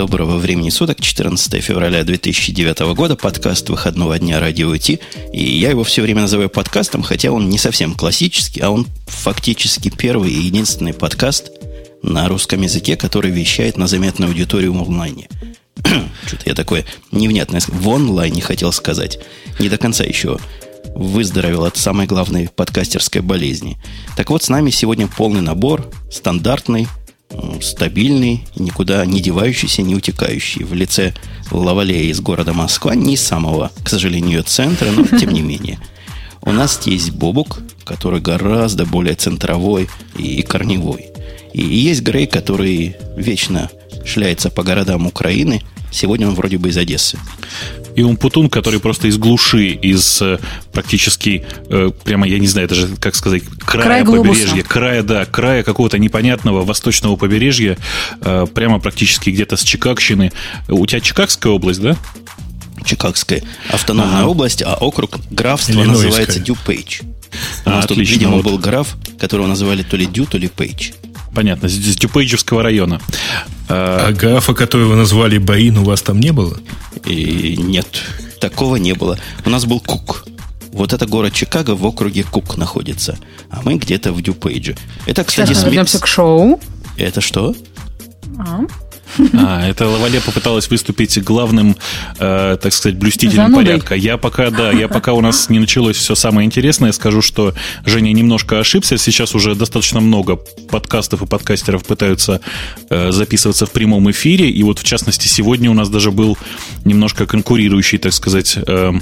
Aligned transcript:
Доброго 0.00 0.38
времени 0.38 0.70
суток, 0.70 0.98
14 1.02 1.62
февраля 1.62 2.02
2009 2.04 2.94
года, 2.94 3.16
подкаст 3.16 3.68
выходного 3.68 4.18
дня 4.18 4.40
Радио 4.40 4.74
Ти. 4.78 4.98
И 5.30 5.58
я 5.58 5.68
его 5.68 5.84
все 5.84 6.00
время 6.00 6.22
называю 6.22 6.48
подкастом, 6.48 7.02
хотя 7.02 7.30
он 7.30 7.50
не 7.50 7.58
совсем 7.58 7.94
классический, 7.94 8.60
а 8.60 8.70
он 8.70 8.86
фактически 9.06 9.92
первый 9.94 10.30
и 10.30 10.40
единственный 10.40 10.94
подкаст 10.94 11.50
на 12.02 12.28
русском 12.28 12.62
языке, 12.62 12.96
который 12.96 13.30
вещает 13.30 13.76
на 13.76 13.86
заметную 13.86 14.30
аудиторию 14.30 14.72
в 14.72 14.82
онлайне. 14.82 15.28
Что-то 16.26 16.44
я 16.46 16.54
такое 16.54 16.86
невнятное 17.12 17.60
в 17.68 17.86
онлайне 17.90 18.40
хотел 18.40 18.72
сказать. 18.72 19.18
Не 19.58 19.68
до 19.68 19.76
конца 19.76 20.02
еще 20.04 20.38
выздоровел 20.94 21.64
от 21.64 21.76
самой 21.76 22.06
главной 22.06 22.48
подкастерской 22.48 23.20
болезни. 23.20 23.76
Так 24.16 24.30
вот, 24.30 24.42
с 24.42 24.48
нами 24.48 24.70
сегодня 24.70 25.08
полный 25.08 25.42
набор, 25.42 25.90
стандартный, 26.10 26.88
стабильный, 27.60 28.44
никуда 28.56 29.04
не 29.06 29.20
девающийся, 29.20 29.82
не 29.82 29.94
утекающий 29.94 30.64
в 30.64 30.74
лице 30.74 31.14
Лавалея 31.50 32.10
из 32.10 32.20
города 32.20 32.52
Москва, 32.52 32.94
не 32.94 33.16
самого, 33.16 33.70
к 33.82 33.88
сожалению, 33.88 34.42
центра, 34.42 34.90
но 34.90 35.04
тем 35.18 35.30
не 35.30 35.42
менее. 35.42 35.78
У 36.42 36.52
нас 36.52 36.80
есть 36.86 37.10
Бобук, 37.10 37.60
который 37.84 38.20
гораздо 38.20 38.86
более 38.86 39.14
центровой 39.14 39.88
и 40.16 40.42
корневой. 40.42 41.08
И 41.52 41.62
есть 41.62 42.02
Грей, 42.02 42.26
который 42.26 42.96
вечно 43.16 43.70
шляется 44.04 44.50
по 44.50 44.62
городам 44.62 45.06
Украины. 45.06 45.62
Сегодня 45.92 46.28
он 46.28 46.34
вроде 46.34 46.56
бы 46.56 46.68
из 46.68 46.76
Одессы 46.76 47.18
и 47.94 48.02
Умпутун, 48.02 48.48
который 48.48 48.80
просто 48.80 49.08
из 49.08 49.18
глуши, 49.18 49.68
из 49.68 50.22
э, 50.22 50.38
практически, 50.72 51.44
э, 51.68 51.90
прямо, 52.04 52.26
я 52.26 52.38
не 52.38 52.46
знаю 52.46 52.68
даже, 52.68 52.88
как 52.96 53.14
сказать, 53.14 53.42
края 53.64 54.04
Край 54.04 54.04
побережья, 54.04 54.62
края, 54.62 55.02
да, 55.02 55.24
края 55.24 55.62
какого-то 55.62 55.98
непонятного 55.98 56.64
восточного 56.64 57.16
побережья, 57.16 57.76
э, 58.20 58.46
прямо 58.52 58.78
практически 58.80 59.30
где-то 59.30 59.56
с 59.56 59.62
Чикагщины. 59.62 60.32
У 60.68 60.86
тебя 60.86 61.00
Чикагская 61.00 61.52
область, 61.52 61.80
да? 61.80 61.96
Чикагская 62.84 63.42
автономная 63.70 64.20
ага. 64.20 64.28
область, 64.28 64.62
а 64.62 64.74
округ 64.74 65.18
графства 65.30 65.72
Иллинойская. 65.72 66.06
называется 66.06 66.40
Дюпейдж. 66.40 67.00
У 67.64 67.70
нас 67.70 67.84
а, 67.84 67.88
тут, 67.88 67.92
отлично, 67.92 68.14
видимо, 68.14 68.36
вот. 68.36 68.44
был 68.44 68.58
граф, 68.58 68.96
которого 69.18 69.46
называли 69.46 69.82
то 69.82 69.96
ли 69.96 70.06
Дю, 70.06 70.26
то 70.26 70.38
ли 70.38 70.48
Пейдж. 70.48 70.92
Понятно, 71.34 71.68
с 71.68 71.96
Дюпейджевского 71.96 72.62
района. 72.62 73.00
А, 73.70 74.08
а 74.08 74.12
графа, 74.12 74.52
которого 74.52 74.96
назвали 74.96 75.38
Баин, 75.38 75.78
у 75.78 75.84
вас 75.84 76.02
там 76.02 76.18
не 76.18 76.32
было? 76.32 76.58
И 77.04 77.56
нет, 77.56 77.86
такого 78.40 78.76
не 78.76 78.94
было. 78.94 79.16
У 79.44 79.50
нас 79.50 79.64
был 79.64 79.80
Кук. 79.80 80.24
Вот 80.72 80.92
это 80.92 81.06
город 81.06 81.32
Чикаго 81.32 81.76
в 81.76 81.86
округе 81.86 82.24
Кук 82.24 82.56
находится. 82.56 83.16
А 83.48 83.60
мы 83.64 83.76
где-то 83.76 84.12
в 84.12 84.22
Дюпейдже. 84.22 84.76
Это, 85.06 85.24
кстати, 85.24 85.48
Сейчас 85.48 85.62
мы 85.64 85.70
вернемся 85.70 86.00
к 86.00 86.06
шоу. 86.06 86.60
Это 86.96 87.20
что? 87.20 87.54
А? 88.38 88.60
А, 89.34 89.66
это 89.68 89.88
Лавале 89.88 90.20
попыталась 90.20 90.68
выступить 90.70 91.22
главным, 91.22 91.76
э, 92.18 92.56
так 92.60 92.72
сказать, 92.72 92.98
блюстителем 92.98 93.44
Занудой. 93.46 93.64
порядка. 93.64 93.94
Я 93.94 94.16
пока, 94.16 94.50
да, 94.50 94.70
я 94.70 94.88
пока 94.88 95.12
у 95.12 95.20
нас 95.20 95.48
не 95.48 95.58
началось 95.58 95.96
все 95.96 96.14
самое 96.14 96.46
интересное, 96.46 96.92
скажу, 96.92 97.22
что 97.22 97.54
Женя 97.84 98.12
немножко 98.12 98.58
ошибся. 98.58 98.98
Сейчас 98.98 99.34
уже 99.34 99.54
достаточно 99.54 100.00
много 100.00 100.36
подкастов 100.36 101.22
и 101.22 101.26
подкастеров 101.26 101.84
пытаются 101.84 102.40
э, 102.88 103.12
записываться 103.12 103.66
в 103.66 103.70
прямом 103.70 104.10
эфире. 104.10 104.50
И 104.50 104.62
вот, 104.62 104.78
в 104.78 104.84
частности, 104.84 105.28
сегодня 105.28 105.70
у 105.70 105.74
нас 105.74 105.88
даже 105.88 106.10
был 106.10 106.36
немножко 106.84 107.26
конкурирующий, 107.26 107.98
так 107.98 108.12
сказать, 108.12 108.58
э, 108.66 108.92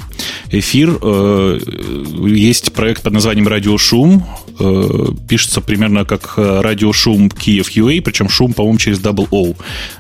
эфир. 0.50 0.98
Э, 1.02 1.58
есть 2.26 2.72
проект 2.72 3.02
под 3.02 3.12
названием 3.12 3.48
«Радиошум». 3.48 4.24
Э, 4.60 5.06
пишется 5.28 5.60
примерно 5.60 6.04
как 6.04 6.34
э, 6.36 6.60
«Радиошум 6.60 7.30
Киев 7.30 7.70
UA», 7.76 8.02
причем 8.02 8.28
шум, 8.28 8.52
по-моему, 8.52 8.78
через 8.78 8.98
double 8.98 9.28
O. 9.30 9.54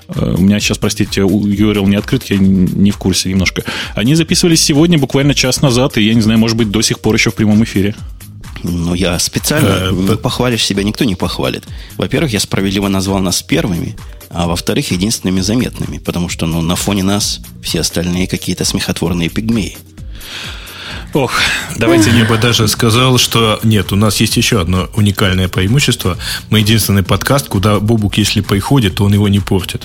Э, 0.08 0.34
у 0.36 0.40
меня 0.40 0.58
сейчас, 0.58 0.78
простите, 0.78 1.20
URL 1.20 1.86
не 1.86 1.96
открыт, 1.96 2.24
я 2.24 2.38
не 2.38 2.90
в 2.90 2.96
курсе 2.96 3.28
немножко. 3.28 3.64
Они 3.94 4.14
записывались 4.14 4.62
сегодня, 4.62 4.98
буквально 4.98 5.34
час 5.34 5.62
назад, 5.62 5.96
и 5.98 6.02
я 6.02 6.14
не 6.14 6.22
знаю, 6.22 6.38
может 6.38 6.56
быть, 6.56 6.70
до 6.70 6.82
сих 6.82 7.00
пор 7.00 7.14
еще 7.14 7.30
в 7.30 7.34
прямом 7.34 7.62
эфире. 7.64 7.94
Ну, 8.64 8.94
я 8.94 9.18
специально... 9.18 9.90
А, 9.90 10.16
похвалишь 10.16 10.64
себя, 10.64 10.82
никто 10.82 11.04
не 11.04 11.14
похвалит. 11.14 11.64
Во-первых, 11.96 12.32
я 12.32 12.40
справедливо 12.40 12.88
назвал 12.88 13.20
нас 13.20 13.42
первыми, 13.42 13.96
а 14.30 14.48
во-вторых, 14.48 14.90
единственными 14.90 15.40
заметными, 15.40 15.98
потому 15.98 16.28
что 16.28 16.46
ну, 16.46 16.60
на 16.60 16.74
фоне 16.74 17.04
нас 17.04 17.40
все 17.62 17.80
остальные 17.80 18.26
какие-то 18.26 18.64
смехотворные 18.64 19.28
пигмеи. 19.28 19.76
Ох, 21.14 21.32
давайте 21.76 22.10
я 22.10 22.24
бы 22.24 22.36
даже 22.36 22.68
сказал, 22.68 23.18
что 23.18 23.60
нет, 23.62 23.92
у 23.92 23.96
нас 23.96 24.20
есть 24.20 24.36
еще 24.36 24.60
одно 24.60 24.88
уникальное 24.94 25.48
преимущество. 25.48 26.18
Мы 26.50 26.60
единственный 26.60 27.02
подкаст, 27.02 27.48
куда 27.48 27.80
Бобук, 27.80 28.18
если 28.18 28.40
приходит, 28.40 28.96
то 28.96 29.04
он 29.04 29.14
его 29.14 29.28
не 29.28 29.40
портит. 29.40 29.84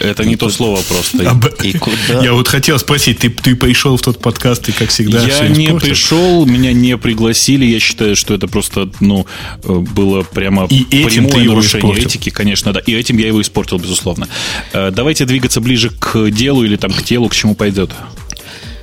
Это 0.00 0.24
не 0.24 0.36
то 0.36 0.50
слово 0.50 0.80
просто. 0.82 1.38
И 1.62 1.78
куда? 1.78 2.22
Я 2.22 2.32
вот 2.32 2.48
хотел 2.48 2.78
спросить, 2.78 3.20
ты, 3.20 3.30
ты 3.30 3.54
пришел 3.54 3.96
в 3.96 4.02
тот 4.02 4.20
подкаст 4.20 4.68
и, 4.68 4.72
как 4.72 4.88
всегда, 4.88 5.22
Я 5.22 5.48
не 5.48 5.78
пришел, 5.78 6.44
меня 6.46 6.72
не 6.72 6.96
пригласили. 6.96 7.64
Я 7.64 7.78
считаю, 7.78 8.16
что 8.16 8.34
это 8.34 8.48
просто, 8.48 8.90
ну, 9.00 9.26
было 9.62 10.22
прямо 10.22 10.66
и 10.66 10.82
этим 10.90 11.28
прямое 11.28 11.48
нарушение 11.48 11.98
этики, 11.98 12.30
конечно, 12.30 12.72
да. 12.72 12.80
И 12.80 12.92
этим 12.92 13.18
я 13.18 13.28
его 13.28 13.40
испортил, 13.40 13.78
безусловно. 13.78 14.28
Э, 14.72 14.90
давайте 14.90 15.24
двигаться 15.24 15.60
ближе 15.60 15.90
к 15.90 16.30
делу 16.30 16.64
или 16.64 16.76
там 16.76 16.92
к 16.92 17.02
телу, 17.02 17.28
к 17.28 17.34
чему 17.34 17.54
пойдет. 17.54 17.90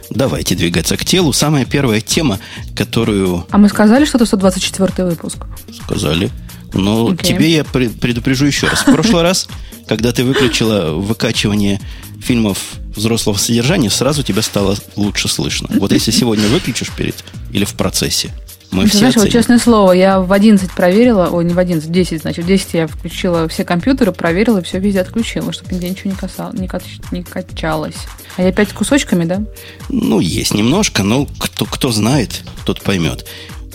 Давайте 0.10 0.56
двигаться 0.56 0.98
к 0.98 1.06
телу. 1.06 1.34
Самая 1.34 1.66
первая 1.66 2.02
тема, 2.02 2.40
которую... 2.76 3.46
А 3.52 3.58
мы 3.58 3.70
сказали, 3.70 4.06
что 4.06 4.18
это 4.18 4.26
124 4.26 5.08
выпуск? 5.08 5.38
Сказали. 5.84 6.32
Но 6.74 7.10
okay. 7.10 7.24
тебе 7.24 7.52
я 7.52 7.64
предупрежу 7.64 8.46
еще 8.46 8.68
раз. 8.68 8.82
В 8.82 8.86
прошлый 8.86 9.24
раз, 9.24 9.48
когда 9.88 10.12
ты 10.12 10.24
выключила 10.24 10.92
выкачивание 10.92 11.82
фильмов 12.22 12.58
взрослого 12.96 13.38
содержания, 13.38 13.90
сразу 13.90 14.24
тебя 14.24 14.42
стало 14.42 14.76
лучше 14.96 15.28
слышно. 15.28 15.70
Вот 15.80 15.92
если 15.92 16.12
сегодня 16.12 16.48
выключишь 16.48 16.92
перед 16.92 17.16
или 17.52 17.66
в 17.66 17.74
процессе, 17.74 18.32
мы 18.72 18.84
Ты 18.84 18.90
все 18.90 18.98
знаешь, 19.00 19.16
вот 19.16 19.30
честное 19.30 19.60
слово, 19.60 19.94
я 19.94 20.20
в 20.20 20.32
11 20.34 20.72
проверила, 20.72 21.30
ой, 21.32 21.46
не 21.46 21.54
в 21.54 21.60
11, 21.60 21.88
в 21.88 21.92
10, 21.92 22.22
значит, 22.22 22.46
в 22.46 22.48
10 22.48 22.74
я 22.74 22.88
включила 22.88 23.48
все 23.48 23.64
компьютеры, 23.64 24.12
проверила 24.12 24.62
все 24.62 24.80
везде 24.80 25.02
отключила, 25.02 25.54
чтобы 25.54 25.74
нигде 25.74 25.90
ничего 25.90 26.12
не, 26.12 26.18
касалось, 26.18 26.60
не, 26.60 26.68
кач, 26.68 26.84
не 27.12 27.24
качалось. 27.24 27.96
А 28.36 28.42
я 28.44 28.50
опять 28.50 28.74
кусочками, 28.74 29.26
да? 29.26 29.44
Ну, 29.90 30.20
есть 30.20 30.54
немножко, 30.54 31.04
но 31.04 31.28
кто, 31.40 31.66
кто 31.66 31.92
знает, 31.92 32.44
тот 32.66 32.82
поймет. 32.82 33.26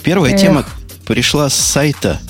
Первая 0.02 0.34
Эх. 0.34 0.40
тема 0.40 0.66
пришла 1.06 1.48
с 1.48 1.54
сайта 1.54 2.20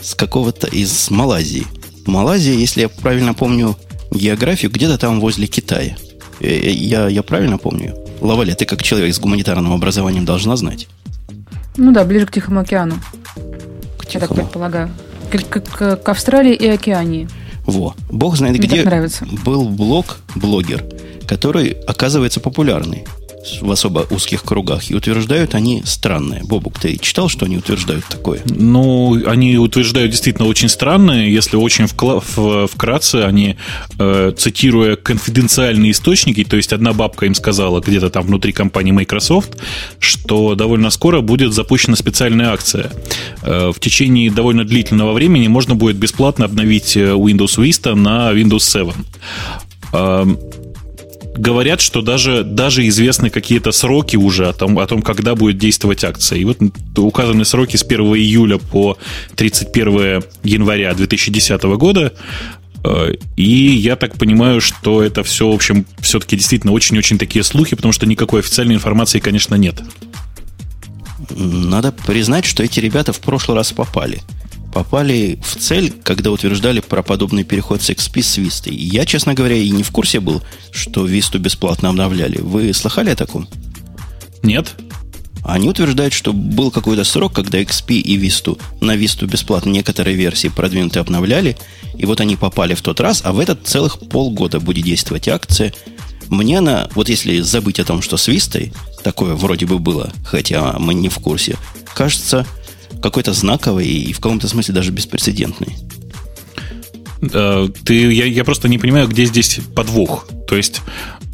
с 0.00 0.14
какого-то 0.14 0.66
из 0.66 1.10
Малайзии. 1.10 1.66
Малайзия, 2.06 2.54
если 2.54 2.82
я 2.82 2.88
правильно 2.88 3.34
помню 3.34 3.76
географию, 4.10 4.70
где-то 4.70 4.98
там 4.98 5.20
возле 5.20 5.46
Китая. 5.46 5.96
Э, 6.40 6.70
я, 6.70 7.08
я 7.08 7.22
правильно 7.22 7.58
помню? 7.58 7.96
Лаваля, 8.20 8.54
ты 8.54 8.64
как 8.64 8.82
человек 8.82 9.14
с 9.14 9.18
гуманитарным 9.18 9.72
образованием 9.72 10.24
должна 10.24 10.56
знать. 10.56 10.88
Ну 11.76 11.92
да, 11.92 12.04
ближе 12.04 12.26
к 12.26 12.32
Тихому 12.32 12.60
океану. 12.60 12.96
К 13.98 14.08
Я 14.10 14.20
так 14.20 14.34
предполагаю. 14.34 14.90
К, 15.30 15.60
к, 15.60 15.96
к 15.96 16.08
Австралии 16.08 16.54
и 16.54 16.68
Океании. 16.68 17.28
Во. 17.66 17.94
Бог 18.10 18.36
знает, 18.36 18.58
Мне 18.58 18.66
где 18.66 18.84
был 19.44 19.68
блог, 19.68 20.18
блогер, 20.34 20.84
который 21.26 21.70
оказывается 21.86 22.40
популярный 22.40 23.06
в 23.60 23.70
особо 23.70 24.06
узких 24.10 24.42
кругах. 24.42 24.90
И 24.90 24.94
утверждают 24.94 25.54
они 25.54 25.82
странное. 25.84 26.42
Бобук, 26.44 26.78
ты 26.78 26.96
читал, 26.98 27.28
что 27.28 27.46
они 27.46 27.56
утверждают 27.58 28.04
такое? 28.06 28.40
Ну, 28.46 29.20
они 29.26 29.56
утверждают 29.58 30.10
действительно 30.10 30.48
очень 30.48 30.68
странное. 30.68 31.28
Если 31.28 31.56
очень 31.56 31.84
вкла- 31.84 32.22
в- 32.36 32.66
вкратце, 32.66 33.24
они, 33.24 33.56
э, 33.98 34.32
цитируя 34.36 34.96
конфиденциальные 34.96 35.92
источники, 35.92 36.44
то 36.44 36.56
есть 36.56 36.72
одна 36.72 36.92
бабка 36.92 37.26
им 37.26 37.34
сказала 37.34 37.80
где-то 37.80 38.10
там 38.10 38.26
внутри 38.26 38.52
компании 38.52 38.92
Microsoft, 38.92 39.56
что 39.98 40.54
довольно 40.54 40.90
скоро 40.90 41.20
будет 41.20 41.52
запущена 41.52 41.96
специальная 41.96 42.52
акция. 42.52 42.90
Э, 43.42 43.72
в 43.74 43.80
течение 43.80 44.30
довольно 44.30 44.64
длительного 44.64 45.12
времени 45.12 45.48
можно 45.48 45.74
будет 45.74 45.96
бесплатно 45.96 46.44
обновить 46.44 46.96
э, 46.96 47.12
Windows 47.12 47.56
Vista 47.58 47.94
на 47.94 48.32
Windows 48.32 48.60
7 48.60 48.92
говорят, 51.36 51.80
что 51.80 52.02
даже, 52.02 52.44
даже 52.44 52.86
известны 52.88 53.30
какие-то 53.30 53.72
сроки 53.72 54.16
уже 54.16 54.48
о 54.48 54.52
том, 54.52 54.78
о 54.78 54.86
том, 54.86 55.02
когда 55.02 55.34
будет 55.34 55.58
действовать 55.58 56.04
акция. 56.04 56.38
И 56.38 56.44
вот 56.44 56.58
указаны 56.96 57.44
сроки 57.44 57.76
с 57.76 57.82
1 57.82 58.00
июля 58.16 58.58
по 58.58 58.98
31 59.36 60.24
января 60.42 60.94
2010 60.94 61.62
года. 61.62 62.12
Э, 62.84 63.14
и 63.36 63.44
я 63.44 63.96
так 63.96 64.16
понимаю, 64.16 64.60
что 64.60 65.02
это 65.02 65.22
все, 65.22 65.50
в 65.50 65.54
общем, 65.54 65.86
все-таки 66.00 66.36
действительно 66.36 66.72
очень-очень 66.72 67.18
такие 67.18 67.42
слухи, 67.42 67.76
потому 67.76 67.92
что 67.92 68.06
никакой 68.06 68.40
официальной 68.40 68.74
информации, 68.74 69.18
конечно, 69.18 69.54
нет. 69.54 69.82
Надо 71.30 71.92
признать, 71.92 72.44
что 72.44 72.62
эти 72.62 72.80
ребята 72.80 73.12
в 73.12 73.20
прошлый 73.20 73.56
раз 73.56 73.72
попали 73.72 74.22
попали 74.76 75.38
в 75.42 75.56
цель, 75.56 75.90
когда 76.02 76.30
утверждали 76.30 76.80
про 76.80 77.02
подобный 77.02 77.44
переход 77.44 77.80
с 77.80 77.88
XP 77.88 78.20
с 78.20 78.36
Vista. 78.36 78.70
я, 78.70 79.06
честно 79.06 79.32
говоря, 79.32 79.56
и 79.56 79.70
не 79.70 79.82
в 79.82 79.90
курсе 79.90 80.20
был, 80.20 80.42
что 80.70 81.06
Висту 81.06 81.38
бесплатно 81.38 81.88
обновляли. 81.88 82.36
Вы 82.42 82.74
слыхали 82.74 83.08
о 83.08 83.16
таком? 83.16 83.48
Нет. 84.42 84.74
Они 85.42 85.70
утверждают, 85.70 86.12
что 86.12 86.34
был 86.34 86.70
какой-то 86.70 87.04
срок, 87.04 87.32
когда 87.32 87.58
XP 87.58 87.94
и 87.94 88.18
Vista 88.18 88.60
на 88.82 88.96
Vista 88.96 89.24
бесплатно 89.24 89.70
некоторые 89.70 90.14
версии 90.14 90.48
продвинутые 90.48 91.00
обновляли, 91.00 91.56
и 91.96 92.04
вот 92.04 92.20
они 92.20 92.36
попали 92.36 92.74
в 92.74 92.82
тот 92.82 93.00
раз, 93.00 93.22
а 93.24 93.32
в 93.32 93.38
этот 93.38 93.66
целых 93.66 93.98
полгода 93.98 94.60
будет 94.60 94.84
действовать 94.84 95.26
акция. 95.26 95.72
Мне 96.28 96.58
она, 96.58 96.90
вот 96.94 97.08
если 97.08 97.40
забыть 97.40 97.80
о 97.80 97.86
том, 97.86 98.02
что 98.02 98.18
с 98.18 98.28
Вистой 98.28 98.74
такое 99.02 99.36
вроде 99.36 99.64
бы 99.64 99.78
было, 99.78 100.12
хотя 100.22 100.78
мы 100.78 100.92
не 100.92 101.08
в 101.08 101.18
курсе, 101.18 101.56
кажется 101.94 102.46
какой-то 103.02 103.32
знаковой 103.32 103.86
и 103.86 104.12
в 104.12 104.20
каком-то 104.20 104.48
смысле 104.48 104.74
даже 104.74 104.90
беспрецедентной. 104.90 105.76
Э, 107.32 107.68
ты, 107.84 108.12
я, 108.12 108.26
я 108.26 108.44
просто 108.44 108.68
не 108.68 108.78
понимаю, 108.78 109.08
где 109.08 109.24
здесь 109.24 109.60
подвох. 109.74 110.26
То 110.46 110.56
есть 110.56 110.82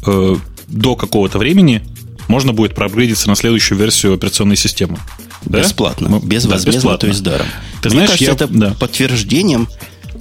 э, 0.05 0.35
до 0.67 0.95
какого-то 0.95 1.37
времени 1.37 1.83
можно 2.27 2.53
будет 2.53 2.75
проапгрейдиться 2.75 3.27
на 3.27 3.35
следующую 3.35 3.77
версию 3.77 4.13
операционной 4.13 4.55
системы. 4.55 4.97
Да? 5.45 5.59
Бесплатно. 5.59 6.09
Мы, 6.09 6.19
безвозмездно, 6.19 6.71
да, 6.71 6.77
бесплатно. 6.77 6.97
то 6.99 7.07
есть 7.07 7.23
даром. 7.23 7.47
Ты 7.81 7.89
Мне 7.89 7.97
знаешь, 7.97 8.09
кажется, 8.11 8.25
я... 8.25 8.33
это 8.33 8.47
да. 8.47 8.73
подтверждением 8.79 9.67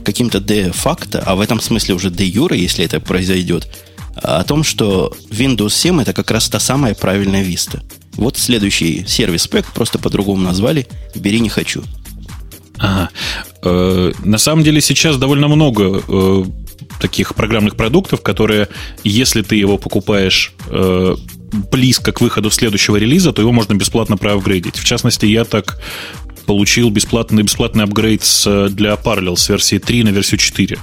каким-то 0.05 0.41
де-факто, 0.41 1.23
а 1.25 1.37
в 1.37 1.41
этом 1.41 1.61
смысле 1.61 1.94
уже 1.94 2.11
де-юре, 2.11 2.59
если 2.59 2.85
это 2.85 2.99
произойдет, 2.99 3.69
о 4.17 4.43
том, 4.43 4.65
что 4.65 5.15
Windows 5.31 5.71
7 5.71 6.03
это 6.03 6.12
как 6.12 6.31
раз 6.31 6.49
та 6.49 6.59
самая 6.59 6.94
правильная 6.94 7.44
Vista. 7.44 7.83
Вот 8.14 8.37
следующий 8.37 9.05
сервис 9.06 9.47
пэк, 9.47 9.73
просто 9.73 9.99
по-другому 9.99 10.43
назвали, 10.43 10.87
бери 11.14 11.41
не 11.41 11.49
хочу. 11.49 11.82
Ага. 12.79 13.11
Э, 13.62 14.12
на 14.25 14.38
самом 14.38 14.64
деле 14.64 14.81
сейчас 14.81 15.17
довольно 15.17 15.49
много 15.49 16.03
э, 16.06 16.44
таких 17.00 17.35
программных 17.35 17.76
продуктов, 17.76 18.23
которые, 18.23 18.69
если 19.05 19.43
ты 19.43 19.56
его 19.56 19.79
покупаешь 19.79 20.53
э, 20.67 21.17
близко 21.70 22.12
к 22.12 22.20
выходу 22.20 22.50
следующего 22.50 22.97
релиза, 22.97 23.32
то 23.32 23.41
его 23.41 23.53
можно 23.53 23.75
бесплатно 23.75 24.17
проапгрейдить. 24.17 24.76
В 24.76 24.85
частности, 24.85 25.26
я 25.26 25.44
так 25.44 25.81
получил 26.47 26.91
бесплатный, 26.91 27.44
бесплатный 27.44 27.85
апгрейд 27.85 28.23
для 28.70 28.94
Parallel 28.94 29.37
с 29.37 29.49
версии 29.49 29.79
3 29.79 30.05
на 30.05 30.08
версию 30.08 30.38
4. 30.38 30.79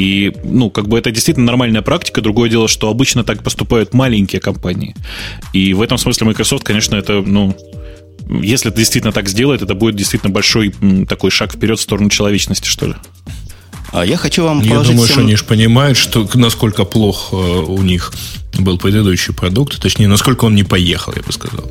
И, 0.00 0.32
ну, 0.44 0.70
как 0.70 0.88
бы 0.88 0.98
это 0.98 1.10
действительно 1.10 1.44
нормальная 1.44 1.82
практика. 1.82 2.22
Другое 2.22 2.48
дело, 2.48 2.68
что 2.68 2.88
обычно 2.88 3.22
так 3.22 3.42
поступают 3.42 3.92
маленькие 3.92 4.40
компании. 4.40 4.96
И 5.52 5.74
в 5.74 5.82
этом 5.82 5.98
смысле 5.98 6.28
Microsoft, 6.28 6.64
конечно, 6.64 6.96
это, 6.96 7.20
ну, 7.20 7.54
если 8.42 8.70
это 8.70 8.78
действительно 8.78 9.12
так 9.12 9.28
сделает, 9.28 9.60
это 9.60 9.74
будет 9.74 9.96
действительно 9.96 10.32
большой 10.32 10.74
такой 11.06 11.30
шаг 11.30 11.52
вперед 11.52 11.78
в 11.78 11.82
сторону 11.82 12.08
человечности, 12.08 12.66
что 12.66 12.86
ли. 12.86 12.94
А 13.92 14.06
я 14.06 14.16
хочу 14.16 14.42
вам 14.42 14.62
Я 14.62 14.80
думаю, 14.80 15.04
всем... 15.04 15.06
что 15.06 15.20
они 15.20 15.36
же 15.36 15.44
понимают, 15.44 15.98
что 15.98 16.26
насколько 16.32 16.84
плох 16.84 17.28
э, 17.32 17.36
у 17.36 17.82
них 17.82 18.12
был 18.58 18.78
предыдущий 18.78 19.34
продукт, 19.34 19.82
точнее, 19.82 20.08
насколько 20.08 20.46
он 20.46 20.54
не 20.54 20.64
поехал, 20.64 21.12
я 21.14 21.22
бы 21.22 21.32
сказал. 21.32 21.70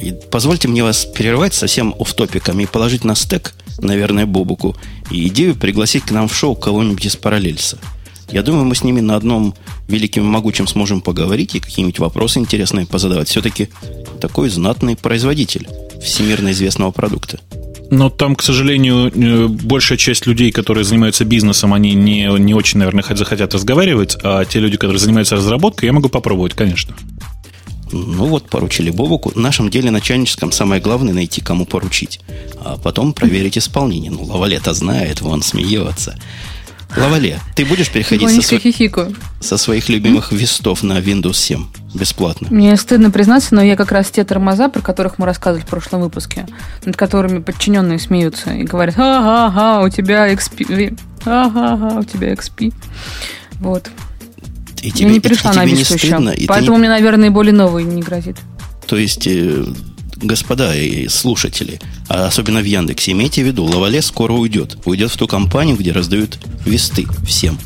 И 0.00 0.12
позвольте 0.30 0.68
мне 0.68 0.82
вас 0.82 1.04
перервать 1.04 1.54
совсем 1.54 1.94
оф 1.98 2.14
топиком 2.14 2.60
и 2.60 2.66
положить 2.66 3.04
на 3.04 3.14
стек, 3.14 3.54
наверное, 3.78 4.26
Бобуку, 4.26 4.76
и 5.10 5.26
идею 5.28 5.54
пригласить 5.54 6.04
к 6.04 6.10
нам 6.10 6.28
в 6.28 6.34
шоу 6.34 6.54
кого-нибудь 6.54 7.06
из 7.06 7.16
параллельса. 7.16 7.78
Я 8.30 8.42
думаю, 8.42 8.66
мы 8.66 8.74
с 8.74 8.84
ними 8.84 9.00
на 9.00 9.16
одном 9.16 9.54
великим 9.88 10.24
и 10.24 10.26
могучем 10.26 10.66
сможем 10.66 11.00
поговорить 11.00 11.54
и 11.54 11.60
какие-нибудь 11.60 11.98
вопросы 11.98 12.38
интересные 12.38 12.86
позадавать. 12.86 13.28
Все-таки 13.28 13.70
такой 14.20 14.50
знатный 14.50 14.96
производитель 14.96 15.66
всемирно 16.02 16.52
известного 16.52 16.90
продукта. 16.90 17.40
Но 17.90 18.10
там, 18.10 18.36
к 18.36 18.42
сожалению, 18.42 19.10
э, 19.14 19.46
большая 19.48 19.96
часть 19.96 20.26
людей, 20.26 20.52
которые 20.52 20.84
занимаются 20.84 21.24
бизнесом, 21.24 21.72
они 21.72 21.94
не, 21.94 22.28
не 22.38 22.52
очень, 22.52 22.78
наверное, 22.78 23.02
захотят 23.16 23.54
разговаривать, 23.54 24.16
а 24.22 24.44
те 24.44 24.60
люди, 24.60 24.76
которые 24.76 24.98
занимаются 24.98 25.36
разработкой, 25.36 25.86
я 25.86 25.94
могу 25.94 26.10
попробовать, 26.10 26.52
конечно. 26.52 26.94
Ну 27.92 28.26
вот, 28.26 28.48
поручили 28.48 28.90
Бобуку. 28.90 29.30
В 29.30 29.36
нашем 29.36 29.70
деле 29.70 29.90
начальническом 29.90 30.52
самое 30.52 30.80
главное 30.80 31.14
найти, 31.14 31.40
кому 31.40 31.66
поручить. 31.66 32.20
А 32.56 32.76
потом 32.76 33.12
проверить 33.12 33.58
исполнение. 33.58 34.10
Ну, 34.10 34.24
Лавалета 34.24 34.74
знает, 34.74 35.20
вон 35.20 35.42
смеется. 35.42 36.18
Лавале, 36.96 37.38
ты 37.54 37.66
будешь 37.66 37.90
переходить 37.90 38.30
со, 38.30 38.40
сво... 38.40 39.12
со 39.40 39.58
своих 39.58 39.88
любимых 39.90 40.32
вестов 40.32 40.82
на 40.82 40.98
Windows 40.98 41.34
7 41.34 41.66
бесплатно? 41.94 42.48
Мне 42.50 42.74
стыдно 42.76 43.10
признаться, 43.10 43.54
но 43.54 43.62
я 43.62 43.76
как 43.76 43.92
раз 43.92 44.10
те 44.10 44.24
тормоза, 44.24 44.68
про 44.68 44.80
которых 44.80 45.18
мы 45.18 45.26
рассказывали 45.26 45.64
в 45.64 45.68
прошлом 45.68 46.00
выпуске, 46.00 46.46
над 46.84 46.96
которыми 46.96 47.40
подчиненные 47.40 47.98
смеются 47.98 48.54
и 48.54 48.62
говорят, 48.62 48.94
ага-ага, 48.98 49.84
у 49.84 49.90
тебя 49.90 50.32
XP, 50.32 50.98
ага-ага, 51.26 52.00
у 52.00 52.04
тебя 52.04 52.32
XP. 52.32 52.72
Вот. 53.60 53.90
И 54.82 54.90
тебе, 54.90 55.06
я 55.06 55.12
не 55.14 55.20
пришла 55.20 55.52
и, 55.52 55.54
и 55.54 55.58
на 55.58 55.64
тебе 55.66 55.76
не 55.76 55.84
стыдно, 55.84 56.30
еще. 56.30 56.46
Поэтому 56.46 56.72
не... 56.72 56.80
мне, 56.80 56.88
наверное, 56.88 57.28
и 57.28 57.30
более 57.30 57.52
новый 57.52 57.84
не 57.84 58.02
грозит. 58.02 58.36
То 58.86 58.96
есть 58.96 59.26
э, 59.26 59.64
господа 60.16 60.74
и 60.74 61.08
слушатели, 61.08 61.80
а 62.08 62.26
особенно 62.26 62.60
в 62.60 62.64
Яндексе, 62.64 63.12
имейте 63.12 63.42
в 63.42 63.46
виду, 63.46 63.64
Лавале 63.64 64.02
скоро 64.02 64.32
уйдет. 64.32 64.78
Уйдет 64.84 65.10
в 65.10 65.16
ту 65.16 65.26
компанию, 65.26 65.76
где 65.76 65.92
раздают 65.92 66.38
висты 66.64 67.06
всем. 67.26 67.58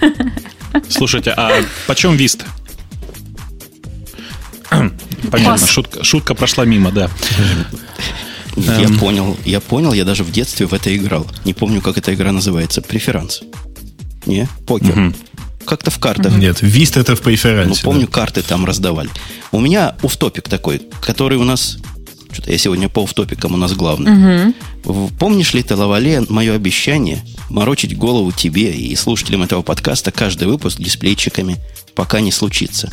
Слушайте, 0.88 1.32
а 1.36 1.52
почем 1.86 2.16
вист? 2.16 2.44
Понятно, 5.30 5.66
шутка, 5.66 6.04
шутка 6.04 6.34
прошла 6.34 6.64
мимо, 6.64 6.90
да. 6.90 7.10
Я 8.56 8.84
эм. 8.84 8.98
понял, 8.98 9.36
я 9.44 9.60
понял, 9.60 9.92
я 9.92 10.04
даже 10.04 10.22
в 10.22 10.30
детстве 10.30 10.66
в 10.66 10.74
это 10.74 10.94
играл. 10.94 11.26
Не 11.44 11.54
помню, 11.54 11.80
как 11.80 11.98
эта 11.98 12.14
игра 12.14 12.30
называется. 12.30 12.82
Преферанс. 12.82 13.42
Не, 14.26 14.48
покер. 14.66 15.12
Как-то 15.64 15.90
в 15.90 15.98
картах. 15.98 16.34
Нет, 16.36 16.58
вист 16.60 16.96
это 16.96 17.16
в 17.16 17.20
преферансе. 17.20 17.80
Ну, 17.82 17.90
помню, 17.90 18.06
да. 18.06 18.12
карты 18.12 18.42
там 18.42 18.64
раздавали. 18.64 19.10
У 19.52 19.60
меня 19.60 19.96
уфтопик 20.02 20.48
такой, 20.48 20.82
который 21.00 21.38
у 21.38 21.44
нас 21.44 21.78
что-то 22.34 22.50
я 22.50 22.58
сегодня 22.58 22.88
по 22.88 23.06
топикам 23.06 23.54
у 23.54 23.56
нас 23.56 23.74
главный. 23.74 24.52
Угу. 24.82 25.12
Помнишь 25.20 25.54
ли 25.54 25.62
ты, 25.62 25.76
Лавале, 25.76 26.24
мое 26.28 26.54
обещание 26.54 27.22
морочить 27.48 27.96
голову 27.96 28.32
тебе 28.32 28.72
и 28.72 28.96
слушателям 28.96 29.42
этого 29.42 29.62
подкаста 29.62 30.10
каждый 30.10 30.48
выпуск 30.48 30.78
дисплейчиками, 30.78 31.58
пока 31.94 32.20
не 32.20 32.32
случится? 32.32 32.90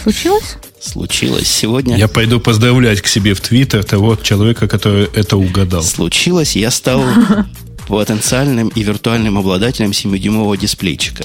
Случилось? 0.00 0.56
Случилось 0.80 1.48
сегодня. 1.48 1.96
Я 1.96 2.06
пойду 2.06 2.38
поздравлять 2.38 3.00
к 3.00 3.08
себе 3.08 3.34
в 3.34 3.40
Твиттер 3.40 3.82
того 3.82 4.14
человека, 4.14 4.68
который 4.68 5.06
это 5.12 5.36
угадал. 5.36 5.82
Случилось, 5.82 6.54
я 6.54 6.70
стал 6.70 7.02
потенциальным 7.88 8.68
и 8.68 8.82
виртуальным 8.82 9.38
обладателем 9.38 9.90
7-дюймового 9.90 10.58
дисплейчика. 10.58 11.24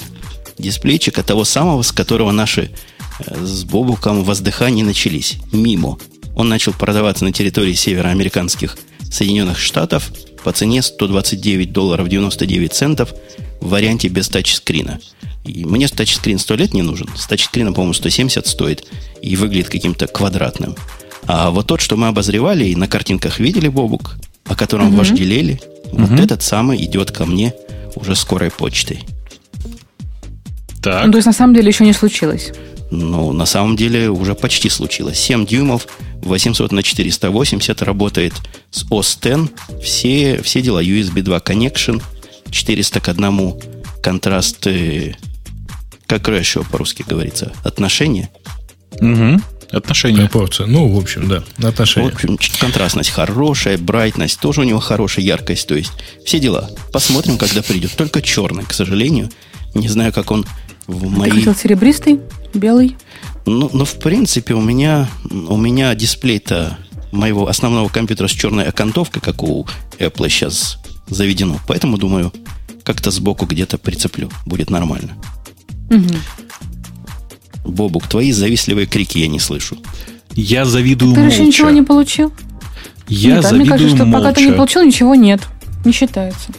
Дисплейчика 0.57 1.21
того 1.21 1.43
самого, 1.43 1.81
с 1.81 1.91
которого 1.91 2.31
наши 2.31 2.71
э, 3.19 3.45
с 3.45 3.65
Бобуком 3.65 4.23
воздыхания 4.23 4.85
начались. 4.85 5.37
Мимо. 5.51 5.97
Он 6.35 6.49
начал 6.49 6.73
продаваться 6.73 7.25
на 7.25 7.33
территории 7.33 7.73
североамериканских 7.73 8.77
Соединенных 9.11 9.59
Штатов 9.59 10.09
по 10.43 10.51
цене 10.53 10.81
129 10.81 11.71
долларов 11.71 12.07
99 12.07 12.73
центов 12.73 13.13
в 13.59 13.69
варианте 13.69 14.07
без 14.07 14.29
тачскрина. 14.29 14.99
И 15.43 15.65
мне 15.65 15.87
тачскрин 15.89 16.39
100 16.39 16.55
лет 16.55 16.73
не 16.73 16.81
нужен. 16.81 17.09
С 17.15 17.27
тачскрином, 17.27 17.73
по-моему, 17.73 17.93
170 17.93 18.47
стоит 18.47 18.87
и 19.21 19.35
выглядит 19.35 19.69
каким-то 19.69 20.07
квадратным. 20.07 20.75
А 21.25 21.51
вот 21.51 21.67
тот, 21.67 21.81
что 21.81 21.97
мы 21.97 22.07
обозревали 22.07 22.65
и 22.65 22.75
на 22.75 22.87
картинках 22.87 23.39
видели, 23.39 23.67
Бобук, 23.67 24.15
о 24.45 24.55
котором 24.55 24.89
угу. 24.89 24.97
вожделели, 24.97 25.61
угу. 25.93 26.05
вот 26.05 26.19
этот 26.19 26.41
самый 26.43 26.83
идет 26.83 27.11
ко 27.11 27.25
мне 27.25 27.53
уже 27.95 28.15
скорой 28.15 28.51
почтой. 28.51 29.03
Так. 30.81 31.05
Ну, 31.05 31.11
то 31.11 31.17
есть, 31.17 31.25
на 31.25 31.33
самом 31.33 31.55
деле, 31.55 31.69
еще 31.69 31.85
не 31.85 31.93
случилось. 31.93 32.51
Ну, 32.91 33.31
на 33.31 33.45
самом 33.45 33.75
деле, 33.75 34.09
уже 34.09 34.35
почти 34.35 34.69
случилось. 34.69 35.17
7 35.17 35.45
дюймов, 35.45 35.87
800 36.21 36.71
на 36.71 36.83
480 36.83 37.81
работает 37.81 38.33
с 38.69 38.85
OS 38.85 39.47
X. 39.47 39.83
Все, 39.83 40.41
все 40.43 40.61
дела. 40.61 40.83
USB 40.83 41.21
2 41.21 41.37
connection, 41.37 42.01
400 42.51 42.99
к 42.99 43.09
1 43.09 43.53
контраст, 44.03 44.67
э, 44.67 45.15
как 46.05 46.27
еще 46.27 46.63
по-русски 46.63 47.03
говорится, 47.07 47.53
отношения. 47.63 48.29
Угу. 48.99 49.41
Отношения. 49.73 50.21
Пропорция. 50.21 50.67
Ну, 50.67 50.87
в 50.87 50.97
общем, 50.97 51.27
да, 51.27 51.43
отношения. 51.67 52.11
В 52.11 52.13
общем, 52.13 52.37
контрастность 52.59 53.09
хорошая, 53.09 53.79
брайтность 53.79 54.39
тоже 54.39 54.61
у 54.61 54.63
него 54.63 54.79
хорошая, 54.79 55.25
яркость. 55.25 55.67
То 55.67 55.75
есть, 55.75 55.91
все 56.23 56.39
дела. 56.39 56.69
Посмотрим, 56.91 57.39
когда 57.39 57.63
придет. 57.63 57.91
Только 57.97 58.21
черный, 58.21 58.63
к 58.63 58.73
сожалению. 58.73 59.31
Не 59.73 59.87
знаю, 59.87 60.13
как 60.13 60.29
он 60.29 60.45
в 60.85 61.09
моей... 61.09 61.31
Ты 61.31 61.37
хотел 61.39 61.55
серебристый, 61.55 62.19
белый? 62.53 62.95
Ну, 63.47 63.69
ну, 63.73 63.83
в 63.83 63.95
принципе, 63.95 64.53
у 64.53 64.61
меня, 64.61 65.09
у 65.31 65.57
меня 65.57 65.95
дисплей-то 65.95 66.77
моего 67.11 67.47
основного 67.47 67.89
компьютера 67.89 68.27
с 68.27 68.31
черной 68.31 68.65
окантовкой, 68.65 69.23
как 69.23 69.41
у 69.41 69.67
Apple 69.97 70.29
сейчас 70.29 70.77
заведено. 71.07 71.59
Поэтому, 71.67 71.97
думаю, 71.97 72.31
как-то 72.83 73.09
сбоку 73.09 73.47
где-то 73.47 73.79
прицеплю. 73.79 74.29
Будет 74.45 74.69
нормально. 74.69 75.13
Угу. 75.89 76.15
Бобук, 77.63 78.07
твои 78.07 78.31
завистливые 78.31 78.87
крики 78.87 79.19
я 79.19 79.27
не 79.27 79.39
слышу. 79.39 79.77
Я 80.35 80.65
завидую 80.65 81.13
Ты 81.13 81.21
молча. 81.21 81.35
еще 81.35 81.45
ничего 81.45 81.69
не 81.69 81.81
получил? 81.81 82.33
Я 83.07 83.35
нет, 83.35 83.43
завидую 83.43 83.61
мне 83.61 83.69
кажется, 83.69 83.95
что 83.95 84.05
молча. 84.05 84.27
пока 84.27 84.35
ты 84.35 84.45
не 84.45 84.51
получил, 84.53 84.83
ничего 84.83 85.15
нет. 85.15 85.41
Не 85.85 85.91
считается. 85.91 86.51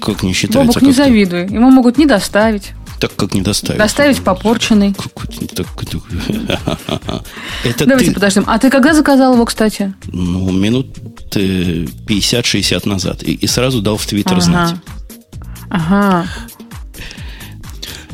Как 0.00 0.22
не 0.22 0.32
считается? 0.32 0.72
Бобук, 0.72 0.82
не 0.82 0.92
завидуй. 0.92 1.44
Ему 1.44 1.70
могут 1.70 1.98
не 1.98 2.06
доставить. 2.06 2.72
Так 3.00 3.16
как 3.16 3.34
не 3.34 3.40
доставить? 3.40 3.78
Доставить 3.78 4.20
попорченный. 4.22 4.94
Это 7.64 7.86
Давайте 7.86 8.08
ты... 8.08 8.14
подождем. 8.14 8.44
А 8.46 8.58
ты 8.58 8.68
когда 8.68 8.92
заказал 8.92 9.32
его, 9.34 9.46
кстати? 9.46 9.94
Ну, 10.12 10.50
минут 10.52 10.98
50-60 11.30 12.88
назад. 12.88 13.22
И, 13.22 13.32
и 13.32 13.46
сразу 13.46 13.80
дал 13.80 13.96
в 13.96 14.04
Твиттер 14.06 14.34
ага. 14.34 14.42
знать. 14.42 14.74
Ага. 15.70 16.26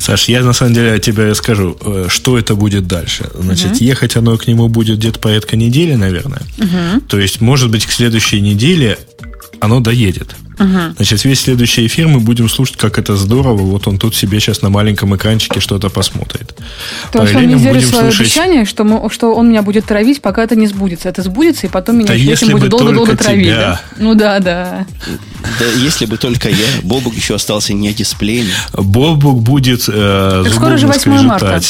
Саш, 0.07 0.29
я 0.29 0.41
на 0.45 0.53
самом 0.53 0.73
деле 0.73 1.01
тебе 1.01 1.25
расскажу, 1.25 1.77
э, 1.81 2.07
что 2.09 2.39
это 2.39 2.55
будет 2.55 2.87
дальше. 2.87 3.29
Значит, 3.35 3.73
угу. 3.73 3.85
ехать 3.85 4.15
оно 4.15 4.37
к 4.37 4.47
нему 4.47 4.69
будет 4.69 4.99
где-то 4.99 5.19
порядка 5.19 5.57
недели, 5.57 5.97
наверное. 5.97 6.43
Угу. 6.59 7.01
То 7.09 7.19
есть, 7.19 7.41
может 7.41 7.73
быть, 7.73 7.87
к 7.87 7.91
следующей 7.91 8.41
неделе 8.41 9.01
оно 9.59 9.81
доедет. 9.81 10.37
Угу. 10.59 10.95
Значит, 10.97 11.25
весь 11.25 11.41
следующий 11.41 11.87
эфир 11.87 12.09
мы 12.09 12.21
будем 12.21 12.49
слушать, 12.49 12.77
как 12.77 12.99
это 12.99 13.17
здорово. 13.17 13.63
Вот 13.63 13.87
он 13.87 13.99
тут 13.99 14.15
себе 14.15 14.41
сейчас 14.41 14.63
на 14.63 14.71
маленьком 14.71 15.15
экранчике 15.15 15.61
что-то 15.61 15.91
посмотрит. 15.91 16.55
То 17.13 17.23
есть 17.23 17.35
он 17.35 17.47
не 17.47 17.55
верит 17.55 17.83
в 17.83 17.89
свое 17.89 18.11
слушать... 18.11 18.21
обещание, 18.21 18.65
что, 18.65 18.85
мы, 18.85 19.11
что 19.11 19.35
он 19.35 19.51
меня 19.51 19.63
будет 19.63 19.85
травить, 19.85 20.23
пока 20.23 20.43
это 20.43 20.57
не 20.57 20.67
сбудется. 20.67 21.09
Это 21.09 21.23
сбудется, 21.23 21.67
и 21.67 21.71
потом 21.71 21.99
меня 21.99 22.09
да 22.09 22.15
этим 22.15 22.53
будет 22.53 22.71
долго-долго 22.71 23.17
травить. 23.17 23.49
Да? 23.49 23.81
Ну 23.99 24.15
да, 24.15 24.39
да. 24.39 24.87
Да, 25.59 25.67
если 25.79 26.07
бы 26.07 26.17
только 26.17 26.49
я. 26.49 26.67
Бобук 26.83 27.15
еще 27.15 27.35
остался 27.35 27.75
не 27.75 27.93
дисплеем. 27.93 28.47
Бобук 28.73 29.43
будет 29.43 29.85
э, 29.89 30.43
так 30.45 30.55
скоро 30.55 30.77
же 30.77 30.87
8 30.87 31.11
марта. 31.23 31.61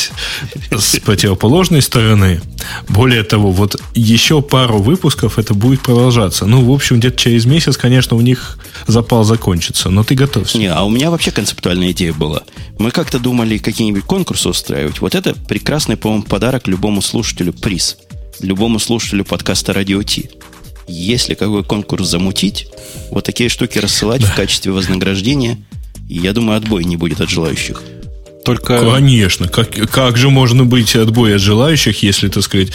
с 0.71 1.01
противоположной 1.01 1.83
стороны. 1.83 2.41
Более 2.89 3.23
того, 3.23 3.51
вот 3.51 3.81
еще 3.95 4.43
пару 4.43 4.79
выпусков 4.79 5.39
это 5.39 5.55
будет 5.55 5.81
продолжаться. 5.81 6.47
Ну, 6.47 6.65
в 6.65 6.73
общем, 6.73 6.99
где-то 6.99 7.17
через 7.17 7.45
месяц, 7.47 7.77
конечно, 7.77 8.17
у 8.17 8.21
них 8.21 8.59
запал 8.87 9.25
закончится, 9.25 9.91
но 9.91 10.05
ты 10.05 10.15
готовься. 10.15 10.59
Не, 10.59 10.67
а 10.67 10.83
у 10.83 10.91
меня 10.91 11.11
вообще 11.11 11.31
концептуальная 11.31 11.93
идея 11.93 12.13
была. 12.13 12.43
Мы 12.79 12.91
как-то 12.91 13.19
думали 13.19 13.59
какие-нибудь 13.59 14.05
конкурсы 14.05 14.49
устраивать. 14.49 15.01
Вот 15.01 15.15
это 15.15 15.35
прекрасный, 15.35 15.97
по-моему, 15.97 16.25
подарок 16.25 16.69
любому 16.69 17.03
слушателю 17.03 17.53
приз. 17.53 17.97
Любому 18.41 18.79
слушателю 18.79 19.25
подкаста 19.25 19.73
Радио 19.73 20.03
Ти. 20.03 20.31
Если 20.89 21.35
какой 21.35 21.65
конкурс 21.65 22.09
замутить, 22.09 22.69
вот 23.11 23.25
такие 23.25 23.49
штуки 23.49 23.79
рассылать 23.79 24.21
да. 24.21 24.29
в 24.29 24.37
качестве 24.37 24.73
вознаграждения, 24.73 25.59
я 26.09 26.33
думаю, 26.33 26.59
отбой 26.59 26.85
не 26.85 26.97
будет 26.97 27.21
от 27.21 27.29
желающих. 27.29 27.83
Только... 28.45 28.79
Конечно. 28.79 29.49
Как, 29.49 29.71
как 29.91 30.17
же 30.17 30.31
можно 30.31 30.65
быть 30.65 30.95
отбой 30.95 31.35
от 31.35 31.41
желающих, 31.41 32.05
если, 32.05 32.29
так 32.29 32.45
сказать, 32.45 32.69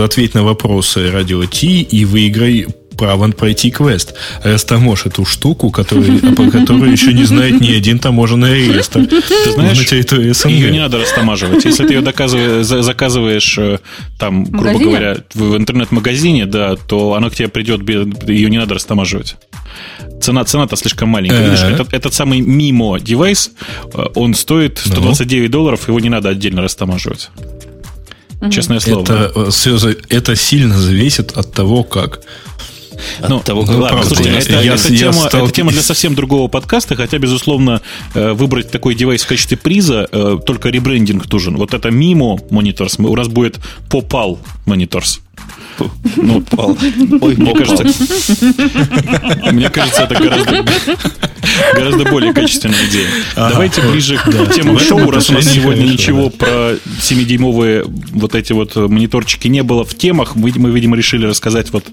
ответь 0.00 0.32
на 0.32 0.42
вопросы 0.44 1.10
радио 1.10 1.44
Ти 1.44 1.82
и 1.82 2.06
выиграй 2.06 2.66
право 2.96 3.30
пройти 3.30 3.70
квест. 3.70 4.14
Растаможь 4.42 5.06
эту 5.06 5.24
штуку, 5.24 5.70
которую, 5.70 6.20
по 6.36 6.50
которой 6.50 6.90
еще 6.92 7.12
не 7.12 7.24
знает 7.24 7.60
ни 7.60 7.70
один 7.72 7.98
таможенный 7.98 8.54
реестр. 8.54 9.06
Ты 9.06 9.52
знаешь, 9.52 9.78
на 9.78 9.84
территории 9.84 10.32
СНГ. 10.32 10.50
ее 10.50 10.70
не 10.70 10.80
надо 10.80 10.98
растамаживать. 10.98 11.64
Если 11.64 11.86
ты 11.86 11.94
ее 11.94 12.00
доказываешь, 12.00 12.66
заказываешь 12.66 13.58
э, 13.58 13.78
там, 14.18 14.44
грубо 14.44 14.66
магазине? 14.66 14.90
говоря, 14.90 15.16
в 15.34 15.56
интернет-магазине, 15.56 16.46
да, 16.46 16.76
то 16.76 17.14
оно 17.14 17.30
к 17.30 17.34
тебе 17.34 17.48
придет, 17.48 17.88
ее 18.28 18.50
не 18.50 18.58
надо 18.58 18.74
растамаживать. 18.74 19.36
Цена, 20.20 20.44
цена-то 20.44 20.76
слишком 20.76 21.08
маленькая. 21.08 21.44
Видишь, 21.44 21.62
этот, 21.62 21.92
этот 21.92 22.14
самый 22.14 22.40
Mimo 22.40 23.00
девайс, 23.00 23.52
э, 23.92 24.04
он 24.14 24.34
стоит 24.34 24.78
129 24.78 25.48
ну. 25.48 25.52
долларов, 25.52 25.88
его 25.88 26.00
не 26.00 26.08
надо 26.08 26.28
отдельно 26.28 26.62
растамаживать. 26.62 27.30
Честное 28.50 28.80
слово. 28.80 29.02
Это, 29.02 29.32
э, 29.34 29.94
это 30.08 30.36
сильно 30.36 30.78
зависит 30.78 31.36
от 31.36 31.52
того, 31.52 31.82
как 31.82 32.20
от 33.20 33.28
ну, 33.28 33.40
того, 33.40 33.64
как 33.64 33.78
ладно, 33.78 34.02
слушайте, 34.04 34.30
это, 34.30 34.62
я, 34.62 34.74
это, 34.74 34.92
я 34.92 34.98
тема, 34.98 35.12
стал... 35.12 35.44
это 35.44 35.54
тема 35.54 35.72
для 35.72 35.82
совсем 35.82 36.14
другого 36.14 36.48
подкаста, 36.48 36.96
хотя, 36.96 37.18
безусловно, 37.18 37.80
э, 38.14 38.32
выбрать 38.32 38.70
такой 38.70 38.94
девайс 38.94 39.22
в 39.22 39.26
качестве 39.26 39.56
приза 39.56 40.08
э, 40.10 40.38
только 40.44 40.70
ребрендинг 40.70 41.30
нужен. 41.30 41.56
Вот 41.56 41.74
это 41.74 41.90
мимо 41.90 42.38
Monitors, 42.50 43.04
у 43.04 43.16
нас 43.16 43.28
будет 43.28 43.58
Popal 43.90 44.38
Monitors. 44.66 45.20
Ну, 46.16 46.40
пал. 46.42 46.76
Ой, 47.20 47.36
мне 47.36 47.54
кажется, 47.54 47.84
мне 49.52 49.68
кажется, 49.70 50.02
это 50.02 50.14
гораздо, 50.14 50.64
гораздо 51.74 52.04
более 52.04 52.32
качественная 52.32 52.86
идея. 52.86 53.08
Ага, 53.34 53.50
Давайте 53.52 53.80
ближе 53.82 54.16
к 54.16 54.30
да, 54.30 54.46
темам 54.46 54.78
шоу, 54.78 55.10
раз 55.10 55.30
у 55.30 55.34
нас 55.34 55.44
сегодня 55.46 55.84
ничего 55.84 56.30
про 56.30 56.74
7-дюймовые 56.74 57.84
вот 58.12 58.34
эти 58.34 58.52
вот 58.52 58.76
мониторчики 58.76 59.48
не 59.48 59.62
было 59.62 59.84
в 59.84 59.94
темах, 59.94 60.36
мы, 60.36 60.52
мы, 60.56 60.70
видимо, 60.70 60.96
решили 60.96 61.26
рассказать 61.26 61.72
вот 61.72 61.84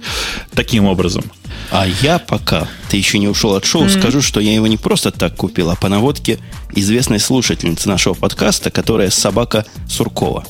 таким 0.54 0.86
образом. 0.86 1.24
А 1.72 1.88
я 2.02 2.20
пока 2.20 2.68
ты 2.90 2.98
еще 2.98 3.18
не 3.18 3.28
ушел 3.28 3.56
от 3.56 3.66
шоу, 3.66 3.86
mm-hmm. 3.86 4.00
скажу, 4.00 4.22
что 4.22 4.40
я 4.40 4.54
его 4.54 4.68
не 4.68 4.78
просто 4.78 5.12
так 5.12 5.36
купил, 5.36 5.70
а 5.70 5.76
по 5.76 5.90
наводке 5.90 6.40
известной 6.76 7.20
слушательницы 7.20 7.88
нашего 7.88 8.14
подкаста, 8.14 8.72
которая 8.72 9.10
собака 9.10 9.66
Суркова. 9.88 10.46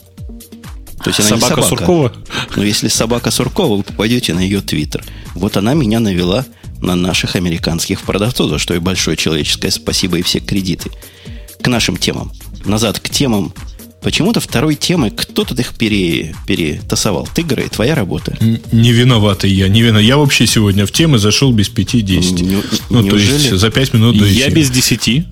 То 1.03 1.09
есть 1.09 1.19
она 1.19 1.29
собака, 1.29 1.45
не 1.45 1.49
собака 1.49 1.67
Суркова? 1.67 2.13
Но 2.55 2.63
если 2.63 2.87
собака 2.87 3.31
Суркова, 3.31 3.77
вы 3.77 3.83
попадете 3.83 4.33
на 4.33 4.39
ее 4.39 4.61
твиттер. 4.61 5.03
Вот 5.35 5.57
она 5.57 5.73
меня 5.73 5.99
навела 5.99 6.45
на 6.81 6.95
наших 6.95 7.35
американских 7.35 8.01
продавцов, 8.01 8.49
за 8.49 8.59
что 8.59 8.73
и 8.73 8.79
большое 8.79 9.17
человеческое 9.17 9.71
спасибо 9.71 10.17
и 10.17 10.21
все 10.21 10.39
кредиты. 10.39 10.91
К 11.61 11.67
нашим 11.67 11.97
темам. 11.97 12.31
Назад 12.65 12.99
к 12.99 13.09
темам. 13.09 13.53
Почему-то 14.01 14.39
второй 14.39 14.75
темы 14.75 15.11
кто 15.11 15.43
тут 15.43 15.59
их 15.59 15.75
пере, 15.75 16.35
перетасовал. 16.47 17.27
Ты, 17.33 17.43
Грей, 17.43 17.69
твоя 17.69 17.93
работа. 17.93 18.35
Не 18.71 18.91
виноватый 18.91 19.51
я. 19.51 19.67
Не 19.67 19.81
виноват. 19.83 20.03
Я 20.03 20.17
вообще 20.17 20.47
сегодня 20.47 20.87
в 20.87 20.91
темы 20.91 21.19
зашел 21.19 21.51
без 21.51 21.69
5-10. 21.69 22.41
Не, 22.41 22.57
ну, 22.89 23.01
неужели? 23.01 23.27
то 23.27 23.33
есть 23.37 23.51
за 23.51 23.69
5 23.69 23.93
минут 23.93 24.17
до 24.17 24.25
Я 24.25 24.49
без 24.49 24.71
10. 24.71 25.27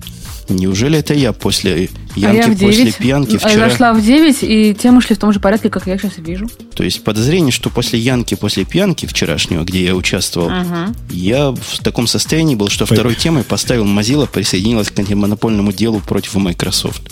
Неужели 0.50 0.98
это 0.98 1.14
я 1.14 1.32
после 1.32 1.88
янки, 2.16 2.24
а 2.24 2.32
я 2.32 2.56
после 2.56 2.92
пьянки 2.92 3.38
вчера... 3.38 3.52
Я 3.52 3.70
зашла 3.70 3.92
в 3.92 4.04
9, 4.04 4.38
и 4.42 4.74
темы 4.74 5.00
шли 5.00 5.14
в 5.14 5.18
том 5.18 5.32
же 5.32 5.40
порядке, 5.40 5.70
как 5.70 5.86
я 5.86 5.96
сейчас 5.96 6.18
вижу. 6.18 6.48
То 6.74 6.82
есть 6.82 7.04
подозрение, 7.04 7.52
что 7.52 7.70
после 7.70 7.98
янки, 7.98 8.34
после 8.34 8.64
пьянки 8.64 9.06
вчерашнего, 9.06 9.62
где 9.62 9.84
я 9.84 9.94
участвовал, 9.94 10.48
угу. 10.48 10.94
я 11.10 11.52
в 11.52 11.78
таком 11.82 12.06
состоянии 12.06 12.56
был, 12.56 12.68
что 12.68 12.84
второй 12.84 13.14
темой 13.14 13.44
поставил 13.44 13.86
Mozilla, 13.86 14.28
присоединилась 14.30 14.90
к 14.90 14.98
антимонопольному 14.98 15.72
делу 15.72 16.00
против 16.00 16.34
Microsoft. 16.34 17.02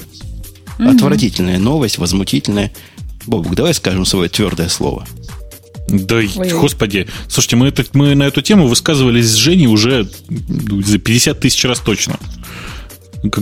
Угу. 0.78 0.88
Отвратительная 0.88 1.58
новость, 1.58 1.98
возмутительная. 1.98 2.72
Бобук, 3.26 3.54
давай 3.54 3.74
скажем 3.74 4.04
свое 4.04 4.28
твердое 4.28 4.68
слово. 4.68 5.06
Да, 5.88 6.16
Ой. 6.16 6.50
господи. 6.50 7.06
Слушайте, 7.28 7.56
мы, 7.56 7.68
это, 7.68 7.84
мы 7.94 8.14
на 8.14 8.24
эту 8.24 8.42
тему 8.42 8.66
высказывались 8.66 9.26
с 9.26 9.34
Женей 9.34 9.66
уже 9.66 10.08
ну, 10.28 10.82
за 10.82 10.98
50 10.98 11.40
тысяч 11.40 11.64
раз 11.64 11.80
точно. 11.80 12.18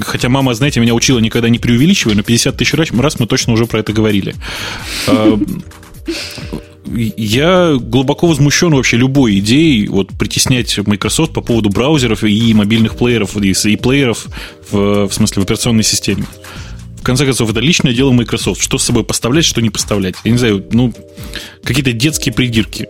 Хотя 0.00 0.28
мама, 0.28 0.54
знаете, 0.54 0.80
меня 0.80 0.94
учила 0.94 1.18
никогда 1.18 1.48
не 1.48 1.58
преувеличивай, 1.58 2.14
но 2.14 2.22
50 2.22 2.56
тысяч 2.56 2.74
раз 2.74 3.18
мы 3.18 3.26
точно 3.26 3.52
уже 3.52 3.66
про 3.66 3.80
это 3.80 3.92
говорили. 3.92 4.34
А, 5.06 5.38
я 6.88 7.76
глубоко 7.78 8.26
возмущен 8.26 8.74
вообще 8.74 8.96
любой 8.96 9.38
идеей 9.38 9.88
вот, 9.88 10.10
притеснять 10.16 10.78
Microsoft 10.86 11.32
по 11.32 11.40
поводу 11.40 11.68
браузеров 11.68 12.24
и 12.24 12.54
мобильных 12.54 12.96
плееров, 12.96 13.36
и 13.36 13.76
плееров 13.76 14.26
в, 14.70 15.08
в 15.08 15.12
смысле 15.12 15.42
в 15.42 15.44
операционной 15.44 15.82
системе. 15.82 16.24
В 17.00 17.02
конце 17.02 17.24
концов, 17.24 17.50
это 17.50 17.60
личное 17.60 17.92
дело 17.92 18.12
Microsoft. 18.12 18.60
Что 18.60 18.78
с 18.78 18.84
собой 18.84 19.04
поставлять, 19.04 19.44
что 19.44 19.60
не 19.60 19.70
поставлять. 19.70 20.16
Я 20.24 20.32
не 20.32 20.38
знаю, 20.38 20.64
ну, 20.72 20.92
какие-то 21.62 21.92
детские 21.92 22.34
придирки. 22.34 22.88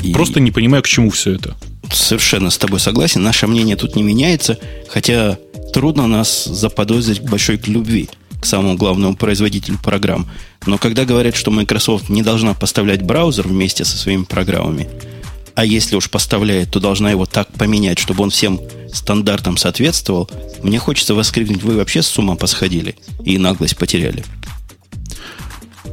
И... 0.00 0.12
Просто 0.12 0.40
не 0.40 0.50
понимаю, 0.50 0.82
к 0.82 0.88
чему 0.88 1.10
все 1.10 1.34
это. 1.34 1.56
Совершенно 1.92 2.50
с 2.50 2.58
тобой 2.58 2.80
согласен. 2.80 3.22
Наше 3.22 3.46
мнение 3.46 3.76
тут 3.76 3.96
не 3.96 4.02
меняется. 4.02 4.58
Хотя 4.88 5.38
трудно 5.72 6.06
нас 6.06 6.44
заподозрить 6.44 7.22
большой 7.22 7.58
к 7.58 7.68
любви 7.68 8.08
к 8.40 8.46
самому 8.46 8.76
главному 8.76 9.14
производителю 9.14 9.78
программ. 9.78 10.28
Но 10.66 10.76
когда 10.76 11.04
говорят, 11.04 11.36
что 11.36 11.52
Microsoft 11.52 12.08
не 12.08 12.22
должна 12.22 12.54
поставлять 12.54 13.02
браузер 13.02 13.46
вместе 13.46 13.84
со 13.84 13.96
своими 13.96 14.24
программами, 14.24 14.88
а 15.54 15.64
если 15.64 15.94
уж 15.94 16.10
поставляет, 16.10 16.70
то 16.70 16.80
должна 16.80 17.10
его 17.10 17.24
так 17.24 17.52
поменять, 17.52 18.00
чтобы 18.00 18.24
он 18.24 18.30
всем 18.30 18.60
стандартам 18.92 19.56
соответствовал, 19.56 20.28
мне 20.62 20.78
хочется 20.78 21.14
воскликнуть, 21.14 21.62
вы 21.62 21.76
вообще 21.76 22.02
с 22.02 22.18
ума 22.18 22.34
посходили 22.34 22.96
и 23.24 23.38
наглость 23.38 23.76
потеряли. 23.76 24.24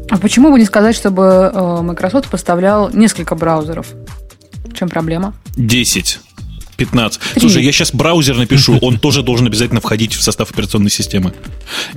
А 0.09 0.17
почему 0.17 0.51
бы 0.51 0.59
не 0.59 0.65
сказать, 0.65 0.95
чтобы 0.95 1.51
э, 1.53 1.81
Microsoft 1.81 2.29
поставлял 2.29 2.89
несколько 2.91 3.35
браузеров? 3.35 3.87
В 4.65 4.73
чем 4.73 4.89
проблема? 4.89 5.33
Десять. 5.55 6.19
15. 6.79 7.21
Слушай, 7.39 7.63
я 7.63 7.71
сейчас 7.71 7.93
браузер 7.93 8.37
напишу, 8.37 8.77
он 8.81 8.99
тоже 8.99 9.21
должен 9.21 9.45
обязательно 9.47 9.81
входить 9.81 10.13
в 10.13 10.21
состав 10.23 10.49
операционной 10.49 10.89
системы. 10.89 11.33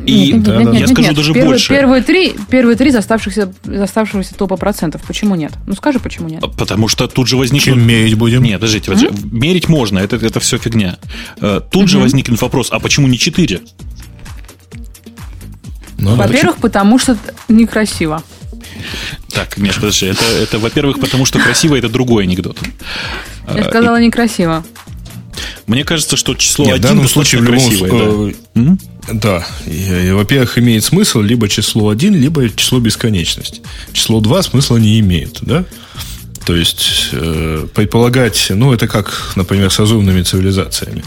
И 0.04 0.32
нет, 0.32 0.46
нет, 0.46 0.58
нет, 0.58 0.74
я 0.74 0.80
нет, 0.80 0.88
скажу 0.88 1.08
нет. 1.08 1.16
даже 1.16 1.32
первые, 1.32 1.50
больше. 1.50 1.68
Первые 1.68 2.02
три, 2.02 2.34
первые 2.50 2.76
три 2.76 2.90
заставшихся, 2.90 3.52
заставшегося 3.64 4.34
топа 4.34 4.56
процентов. 4.56 5.02
Почему 5.06 5.36
нет? 5.36 5.52
Ну 5.66 5.74
скажи, 5.74 6.00
почему 6.00 6.28
нет? 6.28 6.42
Потому 6.58 6.88
что 6.88 7.06
тут 7.06 7.28
же 7.28 7.36
возникнет... 7.36 7.74
Чем 7.74 7.86
мерить 7.86 8.14
будем? 8.14 8.42
Нет, 8.42 8.60
подождите, 8.60 8.90
mm-hmm. 8.90 9.28
мерить 9.30 9.68
можно, 9.68 10.00
это, 10.00 10.16
это 10.16 10.40
все 10.40 10.58
фигня. 10.58 10.98
Э, 11.40 11.60
тут 11.70 11.84
mm-hmm. 11.84 11.86
же 11.86 11.98
возникнет 11.98 12.42
вопрос, 12.42 12.68
а 12.72 12.80
почему 12.80 13.06
не 13.06 13.18
4? 13.18 13.60
Ну, 16.02 16.16
Во-первых, 16.16 16.56
потому 16.56 16.98
что 16.98 17.16
некрасиво. 17.48 18.22
Так, 19.30 19.56
нет, 19.56 19.74
подожди, 19.76 20.06
это, 20.06 20.24
это 20.24 20.58
во-первых, 20.58 20.98
потому 21.00 21.24
что 21.24 21.38
красиво 21.38 21.76
это 21.76 21.88
другой 21.88 22.24
анекдот. 22.24 22.58
Я 23.54 23.64
сказала 23.64 24.00
некрасиво. 24.00 24.64
Мне 25.66 25.84
кажется, 25.84 26.16
что 26.16 26.34
число 26.34 26.64
Нет, 26.64 26.74
один 26.74 26.86
в 26.86 26.90
данном 26.90 27.08
случае 27.08 27.40
в 27.40 27.44
любом 27.44 27.68
красивое, 27.68 28.34
да? 28.54 28.76
Да. 29.12 29.46
И, 29.66 30.08
и, 30.08 30.10
во-первых, 30.10 30.58
имеет 30.58 30.84
смысл 30.84 31.20
либо 31.20 31.48
число 31.48 31.88
1, 31.88 32.14
либо 32.14 32.48
число 32.50 32.80
бесконечность. 32.80 33.62
Число 33.92 34.20
2 34.20 34.42
смысла 34.42 34.76
не 34.76 35.00
имеет, 35.00 35.38
да? 35.42 35.64
То 36.44 36.56
есть 36.56 37.08
э, 37.12 37.66
предполагать, 37.74 38.48
ну, 38.50 38.72
это 38.72 38.88
как, 38.88 39.32
например, 39.36 39.70
с 39.70 39.78
разумными 39.78 40.22
цивилизациями. 40.22 41.04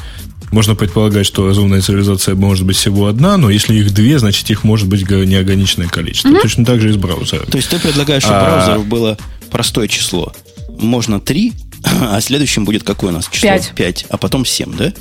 Можно 0.56 0.74
предполагать, 0.74 1.26
что 1.26 1.46
разумная 1.46 1.82
цивилизация 1.82 2.34
может 2.34 2.66
быть 2.66 2.78
всего 2.78 3.08
одна, 3.08 3.36
но 3.36 3.50
если 3.50 3.76
их 3.76 3.94
две, 3.94 4.18
значит 4.20 4.50
их 4.50 4.64
может 4.64 4.88
быть 4.88 5.02
неограниченное 5.02 5.90
количество. 5.90 6.30
Mm-hmm. 6.30 6.42
Точно 6.42 6.64
так 6.66 6.80
же 6.80 6.92
и 6.92 6.94
с 6.94 6.96
браузером. 6.96 7.46
То 7.48 7.58
есть 7.58 7.70
ты 7.70 7.78
предлагаешь, 7.78 8.24
чтобы 8.24 8.38
а... 8.38 8.46
браузеров 8.46 8.86
было 8.86 9.18
простое 9.52 9.90
число. 9.90 10.32
Можно 10.80 11.20
три, 11.20 11.52
а 11.84 12.22
следующим 12.22 12.64
будет 12.64 12.84
какое 12.84 13.12
у 13.12 13.14
нас 13.14 13.28
число? 13.30 13.50
Пять. 13.50 13.74
Пять, 13.76 14.06
а 14.10 14.16
потом 14.16 14.46
семь, 14.46 14.78
да? 14.78 14.94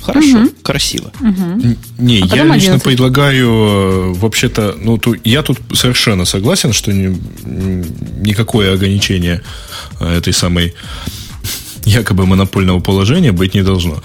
Хорошо, 0.00 0.44
угу. 0.44 0.50
красиво. 0.62 1.12
Угу. 1.20 1.76
Не, 1.98 2.22
а 2.22 2.34
я 2.34 2.44
лично 2.44 2.78
предлагаю, 2.78 3.50
э, 3.50 4.12
вообще-то, 4.14 4.76
ну, 4.80 4.96
ту, 4.96 5.14
я 5.24 5.42
тут 5.42 5.58
совершенно 5.74 6.24
согласен, 6.24 6.72
что 6.72 6.90
ни, 6.90 7.14
никакое 8.26 8.72
ограничение 8.72 9.42
э, 10.00 10.16
этой 10.16 10.32
самой 10.32 10.72
якобы 11.84 12.24
монопольного 12.24 12.80
положения 12.80 13.32
быть 13.32 13.52
не 13.52 13.62
должно. 13.62 14.02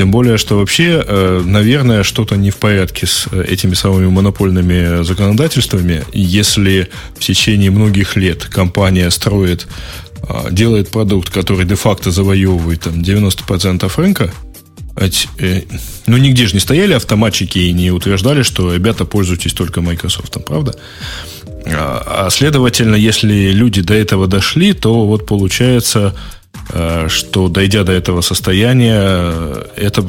Тем 0.00 0.10
более, 0.10 0.38
что 0.38 0.56
вообще, 0.56 1.04
э, 1.06 1.42
наверное, 1.44 2.04
что-то 2.04 2.36
не 2.36 2.48
в 2.48 2.56
порядке 2.56 3.06
с 3.06 3.26
этими 3.26 3.74
самыми 3.74 4.06
монопольными 4.06 5.04
законодательствами, 5.04 6.04
если 6.14 6.88
в 7.14 7.18
течение 7.18 7.70
многих 7.70 8.16
лет 8.16 8.46
компания 8.46 9.10
строит, 9.10 9.68
делает 10.50 10.88
продукт, 10.88 11.28
который 11.28 11.66
де-факто 11.66 12.10
завоевывает 12.10 12.80
там 12.80 13.02
90% 13.02 13.92
рынка, 13.98 14.32
Э, 14.96 15.62
ну, 16.06 16.16
нигде 16.16 16.46
же 16.46 16.54
не 16.54 16.60
стояли 16.60 16.92
автоматчики 16.94 17.58
и 17.58 17.72
не 17.72 17.90
утверждали, 17.90 18.42
что 18.42 18.74
ребята 18.74 19.04
пользуйтесь 19.04 19.52
только 19.52 19.80
Microsoft, 19.80 20.36
правда? 20.44 20.74
А, 21.66 22.26
а 22.26 22.30
следовательно, 22.30 22.94
если 22.94 23.50
люди 23.52 23.82
до 23.82 23.94
этого 23.94 24.26
дошли, 24.26 24.72
то 24.72 25.06
вот 25.06 25.26
получается, 25.26 26.14
э, 26.14 26.39
что 27.08 27.48
дойдя 27.48 27.82
до 27.82 27.92
этого 27.92 28.20
состояния, 28.20 29.32
это, 29.76 30.04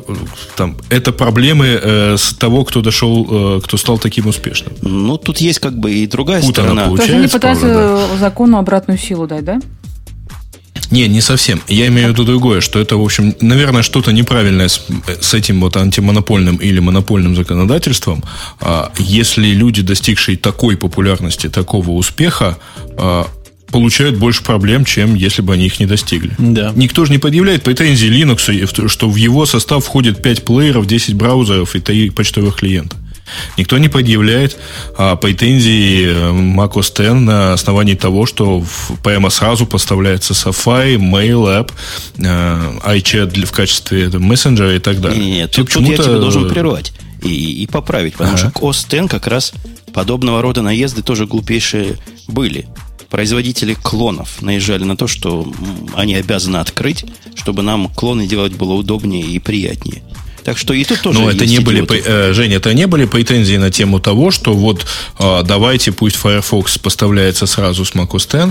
там, 0.55 0.77
это 0.89 1.11
проблемы 1.11 1.79
э, 1.81 2.17
с 2.17 2.33
того, 2.33 2.65
кто 2.65 2.81
дошел, 2.81 3.59
кто 3.61 3.77
стал 3.77 3.97
таким 3.97 4.27
успешным. 4.27 4.73
Ну, 4.81 5.17
тут 5.17 5.39
есть 5.39 5.59
как 5.59 5.77
бы 5.77 5.91
и 5.91 6.05
другая 6.05 6.41
Путана 6.41 6.71
сторона. 6.73 6.95
То 6.95 7.01
есть 7.01 7.13
они 7.13 7.27
пытаются 7.27 7.67
да. 7.67 8.17
закону 8.17 8.57
обратную 8.57 8.99
силу 8.99 9.25
дать, 9.25 9.43
да? 9.43 9.59
Не, 10.91 11.07
не 11.07 11.21
совсем. 11.21 11.61
Я 11.69 11.87
имею 11.87 12.09
в 12.09 12.11
виду 12.11 12.25
другое, 12.25 12.59
что 12.59 12.79
это, 12.79 12.97
в 12.97 13.03
общем, 13.03 13.33
наверное, 13.39 13.81
что-то 13.81 14.11
неправильное 14.11 14.67
с, 14.67 14.85
с 15.21 15.33
этим 15.33 15.61
вот 15.61 15.77
антимонопольным 15.77 16.57
или 16.57 16.79
монопольным 16.79 17.33
законодательством. 17.33 18.21
А, 18.59 18.91
если 18.97 19.47
люди, 19.47 19.81
достигшие 19.81 20.37
такой 20.37 20.75
популярности, 20.75 21.47
такого 21.47 21.91
успеха, 21.91 22.57
а, 22.97 23.27
получают 23.71 24.17
больше 24.17 24.43
проблем, 24.43 24.85
чем 24.85 25.15
если 25.15 25.41
бы 25.41 25.53
они 25.53 25.65
их 25.65 25.79
не 25.79 25.85
достигли. 25.85 26.33
Да. 26.37 26.71
Никто 26.75 27.05
же 27.05 27.11
не 27.11 27.17
предъявляет 27.17 27.63
претензии 27.63 28.09
Linux, 28.09 28.87
что 28.87 29.09
в 29.09 29.15
его 29.15 29.45
состав 29.45 29.85
входит 29.85 30.21
5 30.21 30.45
плееров, 30.45 30.85
10 30.85 31.15
браузеров 31.15 31.75
и 31.75 31.79
3 31.79 32.11
почтовых 32.11 32.57
клиента. 32.57 32.97
Никто 33.57 33.77
не 33.77 33.87
предъявляет 33.87 34.57
а, 34.97 35.15
претензии 35.15 36.05
э, 36.05 36.31
macOS 36.31 37.01
X 37.01 37.13
на 37.13 37.53
основании 37.53 37.93
того, 37.93 38.25
что 38.25 38.59
в, 38.59 38.99
прямо 39.03 39.29
сразу 39.29 39.65
поставляется 39.65 40.33
Safari, 40.33 40.97
Mail 40.97 41.45
App, 41.45 41.71
э, 42.17 42.97
iChat 42.97 43.45
в 43.45 43.51
качестве 43.51 44.05
это, 44.05 44.19
мессенджера 44.19 44.75
и 44.75 44.79
так 44.79 44.99
далее. 44.99 45.23
Нет, 45.23 45.51
тут, 45.51 45.71
тут 45.71 45.87
я 45.87 45.97
тебя 45.97 46.17
должен 46.17 46.49
прервать 46.49 46.91
и, 47.23 47.63
и 47.63 47.67
поправить, 47.67 48.13
потому 48.13 48.35
ага. 48.35 48.49
что 48.49 48.59
OS 48.59 49.03
X 49.03 49.09
как 49.09 49.27
раз 49.27 49.53
подобного 49.93 50.41
рода 50.41 50.61
наезды 50.61 51.01
тоже 51.01 51.25
глупейшие 51.25 51.97
были. 52.27 52.67
Производители 53.11 53.73
клонов 53.73 54.41
наезжали 54.41 54.85
на 54.85 54.95
то, 54.95 55.05
что 55.05 55.51
они 55.93 56.15
обязаны 56.15 56.57
открыть, 56.57 57.03
чтобы 57.35 57.61
нам 57.61 57.89
клоны 57.89 58.25
делать 58.25 58.53
было 58.53 58.73
удобнее 58.73 59.25
и 59.25 59.37
приятнее. 59.37 60.01
Так 60.43 60.57
что 60.57 60.73
и 60.73 60.83
тут 60.83 61.01
тоже 61.01 61.19
Но 61.19 61.29
это 61.29 61.45
не 61.45 61.59
были, 61.59 61.85
э, 62.05 62.33
Женя, 62.33 62.55
это 62.55 62.73
не 62.73 62.87
были 62.87 63.05
претензии 63.05 63.57
на 63.57 63.69
тему 63.69 63.99
того, 63.99 64.31
что 64.31 64.53
вот 64.53 64.85
э, 65.19 65.43
давайте 65.45 65.91
пусть 65.91 66.15
Firefox 66.15 66.77
поставляется 66.77 67.45
сразу 67.45 67.85
с 67.85 67.93
macOS 67.93 68.23
X, 68.23 68.33
э, 68.33 68.49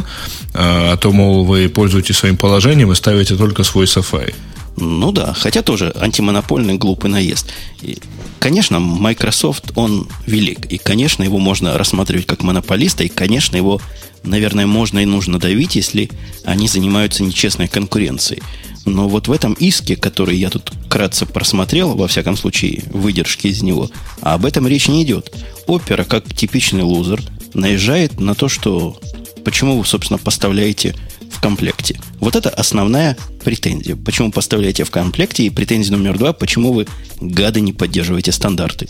а 0.55 0.96
то, 0.96 1.11
мол, 1.11 1.44
вы 1.44 1.68
пользуетесь 1.68 2.18
своим 2.18 2.37
положением 2.37 2.92
и 2.92 2.94
ставите 2.94 3.37
только 3.37 3.64
свой 3.64 3.87
Safari. 3.87 4.35
Ну 4.81 5.12
да, 5.12 5.35
хотя 5.35 5.62
тоже 5.62 5.93
антимонопольный 5.95 6.77
глупый 6.77 7.11
наезд. 7.11 7.47
И, 7.83 7.99
конечно, 8.38 8.81
Microsoft, 8.81 9.73
он 9.77 10.09
велик. 10.27 10.66
И, 10.66 10.79
конечно, 10.79 11.23
его 11.23 11.38
можно 11.38 11.77
рассматривать 11.77 12.27
как 12.27 12.43
монополиста. 12.43 13.05
И, 13.05 13.09
конечно, 13.09 13.57
его, 13.57 13.81
наверное, 14.23 14.66
можно 14.66 15.01
и 15.01 15.05
нужно 15.05 15.38
давить, 15.38 15.77
если 15.77 16.11
они 16.45 16.66
занимаются 16.66 17.23
нечестной 17.23 17.69
конкуренцией. 17.69 18.43
Но 18.87 19.09
вот 19.09 19.29
в 19.29 19.33
этом 19.33 19.53
иске, 19.55 19.97
который 19.97 20.38
я 20.38 20.49
тут 20.49 20.73
кратко 20.88 21.27
просмотрел, 21.27 21.95
во 21.95 22.09
всяком 22.09 22.37
случае, 22.37 22.83
выдержки 22.90 23.49
из 23.49 23.62
него, 23.62 23.90
об 24.23 24.47
этом 24.47 24.66
речь 24.66 24.88
не 24.88 25.03
идет. 25.03 25.37
Опера, 25.66 26.05
как 26.05 26.35
типичный 26.35 26.83
лузер, 26.83 27.21
наезжает 27.53 28.19
на 28.19 28.35
то, 28.35 28.49
что 28.49 28.99
почему 29.45 29.79
вы, 29.79 29.85
собственно, 29.85 30.19
поставляете 30.19 30.95
в 31.31 31.40
комплекте. 31.40 31.99
Вот 32.19 32.37
это 32.37 32.51
основная 32.51 33.16
претензия. 33.45 33.97
Почему 33.97 34.31
поставляете 34.31 34.85
в 34.85 34.90
комплекте? 34.90 35.45
И 35.45 35.51
претензия 35.51 35.97
номер 35.97 36.19
два, 36.19 36.33
почему 36.33 36.73
вы, 36.73 36.87
гады, 37.21 37.61
не 37.61 37.73
поддерживаете 37.73 38.33
стандарты? 38.33 38.88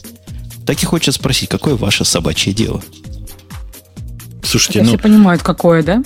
Так 0.67 0.83
и 0.83 0.87
хочется 0.87 1.13
спросить, 1.13 1.49
какое 1.49 1.75
ваше 1.75 2.05
собачье 2.05 2.53
дело? 2.53 2.83
Слушайте, 4.43 4.83
ну... 4.83 4.89
Все 4.89 4.99
понимают, 4.99 5.43
какое, 5.43 5.83
да? 5.83 6.03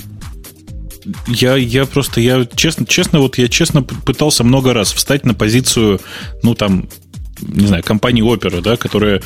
я, 1.26 1.56
я 1.56 1.86
просто, 1.86 2.20
я 2.20 2.46
честно, 2.54 2.86
честно, 2.86 3.20
вот 3.20 3.38
я 3.38 3.48
честно 3.48 3.82
пытался 3.82 4.44
много 4.44 4.72
раз 4.72 4.92
встать 4.92 5.24
на 5.24 5.34
позицию, 5.34 6.00
ну, 6.42 6.54
там, 6.54 6.88
не 7.40 7.66
знаю, 7.66 7.82
компании 7.82 8.24
Opera, 8.24 8.60
да, 8.60 8.76
которая 8.76 9.22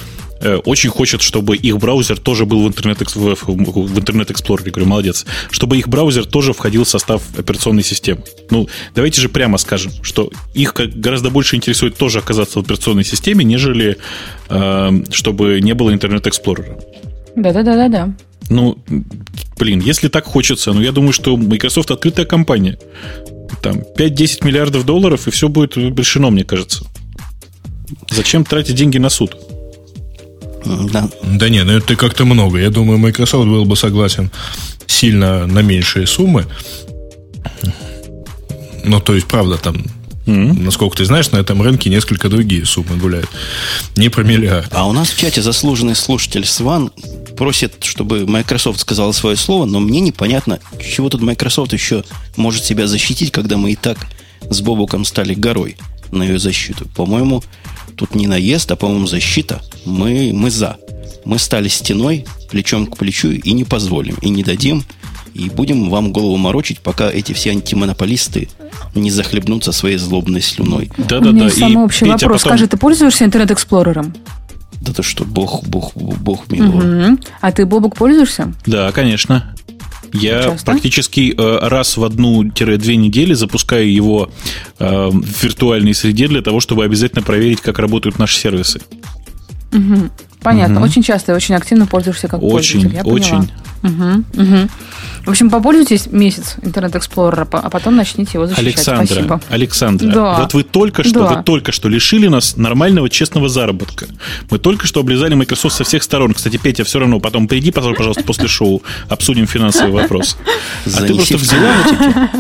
очень 0.65 0.91
хочет, 0.91 1.23
чтобы 1.23 1.57
их 1.57 1.79
браузер 1.79 2.19
тоже 2.19 2.47
был 2.47 2.65
в 2.65 2.69
интернет, 2.69 3.01
в, 3.15 3.35
в 3.35 3.99
интернет 3.99 4.31
Explorer, 4.31 4.63
я 4.67 4.71
говорю, 4.71 4.89
молодец, 4.89 5.27
чтобы 5.51 5.79
их 5.79 5.89
браузер 5.89 6.27
тоже 6.27 6.53
входил 6.53 6.85
в 6.85 6.89
состав 6.89 7.23
операционной 7.37 7.83
системы. 7.83 8.23
Ну, 8.51 8.69
давайте 8.95 9.21
же 9.21 9.29
прямо 9.29 9.59
скажем, 9.59 9.93
что 10.03 10.31
их 10.55 10.75
гораздо 10.75 11.31
больше 11.31 11.57
интересует 11.57 11.97
тоже 11.97 12.19
оказаться 12.19 12.61
в 12.61 12.63
операционной 12.63 13.05
системе, 13.05 13.45
нежели 13.45 13.97
э, 14.49 15.03
чтобы 15.11 15.61
не 15.61 15.75
было 15.75 15.93
интернет 15.93 16.27
Explorer. 16.27 16.83
Да-да-да-да-да. 17.37 18.15
Ну, 18.51 18.79
блин, 19.59 19.81
если 19.81 20.09
так 20.09 20.25
хочется, 20.25 20.73
ну, 20.73 20.81
я 20.81 20.93
думаю, 20.93 21.13
что 21.13 21.37
Microsoft 21.37 21.91
открытая 21.91 22.27
компания. 22.27 22.79
Там 23.63 23.83
5-10 23.97 24.47
миллиардов 24.47 24.85
долларов, 24.85 25.27
и 25.27 25.31
все 25.31 25.49
будет 25.49 25.77
решено, 25.77 26.31
мне 26.31 26.45
кажется. 26.45 26.85
Зачем 28.11 28.45
тратить 28.45 28.77
деньги 28.77 28.99
на 28.99 29.09
суд? 29.09 29.37
Да. 30.93 31.09
Да 31.23 31.49
не, 31.49 31.65
ну 31.65 31.73
это 31.73 31.97
как-то 31.97 32.25
много. 32.25 32.59
Я 32.59 32.71
думаю, 32.71 32.99
Microsoft 32.99 33.47
был 33.47 33.65
бы 33.65 33.77
согласен 33.77 34.31
сильно 34.87 35.47
на 35.47 35.61
меньшие 35.61 36.07
суммы. 36.07 36.47
Ну, 38.85 39.01
то 39.01 39.15
есть, 39.15 39.27
правда, 39.27 39.57
там 39.57 39.85
Mm-hmm. 40.29 40.61
Насколько 40.61 40.99
ты 40.99 41.05
знаешь, 41.07 41.31
на 41.31 41.39
этом 41.39 41.63
рынке 41.63 41.89
несколько 41.89 42.29
другие 42.29 42.67
суммы 42.67 42.99
гуляют. 42.99 43.31
Не 43.97 44.11
про 44.11 44.23
миллиард. 44.23 44.69
А 44.75 44.87
у 44.87 44.93
нас 44.93 45.09
в 45.09 45.19
чате 45.19 45.41
заслуженный 45.41 45.95
слушатель 45.95 46.45
Сван 46.45 46.93
просит, 47.35 47.83
чтобы 47.83 48.27
Microsoft 48.27 48.79
сказала 48.79 49.13
свое 49.13 49.37
слово, 49.37 49.65
но 49.65 49.81
мне 49.81 50.01
непонятно, 50.01 50.61
чего 50.83 51.09
тут 51.09 51.23
Microsoft 51.23 51.73
еще 51.73 52.05
может 52.37 52.63
себя 52.63 52.87
защитить, 52.87 53.33
когда 53.33 53.57
мы 53.57 53.73
и 53.73 53.75
так 53.75 53.97
с 54.51 54.61
Бобуком 54.61 55.07
стали 55.07 55.33
горой 55.33 55.79
на 56.11 56.25
ее 56.25 56.39
защиту. 56.39 56.87
По-моему, 56.95 57.43
тут 57.99 58.15
не 58.15 58.27
наезд, 58.27 58.71
а, 58.71 58.77
по-моему, 58.77 59.07
защита. 59.07 59.61
Мы, 59.85 60.31
мы 60.33 60.51
за. 60.51 60.77
Мы 61.25 61.39
стали 61.39 61.69
стеной, 61.69 62.25
плечом 62.51 62.87
к 62.87 62.97
плечу, 62.97 63.31
и 63.31 63.53
не 63.53 63.65
позволим, 63.65 64.17
и 64.23 64.31
не 64.31 64.43
дадим, 64.43 64.85
и 65.35 65.51
будем 65.51 65.91
вам 65.91 66.13
голову 66.13 66.37
морочить, 66.37 66.81
пока 66.81 67.11
эти 67.11 67.33
все 67.33 67.51
антимонополисты 67.51 68.49
не 68.95 69.11
захлебнутся 69.11 69.73
своей 69.73 69.99
злобной 69.99 70.41
слюной. 70.41 70.91
Да-да-да. 70.97 71.45
Есть 71.45 71.59
самый 71.59 71.85
общий 71.85 72.05
Петя 72.07 72.27
вопрос. 72.27 72.43
Потом... 72.43 72.59
Скажи, 72.59 72.69
ты 72.69 72.77
пользуешься 72.77 73.25
интернет-эксплорером? 73.25 74.15
Да 74.81 74.93
то 74.93 75.03
что, 75.03 75.25
бог, 75.25 75.65
бог, 75.65 75.95
бог 75.95 76.51
миловал. 76.51 77.11
Угу. 77.11 77.19
А 77.41 77.53
ты, 77.53 77.67
Бобок, 77.67 77.97
пользуешься? 77.97 78.55
Да, 78.65 78.93
конечно. 78.93 79.55
Я 80.13 80.43
Часто? 80.43 80.67
практически 80.67 81.35
э, 81.37 81.59
раз 81.69 81.97
в 81.97 82.05
одну-две 82.05 82.97
недели 82.97 83.35
запускаю 83.35 83.93
его 83.93 84.31
э, 84.79 85.09
в 85.09 85.43
виртуальной 85.43 85.95
среде 85.95 86.29
для 86.29 86.43
того, 86.43 86.61
чтобы 86.61 86.85
обязательно 86.85 87.23
проверить, 87.23 87.61
как 87.61 87.79
работают 87.79 88.19
наши 88.19 88.39
сервисы. 88.39 88.81
Угу. 89.73 90.11
Понятно. 90.43 90.77
Угу. 90.77 90.85
Очень 90.85 91.03
часто 91.03 91.33
и 91.33 91.35
очень 91.35 91.55
активно 91.55 91.87
пользуешься 91.87 92.29
как 92.29 92.43
очень, 92.43 92.83
пользователь. 92.83 92.97
Я 92.97 93.03
очень. 93.03 93.31
Поняла. 93.31 93.69
Угу, 93.83 94.43
угу. 94.43 94.69
В 95.25 95.31
общем, 95.31 95.51
попользуйтесь 95.51 96.07
месяц 96.07 96.57
Интернет 96.63 96.97
Эксплорера, 96.97 97.47
а 97.51 97.71
потом 97.71 97.97
начните 97.97 98.33
его 98.35 98.47
защищать. 98.47 98.67
Александра, 98.67 99.07
Спасибо. 99.07 99.41
Александра, 99.51 100.13
да. 100.13 100.41
вот 100.41 100.55
вы 100.55 100.63
только 100.65 101.05
что, 101.05 101.21
да. 101.21 101.35
вы 101.35 101.43
только 101.43 101.71
что 101.71 101.89
лишили 101.89 102.29
нас 102.29 102.57
нормального 102.57 103.09
честного 103.09 103.49
заработка. 103.49 104.07
Мы 104.51 104.59
только 104.59 104.87
что 104.87 105.01
облизали 105.01 105.35
Microsoft 105.35 105.77
со 105.77 105.85
всех 105.85 106.03
сторон. 106.03 106.35
Кстати, 106.35 106.57
Петя, 106.57 106.85
все 106.85 106.99
равно 106.99 107.21
потом 107.21 107.47
приди, 107.47 107.71
пожалуйста, 107.71 108.23
после 108.25 108.49
шоу, 108.49 108.83
обсудим 109.09 109.47
финансовый 109.47 109.93
вопрос. 109.93 110.37
А 110.87 111.03
ты 111.03 111.15
просто 111.15 111.37
взяла 111.37 111.75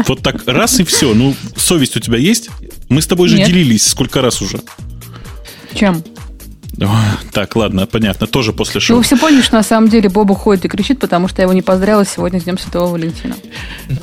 вот 0.06 0.22
так 0.22 0.42
раз 0.46 0.80
и 0.80 0.84
все. 0.84 1.14
Ну, 1.14 1.34
совесть 1.56 1.96
у 1.96 2.00
тебя 2.00 2.18
есть? 2.18 2.50
Мы 2.88 3.02
с 3.02 3.06
тобой 3.06 3.28
же 3.28 3.36
делились 3.36 3.86
сколько 3.86 4.22
раз 4.22 4.40
уже. 4.40 4.60
Чем? 5.74 6.02
Так, 7.32 7.56
ладно, 7.56 7.86
понятно. 7.86 8.26
Тоже 8.26 8.52
после 8.52 8.80
шоу. 8.80 8.94
Ну, 8.94 8.98
вы 8.98 9.04
все 9.04 9.16
поняли, 9.16 9.42
что 9.42 9.56
на 9.56 9.62
самом 9.62 9.88
деле 9.88 10.08
Боба 10.08 10.34
ходит 10.34 10.64
и 10.64 10.68
кричит, 10.68 11.00
потому 11.00 11.28
что 11.28 11.42
я 11.42 11.44
его 11.44 11.52
не 11.52 11.62
поздравила 11.62 12.04
сегодня 12.04 12.40
с 12.40 12.44
Днем 12.44 12.58
Святого 12.58 12.92
Валентина. 12.92 13.34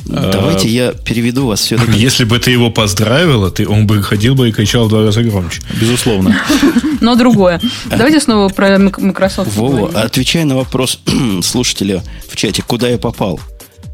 Давайте 0.05 0.67
я 0.67 0.91
переведу 0.91 1.47
вас 1.47 1.61
все-таки. 1.61 1.97
Если 1.97 2.25
бы 2.25 2.37
ты 2.39 2.51
его 2.51 2.69
поздравила, 2.69 3.49
ты, 3.49 3.67
он 3.67 3.87
бы 3.87 4.01
ходил 4.03 4.35
бы 4.35 4.49
и 4.49 4.51
кричал 4.51 4.85
в 4.85 4.89
два 4.89 5.03
раза 5.03 5.23
громче. 5.23 5.61
Безусловно. 5.79 6.37
Но 7.01 7.15
другое. 7.15 7.61
Давайте 7.85 8.19
снова 8.19 8.49
про 8.49 8.77
Microsoft. 8.77 9.55
Вова, 9.55 9.89
отвечая 10.01 10.45
на 10.45 10.55
вопрос 10.55 10.99
слушателя 11.43 12.03
в 12.29 12.35
чате, 12.35 12.61
куда 12.61 12.89
я 12.89 12.97
попал, 12.97 13.39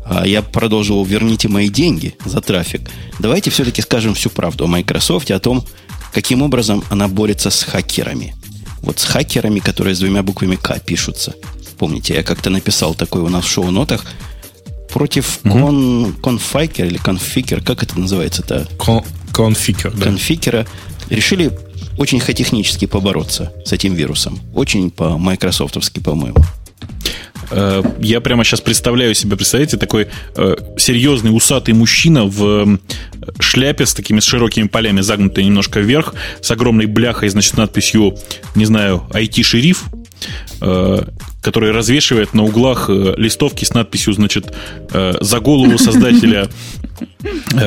а 0.06 0.26
я 0.26 0.42
продолжил, 0.42 1.04
верните 1.06 1.48
мои 1.48 1.70
деньги 1.70 2.16
за 2.26 2.42
трафик. 2.42 2.82
Давайте 3.20 3.52
все-таки 3.52 3.82
скажем 3.82 4.16
всю 4.16 4.30
правду 4.30 4.66
о 4.66 4.68
Microsoft, 4.68 5.30
о 5.30 5.40
том, 5.40 5.66
каким 6.14 6.42
образом 6.42 6.84
она 6.90 7.08
борется 7.08 7.52
с 7.52 7.64
хакерами– 7.64 8.34
вот 8.82 9.00
с 9.00 9.06
хакерами, 9.06 9.60
которые 9.60 9.96
с 9.96 10.00
двумя 10.00 10.24
буквами 10.24 10.56
К 10.56 10.80
пишутся. 10.80 11.34
Помните, 11.78 12.14
я 12.14 12.24
как-то 12.24 12.50
написал 12.50 12.94
такое 12.94 13.24
у 13.24 13.30
нас 13.30 13.46
в 13.46 13.50
шоу-нотах. 13.50 14.06
Против 14.90 15.40
кон, 15.44 16.14
конфайкер 16.22 16.86
или 16.86 16.98
конфикер, 16.98 17.64
как 17.64 17.82
это 17.82 18.00
называется-то? 18.00 18.68
Кон, 18.78 19.04
конфикер, 19.32 19.92
да. 19.92 20.06
Конфикера. 20.06 20.68
Решили 21.10 21.52
очень 21.98 22.20
технически 22.20 22.86
побороться 22.86 23.54
с 23.66 23.72
этим 23.72 23.94
вирусом. 23.94 24.40
Очень 24.54 24.92
по-майкрософтовски, 24.92 26.00
по-моему. 26.00 26.38
Э, 27.52 27.84
я 28.00 28.22
прямо 28.22 28.44
сейчас 28.44 28.62
представляю 28.62 29.14
себе, 29.14 29.36
представляете, 29.36 29.78
такой 29.78 30.08
э, 30.36 30.56
серьезный 30.78 31.36
усатый 31.36 31.74
мужчина 31.74 32.26
в 32.26 32.80
шляпе 33.40 33.86
с 33.86 33.94
такими 33.94 34.20
широкими 34.20 34.68
полями, 34.68 35.02
загнутой 35.02 35.44
немножко 35.44 35.80
вверх, 35.80 36.14
с 36.42 36.50
огромной 36.52 36.86
бляхой, 36.86 37.30
значит, 37.30 37.58
надписью, 37.58 38.16
не 38.56 38.66
знаю, 38.66 39.04
IT-шериф, 39.12 39.86
э, 40.62 41.04
который 41.42 41.72
развешивает 41.72 42.34
на 42.34 42.44
углах 42.44 42.90
листовки 42.90 43.66
с 43.66 43.74
надписью, 43.74 44.14
значит, 44.14 44.54
за 44.92 45.40
голову 45.40 45.80
создателя 45.80 46.50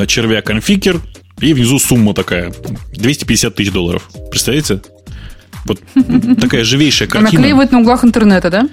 червя 0.06 0.42
конфикер, 0.42 1.00
и 1.40 1.52
внизу 1.52 1.80
сумма 1.80 2.14
такая, 2.14 2.52
250 2.92 3.52
тысяч 3.52 3.72
долларов. 3.72 4.08
Представляете? 4.30 4.80
Вот 5.64 5.80
такая 6.40 6.62
живейшая 6.62 7.08
картина. 7.08 7.32
Наклеивают 7.32 7.72
на 7.72 7.80
углах 7.80 8.04
интернета, 8.04 8.50
да? 8.50 8.68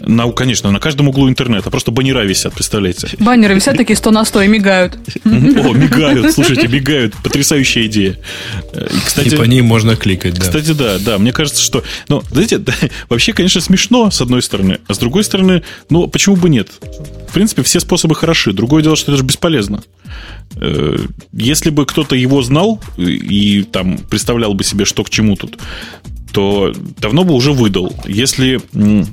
На, 0.00 0.30
конечно, 0.30 0.70
на 0.70 0.78
каждом 0.78 1.08
углу 1.08 1.28
интернета. 1.28 1.70
Просто 1.70 1.90
баннера 1.90 2.20
висят, 2.20 2.52
представляете? 2.52 3.08
Баннеры 3.18 3.54
висят 3.54 3.76
такие 3.76 3.96
100 3.96 4.10
на 4.10 4.24
100 4.24 4.42
и 4.42 4.48
мигают. 4.48 4.98
О, 5.24 5.28
мигают, 5.28 6.32
слушайте, 6.32 6.68
мигают. 6.68 7.14
Потрясающая 7.22 7.86
идея. 7.86 8.18
И, 8.74 9.00
кстати, 9.04 9.28
и 9.28 9.36
по 9.36 9.44
ним 9.44 9.66
можно 9.66 9.96
кликать, 9.96 10.34
да. 10.34 10.42
Кстати, 10.42 10.72
да, 10.72 10.98
да. 10.98 11.18
Мне 11.18 11.32
кажется, 11.32 11.62
что... 11.62 11.82
Ну, 12.08 12.22
знаете, 12.30 12.60
вообще, 13.08 13.32
конечно, 13.32 13.60
смешно, 13.60 14.10
с 14.10 14.20
одной 14.20 14.42
стороны. 14.42 14.80
А 14.86 14.94
с 14.94 14.98
другой 14.98 15.24
стороны, 15.24 15.62
ну, 15.88 16.06
почему 16.08 16.36
бы 16.36 16.48
нет? 16.48 16.68
В 17.28 17.32
принципе, 17.32 17.62
все 17.62 17.80
способы 17.80 18.14
хороши. 18.14 18.52
Другое 18.52 18.82
дело, 18.82 18.96
что 18.96 19.12
это 19.12 19.18
же 19.18 19.24
бесполезно. 19.24 19.82
Э, 20.56 20.98
если 21.32 21.70
бы 21.70 21.86
кто-то 21.86 22.14
его 22.14 22.42
знал 22.42 22.80
и 22.96 23.62
там 23.62 23.98
представлял 23.98 24.54
бы 24.54 24.64
себе, 24.64 24.84
что 24.84 25.04
к 25.04 25.10
чему 25.10 25.36
тут, 25.36 25.58
то 26.36 26.70
давно 27.00 27.24
бы 27.24 27.32
уже 27.32 27.52
выдал. 27.52 27.96
Если 28.06 28.60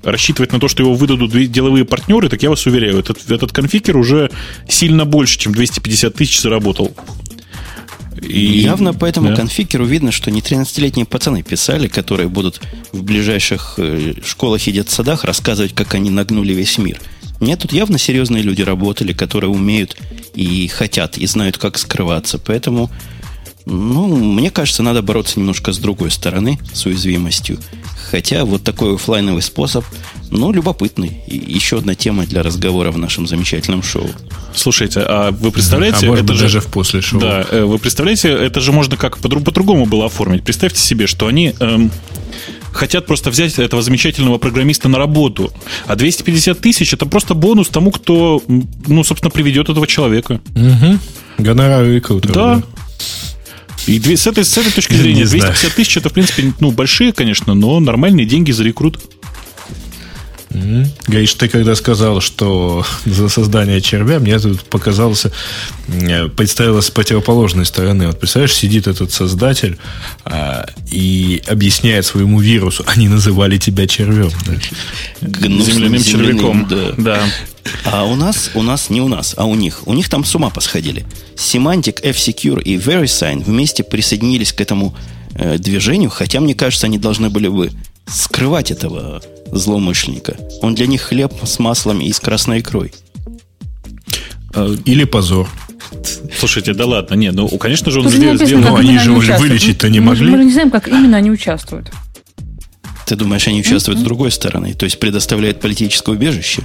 рассчитывать 0.03 0.51
на 0.51 0.59
то, 0.59 0.67
что 0.67 0.83
его 0.83 0.93
выдадут 0.93 1.31
деловые 1.31 1.85
партнеры, 1.85 2.27
так 2.27 2.43
я 2.43 2.49
вас 2.49 2.65
уверяю, 2.65 2.99
этот, 2.99 3.31
этот 3.31 3.53
конфигер 3.53 3.95
уже 3.95 4.29
сильно 4.67 5.05
больше, 5.05 5.39
чем 5.39 5.53
250 5.53 6.13
тысяч 6.13 6.41
заработал. 6.41 6.93
И, 8.21 8.59
Явно 8.59 8.93
по 8.93 9.05
этому 9.05 9.29
да. 9.29 9.37
конфигеру 9.37 9.85
видно, 9.85 10.11
что 10.11 10.31
не 10.31 10.41
13-летние 10.41 11.05
пацаны 11.05 11.43
писали, 11.43 11.87
которые 11.87 12.27
будут 12.27 12.59
в 12.91 13.01
ближайших 13.03 13.75
э, 13.77 14.15
школах 14.25 14.67
и 14.67 14.73
детсадах 14.73 15.23
рассказывать, 15.23 15.73
как 15.73 15.93
они 15.95 16.09
нагнули 16.09 16.51
весь 16.51 16.77
мир. 16.77 16.99
Нет, 17.39 17.59
тут 17.59 17.71
явно 17.71 17.97
серьезные 17.97 18.43
люди 18.43 18.63
работали, 18.63 19.13
которые 19.13 19.49
умеют 19.49 19.95
и 20.35 20.67
хотят, 20.67 21.17
и 21.17 21.25
знают, 21.25 21.57
как 21.57 21.77
скрываться. 21.77 22.37
Поэтому 22.37 22.91
ну, 23.65 24.07
мне 24.15 24.51
кажется, 24.51 24.83
надо 24.83 25.01
бороться 25.01 25.39
немножко 25.39 25.71
с 25.71 25.77
другой 25.77 26.11
стороны, 26.11 26.59
с 26.73 26.85
уязвимостью. 26.85 27.59
Хотя 28.11 28.45
вот 28.45 28.63
такой 28.63 28.95
офлайновый 28.95 29.41
способ, 29.41 29.85
ну, 30.29 30.51
любопытный. 30.51 31.23
И 31.27 31.37
еще 31.37 31.77
одна 31.77 31.95
тема 31.95 32.25
для 32.25 32.43
разговора 32.43 32.91
в 32.91 32.97
нашем 32.97 33.27
замечательном 33.27 33.81
шоу. 33.81 34.09
Слушайте, 34.53 35.01
а 35.01 35.31
вы 35.31 35.51
представляете... 35.51 36.05
А 36.05 36.09
может 36.09 36.23
это 36.23 36.33
быть, 36.33 36.37
же, 36.37 36.43
даже 36.43 36.59
в 36.59 36.67
после 36.67 37.01
шоу. 37.01 37.19
Да, 37.19 37.45
э, 37.49 37.63
вы 37.63 37.79
представляете, 37.79 38.29
это 38.29 38.59
же 38.59 38.71
можно 38.71 38.97
как 38.97 39.17
по-другому 39.17 39.85
было 39.85 40.05
оформить. 40.07 40.43
Представьте 40.43 40.79
себе, 40.79 41.07
что 41.07 41.27
они... 41.27 41.55
Эм, 41.59 41.91
хотят 42.71 43.05
просто 43.05 43.29
взять 43.29 43.57
этого 43.59 43.81
замечательного 43.81 44.37
программиста 44.37 44.89
на 44.89 44.97
работу. 44.97 45.51
А 45.85 45.95
250 45.95 46.59
тысяч 46.59 46.93
это 46.93 47.05
просто 47.05 47.33
бонус 47.33 47.69
тому, 47.69 47.91
кто, 47.91 48.41
ну, 48.47 49.03
собственно, 49.03 49.31
приведет 49.31 49.69
этого 49.69 49.87
человека. 49.87 50.41
Угу. 50.55 50.99
Гонорар 51.39 51.85
рекрутер. 51.85 52.31
Да. 52.31 52.55
да. 52.55 52.63
И 53.87 53.99
с 54.15 54.27
этой, 54.27 54.45
с 54.45 54.57
этой 54.57 54.71
точки 54.71 54.93
зрения 54.93 55.25
250 55.25 55.73
тысяч 55.73 55.97
это, 55.97 56.09
в 56.09 56.13
принципе, 56.13 56.53
ну, 56.59 56.71
большие, 56.71 57.11
конечно, 57.11 57.53
но 57.53 57.79
нормальные 57.79 58.25
деньги 58.25 58.51
за 58.51 58.63
рекрут. 58.63 58.99
Mm-hmm. 60.53 60.87
Гаиш, 61.07 61.33
ты 61.33 61.47
когда 61.47 61.75
сказал, 61.75 62.21
что 62.21 62.85
за 63.05 63.27
создание 63.27 63.81
червя, 63.81 64.19
мне 64.19 64.37
тут 64.39 64.61
показалось, 64.61 65.25
э, 65.87 66.27
представилось 66.29 66.85
с 66.85 66.91
противоположной 66.91 67.65
стороны. 67.65 68.07
Вот 68.07 68.19
представляешь, 68.19 68.55
сидит 68.55 68.87
этот 68.87 69.11
создатель 69.11 69.77
а, 70.25 70.67
и 70.91 71.41
объясняет 71.47 72.05
своему 72.05 72.39
вирусу, 72.39 72.83
они 72.87 73.07
называли 73.07 73.57
тебя 73.57 73.87
червем. 73.87 74.31
Да? 75.21 75.47
Земляным 75.47 76.03
червяком. 76.03 76.67
Да. 76.69 76.93
да. 76.97 77.19
А 77.85 78.03
у 78.03 78.15
нас, 78.15 78.51
у 78.53 78.61
нас 78.61 78.89
не 78.89 79.01
у 79.01 79.07
нас, 79.07 79.33
а 79.37 79.45
у 79.45 79.55
них. 79.55 79.87
У 79.87 79.93
них 79.93 80.09
там 80.09 80.23
с 80.25 80.35
ума 80.35 80.49
посходили. 80.49 81.05
Semantic, 81.35 82.01
F-Secure 82.03 82.61
и 82.61 82.77
VeriSign 82.77 83.43
вместе 83.43 83.83
присоединились 83.83 84.53
к 84.53 84.61
этому 84.61 84.95
э, 85.35 85.57
движению, 85.57 86.09
хотя, 86.09 86.39
мне 86.41 86.55
кажется, 86.55 86.87
они 86.87 86.97
должны 86.97 87.29
были 87.29 87.47
бы 87.47 87.71
скрывать 88.07 88.71
этого 88.71 89.21
злоумышленника. 89.51 90.37
Он 90.61 90.75
для 90.75 90.87
них 90.87 91.01
хлеб 91.01 91.33
с 91.43 91.59
маслом 91.59 92.01
и 92.01 92.11
с 92.11 92.19
красной 92.19 92.59
икрой. 92.59 92.93
А, 94.53 94.73
или 94.85 95.03
позор. 95.03 95.47
Слушайте, 96.37 96.73
да 96.73 96.85
ладно, 96.85 97.15
нет, 97.15 97.33
ну, 97.33 97.47
конечно 97.57 97.91
же, 97.91 98.01
он 98.01 98.09
сделал... 98.09 98.61
Но 98.61 98.75
они 98.75 98.97
же 98.97 99.11
вылечить-то 99.11 99.89
не 99.89 99.99
могли. 99.99 100.31
Мы 100.31 100.37
же 100.37 100.45
не 100.45 100.51
знаем, 100.51 100.71
как 100.71 100.87
именно 100.87 101.17
они 101.17 101.31
участвуют. 101.31 101.91
Ты 103.05 103.15
думаешь, 103.15 103.47
они 103.47 103.59
участвуют 103.59 103.99
mm-hmm. 103.99 104.01
с 104.01 104.05
другой 104.05 104.31
стороны? 104.31 104.73
То 104.73 104.85
есть 104.85 104.99
предоставляют 104.99 105.59
политическое 105.59 106.13
убежище? 106.13 106.63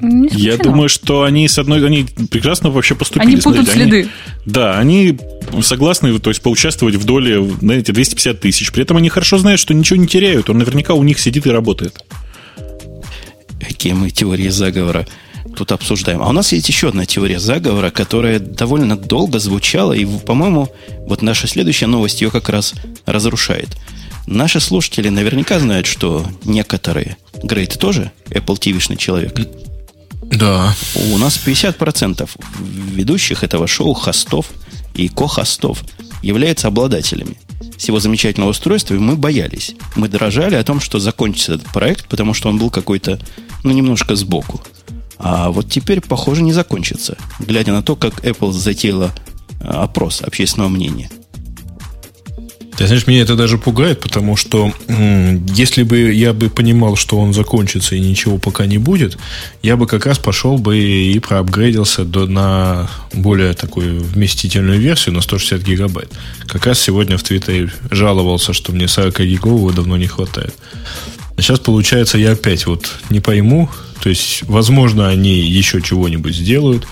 Я 0.00 0.56
думаю, 0.56 0.88
что 0.88 1.24
они 1.24 1.48
с 1.48 1.58
одной, 1.58 1.84
они 1.84 2.06
прекрасно 2.30 2.70
вообще 2.70 2.94
поступили. 2.94 3.32
Они 3.32 3.40
путают 3.40 3.68
следы. 3.68 4.02
Они, 4.02 4.10
да, 4.46 4.78
они 4.78 5.18
согласны, 5.62 6.18
то 6.18 6.30
есть 6.30 6.42
поучаствовать 6.42 6.94
в 6.96 7.04
доле, 7.04 7.42
знаете, 7.60 7.92
250 7.92 8.40
тысяч. 8.40 8.72
При 8.72 8.82
этом 8.82 8.96
они 8.96 9.08
хорошо 9.08 9.38
знают, 9.38 9.60
что 9.60 9.74
ничего 9.74 9.96
не 9.96 10.06
теряют. 10.06 10.50
Он 10.50 10.58
наверняка 10.58 10.94
у 10.94 11.02
них 11.02 11.18
сидит 11.18 11.46
и 11.46 11.50
работает. 11.50 12.04
Какие 13.60 13.92
мы 13.92 14.10
теории 14.10 14.48
заговора 14.48 15.06
тут 15.56 15.72
обсуждаем. 15.72 16.22
А 16.22 16.28
у 16.28 16.32
нас 16.32 16.52
есть 16.52 16.68
еще 16.68 16.88
одна 16.88 17.04
теория 17.04 17.40
заговора, 17.40 17.90
которая 17.90 18.38
довольно 18.38 18.96
долго 18.96 19.38
звучала, 19.40 19.92
и, 19.92 20.04
по-моему, 20.04 20.68
вот 21.00 21.22
наша 21.22 21.48
следующая 21.48 21.86
новость 21.86 22.22
ее 22.22 22.30
как 22.30 22.48
раз 22.48 22.74
разрушает. 23.06 23.68
Наши 24.26 24.60
слушатели 24.60 25.08
наверняка 25.08 25.58
знают, 25.58 25.86
что 25.86 26.26
некоторые, 26.44 27.16
Грейт 27.42 27.78
тоже 27.78 28.12
Apple 28.28 28.58
TV-шный 28.58 28.96
человек, 28.96 29.32
да. 30.30 30.74
У 31.12 31.18
нас 31.18 31.40
50% 31.44 32.28
ведущих 32.94 33.44
этого 33.44 33.66
шоу, 33.66 33.94
хостов 33.94 34.46
и 34.94 35.08
ко-хостов, 35.08 35.82
являются 36.22 36.68
обладателями 36.68 37.36
всего 37.78 38.00
замечательного 38.00 38.50
устройства, 38.50 38.94
и 38.94 38.98
мы 38.98 39.16
боялись. 39.16 39.74
Мы 39.94 40.08
дрожали 40.08 40.56
о 40.56 40.64
том, 40.64 40.80
что 40.80 40.98
закончится 40.98 41.54
этот 41.54 41.68
проект, 41.68 42.08
потому 42.08 42.34
что 42.34 42.48
он 42.48 42.58
был 42.58 42.70
какой-то, 42.70 43.20
ну, 43.62 43.70
немножко 43.70 44.16
сбоку. 44.16 44.60
А 45.18 45.50
вот 45.50 45.70
теперь, 45.70 46.00
похоже, 46.00 46.42
не 46.42 46.52
закончится, 46.52 47.16
глядя 47.38 47.72
на 47.72 47.82
то, 47.82 47.96
как 47.96 48.24
Apple 48.24 48.52
затеяла 48.52 49.12
а, 49.60 49.84
опрос 49.84 50.22
общественного 50.22 50.68
мнения. 50.68 51.10
Ты 52.78 52.86
знаешь, 52.86 53.08
меня 53.08 53.22
это 53.22 53.34
даже 53.34 53.58
пугает, 53.58 53.98
потому 53.98 54.36
что 54.36 54.72
если 55.52 55.82
бы 55.82 56.12
я 56.12 56.32
бы 56.32 56.48
понимал, 56.48 56.94
что 56.94 57.18
он 57.18 57.34
закончится 57.34 57.96
и 57.96 58.00
ничего 58.00 58.38
пока 58.38 58.66
не 58.66 58.78
будет, 58.78 59.18
я 59.64 59.76
бы 59.76 59.88
как 59.88 60.06
раз 60.06 60.20
пошел 60.20 60.58
бы 60.58 60.78
и 60.78 61.18
проапгрейдился 61.18 62.04
до, 62.04 62.26
на 62.28 62.88
более 63.12 63.54
такую 63.54 64.00
вместительную 64.04 64.78
версию 64.78 65.16
на 65.16 65.22
160 65.22 65.60
гигабайт. 65.60 66.12
Как 66.46 66.66
раз 66.66 66.78
сегодня 66.78 67.18
в 67.18 67.24
Твиттере 67.24 67.72
жаловался, 67.90 68.52
что 68.52 68.70
мне 68.70 68.86
40 68.86 69.22
гигового 69.22 69.72
давно 69.72 69.96
не 69.96 70.06
хватает. 70.06 70.54
А 71.36 71.42
сейчас, 71.42 71.58
получается, 71.58 72.16
я 72.16 72.30
опять 72.30 72.66
вот 72.66 72.88
не 73.10 73.18
пойму. 73.18 73.68
То 74.00 74.08
есть, 74.08 74.44
возможно, 74.44 75.08
они 75.08 75.40
еще 75.40 75.82
чего-нибудь 75.82 76.36
сделают, 76.36 76.86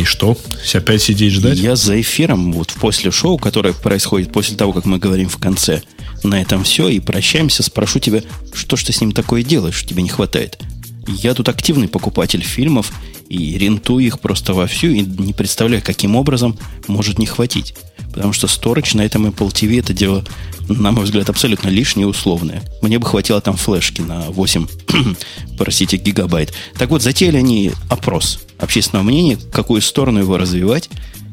и 0.00 0.04
что? 0.04 0.36
Опять 0.74 1.02
сидеть 1.02 1.32
ждать? 1.32 1.58
Я 1.58 1.76
за 1.76 2.00
эфиром, 2.00 2.52
вот 2.52 2.72
после 2.80 3.10
шоу, 3.10 3.38
которое 3.38 3.74
происходит 3.74 4.32
после 4.32 4.56
того, 4.56 4.72
как 4.72 4.84
мы 4.84 4.98
говорим 4.98 5.28
в 5.28 5.38
конце, 5.38 5.82
на 6.22 6.40
этом 6.40 6.64
все, 6.64 6.88
и 6.88 7.00
прощаемся, 7.00 7.62
спрошу 7.62 7.98
тебя, 7.98 8.22
что 8.54 8.76
ж 8.76 8.84
ты 8.84 8.92
с 8.92 9.00
ним 9.00 9.12
такое 9.12 9.42
делаешь, 9.42 9.74
что 9.74 9.88
тебе 9.88 10.02
не 10.02 10.08
хватает? 10.08 10.58
Я 11.06 11.34
тут 11.34 11.48
активный 11.48 11.88
покупатель 11.88 12.42
фильмов, 12.42 12.92
и 13.28 13.58
рентую 13.58 14.04
их 14.04 14.20
просто 14.20 14.52
вовсю, 14.54 14.88
и 14.88 15.00
не 15.00 15.32
представляю, 15.32 15.82
каким 15.82 16.16
образом 16.16 16.58
может 16.86 17.18
не 17.18 17.26
хватить. 17.26 17.74
Потому 18.12 18.32
что 18.32 18.46
сторож 18.46 18.94
на 18.94 19.02
этом 19.02 19.26
Apple 19.26 19.48
TV 19.48 19.80
это 19.80 19.92
дело, 19.92 20.24
на 20.68 20.92
мой 20.92 21.04
взгляд, 21.04 21.30
абсолютно 21.30 21.68
лишнее 21.68 22.06
и 22.06 22.10
условное. 22.10 22.62
Мне 22.82 22.98
бы 22.98 23.06
хватило 23.06 23.40
там 23.40 23.56
флешки 23.56 24.00
на 24.00 24.30
8, 24.30 24.66
простите, 25.58 25.96
гигабайт. 25.96 26.52
Так 26.76 26.90
вот, 26.90 27.02
затеяли 27.02 27.38
они 27.38 27.72
опрос 27.88 28.40
общественного 28.58 29.04
мнения, 29.04 29.38
какую 29.52 29.80
сторону 29.80 30.20
его 30.20 30.36
развивать, 30.36 30.90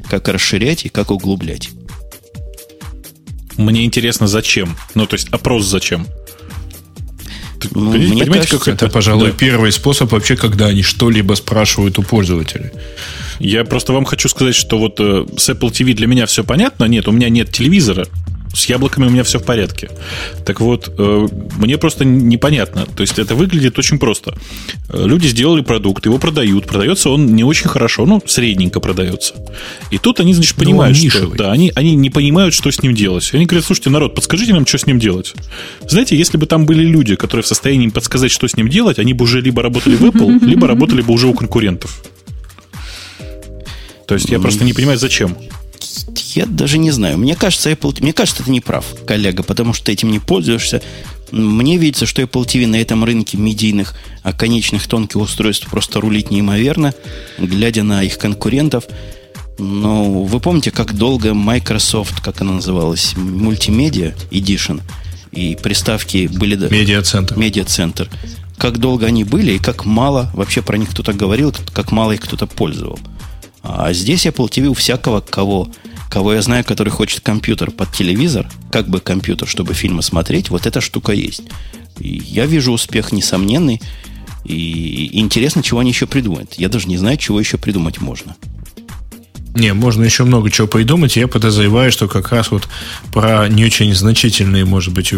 как 0.09 0.27
расширять 0.27 0.85
и 0.85 0.89
как 0.89 1.11
углублять. 1.11 1.69
Мне 3.57 3.83
интересно, 3.83 4.27
зачем? 4.27 4.77
Ну, 4.95 5.05
то 5.05 5.15
есть 5.15 5.27
опрос 5.29 5.65
зачем? 5.65 6.07
Ну, 7.71 7.91
мне 7.91 8.25
кажется, 8.25 8.57
как 8.57 8.67
это, 8.69 8.89
пожалуй, 8.89 9.31
да. 9.31 9.37
первый 9.37 9.71
способ 9.73 10.11
вообще, 10.11 10.37
когда 10.37 10.67
они 10.67 10.81
что-либо 10.81 11.33
спрашивают 11.33 11.99
у 11.99 12.03
пользователей. 12.03 12.71
Я 13.39 13.63
просто 13.63 13.93
вам 13.93 14.05
хочу 14.05 14.29
сказать, 14.29 14.55
что 14.55 14.77
вот 14.77 14.99
э, 14.99 15.25
с 15.37 15.49
Apple 15.49 15.71
TV 15.71 15.93
для 15.93 16.07
меня 16.07 16.25
все 16.25 16.43
понятно. 16.43 16.85
Нет, 16.85 17.07
у 17.07 17.11
меня 17.11 17.29
нет 17.29 17.51
телевизора. 17.51 18.05
С 18.53 18.65
яблоками 18.65 19.05
у 19.05 19.09
меня 19.09 19.23
все 19.23 19.37
в 19.37 19.43
порядке. 19.43 19.89
Так 20.45 20.59
вот, 20.59 20.91
э, 20.97 21.27
мне 21.57 21.77
просто 21.77 22.03
непонятно. 22.03 22.85
То 22.85 23.01
есть 23.01 23.19
это 23.19 23.35
выглядит 23.35 23.77
очень 23.77 23.99
просто. 23.99 24.33
Э, 24.89 25.05
люди 25.05 25.27
сделали 25.27 25.61
продукт, 25.61 26.05
его 26.05 26.17
продают. 26.17 26.65
Продается 26.65 27.11
он 27.11 27.27
не 27.35 27.43
очень 27.43 27.69
хорошо, 27.69 28.05
ну, 28.05 28.21
средненько 28.25 28.79
продается. 28.79 29.35
И 29.91 29.99
тут 29.99 30.19
они, 30.19 30.33
значит, 30.33 30.55
ну, 30.57 30.63
понимают, 30.63 30.97
ну, 31.01 31.09
что... 31.09 31.27
Да, 31.27 31.51
они, 31.51 31.71
они 31.75 31.95
не 31.95 32.09
понимают, 32.09 32.55
что 32.55 32.71
с 32.71 32.81
ним 32.81 32.95
делать. 32.95 33.29
Они 33.33 33.45
говорят, 33.45 33.65
слушайте, 33.65 33.91
народ, 33.91 34.15
подскажите 34.15 34.53
нам, 34.53 34.65
что 34.65 34.79
с 34.79 34.87
ним 34.87 34.99
делать. 34.99 35.33
Знаете, 35.87 36.17
если 36.17 36.37
бы 36.37 36.47
там 36.47 36.65
были 36.65 36.83
люди, 36.83 37.15
которые 37.15 37.43
в 37.43 37.47
состоянии 37.47 37.87
подсказать, 37.89 38.31
что 38.31 38.47
с 38.47 38.57
ним 38.57 38.67
делать, 38.67 38.97
они 38.97 39.13
бы 39.13 39.23
уже 39.25 39.41
либо 39.41 39.61
работали 39.61 39.95
в 39.95 40.03
Apple, 40.03 40.43
либо 40.45 40.67
работали 40.67 41.01
бы 41.01 41.13
уже 41.13 41.27
у 41.27 41.33
конкурентов. 41.33 42.01
То 44.09 44.15
есть 44.15 44.29
я 44.29 44.39
просто 44.39 44.63
не 44.63 44.73
понимаю, 44.73 44.97
зачем. 44.97 45.37
Я 46.33 46.47
даже 46.47 46.79
не 46.79 46.89
знаю. 46.89 47.19
Мне 47.19 47.35
кажется, 47.35 47.69
Apple, 47.69 48.01
мне 48.01 48.11
кажется, 48.11 48.41
ты 48.43 48.49
не 48.49 48.59
прав, 48.59 48.83
коллега, 49.05 49.43
потому 49.43 49.71
что 49.71 49.85
ты 49.85 49.91
этим 49.91 50.09
не 50.09 50.17
пользуешься. 50.17 50.81
Мне 51.31 51.77
видится, 51.77 52.07
что 52.07 52.23
Apple 52.23 52.43
TV 52.43 52.65
на 52.65 52.77
этом 52.77 53.03
рынке 53.03 53.37
медийных, 53.37 53.93
а 54.23 54.33
конечных 54.33 54.87
тонких 54.87 55.17
устройств 55.17 55.69
просто 55.69 56.01
рулить 56.01 56.31
неимоверно, 56.31 56.95
глядя 57.37 57.83
на 57.83 58.01
их 58.01 58.17
конкурентов. 58.17 58.85
Но 59.59 60.23
вы 60.23 60.39
помните, 60.39 60.71
как 60.71 60.95
долго 60.95 61.35
Microsoft, 61.35 62.19
как 62.19 62.41
она 62.41 62.53
называлась, 62.53 63.13
Multimedia 63.13 64.15
Edition, 64.31 64.81
и 65.31 65.55
приставки 65.61 66.25
были... 66.33 66.55
Медиацентр. 66.55 67.37
Медиацентр. 67.37 68.09
Как 68.57 68.79
долго 68.79 69.05
они 69.05 69.23
были 69.23 69.51
и 69.51 69.59
как 69.59 69.85
мало 69.85 70.31
вообще 70.33 70.63
про 70.63 70.77
них 70.77 70.89
кто-то 70.89 71.13
говорил, 71.13 71.53
как 71.75 71.91
мало 71.91 72.13
их 72.13 72.21
кто-то 72.21 72.47
пользовал. 72.47 72.97
А 73.61 73.91
здесь 73.93 74.25
Apple 74.25 74.49
TV 74.49 74.67
у 74.67 74.73
всякого, 74.73 75.21
кого, 75.21 75.69
кого 76.09 76.33
я 76.33 76.41
знаю, 76.41 76.63
который 76.63 76.89
хочет 76.89 77.21
компьютер 77.21 77.71
под 77.71 77.91
телевизор, 77.91 78.49
как 78.71 78.87
бы 78.87 78.99
компьютер, 78.99 79.47
чтобы 79.47 79.73
фильмы 79.73 80.01
смотреть, 80.01 80.49
вот 80.49 80.65
эта 80.65 80.81
штука 80.81 81.11
есть. 81.11 81.43
И 81.99 82.21
я 82.25 82.45
вижу 82.45 82.71
успех 82.71 83.11
несомненный. 83.11 83.81
И 84.45 85.19
интересно, 85.19 85.61
чего 85.61 85.79
они 85.79 85.91
еще 85.91 86.07
придумают. 86.07 86.53
Я 86.55 86.69
даже 86.69 86.87
не 86.87 86.97
знаю, 86.97 87.17
чего 87.17 87.39
еще 87.39 87.57
придумать 87.57 87.99
можно. 87.99 88.35
Не, 89.55 89.73
можно 89.73 90.03
еще 90.03 90.23
много 90.23 90.49
чего 90.49 90.67
придумать. 90.67 91.17
Я 91.17 91.27
подозреваю, 91.27 91.91
что 91.91 92.07
как 92.07 92.31
раз 92.31 92.51
вот 92.51 92.69
про 93.11 93.47
не 93.49 93.65
очень 93.65 93.93
значительные, 93.93 94.63
может 94.63 94.93
быть, 94.93 95.13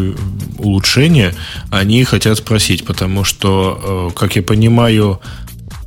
улучшения 0.58 1.36
они 1.70 2.04
хотят 2.06 2.38
спросить, 2.38 2.86
потому 2.86 3.24
что, 3.24 4.10
э, 4.12 4.18
как 4.18 4.36
я 4.36 4.42
понимаю, 4.42 5.20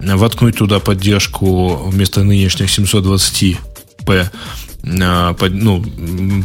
воткнуть 0.05 0.57
туда 0.57 0.81
поддержку 0.81 1.77
вместо 1.87 2.23
нынешних 2.23 2.69
720p 2.69 3.59
ну, 4.85 5.85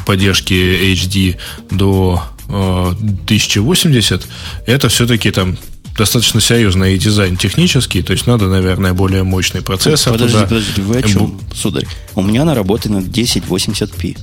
поддержки 0.05 0.53
HD 0.93 1.37
до 1.71 2.23
1080, 2.47 4.21
э, 4.21 4.25
это 4.65 4.89
все-таки 4.89 5.31
там 5.31 5.57
достаточно 5.97 6.39
серьезный 6.39 6.97
дизайн 6.97 7.35
технический, 7.35 8.01
то 8.01 8.13
есть 8.13 8.25
надо, 8.25 8.47
наверное, 8.47 8.93
более 8.93 9.23
мощный 9.23 9.61
процессор. 9.61 10.13
Подожди, 10.13 10.35
туда. 10.35 10.47
подожди, 10.47 10.81
вы 10.81 10.97
о 10.97 11.03
чем, 11.03 11.39
сударь? 11.53 11.85
У 12.15 12.21
меня 12.21 12.43
она 12.43 12.55
работает 12.55 12.95
на 12.95 12.99
1080p. 12.99 14.17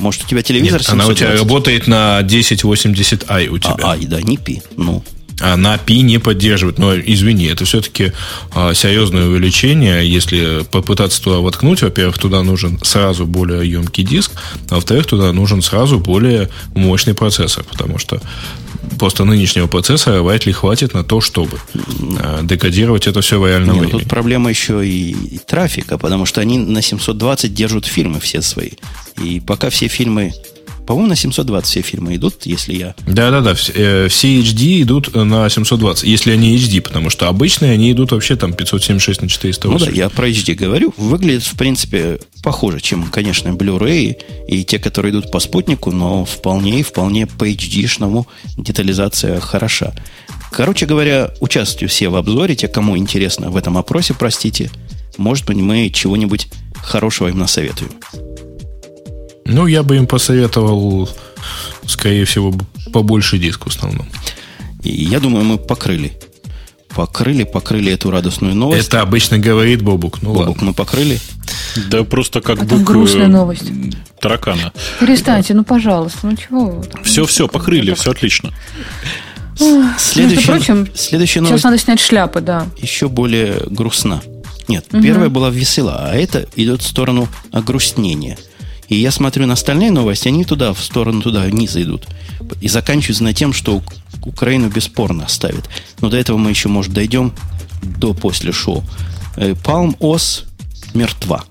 Может, 0.00 0.24
у 0.24 0.28
тебя 0.28 0.42
телевизор 0.42 0.80
Нет, 0.80 0.90
она 0.90 1.06
у 1.06 1.14
тебя 1.14 1.36
работает 1.36 1.86
на 1.86 2.20
1080i 2.20 3.48
у 3.48 3.58
тебя. 3.58 3.74
А, 3.82 3.92
а, 3.92 3.96
да, 3.96 4.20
не 4.20 4.36
P. 4.36 4.60
Ну, 4.76 5.02
а 5.40 5.56
на 5.56 5.76
API 5.76 6.00
не 6.00 6.18
поддерживает. 6.18 6.78
Но, 6.78 6.96
извини, 6.96 7.46
это 7.46 7.64
все-таки 7.64 8.12
а, 8.54 8.74
серьезное 8.74 9.26
увеличение. 9.26 10.08
Если 10.08 10.64
попытаться 10.70 11.22
туда 11.22 11.38
воткнуть, 11.38 11.82
во-первых, 11.82 12.18
туда 12.18 12.42
нужен 12.42 12.78
сразу 12.82 13.26
более 13.26 13.70
емкий 13.70 14.04
диск, 14.04 14.32
а 14.70 14.76
во-вторых, 14.76 15.06
туда 15.06 15.32
нужен 15.32 15.62
сразу 15.62 15.98
более 15.98 16.48
мощный 16.74 17.14
процессор, 17.14 17.64
потому 17.64 17.98
что 17.98 18.20
просто 18.98 19.24
нынешнего 19.24 19.66
процессора 19.66 20.22
вряд 20.22 20.46
ли 20.46 20.52
хватит 20.52 20.94
на 20.94 21.04
то, 21.04 21.20
чтобы 21.20 21.58
а, 22.20 22.42
декодировать 22.42 23.06
это 23.06 23.20
все 23.20 23.38
в 23.38 23.46
реальном 23.46 23.78
времени. 23.78 24.00
Тут 24.00 24.08
проблема 24.08 24.50
еще 24.50 24.86
и, 24.86 25.10
и 25.10 25.38
трафика, 25.38 25.98
потому 25.98 26.24
что 26.24 26.40
они 26.40 26.58
на 26.58 26.80
720 26.80 27.52
держат 27.52 27.84
фильмы 27.84 28.20
все 28.20 28.40
свои. 28.42 28.70
И 29.22 29.40
пока 29.40 29.70
все 29.70 29.88
фильмы 29.88 30.32
по-моему, 30.86 31.08
на 31.08 31.16
720 31.16 31.68
все 31.68 31.82
фильмы 31.82 32.16
идут, 32.16 32.46
если 32.46 32.74
я... 32.74 32.94
Да-да-да, 33.06 33.54
все, 33.54 33.72
э, 33.74 34.08
все 34.08 34.40
HD 34.40 34.82
идут 34.82 35.14
на 35.14 35.48
720, 35.48 36.04
если 36.04 36.30
они 36.30 36.56
HD, 36.56 36.80
потому 36.80 37.10
что 37.10 37.28
обычные 37.28 37.72
они 37.72 37.90
идут 37.92 38.12
вообще 38.12 38.36
там 38.36 38.52
576 38.52 39.22
на 39.22 39.28
408. 39.28 39.78
Ну 39.78 39.90
да, 39.90 39.96
я 39.96 40.08
про 40.08 40.28
HD 40.28 40.54
говорю. 40.54 40.94
Выглядит, 40.96 41.42
в 41.42 41.56
принципе, 41.56 42.20
похуже, 42.42 42.80
чем, 42.80 43.04
конечно, 43.10 43.48
Blu-ray 43.48 44.16
и 44.48 44.64
те, 44.64 44.78
которые 44.78 45.12
идут 45.12 45.30
по 45.30 45.40
спутнику, 45.40 45.90
но 45.90 46.24
вполне 46.24 46.80
и 46.80 46.82
вполне 46.82 47.26
по 47.26 47.48
HD-шному 47.48 48.26
детализация 48.56 49.40
хороша. 49.40 49.92
Короче 50.52 50.86
говоря, 50.86 51.32
участвуйте 51.40 51.86
все 51.86 52.08
в 52.08 52.16
обзоре, 52.16 52.54
те, 52.54 52.68
кому 52.68 52.96
интересно 52.96 53.50
в 53.50 53.56
этом 53.56 53.76
опросе, 53.76 54.14
простите. 54.14 54.70
Может 55.18 55.46
быть, 55.46 55.56
мы 55.56 55.90
чего-нибудь 55.90 56.48
хорошего 56.82 57.28
им 57.28 57.38
насоветуем. 57.38 57.90
Ну, 59.46 59.66
я 59.66 59.82
бы 59.82 59.96
им 59.96 60.06
посоветовал, 60.06 61.08
скорее 61.86 62.24
всего, 62.24 62.54
побольше 62.92 63.38
диск 63.38 63.66
в 63.66 63.68
основном. 63.68 64.06
И 64.82 65.04
я 65.04 65.20
думаю, 65.20 65.44
мы 65.44 65.58
покрыли. 65.58 66.12
Покрыли, 66.94 67.44
покрыли 67.44 67.92
эту 67.92 68.10
радостную 68.10 68.54
новость. 68.54 68.88
Это 68.88 69.02
обычно 69.02 69.38
говорит 69.38 69.82
Бобук. 69.82 70.22
Ну, 70.22 70.32
Бобук, 70.32 70.48
ладно. 70.48 70.64
мы 70.64 70.74
покрыли. 70.74 71.20
Да 71.90 72.04
просто 72.04 72.40
как 72.40 72.64
бы 72.64 72.78
грустная 72.78 73.28
новость. 73.28 73.70
Таракана. 74.20 74.72
Перестаньте, 74.98 75.54
ну 75.54 75.62
пожалуйста, 75.62 76.26
ну 76.26 76.36
чего 76.36 76.70
вы? 76.70 76.84
Все, 77.04 77.26
все, 77.26 77.48
покрыли, 77.48 77.92
все 77.94 78.12
отлично. 78.12 78.52
Следующая, 79.98 80.46
прочим, 80.46 80.88
следующая 80.94 81.40
новость. 81.40 81.60
Сейчас 81.60 81.64
надо 81.64 81.78
снять 81.78 82.00
шляпы, 82.00 82.40
да. 82.40 82.66
Еще 82.78 83.08
более 83.08 83.62
грустна. 83.66 84.22
Нет, 84.68 84.86
угу. 84.92 85.02
первая 85.02 85.28
была 85.28 85.50
весела, 85.50 86.10
а 86.10 86.14
это 86.14 86.46
идет 86.56 86.82
в 86.82 86.86
сторону 86.86 87.28
огрустнения. 87.52 88.36
И 88.88 88.96
я 88.96 89.10
смотрю 89.10 89.46
на 89.46 89.54
остальные 89.54 89.90
новости, 89.90 90.28
они 90.28 90.44
туда, 90.44 90.72
в 90.72 90.80
сторону 90.80 91.22
туда, 91.22 91.42
вниз 91.42 91.76
идут. 91.76 92.06
И 92.60 92.68
заканчиваются 92.68 93.24
на 93.24 93.34
тем, 93.34 93.52
что 93.52 93.82
Украину 94.24 94.68
бесспорно 94.68 95.24
оставит. 95.24 95.68
Но 96.00 96.08
до 96.08 96.16
этого 96.16 96.36
мы 96.36 96.50
еще, 96.50 96.68
может, 96.68 96.92
дойдем 96.92 97.32
до 97.82 98.14
после 98.14 98.52
шоу. 98.52 98.84
Э, 99.36 99.52
Palm 99.52 99.96
OS 99.98 100.44
мертва. 100.94 101.44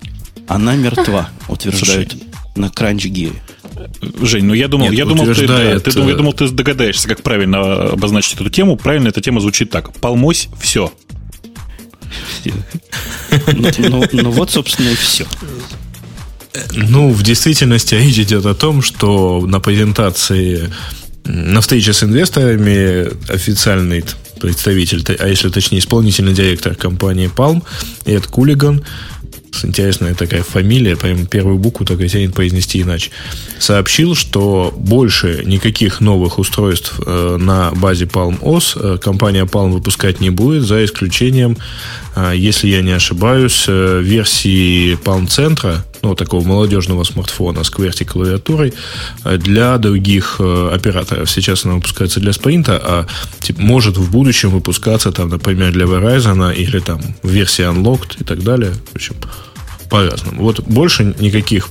Она 0.48 0.76
мертва, 0.76 1.30
утверждают 1.48 2.12
Слушай, 2.12 2.28
на 2.54 2.66
Crunch 2.66 3.10
Gear. 3.10 3.34
Жень, 4.22 4.44
ну 4.44 4.54
я 4.54 4.68
думал, 4.68 4.86
Нет, 4.86 4.94
я 4.94 5.04
думал, 5.04 5.26
ты, 5.26 5.46
да, 5.46 5.78
ты, 5.78 5.90
я 6.00 6.14
думал, 6.14 6.32
ты 6.32 6.48
догадаешься, 6.48 7.08
как 7.08 7.22
правильно 7.22 7.90
обозначить 7.90 8.34
эту 8.34 8.48
тему. 8.48 8.76
Правильно 8.76 9.08
эта 9.08 9.20
тема 9.20 9.40
звучит 9.40 9.70
так. 9.70 9.92
Полмось 9.94 10.48
все. 10.58 10.92
Ну, 12.44 13.70
ну, 13.78 14.04
ну 14.12 14.30
вот, 14.30 14.50
собственно, 14.50 14.88
и 14.88 14.94
все. 14.94 15.26
Ну, 16.72 17.10
в 17.10 17.22
действительности 17.22 17.94
речь 17.94 18.18
идет 18.18 18.46
о 18.46 18.54
том, 18.54 18.82
что 18.82 19.44
на 19.46 19.60
презентации, 19.60 20.70
на 21.24 21.60
встрече 21.60 21.92
с 21.92 22.02
инвесторами 22.02 23.08
официальный 23.32 24.04
представитель, 24.40 25.04
а 25.18 25.28
если 25.28 25.48
точнее 25.48 25.78
исполнительный 25.78 26.34
директор 26.34 26.74
компании 26.74 27.30
Palm, 27.34 27.62
Эд 28.04 28.26
Кулиган, 28.26 28.84
интересная 29.64 30.14
такая 30.14 30.42
фамилия, 30.42 30.96
прям 30.96 31.26
первую 31.26 31.58
букву 31.58 31.86
так 31.86 32.00
и 32.00 32.08
тянет 32.08 32.34
произнести 32.34 32.82
иначе, 32.82 33.10
сообщил, 33.58 34.14
что 34.14 34.74
больше 34.76 35.42
никаких 35.44 36.00
новых 36.00 36.38
устройств 36.38 37.00
э, 37.04 37.36
на 37.38 37.70
базе 37.72 38.04
Palm 38.04 38.38
OS 38.40 38.76
э, 38.76 38.98
компания 38.98 39.44
Palm 39.44 39.70
выпускать 39.70 40.20
не 40.20 40.30
будет, 40.30 40.62
за 40.64 40.84
исключением, 40.84 41.56
э, 42.14 42.32
если 42.36 42.68
я 42.68 42.82
не 42.82 42.92
ошибаюсь, 42.92 43.66
версии 43.66 44.98
Palm 45.02 45.26
Центра, 45.28 45.84
ну, 46.06 46.14
такого 46.14 46.46
молодежного 46.46 47.04
смартфона 47.04 47.64
с 47.64 47.70
QWERTY-клавиатурой 47.70 48.72
э, 49.24 49.36
для 49.38 49.76
других 49.78 50.36
э, 50.38 50.70
операторов. 50.72 51.30
Сейчас 51.30 51.64
она 51.64 51.74
выпускается 51.74 52.20
для 52.20 52.32
спринта, 52.32 52.80
а 52.82 53.06
типа, 53.40 53.60
может 53.60 53.96
в 53.96 54.10
будущем 54.10 54.50
выпускаться, 54.50 55.10
там, 55.12 55.28
например, 55.28 55.72
для 55.72 55.86
Verizon 55.86 56.54
или 56.54 56.78
там 56.78 57.00
версии 57.22 57.64
Unlocked 57.64 58.20
и 58.20 58.24
так 58.24 58.42
далее. 58.42 58.72
В 58.92 58.96
общем, 58.96 59.16
по-разному. 59.90 60.42
Вот 60.42 60.60
больше 60.60 61.14
никаких 61.18 61.70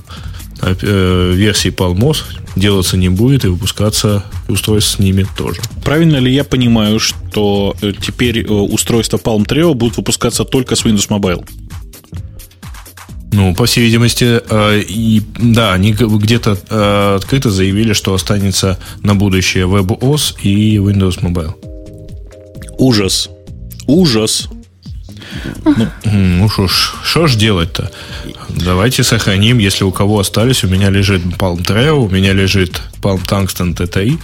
э, 0.60 1.32
версий 1.34 1.70
Palmos 1.70 2.24
делаться 2.56 2.96
не 2.96 3.08
будет 3.08 3.44
и 3.44 3.48
выпускаться 3.48 4.24
устройств 4.48 4.96
с 4.96 4.98
ними 4.98 5.26
тоже. 5.36 5.60
Правильно 5.84 6.16
ли 6.16 6.32
я 6.32 6.44
понимаю, 6.44 6.98
что 6.98 7.74
теперь 8.00 8.46
устройства 8.46 9.18
Palm 9.18 9.46
Treo 9.46 9.74
будут 9.74 9.96
выпускаться 9.96 10.44
только 10.44 10.74
с 10.76 10.84
Windows 10.84 11.08
Mobile? 11.08 11.46
Ну, 13.36 13.54
по 13.54 13.66
всей 13.66 13.84
видимости, 13.84 14.40
э, 14.48 14.80
и 14.80 15.20
да, 15.38 15.74
они 15.74 15.92
где-то 15.92 16.58
э, 16.70 17.16
открыто 17.16 17.50
заявили, 17.50 17.92
что 17.92 18.14
останется 18.14 18.78
на 19.02 19.14
будущее 19.14 19.66
WebOS 19.66 20.40
и 20.40 20.78
Windows 20.78 21.20
Mobile. 21.20 21.52
Ужас. 22.78 23.28
Ужас. 23.86 24.48
Ну, 25.66 25.86
ну 26.04 26.48
что 26.48 26.66
ж, 26.66 26.94
что 27.04 27.26
ж 27.26 27.36
делать-то? 27.36 27.90
Давайте 28.48 29.02
сохраним, 29.02 29.58
если 29.58 29.84
у 29.84 29.92
кого 29.92 30.18
остались. 30.18 30.64
У 30.64 30.68
меня 30.68 30.88
лежит 30.88 31.22
Palm 31.38 31.58
Treo, 31.58 32.06
у 32.06 32.08
меня 32.08 32.32
лежит 32.32 32.80
Palm 33.02 33.20
Tungsten 33.22 33.76
TTI. 33.76 34.18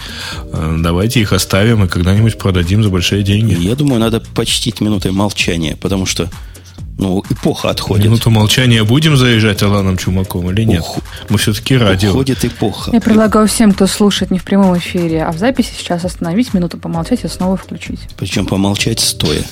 Э, 0.53 0.77
давайте 0.79 1.19
их 1.21 1.33
оставим 1.33 1.83
и 1.83 1.87
когда-нибудь 1.87 2.39
продадим 2.39 2.81
за 2.81 2.89
большие 2.89 3.21
деньги. 3.21 3.53
Я 3.63 3.75
думаю, 3.75 3.99
надо 3.99 4.21
почтить 4.21 4.81
минутой 4.81 5.11
молчания, 5.11 5.77
потому 5.79 6.07
что 6.07 6.31
ну, 6.97 7.23
эпоха 7.29 7.69
отходит. 7.69 8.05
Минуту 8.05 8.29
молчания 8.29 8.83
будем 8.83 9.17
заезжать 9.17 9.63
Аланом 9.63 9.97
Чумаком 9.97 10.49
или 10.51 10.63
нет? 10.63 10.81
Ух, 10.81 10.99
Мы 11.29 11.37
все-таки 11.37 11.75
радио. 11.75 12.11
Уходит 12.11 12.45
эпоха. 12.45 12.91
Я 12.93 13.01
предлагаю 13.01 13.47
всем, 13.47 13.71
кто 13.71 13.87
слушает 13.87 14.31
не 14.31 14.39
в 14.39 14.43
прямом 14.43 14.77
эфире, 14.77 15.23
а 15.23 15.31
в 15.31 15.37
записи 15.37 15.71
сейчас 15.77 16.05
остановить, 16.05 16.53
минуту 16.53 16.77
помолчать 16.77 17.23
и 17.23 17.27
снова 17.27 17.57
включить. 17.57 17.99
Причем 18.17 18.45
помолчать 18.45 18.99
стоя. 18.99 19.43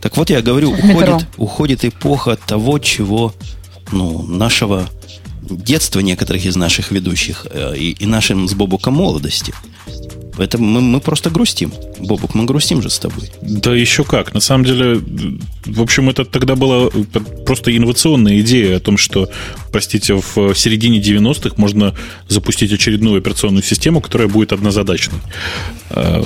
Так 0.00 0.16
вот 0.16 0.30
я 0.30 0.40
говорю, 0.40 0.72
уходит, 0.72 1.26
уходит 1.36 1.84
эпоха 1.84 2.36
того, 2.36 2.78
чего, 2.78 3.34
ну, 3.90 4.22
нашего 4.22 4.88
детства 5.42 6.00
некоторых 6.00 6.46
из 6.46 6.56
наших 6.56 6.90
ведущих 6.90 7.46
э, 7.50 7.76
и, 7.76 7.92
и 7.92 8.06
нашим 8.06 8.48
с 8.48 8.54
Бобуком 8.54 8.94
молодости– 8.94 9.52
это 10.38 10.58
мы, 10.58 10.80
мы 10.80 11.00
просто 11.00 11.30
грустим. 11.30 11.72
Бобок, 11.98 12.34
мы 12.34 12.44
грустим 12.44 12.82
же 12.82 12.90
с 12.90 12.98
тобой. 12.98 13.30
Да 13.42 13.74
еще 13.74 14.04
как. 14.04 14.34
На 14.34 14.40
самом 14.40 14.64
деле, 14.64 15.00
в 15.64 15.80
общем, 15.80 16.10
это 16.10 16.24
тогда 16.24 16.56
была 16.56 16.90
просто 17.46 17.76
инновационная 17.76 18.40
идея 18.40 18.76
о 18.76 18.80
том, 18.80 18.96
что, 18.96 19.28
простите, 19.72 20.14
в 20.14 20.54
середине 20.54 21.00
90-х 21.00 21.54
можно 21.56 21.94
запустить 22.28 22.72
очередную 22.72 23.18
операционную 23.18 23.62
систему, 23.62 24.00
которая 24.00 24.28
будет 24.28 24.52
однозадачной. 24.52 25.20
А, 25.90 26.24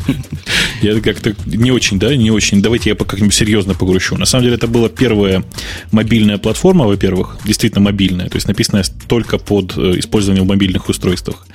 я 0.82 1.00
как-то 1.00 1.34
не 1.46 1.70
очень, 1.70 1.98
да, 1.98 2.14
не 2.14 2.30
очень. 2.30 2.60
Давайте 2.60 2.90
я 2.90 2.96
как-нибудь 2.96 3.34
серьезно 3.34 3.74
погрущу. 3.74 4.16
На 4.16 4.26
самом 4.26 4.44
деле, 4.44 4.56
это 4.56 4.66
была 4.66 4.88
первая 4.88 5.44
мобильная 5.92 6.38
платформа, 6.38 6.86
во-первых, 6.86 7.38
действительно 7.44 7.80
мобильная, 7.80 8.28
то 8.28 8.36
есть 8.36 8.48
написанная 8.48 8.84
только 9.08 9.38
под 9.38 9.76
э, 9.76 9.98
использование 9.98 10.44
в 10.44 10.46
мобильных 10.46 10.88
устройствах. 10.88 11.46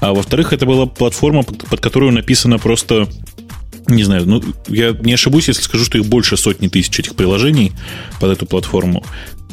А 0.00 0.12
во-вторых, 0.14 0.52
это 0.52 0.66
была 0.66 0.86
платформа, 0.86 1.42
под 1.42 1.80
которую 1.80 2.12
написано 2.12 2.58
просто 2.58 3.08
не 3.88 4.04
знаю, 4.04 4.26
ну, 4.26 4.42
я 4.68 4.92
не 4.92 5.14
ошибусь, 5.14 5.48
если 5.48 5.62
скажу, 5.62 5.84
что 5.84 5.98
их 5.98 6.06
больше 6.06 6.36
сотни 6.36 6.68
тысяч 6.68 6.98
этих 6.98 7.16
приложений 7.16 7.72
под 8.20 8.30
эту 8.30 8.46
платформу. 8.46 9.04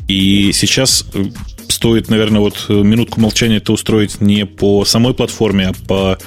И 0.08 0.52
сейчас 0.54 1.06
э, 1.14 1.26
стоит, 1.68 2.10
наверное, 2.10 2.40
вот 2.40 2.66
э, 2.70 2.74
минутку 2.74 3.20
молчания 3.20 3.58
это 3.58 3.74
устроить 3.74 4.22
не 4.22 4.46
по 4.46 4.86
самой 4.86 5.14
платформе, 5.14 5.70
а 5.70 5.74
по, 5.88 6.18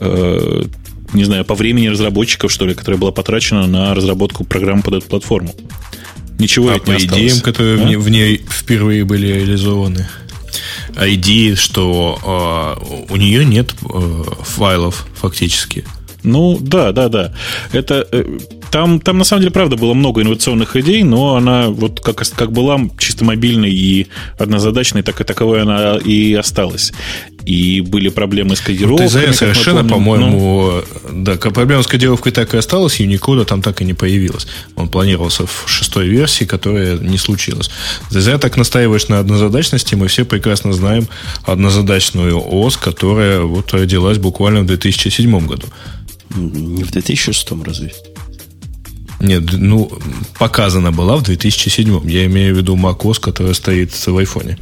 э, 0.00 0.64
не 1.14 1.24
знаю, 1.24 1.44
по 1.44 1.54
времени 1.54 1.88
разработчиков, 1.88 2.52
что 2.52 2.66
ли, 2.66 2.74
которая 2.74 3.00
была 3.00 3.12
потрачена 3.12 3.66
на 3.66 3.94
разработку 3.94 4.44
программы 4.44 4.82
под 4.82 4.94
эту 4.94 5.06
платформу. 5.06 5.54
Ничего 6.38 6.70
а 6.70 6.78
по 6.78 6.90
не 6.90 6.98
идеям, 6.98 7.36
осталось. 7.36 7.42
которые 7.42 7.96
а? 7.96 7.98
в 7.98 8.08
ней 8.08 8.44
впервые 8.48 9.04
были 9.04 9.26
реализованы 9.28 10.06
идеи, 10.96 11.54
что 11.54 12.76
э, 12.80 13.12
у 13.12 13.16
нее 13.16 13.44
нет 13.44 13.74
э, 13.82 14.22
файлов 14.42 15.06
фактически. 15.14 15.84
Ну, 16.24 16.58
да, 16.58 16.92
да, 16.92 17.08
да. 17.08 17.32
Это 17.72 18.08
э, 18.10 18.38
там, 18.70 18.98
там 18.98 19.18
на 19.18 19.24
самом 19.24 19.42
деле, 19.42 19.52
правда, 19.52 19.76
было 19.76 19.92
много 19.92 20.22
инновационных 20.22 20.74
идей, 20.76 21.02
но 21.02 21.36
она 21.36 21.68
вот 21.68 22.00
как, 22.00 22.22
как 22.34 22.50
была 22.50 22.80
чисто 22.98 23.24
мобильной 23.24 23.70
и 23.70 24.08
однозадачной, 24.38 25.02
так 25.02 25.20
и 25.20 25.24
таковой 25.24 25.62
она 25.62 25.96
и 25.96 26.32
осталась. 26.34 26.92
И 27.46 27.82
были 27.82 28.08
проблемы 28.08 28.56
с 28.56 28.60
кодировкой. 28.60 29.06
Ну, 29.06 29.12
ты 29.12 29.32
совершенно, 29.32 29.84
по-моему, 29.84 30.82
ну... 31.10 31.24
да, 31.24 31.36
проблема 31.36 31.82
с 31.82 31.86
кодировкой 31.86 32.32
так 32.32 32.54
и 32.54 32.56
осталась, 32.56 33.00
Unicode 33.00 33.44
там 33.44 33.60
так 33.60 33.82
и 33.82 33.84
не 33.84 33.92
появилась. 33.92 34.46
Он 34.76 34.88
планировался 34.88 35.46
в 35.46 35.64
шестой 35.66 36.08
версии, 36.08 36.44
которая 36.44 36.96
не 36.96 37.18
случилась. 37.18 37.70
Ты 38.10 38.20
зря 38.20 38.38
так 38.38 38.56
настаиваешь 38.56 39.08
на 39.08 39.18
однозадачности, 39.18 39.94
мы 39.94 40.08
все 40.08 40.24
прекрасно 40.24 40.72
знаем 40.72 41.06
однозадачную 41.44 42.38
ОС, 42.38 42.76
которая 42.76 43.40
вот 43.40 43.72
родилась 43.72 44.18
буквально 44.18 44.60
в 44.60 44.66
2007 44.66 45.46
году. 45.46 45.66
Не 46.34 46.82
в 46.82 46.90
2006 46.90 47.48
разве? 47.64 47.92
Нет, 49.24 49.44
ну, 49.52 49.90
показана 50.38 50.92
была 50.92 51.16
в 51.16 51.22
2007. 51.22 52.10
Я 52.10 52.26
имею 52.26 52.54
в 52.54 52.58
виду 52.58 52.76
macOS, 52.76 53.18
которая 53.20 53.54
стоит 53.54 53.90
в 53.92 54.18
айфоне. 54.18 54.58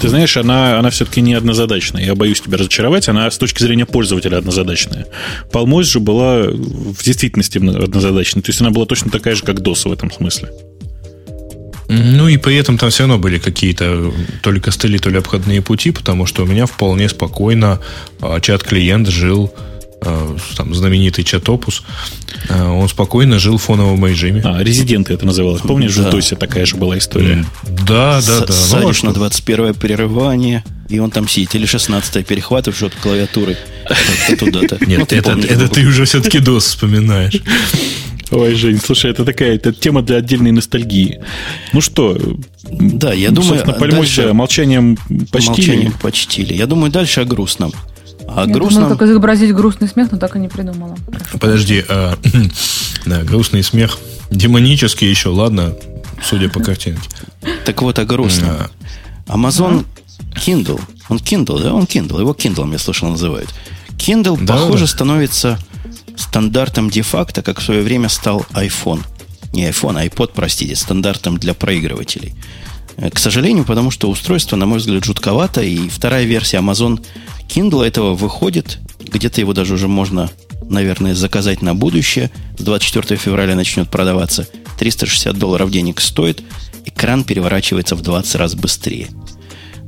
Ты 0.00 0.08
знаешь, 0.08 0.36
она, 0.36 0.78
она 0.78 0.90
все-таки 0.90 1.22
не 1.22 1.32
однозадачная. 1.32 2.04
Я 2.04 2.14
боюсь 2.14 2.42
тебя 2.42 2.58
разочаровать. 2.58 3.08
Она 3.08 3.30
с 3.30 3.38
точки 3.38 3.62
зрения 3.62 3.86
пользователя 3.86 4.36
однозадачная. 4.36 5.06
Palmos 5.50 5.84
же 5.84 6.00
была 6.00 6.42
в 6.42 7.02
действительности 7.02 7.56
однозадачной. 7.56 8.42
То 8.42 8.50
есть 8.50 8.60
она 8.60 8.70
была 8.70 8.84
точно 8.84 9.10
такая 9.10 9.34
же, 9.34 9.44
как 9.44 9.60
DOS 9.60 9.88
в 9.88 9.92
этом 9.92 10.12
смысле. 10.12 10.50
Ну 11.88 12.28
и 12.28 12.36
при 12.36 12.56
этом 12.56 12.76
там 12.76 12.90
все 12.90 13.04
равно 13.04 13.18
были 13.18 13.38
какие-то 13.38 14.12
то 14.42 14.50
ли 14.50 14.60
костыли, 14.60 14.98
то 14.98 15.08
ли 15.08 15.18
обходные 15.18 15.62
пути, 15.62 15.90
потому 15.90 16.26
что 16.26 16.42
у 16.42 16.46
меня 16.46 16.66
вполне 16.66 17.08
спокойно 17.08 17.80
а, 18.20 18.40
чат-клиент 18.40 19.08
жил 19.08 19.52
Э, 19.54 19.71
там, 20.56 20.74
знаменитый 20.74 21.24
чатопус, 21.24 21.82
э, 22.48 22.62
он 22.62 22.88
спокойно 22.88 23.38
жил 23.38 23.58
в 23.58 23.62
фоновом 23.62 24.06
режиме. 24.06 24.42
А, 24.44 24.62
резиденты 24.62 25.14
это 25.14 25.26
называлось. 25.26 25.62
Помнишь, 25.62 25.94
да. 25.94 26.10
в 26.10 26.14
DOS 26.14 26.36
такая 26.36 26.66
же 26.66 26.76
была 26.76 26.98
история? 26.98 27.44
Да, 27.86 28.20
да, 28.26 28.46
да. 28.46 28.52
Садишь 28.52 29.02
ну, 29.02 29.10
а 29.10 29.12
на 29.12 29.14
21 29.14 29.74
прерывание, 29.74 30.64
и 30.88 30.98
он 30.98 31.10
там 31.10 31.28
сидит. 31.28 31.54
Или 31.54 31.66
16 31.66 32.26
перехватываешь 32.26 32.82
от 32.82 32.94
клавиатуры 32.94 33.56
туда-то. 34.38 34.78
Нет, 34.86 35.12
это, 35.12 35.32
это 35.32 35.68
ты 35.68 35.86
уже 35.86 36.04
все-таки 36.04 36.38
DOS 36.38 36.60
вспоминаешь. 36.60 37.40
Ой, 38.32 38.54
Жень, 38.54 38.80
слушай, 38.82 39.10
это 39.10 39.26
такая 39.26 39.54
это 39.56 39.72
тема 39.74 40.00
для 40.00 40.16
отдельной 40.16 40.52
ностальгии. 40.52 41.20
Ну 41.74 41.82
что, 41.82 42.18
да, 42.62 43.12
я 43.12 43.30
думаю, 43.30 43.62
дальше... 43.78 44.32
молчанием 44.32 44.96
почтили. 45.30 45.48
Молчанием 45.48 45.92
почтили. 46.00 46.54
Я 46.54 46.66
думаю, 46.66 46.90
дальше 46.90 47.20
о 47.20 47.24
грустном. 47.26 47.72
А 48.28 48.46
Я 48.46 48.52
грустно... 48.52 48.80
думала, 48.82 48.96
как 48.96 49.08
изобразить 49.08 49.54
грустный 49.54 49.88
смех, 49.88 50.10
но 50.12 50.18
так 50.18 50.36
и 50.36 50.38
не 50.38 50.48
придумала. 50.48 50.96
Прошу. 51.06 51.38
Подожди, 51.38 51.84
а, 51.88 52.16
да, 53.06 53.22
грустный 53.22 53.62
смех. 53.62 53.98
Демонический 54.30 55.08
еще, 55.08 55.28
ладно, 55.28 55.74
судя 56.22 56.48
по 56.48 56.60
картинке. 56.64 57.08
Так 57.64 57.82
вот, 57.82 57.98
о 57.98 58.04
грустном. 58.04 58.56
Amazon 59.26 59.84
Kindle. 60.34 60.80
Он 61.08 61.18
Kindle, 61.18 61.62
да? 61.62 61.74
Он 61.74 61.84
Kindle. 61.84 62.20
Его 62.20 62.32
Kindle, 62.32 62.70
я 62.72 62.78
слышал, 62.78 63.08
называют. 63.08 63.52
Kindle, 63.96 64.38
да, 64.42 64.54
похоже, 64.54 64.84
да. 64.84 64.88
становится 64.88 65.58
стандартом 66.16 66.90
де-факто, 66.90 67.42
как 67.42 67.60
в 67.60 67.62
свое 67.62 67.82
время 67.82 68.08
стал 68.08 68.44
iPhone. 68.52 69.02
Не 69.52 69.68
iPhone, 69.68 70.00
а 70.00 70.06
iPod, 70.06 70.32
простите, 70.34 70.74
стандартом 70.76 71.38
для 71.38 71.54
проигрывателей. 71.54 72.34
Э, 72.96 73.10
к 73.10 73.18
сожалению, 73.18 73.64
потому 73.64 73.90
что 73.90 74.08
устройство, 74.08 74.56
на 74.56 74.66
мой 74.66 74.78
взгляд, 74.78 75.04
жутковато, 75.04 75.62
и 75.62 75.88
вторая 75.88 76.24
версия 76.24 76.58
Amazon 76.58 77.04
Kindle 77.52 77.84
этого 77.84 78.14
выходит, 78.14 78.78
где-то 78.98 79.42
его 79.42 79.52
даже 79.52 79.74
уже 79.74 79.86
можно, 79.86 80.30
наверное, 80.70 81.14
заказать 81.14 81.60
на 81.60 81.74
будущее. 81.74 82.30
С 82.56 82.62
24 82.62 83.20
февраля 83.20 83.54
начнет 83.54 83.90
продаваться. 83.90 84.48
360 84.78 85.36
долларов 85.36 85.70
денег 85.70 86.00
стоит. 86.00 86.42
Экран 86.86 87.24
переворачивается 87.24 87.94
в 87.94 88.00
20 88.00 88.34
раз 88.36 88.54
быстрее. 88.54 89.08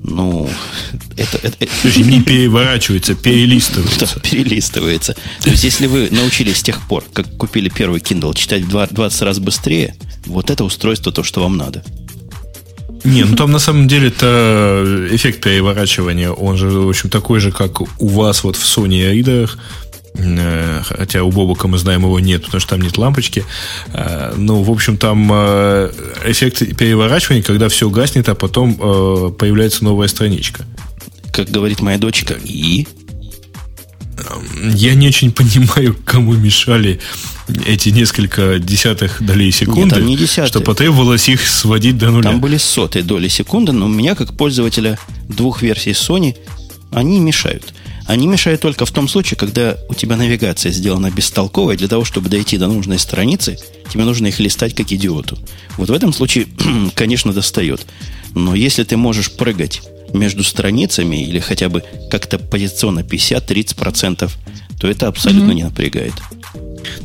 Ну, 0.02 0.50
это... 1.16 1.38
это, 1.38 1.56
это... 1.58 2.00
Не 2.00 2.20
переворачивается, 2.20 3.14
перелистывается. 3.14 4.00
Да, 4.14 4.20
перелистывается. 4.20 5.16
То 5.42 5.48
есть, 5.48 5.64
если 5.64 5.86
вы 5.86 6.08
научились 6.10 6.58
с 6.58 6.62
тех 6.62 6.86
пор, 6.86 7.02
как 7.14 7.34
купили 7.38 7.70
первый 7.70 8.00
Kindle, 8.00 8.34
читать 8.36 8.64
в 8.64 8.68
20 8.68 9.22
раз 9.22 9.38
быстрее, 9.38 9.96
вот 10.26 10.50
это 10.50 10.64
устройство 10.64 11.12
то, 11.12 11.22
что 11.22 11.40
вам 11.40 11.56
надо. 11.56 11.82
Не, 13.04 13.24
ну 13.24 13.36
там 13.36 13.52
на 13.52 13.58
самом 13.58 13.86
деле 13.86 14.08
это 14.08 15.08
эффект 15.10 15.42
переворачивания, 15.42 16.30
он 16.30 16.56
же, 16.56 16.70
в 16.70 16.88
общем, 16.88 17.10
такой 17.10 17.38
же, 17.38 17.52
как 17.52 17.80
у 17.80 18.08
вас 18.08 18.44
вот 18.44 18.56
в 18.56 18.62
Sony 18.62 19.12
Reader, 19.12 19.50
э, 20.14 20.82
хотя 20.84 21.22
у 21.22 21.30
Бобука 21.30 21.68
мы 21.68 21.76
знаем 21.76 22.02
его 22.02 22.18
нет, 22.18 22.44
потому 22.44 22.60
что 22.60 22.70
там 22.70 22.80
нет 22.80 22.96
лампочки. 22.96 23.44
Э, 23.92 24.32
ну, 24.36 24.62
в 24.62 24.70
общем, 24.70 24.96
там 24.96 25.30
э, 25.30 25.92
эффект 26.24 26.76
переворачивания, 26.78 27.42
когда 27.42 27.68
все 27.68 27.90
гаснет, 27.90 28.28
а 28.30 28.34
потом 28.34 28.74
появляется 29.34 29.84
новая 29.84 30.08
страничка. 30.08 30.64
Как 31.30 31.50
говорит 31.50 31.82
моя 31.82 31.98
дочка, 31.98 32.34
и 32.42 32.86
я 34.74 34.94
не 34.94 35.08
очень 35.08 35.32
понимаю, 35.32 35.96
кому 36.04 36.34
мешали 36.34 37.00
эти 37.66 37.90
несколько 37.90 38.58
десятых 38.58 39.22
долей 39.22 39.50
секунды, 39.50 39.96
Нет, 39.96 40.04
не 40.04 40.16
десятые. 40.16 40.46
что 40.46 40.60
потребовалось 40.60 41.28
их 41.28 41.46
сводить 41.46 41.98
до 41.98 42.10
нуля. 42.10 42.30
Там 42.30 42.40
были 42.40 42.56
сотые 42.56 43.02
доли 43.02 43.28
секунды, 43.28 43.72
но 43.72 43.86
у 43.86 43.88
меня, 43.88 44.14
как 44.14 44.36
пользователя 44.36 44.98
двух 45.28 45.62
версий 45.62 45.90
Sony, 45.90 46.36
они 46.92 47.18
мешают. 47.18 47.74
Они 48.06 48.26
мешают 48.26 48.60
только 48.60 48.84
в 48.84 48.90
том 48.90 49.08
случае, 49.08 49.38
когда 49.38 49.78
у 49.88 49.94
тебя 49.94 50.16
навигация 50.16 50.70
сделана 50.72 51.10
бестолковая, 51.10 51.76
для 51.76 51.88
того, 51.88 52.04
чтобы 52.04 52.28
дойти 52.28 52.58
до 52.58 52.68
нужной 52.68 52.98
страницы, 52.98 53.56
тебе 53.90 54.04
нужно 54.04 54.26
их 54.26 54.38
листать 54.40 54.74
как 54.74 54.92
идиоту. 54.92 55.38
Вот 55.78 55.88
в 55.88 55.92
этом 55.92 56.12
случае, 56.12 56.46
конечно, 56.94 57.32
достает. 57.32 57.86
Но 58.34 58.54
если 58.54 58.84
ты 58.84 58.96
можешь 58.96 59.32
прыгать 59.32 59.82
между 60.14 60.44
страницами 60.44 61.22
или 61.22 61.38
хотя 61.38 61.68
бы 61.68 61.82
как-то 62.10 62.38
позиционно 62.38 63.00
50-30%, 63.00 64.30
то 64.80 64.88
это 64.88 65.08
абсолютно 65.08 65.50
mm-hmm. 65.50 65.54
не 65.54 65.62
напрягает. 65.64 66.14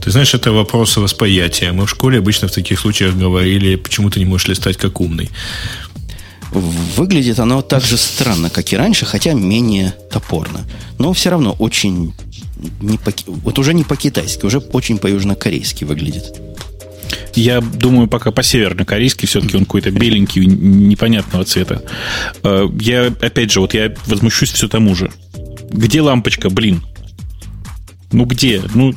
Ты 0.01 0.12
знаешь, 0.12 0.34
это 0.34 0.51
вопрос 0.51 0.97
восприятия. 0.97 1.72
Мы 1.72 1.86
в 1.86 1.89
школе 1.89 2.20
обычно 2.20 2.47
в 2.47 2.51
таких 2.51 2.80
случаях 2.80 3.16
говорили, 3.16 3.76
почему 3.76 4.10
ты 4.10 4.20
не 4.20 4.26
можешь 4.26 4.47
листать 4.47 4.78
как 4.78 5.01
умный. 5.01 5.30
Выглядит 6.51 7.39
оно 7.39 7.62
так 7.62 7.84
же 7.84 7.97
странно, 7.97 8.49
как 8.49 8.74
и 8.74 8.78
раньше, 8.78 9.05
хотя 9.05 9.34
менее 9.34 9.93
топорно. 10.12 10.66
Но 10.97 11.14
все 11.14 11.30
равно 11.30 11.55
очень 11.60 12.14
не 12.82 12.97
по, 12.97 13.14
вот 13.28 13.60
уже 13.60 13.74
не 13.74 13.84
по-китайски, 13.84 14.45
уже 14.45 14.57
очень 14.57 14.97
по-южнокорейски 14.97 15.84
выглядит. 15.86 16.39
Я 17.36 17.62
думаю, 17.62 18.07
пока 18.07 18.32
по-северно-корейски 18.32 19.26
все-таки 19.26 19.57
он 19.57 19.66
какой-то 19.66 19.91
беленький, 19.91 20.45
непонятного 20.45 21.45
цвета. 21.45 21.82
Э, 22.43 22.68
я, 22.80 23.07
опять 23.22 23.51
же, 23.51 23.62
вот 23.62 23.74
я 23.74 23.93
возмущусь 24.07 24.51
все 24.51 24.68
тому 24.68 24.95
же. 24.95 25.12
Где 25.72 26.01
лампочка, 26.01 26.49
блин? 26.49 26.82
Ну 28.12 28.26
где? 28.26 28.62
Ну, 28.74 28.93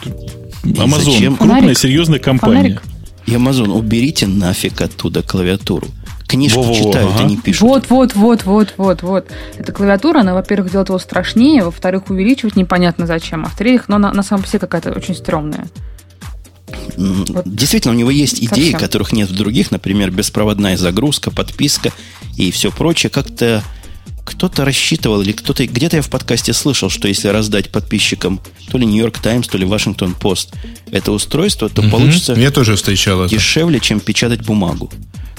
Amazon, 0.64 1.04
Зачем? 1.04 1.36
крупная, 1.36 1.60
Фонарик? 1.60 1.78
серьезная 1.78 2.18
компания. 2.18 2.80
Фонарик? 2.80 2.82
И 3.26 3.32
Amazon, 3.32 3.70
уберите 3.70 4.26
нафиг 4.26 4.80
оттуда 4.80 5.22
клавиатуру. 5.22 5.86
Книжки 6.26 6.56
Во-во-во, 6.56 6.74
читают, 6.74 7.10
ага. 7.14 7.24
они 7.24 7.36
пишут. 7.36 7.62
Вот, 7.62 7.90
вот, 7.90 8.14
вот, 8.14 8.44
вот, 8.44 8.74
вот, 8.78 9.02
вот. 9.02 9.26
Эта 9.58 9.70
клавиатура, 9.70 10.20
она, 10.20 10.32
во-первых, 10.34 10.70
делает 10.70 10.88
его 10.88 10.98
страшнее, 10.98 11.62
во-вторых, 11.62 12.08
увеличивать 12.08 12.56
непонятно 12.56 13.06
зачем, 13.06 13.44
а 13.44 13.48
в-третьих, 13.48 13.88
но 13.88 13.96
она 13.96 14.12
на 14.12 14.22
самом 14.22 14.44
деле 14.44 14.58
какая-то 14.58 14.92
очень 14.92 15.14
стрёмная. 15.14 15.66
Вот. 16.96 17.42
Действительно, 17.44 17.94
у 17.94 17.96
него 17.96 18.10
есть 18.10 18.38
идеи, 18.38 18.72
Совсем. 18.72 18.78
которых 18.78 19.12
нет 19.12 19.30
в 19.30 19.34
других, 19.34 19.70
например, 19.70 20.10
беспроводная 20.10 20.76
загрузка, 20.76 21.30
подписка 21.30 21.92
и 22.36 22.50
все 22.50 22.70
прочее. 22.70 23.10
Как-то 23.10 23.62
кто-то 24.24 24.64
рассчитывал, 24.64 25.20
или 25.22 25.32
кто-то, 25.32 25.66
где-то 25.66 25.96
я 25.96 26.02
в 26.02 26.08
подкасте 26.08 26.52
слышал, 26.52 26.90
что 26.90 27.08
если 27.08 27.28
раздать 27.28 27.70
подписчикам 27.70 28.40
то 28.70 28.78
ли 28.78 28.86
Нью-Йорк 28.86 29.18
Таймс, 29.18 29.48
то 29.48 29.58
ли 29.58 29.64
Вашингтон 29.64 30.14
Пост 30.14 30.54
это 30.90 31.12
устройство, 31.12 31.68
то 31.68 31.82
угу. 31.82 31.90
получится 31.90 32.34
я 32.34 32.50
тоже 32.50 32.76
встречал 32.76 33.26
дешевле, 33.26 33.78
это. 33.78 33.86
чем 33.86 34.00
печатать 34.00 34.44
бумагу. 34.44 34.90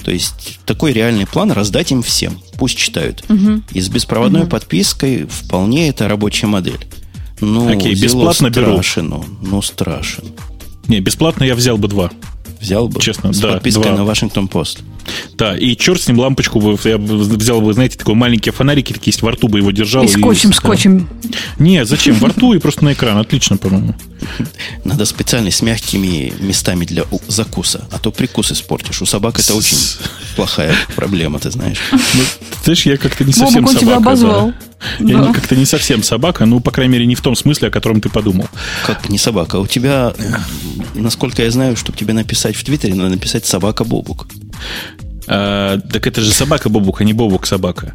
То 0.04 0.10
есть 0.10 0.60
такой 0.66 0.92
реальный 0.92 1.26
план 1.26 1.50
раздать 1.50 1.92
им 1.92 2.02
всем, 2.02 2.38
пусть 2.58 2.76
читают. 2.76 3.24
Угу. 3.28 3.62
И 3.72 3.80
с 3.80 3.88
беспроводной 3.88 4.42
угу. 4.42 4.50
подпиской 4.50 5.26
вполне 5.26 5.88
это 5.88 6.06
рабочая 6.08 6.46
модель. 6.46 6.86
Ну, 7.40 7.68
Окей, 7.68 7.94
бесплатно 7.94 8.50
страшен 8.50 9.10
беру. 9.10 9.24
Ну, 9.42 9.62
страшен. 9.62 10.24
Не, 10.88 11.00
бесплатно 11.00 11.44
я 11.44 11.54
взял 11.54 11.78
бы 11.78 11.88
два. 11.88 12.10
Взял 12.60 12.88
бы? 12.88 13.00
Честно, 13.00 13.32
с 13.32 13.40
да. 13.40 13.52
подпиской 13.54 13.84
два. 13.84 13.96
на 13.96 14.04
Вашингтон 14.04 14.48
Пост. 14.48 14.82
Да, 15.36 15.56
и 15.56 15.76
черт 15.76 16.00
с 16.00 16.08
ним 16.08 16.18
лампочку 16.18 16.60
бы, 16.60 16.78
я 16.84 16.98
взял 16.98 17.60
бы, 17.60 17.72
знаете, 17.72 17.98
такой 17.98 18.14
маленькие 18.14 18.52
фонарики 18.52 18.92
такие 18.92 19.10
есть, 19.10 19.22
во 19.22 19.32
рту 19.32 19.48
бы 19.48 19.58
его 19.58 19.70
держал. 19.70 20.04
И 20.04 20.08
скотчем, 20.08 20.50
и, 20.50 20.52
скотчем. 20.52 21.08
Не, 21.58 21.84
зачем? 21.84 22.14
Во 22.16 22.28
рту 22.28 22.54
и 22.54 22.58
просто 22.58 22.84
на 22.84 22.92
экран. 22.92 23.18
Отлично, 23.18 23.56
по-моему. 23.56 23.94
Надо 24.84 25.04
специально 25.04 25.50
с 25.50 25.62
мягкими 25.62 26.32
местами 26.40 26.84
для 26.84 27.04
закуса, 27.28 27.86
а 27.90 27.98
то 27.98 28.10
прикус 28.10 28.52
испортишь. 28.52 29.02
У 29.02 29.06
собак 29.06 29.38
это 29.38 29.54
очень 29.54 29.76
плохая 30.36 30.74
проблема, 30.94 31.38
ты 31.38 31.50
знаешь. 31.50 31.78
Ну, 31.92 32.22
знаешь, 32.64 32.86
я 32.86 32.96
как-то 32.96 33.24
не 33.24 33.32
совсем 33.32 33.66
собака. 33.66 33.80
тебя 33.80 33.96
обозвал. 33.96 34.52
Я 35.00 35.18
да. 35.18 35.32
как-то 35.32 35.56
не 35.56 35.64
совсем 35.64 36.02
собака, 36.02 36.44
ну, 36.44 36.60
по 36.60 36.70
крайней 36.70 36.92
мере, 36.92 37.06
не 37.06 37.14
в 37.14 37.20
том 37.20 37.34
смысле, 37.34 37.68
о 37.68 37.70
котором 37.70 38.00
ты 38.00 38.08
подумал. 38.08 38.48
Как 38.86 39.08
не 39.08 39.18
собака? 39.18 39.56
У 39.56 39.66
тебя, 39.66 40.14
насколько 40.94 41.42
я 41.42 41.50
знаю, 41.50 41.76
чтобы 41.76 41.96
тебе 41.96 42.12
написать 42.12 42.56
в 42.56 42.64
Твиттере, 42.64 42.94
надо 42.94 43.10
написать 43.10 43.46
собака 43.46 43.84
Бобук. 43.84 44.28
А, 45.26 45.78
так 45.78 46.06
это 46.06 46.20
же 46.20 46.32
собака 46.32 46.68
Бобук, 46.68 47.00
а 47.00 47.04
не 47.04 47.12
Бобук 47.12 47.46
собака. 47.46 47.94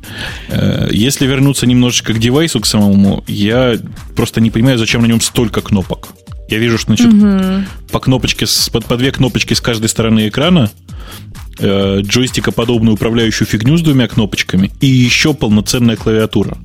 А, 0.50 0.88
если 0.92 1.28
вернуться 1.28 1.66
немножечко 1.68 2.14
к 2.14 2.20
девайсу, 2.20 2.60
к 2.60 2.66
самому, 2.66 3.24
я 3.28 3.78
просто 4.16 4.42
не 4.42 4.52
понимаю, 4.52 4.78
зачем 4.78 5.02
на 5.02 5.06
нем 5.06 5.22
столько 5.22 5.62
кнопок. 5.62 6.10
Я 6.50 6.58
вижу, 6.58 6.78
что 6.78 6.96
значит, 6.96 7.14
угу. 7.14 7.64
по 7.92 8.00
кнопочке, 8.00 8.48
по, 8.72 8.82
по 8.82 8.98
две 8.98 9.12
кнопочки 9.12 9.54
с 9.54 9.62
каждой 9.62 9.88
стороны 9.88 10.28
экрана, 10.28 10.72
э, 11.60 12.00
джойстика 12.02 12.52
подобную 12.52 12.96
управляющую 12.96 13.48
фигню 13.48 13.78
с 13.78 13.82
двумя 13.82 14.08
кнопочками 14.08 14.72
и 14.82 14.88
еще 14.88 15.36
полноценная 15.36 15.96
клавиатура. 15.96 16.58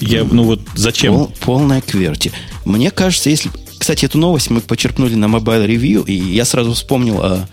Я, 0.00 0.24
ну 0.24 0.42
вот 0.42 0.60
зачем? 0.74 1.14
Пол, 1.14 1.32
полная 1.40 1.80
кверти. 1.80 2.32
Мне 2.64 2.90
кажется, 2.90 3.30
если... 3.30 3.50
Кстати, 3.78 4.06
эту 4.06 4.18
новость 4.18 4.50
мы 4.50 4.60
почерпнули 4.60 5.14
на 5.14 5.26
Mobile 5.26 5.66
Review, 5.66 6.04
и 6.06 6.14
я 6.14 6.44
сразу 6.44 6.72
вспомнил 6.72 7.20
о 7.20 7.48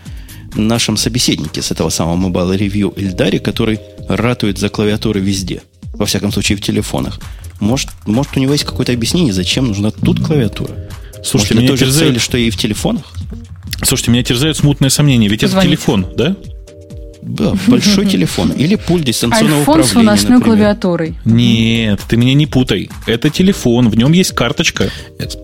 нашем 0.55 0.97
собеседнике 0.97 1.61
с 1.61 1.71
этого 1.71 1.89
самого 1.89 2.29
Mobile 2.29 2.57
Review 2.57 2.93
Ильдаре, 2.99 3.39
который 3.39 3.79
ратует 4.07 4.57
за 4.57 4.69
клавиатуры 4.69 5.19
везде. 5.19 5.61
Во 5.93 6.05
всяком 6.05 6.31
случае, 6.31 6.57
в 6.57 6.61
телефонах. 6.61 7.19
Может, 7.59 7.89
может 8.05 8.37
у 8.37 8.39
него 8.39 8.53
есть 8.53 8.63
какое-то 8.63 8.93
объяснение, 8.93 9.33
зачем 9.33 9.67
нужна 9.67 9.91
тут 9.91 10.25
клавиатура? 10.25 10.75
Слушайте, 11.23 11.55
может, 11.55 11.57
для 11.57 11.67
той 11.67 11.77
же 11.77 11.85
терзает... 11.85 12.07
цели, 12.09 12.19
что 12.19 12.37
и 12.37 12.49
в 12.49 12.57
телефонах? 12.57 13.03
Слушайте, 13.83 14.11
меня 14.11 14.23
терзают 14.23 14.57
смутное 14.57 14.89
сомнение. 14.89 15.29
Ведь 15.29 15.41
Позвоните. 15.41 15.73
это 15.73 15.77
телефон, 15.77 16.07
да? 16.15 16.35
Да, 17.29 17.53
большой 17.67 18.05
телефон. 18.09 18.51
Или 18.51 18.75
пульт 18.75 19.03
дистанционного 19.03 19.59
iPhone 19.59 19.61
управления. 19.61 19.87
с 19.87 19.93
выносной 19.93 20.31
например. 20.37 20.57
клавиатурой. 20.57 21.15
Нет, 21.25 22.01
ты 22.07 22.17
меня 22.17 22.33
не 22.33 22.47
путай. 22.47 22.89
Это 23.05 23.29
телефон, 23.29 23.89
в 23.89 23.95
нем 23.95 24.11
есть 24.13 24.33
карточка, 24.33 24.89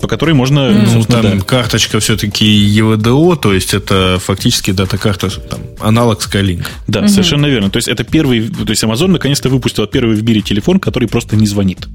по 0.02 0.08
которой 0.08 0.34
можно... 0.34 0.60
Mm. 0.60 0.90
Ну, 0.96 1.04
там 1.04 1.40
да. 1.40 1.46
карточка 1.46 2.00
все-таки 2.00 2.46
EVDO, 2.46 3.38
то 3.38 3.54
есть 3.54 3.76
это 3.76 4.20
фактически 4.20 4.72
дата-карта, 4.72 5.30
там, 5.30 5.60
аналог 5.80 6.20
Skylink. 6.20 6.66
Да, 6.88 7.02
mm-hmm. 7.02 7.08
совершенно 7.08 7.46
верно. 7.46 7.70
То 7.70 7.78
есть 7.78 7.88
это 7.88 8.04
первый... 8.04 8.50
То 8.50 8.70
есть 8.70 8.84
Amazon 8.84 9.08
наконец-то 9.08 9.50
выпустил 9.50 9.86
первый 9.86 10.16
в 10.16 10.24
мире 10.24 10.42
телефон, 10.42 10.80
который 10.80 11.08
просто 11.08 11.36
не 11.36 11.46
звонит. 11.46 11.88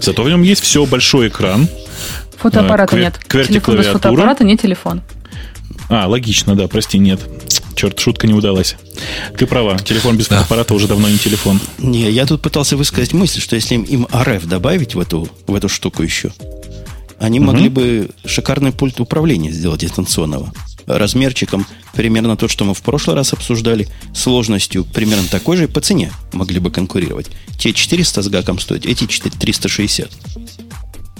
Зато 0.00 0.22
в 0.22 0.28
нем 0.28 0.42
есть 0.42 0.62
все, 0.62 0.86
большой 0.86 1.28
экран. 1.28 1.68
Фотоаппарата 2.36 2.94
квер, 2.94 3.02
нет. 3.02 3.20
Телефон 3.48 3.76
без 3.76 3.86
фотоаппарата 3.86 4.44
не 4.44 4.56
телефон. 4.56 5.02
А, 5.88 6.06
логично, 6.06 6.54
да, 6.54 6.68
прости, 6.68 6.98
нет. 6.98 7.20
Черт, 7.74 7.98
шутка 7.98 8.26
не 8.26 8.34
удалась. 8.34 8.76
Ты 9.36 9.46
права, 9.46 9.78
телефон 9.78 10.16
без 10.16 10.28
да. 10.28 10.46
уже 10.70 10.86
давно 10.86 11.08
не 11.08 11.18
телефон. 11.18 11.60
Не, 11.78 12.10
я 12.10 12.26
тут 12.26 12.42
пытался 12.42 12.76
высказать 12.76 13.12
мысль, 13.12 13.40
что 13.40 13.56
если 13.56 13.74
им 13.74 14.04
RF 14.04 14.46
добавить 14.46 14.94
в 14.94 15.00
эту, 15.00 15.28
в 15.46 15.54
эту 15.54 15.68
штуку 15.68 16.02
еще, 16.02 16.32
они 17.18 17.40
угу. 17.40 17.48
могли 17.48 17.68
бы 17.68 18.10
шикарный 18.24 18.72
пульт 18.72 19.00
управления 19.00 19.50
сделать 19.50 19.80
дистанционного. 19.80 20.52
Размерчиком 20.86 21.66
примерно 21.94 22.36
то, 22.36 22.46
что 22.46 22.64
мы 22.64 22.74
в 22.74 22.82
прошлый 22.82 23.16
раз 23.16 23.32
обсуждали, 23.32 23.88
сложностью 24.14 24.84
примерно 24.84 25.26
такой 25.28 25.56
же 25.56 25.64
и 25.64 25.66
по 25.66 25.80
цене 25.80 26.12
могли 26.32 26.60
бы 26.60 26.70
конкурировать. 26.70 27.28
Те 27.58 27.72
400 27.72 28.22
с 28.22 28.28
гаком 28.28 28.58
стоят, 28.58 28.84
эти 28.84 29.06
360. 29.06 30.10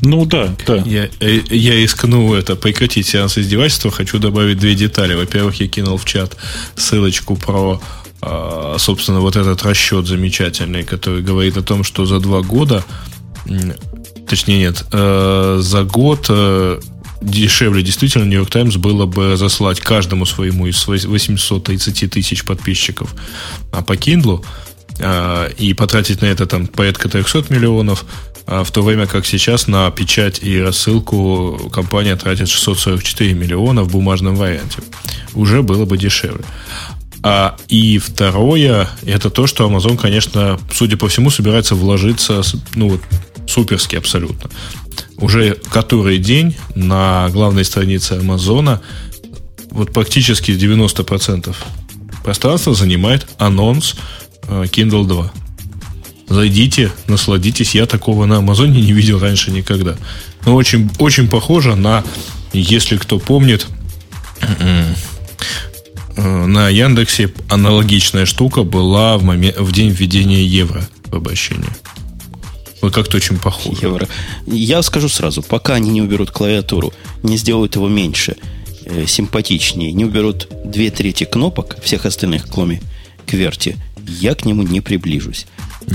Ну 0.01 0.25
да, 0.27 0.55
да. 0.67 0.77
Я, 0.85 1.09
э, 1.21 1.41
я 1.51 1.75
искну 1.75 2.35
это, 2.35 2.57
прекратить 2.57 3.07
сеанс 3.07 3.39
издевательства. 3.39 3.91
Хочу 3.91 4.19
добавить 4.19 4.59
две 4.59 4.75
детали. 4.75 5.15
Во-первых, 5.15 5.61
я 5.61 5.69
кинул 5.69 5.97
в 5.97 6.05
чат 6.05 6.37
ссылочку 6.77 7.37
про 7.37 7.81
а, 8.27 8.77
собственно, 8.79 9.21
вот 9.21 9.37
этот 9.37 9.63
расчет 9.65 10.07
замечательный, 10.07 10.83
который 10.83 11.23
говорит 11.23 11.59
о 11.59 11.63
том, 11.63 11.85
что 11.85 12.07
за 12.07 12.21
два 12.21 12.41
года, 12.41 12.83
точнее 14.27 14.59
нет, 14.59 14.85
э, 14.93 15.59
за 15.61 15.85
год 15.85 16.27
э, 16.31 16.81
дешевле 17.21 17.83
действительно 17.83 18.25
Нью-Йорк 18.25 18.51
Таймс 18.51 18.77
было 18.77 19.05
бы 19.05 19.37
заслать 19.37 19.81
каждому 19.81 20.25
своему 20.25 20.67
из 20.67 20.87
830 20.87 22.11
тысяч 22.11 22.45
подписчиков. 22.45 23.15
А 23.73 23.83
по 23.83 23.93
Kindle 23.93 24.43
а, 25.01 25.49
и 25.59 25.75
потратить 25.75 26.23
на 26.23 26.27
это 26.27 26.47
там 26.47 26.67
порядка 26.67 27.11
300 27.11 27.53
миллионов, 27.53 28.07
в 28.47 28.71
то 28.71 28.83
время 28.83 29.07
как 29.07 29.25
сейчас 29.27 29.67
на 29.67 29.91
печать 29.91 30.41
и 30.43 30.61
рассылку 30.61 31.71
компания 31.73 32.15
тратит 32.17 32.49
644 32.49 33.33
миллиона 33.33 33.83
в 33.83 33.91
бумажном 33.91 34.37
варианте. 34.37 34.79
Уже 35.35 35.63
было 35.63 35.85
бы 35.87 35.97
дешевле. 35.97 36.45
А, 37.27 37.57
и 37.69 37.97
второе, 37.97 38.87
это 39.07 39.31
то, 39.31 39.47
что 39.47 39.67
Amazon, 39.67 39.97
конечно, 39.97 40.61
судя 40.71 40.99
по 40.99 41.09
всему, 41.09 41.31
собирается 41.31 41.75
вложиться, 41.75 42.43
ну 42.75 42.91
вот, 42.91 43.01
суперски 43.47 43.97
абсолютно. 43.97 44.51
Уже 45.17 45.55
который 45.73 46.19
день 46.19 46.55
на 46.75 47.31
главной 47.31 47.65
странице 47.65 48.13
Амазона 48.13 48.83
вот 49.71 49.91
практически 49.95 50.51
90% 50.51 51.57
пространства 52.23 52.75
занимает 52.75 53.27
анонс 53.39 53.95
э, 54.49 54.65
Kindle 54.65 55.07
2. 55.07 55.33
Зайдите, 56.29 56.91
насладитесь. 57.07 57.75
Я 57.75 57.87
такого 57.87 58.27
на 58.27 58.39
Амазоне 58.39 58.81
не 58.81 58.93
видел 58.93 59.19
раньше 59.19 59.51
никогда. 59.51 59.97
Но 60.47 60.55
очень, 60.55 60.91
очень 60.99 61.29
похоже 61.29 61.77
на, 61.77 62.05
если 62.53 62.97
кто 62.97 63.19
помнит, 63.19 63.67
Э, 66.17 66.47
на 66.47 66.69
Яндексе 66.69 67.33
аналогичная 67.49 68.27
штука 68.27 68.63
была 68.63 69.19
в, 69.19 69.25
момент, 69.25 69.59
в 69.59 69.73
день 69.73 69.91
введения 69.91 70.45
евро 70.45 70.87
в 71.07 71.17
обращении. 71.17 71.69
Вот 72.81 72.95
как-то 72.95 73.17
очень 73.17 73.39
похоже. 73.39 73.79
Евро. 73.83 74.09
Я 74.47 74.83
скажу 74.83 75.09
сразу, 75.09 75.43
пока 75.43 75.75
они 75.75 75.91
не 75.91 76.03
уберут 76.03 76.31
клавиатуру, 76.31 76.93
не 77.23 77.37
сделают 77.37 77.77
его 77.77 77.89
меньше, 77.89 78.37
э, 78.85 79.07
симпатичнее, 79.07 79.93
не 79.93 80.05
уберут 80.05 80.49
две 80.65 80.91
трети 80.91 81.25
кнопок, 81.25 81.77
всех 81.83 82.07
остальных, 82.07 82.47
кроме 82.49 82.81
кверти, 83.27 83.77
я 84.07 84.35
к 84.35 84.45
нему 84.45 84.63
не 84.63 84.81
приближусь. 84.81 85.47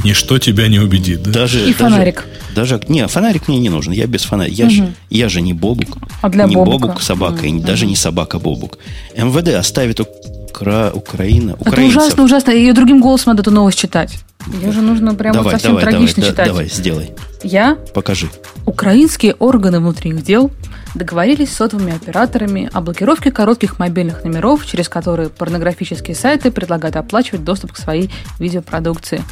Ничто 0.04 0.40
тебя 0.40 0.68
не 0.68 0.80
убедит, 0.80 1.24
да? 1.24 1.32
Даже, 1.32 1.60
И 1.60 1.74
даже, 1.74 1.76
фонарик. 1.76 2.26
Даже, 2.56 2.82
не, 2.88 3.08
фонарик 3.08 3.48
мне 3.48 3.60
не 3.60 3.70
нужен, 3.70 3.94
я 3.94 4.08
без 4.08 4.24
фонарика. 4.24 4.56
Я, 4.56 4.66
угу. 4.66 4.74
же, 4.74 4.94
я 5.10 5.30
же 5.30 5.42
не 5.42 5.54
Бобук. 5.54 5.98
А 6.22 6.30
для 6.30 6.46
не 6.46 6.56
Бобука? 6.56 6.88
Бобук 6.88 7.02
собака, 7.02 7.40
угу. 7.40 7.46
и 7.46 7.60
даже 7.60 7.86
не 7.86 7.96
собака 7.96 8.40
Бобук. 8.40 8.78
МВД 9.16 9.50
оставит 9.56 10.00
Укра... 10.00 10.92
Украина, 10.94 11.56
Это 11.60 11.82
ужасно, 11.82 12.24
ужасно. 12.24 12.52
Ее 12.52 12.74
другим 12.74 13.02
голосом 13.02 13.32
надо 13.32 13.42
эту 13.42 13.52
новость 13.52 13.80
читать. 13.80 14.20
Ее 14.62 14.72
же 14.72 14.82
нужно 14.82 15.14
прямо 15.16 15.36
давай, 15.36 15.54
совсем 15.54 15.72
давай, 15.72 15.84
трагично 15.86 16.22
давай, 16.22 16.32
читать. 16.32 16.48
Давай, 16.48 16.70
сделай. 16.70 17.12
Я? 17.44 17.78
Покажи. 17.94 18.30
Украинские 18.66 19.34
органы 19.36 19.80
внутренних 19.80 20.24
дел 20.24 20.52
договорились 20.96 21.52
с 21.52 21.56
сотовыми 21.56 21.96
операторами 21.96 22.70
о 22.74 22.82
блокировке 22.82 23.32
коротких 23.32 23.80
мобильных 23.80 24.24
номеров, 24.24 24.66
через 24.66 24.90
которые 24.90 25.30
порнографические 25.30 26.16
сайты 26.16 26.52
предлагают 26.52 26.96
оплачивать 26.96 27.44
доступ 27.44 27.74
к 27.74 27.78
своей 27.78 28.10
видеопродукции. 28.40 29.24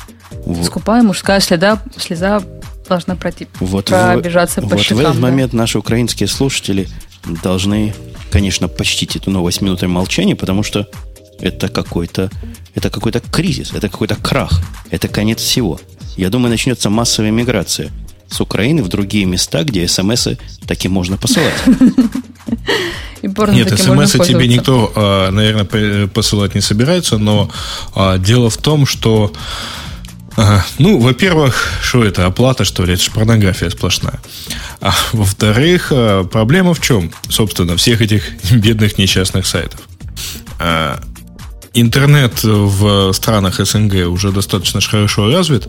Вот. 0.45 0.65
Скупая 0.65 1.03
мужская 1.03 1.39
следа, 1.39 1.81
слеза 1.97 2.41
должна 2.87 3.15
пройти, 3.15 3.47
вот 3.59 3.85
пробежаться 3.85 4.61
в, 4.61 4.69
по 4.69 4.75
вот 4.75 4.79
щекам. 4.79 4.97
в 4.97 5.01
этот 5.01 5.15
да. 5.15 5.19
момент 5.19 5.53
наши 5.53 5.77
украинские 5.77 6.27
слушатели 6.27 6.87
должны, 7.43 7.93
конечно, 8.31 8.67
почтить 8.67 9.15
эту 9.15 9.31
новость 9.31 9.61
минутой 9.61 9.89
молчания, 9.89 10.35
потому 10.35 10.63
что 10.63 10.87
это 11.39 11.69
какой-то 11.69 12.29
это 12.75 12.89
какой-то 12.89 13.19
кризис, 13.19 13.73
это 13.73 13.89
какой-то 13.89 14.15
крах, 14.15 14.61
это 14.91 15.07
конец 15.07 15.41
всего. 15.41 15.79
Я 16.15 16.29
думаю, 16.29 16.49
начнется 16.49 16.89
массовая 16.89 17.31
миграция 17.31 17.91
с 18.29 18.41
Украины 18.41 18.83
в 18.83 18.89
другие 18.89 19.25
места, 19.25 19.63
где 19.63 19.87
смс 19.87 20.27
таки 20.67 20.87
можно 20.87 21.17
посылать. 21.17 21.55
Нет, 23.23 23.79
смс 23.79 24.11
тебе 24.11 24.47
никто, 24.47 24.91
а, 24.95 25.31
наверное, 25.31 26.07
посылать 26.07 26.55
не 26.55 26.61
собирается, 26.61 27.17
но 27.17 27.49
а, 27.95 28.17
дело 28.17 28.49
в 28.49 28.57
том, 28.57 28.85
что 28.85 29.33
ну, 30.77 30.99
во-первых, 30.99 31.79
что 31.81 32.03
это, 32.03 32.27
оплата, 32.27 32.63
что 32.63 32.85
ли? 32.85 32.93
Это 32.93 33.01
же 33.01 33.09
порнография 33.09 33.71
сплошная. 33.71 34.19
А 34.79 34.93
во-вторых, 35.11 35.87
а, 35.91 36.25
проблема 36.25 36.75
в 36.75 36.79
чем, 36.81 37.11
собственно, 37.27 37.75
всех 37.75 38.01
этих 38.01 38.23
бедных 38.51 38.99
несчастных 38.99 39.47
сайтов? 39.47 39.79
Интернет 41.79 42.43
в 42.43 43.13
странах 43.13 43.63
СНГ 43.63 44.07
уже 44.07 44.31
достаточно 44.31 44.81
хорошо 44.81 45.29
развит, 45.31 45.67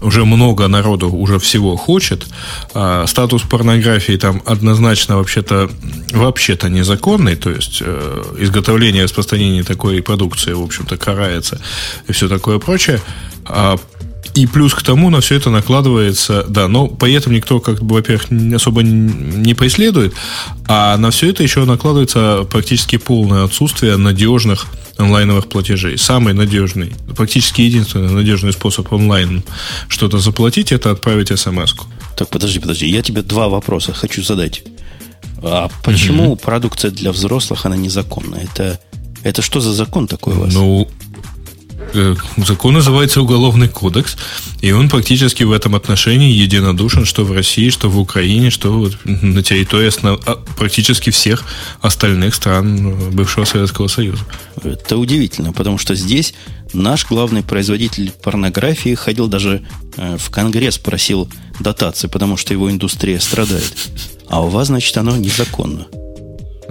уже 0.00 0.24
много 0.24 0.66
народу 0.66 1.08
уже 1.08 1.38
всего 1.38 1.76
хочет. 1.76 2.26
А 2.74 3.06
статус 3.06 3.42
порнографии 3.42 4.16
там 4.16 4.42
однозначно 4.44 5.18
вообще-то 5.18 5.70
вообще-то 6.10 6.68
незаконный, 6.68 7.36
то 7.36 7.50
есть 7.50 7.80
э, 7.80 8.22
изготовление 8.40 9.02
и 9.02 9.04
распространение 9.04 9.62
такой 9.62 10.02
продукции, 10.02 10.52
в 10.52 10.62
общем-то, 10.62 10.96
карается 10.96 11.60
и 12.08 12.12
все 12.12 12.28
такое 12.28 12.58
прочее. 12.58 13.00
А 13.44 13.76
и 14.36 14.46
плюс 14.46 14.74
к 14.74 14.82
тому 14.82 15.08
на 15.08 15.22
все 15.22 15.36
это 15.36 15.48
накладывается, 15.48 16.44
да, 16.46 16.68
но 16.68 16.88
при 16.88 17.14
этом 17.14 17.32
никто, 17.32 17.58
как 17.58 17.82
бы, 17.82 17.94
во-первых, 17.94 18.26
особо 18.54 18.82
не 18.82 19.54
преследует, 19.54 20.12
а 20.68 20.98
на 20.98 21.10
все 21.10 21.30
это 21.30 21.42
еще 21.42 21.64
накладывается 21.64 22.46
практически 22.50 22.98
полное 22.98 23.44
отсутствие 23.44 23.96
надежных 23.96 24.66
онлайновых 24.98 25.48
платежей. 25.48 25.96
Самый 25.96 26.34
надежный, 26.34 26.92
практически 27.16 27.62
единственный 27.62 28.12
надежный 28.12 28.52
способ 28.52 28.92
онлайн 28.92 29.42
что-то 29.88 30.18
заплатить, 30.18 30.70
это 30.70 30.90
отправить 30.90 31.28
смс 31.28 31.72
-ку. 31.72 31.84
Так, 32.14 32.28
подожди, 32.28 32.58
подожди, 32.58 32.86
я 32.86 33.02
тебе 33.02 33.22
два 33.22 33.48
вопроса 33.48 33.94
хочу 33.94 34.22
задать. 34.22 34.64
А 35.42 35.68
почему 35.82 36.32
угу. 36.32 36.36
продукция 36.36 36.90
для 36.90 37.10
взрослых, 37.10 37.64
она 37.64 37.76
незаконна? 37.76 38.36
Это, 38.36 38.78
это 39.22 39.40
что 39.40 39.60
за 39.60 39.72
закон 39.72 40.06
такой 40.06 40.34
у 40.34 40.40
вас? 40.40 40.54
Ну, 40.54 40.88
закон 42.36 42.74
называется 42.74 43.20
Уголовный 43.20 43.68
кодекс, 43.68 44.16
и 44.60 44.72
он 44.72 44.88
практически 44.88 45.42
в 45.42 45.52
этом 45.52 45.74
отношении 45.74 46.32
единодушен, 46.32 47.04
что 47.04 47.24
в 47.24 47.32
России, 47.32 47.70
что 47.70 47.88
в 47.88 47.98
Украине, 47.98 48.50
что 48.50 48.72
вот 48.72 48.96
на 49.04 49.42
территории 49.42 49.88
основ... 49.88 50.20
А, 50.26 50.36
практически 50.56 51.10
всех 51.10 51.44
остальных 51.80 52.34
стран 52.34 52.88
э, 52.88 53.10
бывшего 53.10 53.44
Советского 53.44 53.88
Союза. 53.88 54.24
Это 54.62 54.96
удивительно, 54.96 55.52
потому 55.52 55.78
что 55.78 55.94
здесь 55.94 56.34
наш 56.72 57.06
главный 57.06 57.42
производитель 57.42 58.10
порнографии 58.10 58.94
ходил 58.94 59.28
даже 59.28 59.62
э, 59.96 60.16
в 60.18 60.30
Конгресс, 60.30 60.78
просил 60.78 61.28
дотации, 61.60 62.08
потому 62.08 62.36
что 62.36 62.52
его 62.52 62.70
индустрия 62.70 63.20
страдает. 63.20 63.74
А 64.28 64.42
у 64.42 64.48
вас, 64.48 64.68
значит, 64.68 64.96
оно 64.96 65.16
незаконно. 65.16 65.86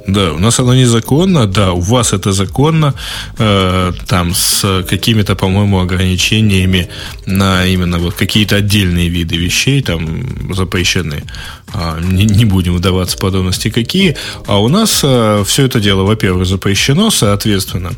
Да, 0.08 0.34
у 0.34 0.39
нас 0.39 0.60
оно 0.60 0.76
незаконно, 0.76 1.47
да, 1.47 1.74
у 1.74 1.80
вас 1.80 2.14
это 2.14 2.32
законно, 2.32 2.93
э, 3.39 3.91
там 4.08 4.36
с 4.36 4.84
какими-то, 4.88 5.36
по-моему, 5.36 5.80
ограничениями 5.80 6.89
на 7.26 7.66
именно 7.66 7.97
вот 7.97 8.14
какие-то 8.14 8.58
отдельные 8.58 9.10
виды 9.10 9.36
вещей 9.38 9.82
там 9.82 10.53
запрещены. 10.53 11.24
А, 11.74 11.99
не, 11.99 12.26
не 12.26 12.45
будем 12.45 12.76
вдаваться 12.76 13.18
в 13.18 13.20
подробности 13.20 13.70
какие. 13.70 14.16
А 14.45 14.62
у 14.62 14.68
нас 14.68 15.01
э, 15.03 15.43
все 15.45 15.66
это 15.66 15.80
дело, 15.80 16.03
во-первых, 16.03 16.45
запрещено, 16.45 17.10
соответственно, 17.10 17.91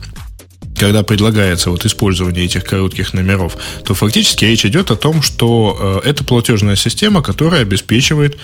когда 0.80 1.04
предлагается 1.04 1.72
вот 1.72 1.86
использование 1.86 2.46
этих 2.46 2.64
коротких 2.64 3.14
номеров, 3.14 3.58
то 3.84 3.94
фактически 3.94 4.46
речь 4.46 4.66
идет 4.66 4.92
о 4.92 4.96
том, 4.96 5.22
что 5.22 6.02
э, 6.04 6.10
это 6.10 6.24
платежная 6.24 6.76
система, 6.78 7.22
которая 7.22 7.64
обеспечивает 7.64 8.38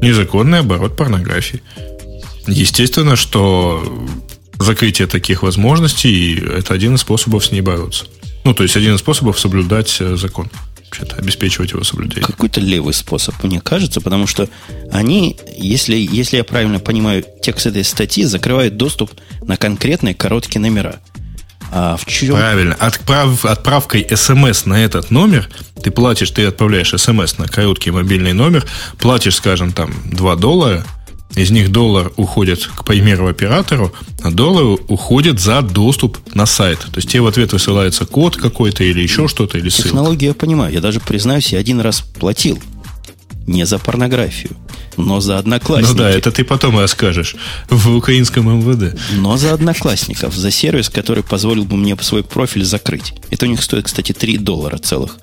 незаконный 0.00 0.60
оборот 0.60 0.96
порнографии. 0.96 1.62
Естественно, 2.46 3.16
что 3.16 4.06
закрытие 4.58 5.06
таких 5.06 5.42
возможностей– 5.42 6.34
это 6.58 6.74
один 6.74 6.94
из 6.94 7.00
способов 7.00 7.44
с 7.44 7.52
ней 7.52 7.60
бороться. 7.60 8.06
Ну, 8.44 8.54
то 8.54 8.62
есть 8.62 8.76
один 8.76 8.94
из 8.94 9.00
способов 9.00 9.38
соблюдать 9.38 9.96
э, 10.00 10.16
закон. 10.16 10.50
Вообще-то 10.84 11.16
обеспечивать 11.16 11.72
его 11.72 11.82
соблюдение. 11.82 12.24
Какой-то 12.24 12.60
левый 12.60 12.94
способ, 12.94 13.34
мне 13.42 13.60
кажется, 13.60 14.00
потому 14.00 14.26
что 14.26 14.48
они, 14.92 15.36
если, 15.58 15.96
если 15.96 16.36
я 16.36 16.44
правильно 16.44 16.78
понимаю 16.78 17.24
текст 17.42 17.66
этой 17.66 17.82
статьи, 17.84 18.24
закрывают 18.24 18.76
доступ 18.76 19.10
на 19.42 19.56
конкретные 19.56 20.14
короткие 20.14 20.60
номера. 20.60 21.00
А 21.72 21.96
в 21.96 22.06
чем? 22.06 22.36
Правильно. 22.36 22.76
Отправ, 22.76 23.44
отправкой 23.44 24.06
смс 24.14 24.64
на 24.64 24.84
этот 24.84 25.10
номер 25.10 25.48
ты 25.86 25.92
платишь, 25.92 26.30
ты 26.32 26.46
отправляешь 26.46 26.90
смс 26.96 27.38
на 27.38 27.46
короткий 27.46 27.92
мобильный 27.92 28.32
номер, 28.32 28.66
платишь, 28.98 29.36
скажем, 29.36 29.72
там 29.72 29.94
2 30.10 30.34
доллара, 30.34 30.84
из 31.34 31.50
них 31.50 31.70
доллар 31.70 32.12
уходит, 32.16 32.64
к 32.64 32.84
примеру, 32.84 33.28
оператору, 33.28 33.92
а 34.22 34.30
доллар 34.30 34.78
уходит 34.88 35.40
за 35.40 35.60
доступ 35.60 36.18
на 36.34 36.46
сайт. 36.46 36.78
То 36.78 36.96
есть 36.96 37.10
тебе 37.10 37.22
в 37.22 37.26
ответ 37.26 37.52
высылается 37.52 38.06
код 38.06 38.36
какой-то 38.36 38.84
или 38.84 39.02
еще 39.02 39.28
что-то, 39.28 39.58
или 39.58 39.68
ссылка. 39.68 39.88
Технологию 39.88 40.30
я 40.30 40.34
понимаю. 40.34 40.72
Я 40.72 40.80
даже, 40.80 41.00
признаюсь, 41.00 41.52
я 41.52 41.58
один 41.58 41.80
раз 41.80 42.00
платил. 42.00 42.58
Не 43.46 43.64
за 43.64 43.78
порнографию, 43.78 44.56
но 44.96 45.20
за 45.20 45.38
одноклассников. 45.38 45.96
Ну 45.96 45.98
да, 46.02 46.10
это 46.10 46.32
ты 46.32 46.42
потом 46.42 46.80
расскажешь 46.80 47.36
в 47.70 47.94
украинском 47.94 48.48
МВД. 48.58 48.98
Но 49.12 49.36
за 49.36 49.52
одноклассников, 49.52 50.34
за 50.34 50.50
сервис, 50.50 50.88
который 50.88 51.22
позволил 51.22 51.64
бы 51.64 51.76
мне 51.76 51.96
свой 52.00 52.24
профиль 52.24 52.64
закрыть. 52.64 53.14
Это 53.30 53.46
у 53.46 53.48
них 53.48 53.62
стоит, 53.62 53.84
кстати, 53.84 54.10
3 54.10 54.38
доллара 54.38 54.78
целых. 54.78 55.18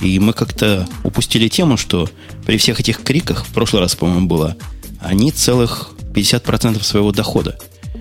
И 0.00 0.18
мы 0.18 0.32
как-то 0.32 0.88
упустили 1.04 1.48
тему, 1.48 1.76
что 1.76 2.08
при 2.46 2.56
всех 2.56 2.80
этих 2.80 3.02
криках, 3.02 3.44
в 3.44 3.48
прошлый 3.48 3.82
раз, 3.82 3.94
по-моему, 3.96 4.28
было, 4.28 4.56
они 5.00 5.30
целых 5.30 5.90
50% 6.14 6.82
своего 6.82 7.12
дохода 7.12 7.58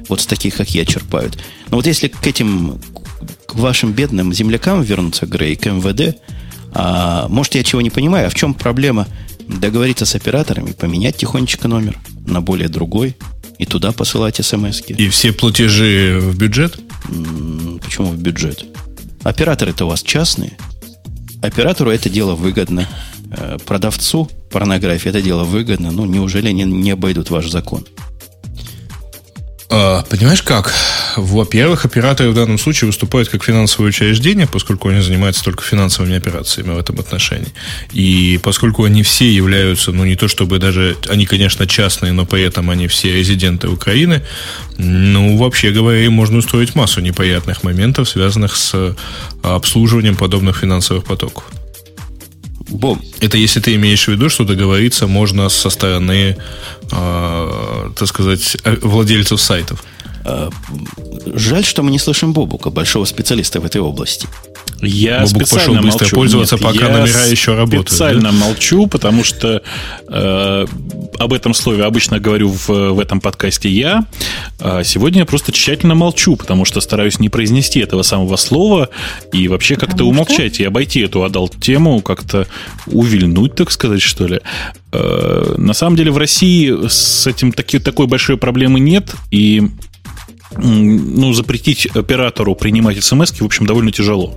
вот 0.10 0.22
с 0.22 0.26
таких, 0.26 0.56
как 0.56 0.70
я, 0.70 0.86
черпают. 0.86 1.38
Но 1.70 1.78
вот 1.78 1.86
если 1.86 2.08
к 2.08 2.26
этим, 2.26 2.80
к 3.46 3.56
вашим 3.56 3.94
бедным 3.94 4.34
землякам 4.34 4.82
вернуться, 4.82 5.26
Грей, 5.26 5.56
к 5.56 5.66
МВД. 5.66 6.18
А, 6.74 7.28
может, 7.30 7.56
я 7.56 7.64
чего 7.64 7.82
не 7.82 7.90
понимаю, 7.90 8.28
а 8.28 8.30
в 8.30 8.36
чем 8.36 8.54
проблема 8.54 9.08
договориться 9.48 10.06
с 10.06 10.16
операторами, 10.16 10.74
поменять 10.74 11.18
тихонечко 11.18 11.68
номер 11.68 11.98
на 12.26 12.42
более 12.42 12.70
другой 12.70 13.16
и 13.58 13.66
туда 13.66 13.92
посылать 13.92 14.36
смс 14.36 14.82
-ки. 14.82 14.96
И 14.96 15.10
все 15.10 15.32
платежи 15.32 16.20
в 16.22 16.38
бюджет? 16.38 16.80
Почему 17.84 18.10
в 18.10 18.18
бюджет? 18.18 18.66
Операторы-то 19.24 19.86
у 19.86 19.90
вас 19.90 20.04
частные. 20.04 20.58
Оператору 21.42 21.92
это 21.92 22.10
дело 22.10 22.36
выгодно. 22.36 22.88
Э, 23.32 23.58
продавцу 23.66 24.30
порнографии 24.50 25.10
это 25.10 25.22
дело 25.22 25.44
выгодно. 25.44 25.92
Ну, 25.92 26.06
неужели 26.06 26.50
они 26.50 26.64
не 26.64 26.92
обойдут 26.92 27.30
ваш 27.30 27.50
закон? 27.50 27.86
А, 29.70 30.04
понимаешь 30.04 30.44
как? 30.44 30.74
Во-первых, 31.18 31.84
операторы 31.84 32.30
в 32.30 32.34
данном 32.34 32.58
случае 32.58 32.88
выступают 32.88 33.28
как 33.28 33.44
финансовое 33.44 33.90
учреждение, 33.90 34.48
поскольку 34.48 34.88
они 34.88 35.02
занимаются 35.02 35.44
только 35.44 35.62
финансовыми 35.62 36.16
операциями 36.16 36.74
в 36.74 36.78
этом 36.78 37.00
отношении. 37.00 37.52
И 37.92 38.40
поскольку 38.42 38.86
они 38.86 39.04
все 39.04 39.30
являются, 39.30 39.92
ну 39.92 40.06
не 40.06 40.16
то 40.16 40.30
чтобы 40.30 40.60
даже, 40.60 40.96
они, 41.10 41.26
конечно, 41.26 41.68
частные, 41.68 42.14
но 42.14 42.26
при 42.26 42.44
этом 42.44 42.70
они 42.70 42.88
все 42.88 43.12
резиденты 43.12 43.68
Украины, 43.68 44.24
ну, 44.78 45.36
вообще 45.38 45.72
говоря, 45.72 46.06
им 46.06 46.14
можно 46.14 46.38
устроить 46.38 46.76
массу 46.76 47.02
неприятных 47.02 47.64
моментов, 47.64 48.08
связанных 48.08 48.56
с 48.56 48.96
обслуживанием 49.42 50.16
подобных 50.16 50.58
финансовых 50.58 51.04
потоков. 51.04 51.44
Бом. 52.70 53.02
Это 53.20 53.38
если 53.38 53.60
ты 53.60 53.76
имеешь 53.76 54.06
в 54.06 54.12
виду, 54.12 54.30
что 54.30 54.44
договориться 54.44 55.08
можно 55.08 55.50
со 55.50 55.70
стороны, 55.70 56.38
э, 56.92 57.92
так 57.96 58.08
сказать, 58.08 58.58
э, 58.64 58.78
владельцев 58.82 59.42
сайтов. 59.42 59.84
А, 60.26 60.50
жаль, 61.34 61.64
что 61.64 61.84
мы 61.84 61.92
не 61.92 62.00
слышим 62.00 62.34
Бобука, 62.34 62.70
большого 62.70 63.06
специалиста 63.06 63.62
в 63.62 63.66
этой 63.66 63.80
области. 63.80 64.28
Я 64.82 65.22
Бобук 65.22 65.30
специально 65.30 65.66
пошел 65.66 65.84
быстро 65.84 66.04
молчу. 66.04 66.16
пользоваться, 66.16 66.56
Нет, 66.56 66.64
пока 66.64 66.90
номера 66.90 67.26
еще 67.26 67.56
работают. 67.56 67.90
специально 67.90 68.22
да? 68.22 68.32
молчу, 68.32 68.88
потому 68.88 69.24
что 69.24 69.62
э, 70.08 70.66
об 71.18 71.34
этом 71.34 71.54
слове 71.54 71.84
обычно 71.84 72.20
говорю 72.20 72.50
в, 72.50 72.68
в 72.70 73.00
этом 73.00 73.20
подкасте 73.20 73.70
я. 73.70 74.06
А 74.60 74.84
сегодня 74.84 75.20
я 75.20 75.26
просто 75.26 75.52
тщательно 75.52 75.96
молчу, 75.96 76.36
потому 76.36 76.66
что 76.66 76.80
стараюсь 76.82 77.20
не 77.20 77.30
произнести 77.30 77.80
этого 77.80 78.04
самого 78.04 78.36
слова 78.36 78.90
и 79.34 79.48
вообще 79.48 79.76
как-то 79.76 80.04
умолчать 80.04 80.56
что? 80.56 80.64
и 80.64 80.66
обойти 80.68 81.02
эту 81.02 81.24
adult 81.24 81.60
тему, 81.60 82.02
как-то 82.02 82.48
увильнуть, 82.86 83.56
так 83.56 83.72
сказать, 83.72 84.02
что 84.02 84.28
ли. 84.28 84.42
Э, 84.92 85.56
на 85.58 85.74
самом 85.74 85.96
деле 85.96 86.12
в 86.12 86.18
России 86.18 86.88
с 86.88 87.28
этим 87.28 87.52
таки, 87.52 87.80
такой 87.80 88.08
большой 88.08 88.38
проблемы 88.38 88.80
нет, 88.80 89.16
и 89.32 89.70
ну, 90.56 91.34
запретить 91.34 91.88
оператору 91.88 92.56
принимать 92.56 93.04
смс 93.04 93.32
в 93.32 93.46
общем, 93.46 93.66
довольно 93.66 93.92
тяжело. 93.92 94.36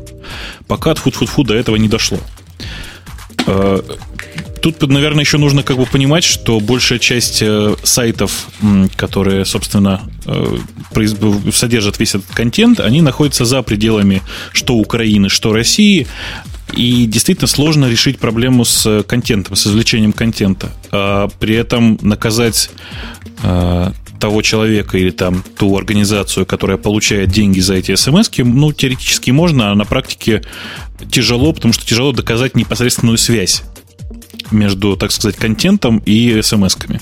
Пока 0.67 0.93
от 0.93 0.99
фу-фу-фу 0.99 1.45
до 1.45 1.55
этого 1.55 1.77
не 1.77 1.89
дошло. 1.89 2.19
А, 3.47 3.83
тут, 4.61 4.83
наверное, 4.89 5.25
еще 5.25 5.39
нужно 5.39 5.63
как 5.63 5.77
бы 5.77 5.87
понимать, 5.87 6.25
что 6.25 6.61
большая 6.61 6.99
часть 6.99 7.43
э, 7.43 7.75
сайтов, 7.83 8.49
которые, 8.97 9.45
собственно, 9.45 10.03
э, 10.27 10.59
содержат 11.53 11.99
весь 11.99 12.15
этот 12.15 12.31
контент, 12.33 12.81
они 12.81 13.03
находятся 13.03 13.45
за 13.45 13.63
пределами 13.63 14.23
что 14.53 14.75
Украины, 14.75 15.29
что 15.29 15.53
России. 15.53 16.07
И 16.73 17.07
действительно 17.07 17.49
сложно 17.49 17.87
решить 17.87 18.21
проблему 18.21 18.65
с 18.65 19.03
контентом, 19.03 19.57
с 19.57 19.67
извлечением 19.67 20.13
контента. 20.13 20.73
А 20.93 21.29
при 21.41 21.57
этом 21.57 21.99
наказать 22.01 22.71
того 24.21 24.43
человека 24.43 24.99
или 24.99 25.11
там 25.11 25.43
ту 25.57 25.77
организацию, 25.77 26.47
которая 26.47 26.77
получает 26.77 27.31
деньги 27.31 27.61
за 27.61 27.75
эти 27.75 27.95
смс, 27.95 28.31
ну, 28.39 28.73
теоретически 28.73 29.31
можно, 29.31 29.73
а 29.73 29.75
на 29.75 29.85
практике 29.85 30.43
тяжело, 31.11 31.53
потому 31.53 31.73
что 31.73 31.87
тяжело 31.87 32.13
доказать 32.13 32.55
непосредственную 32.55 33.19
связь 33.19 33.63
между, 34.51 34.97
так 34.97 35.13
сказать, 35.13 35.37
контентом 35.37 36.03
и 36.05 36.41
смс-ками. 36.43 37.01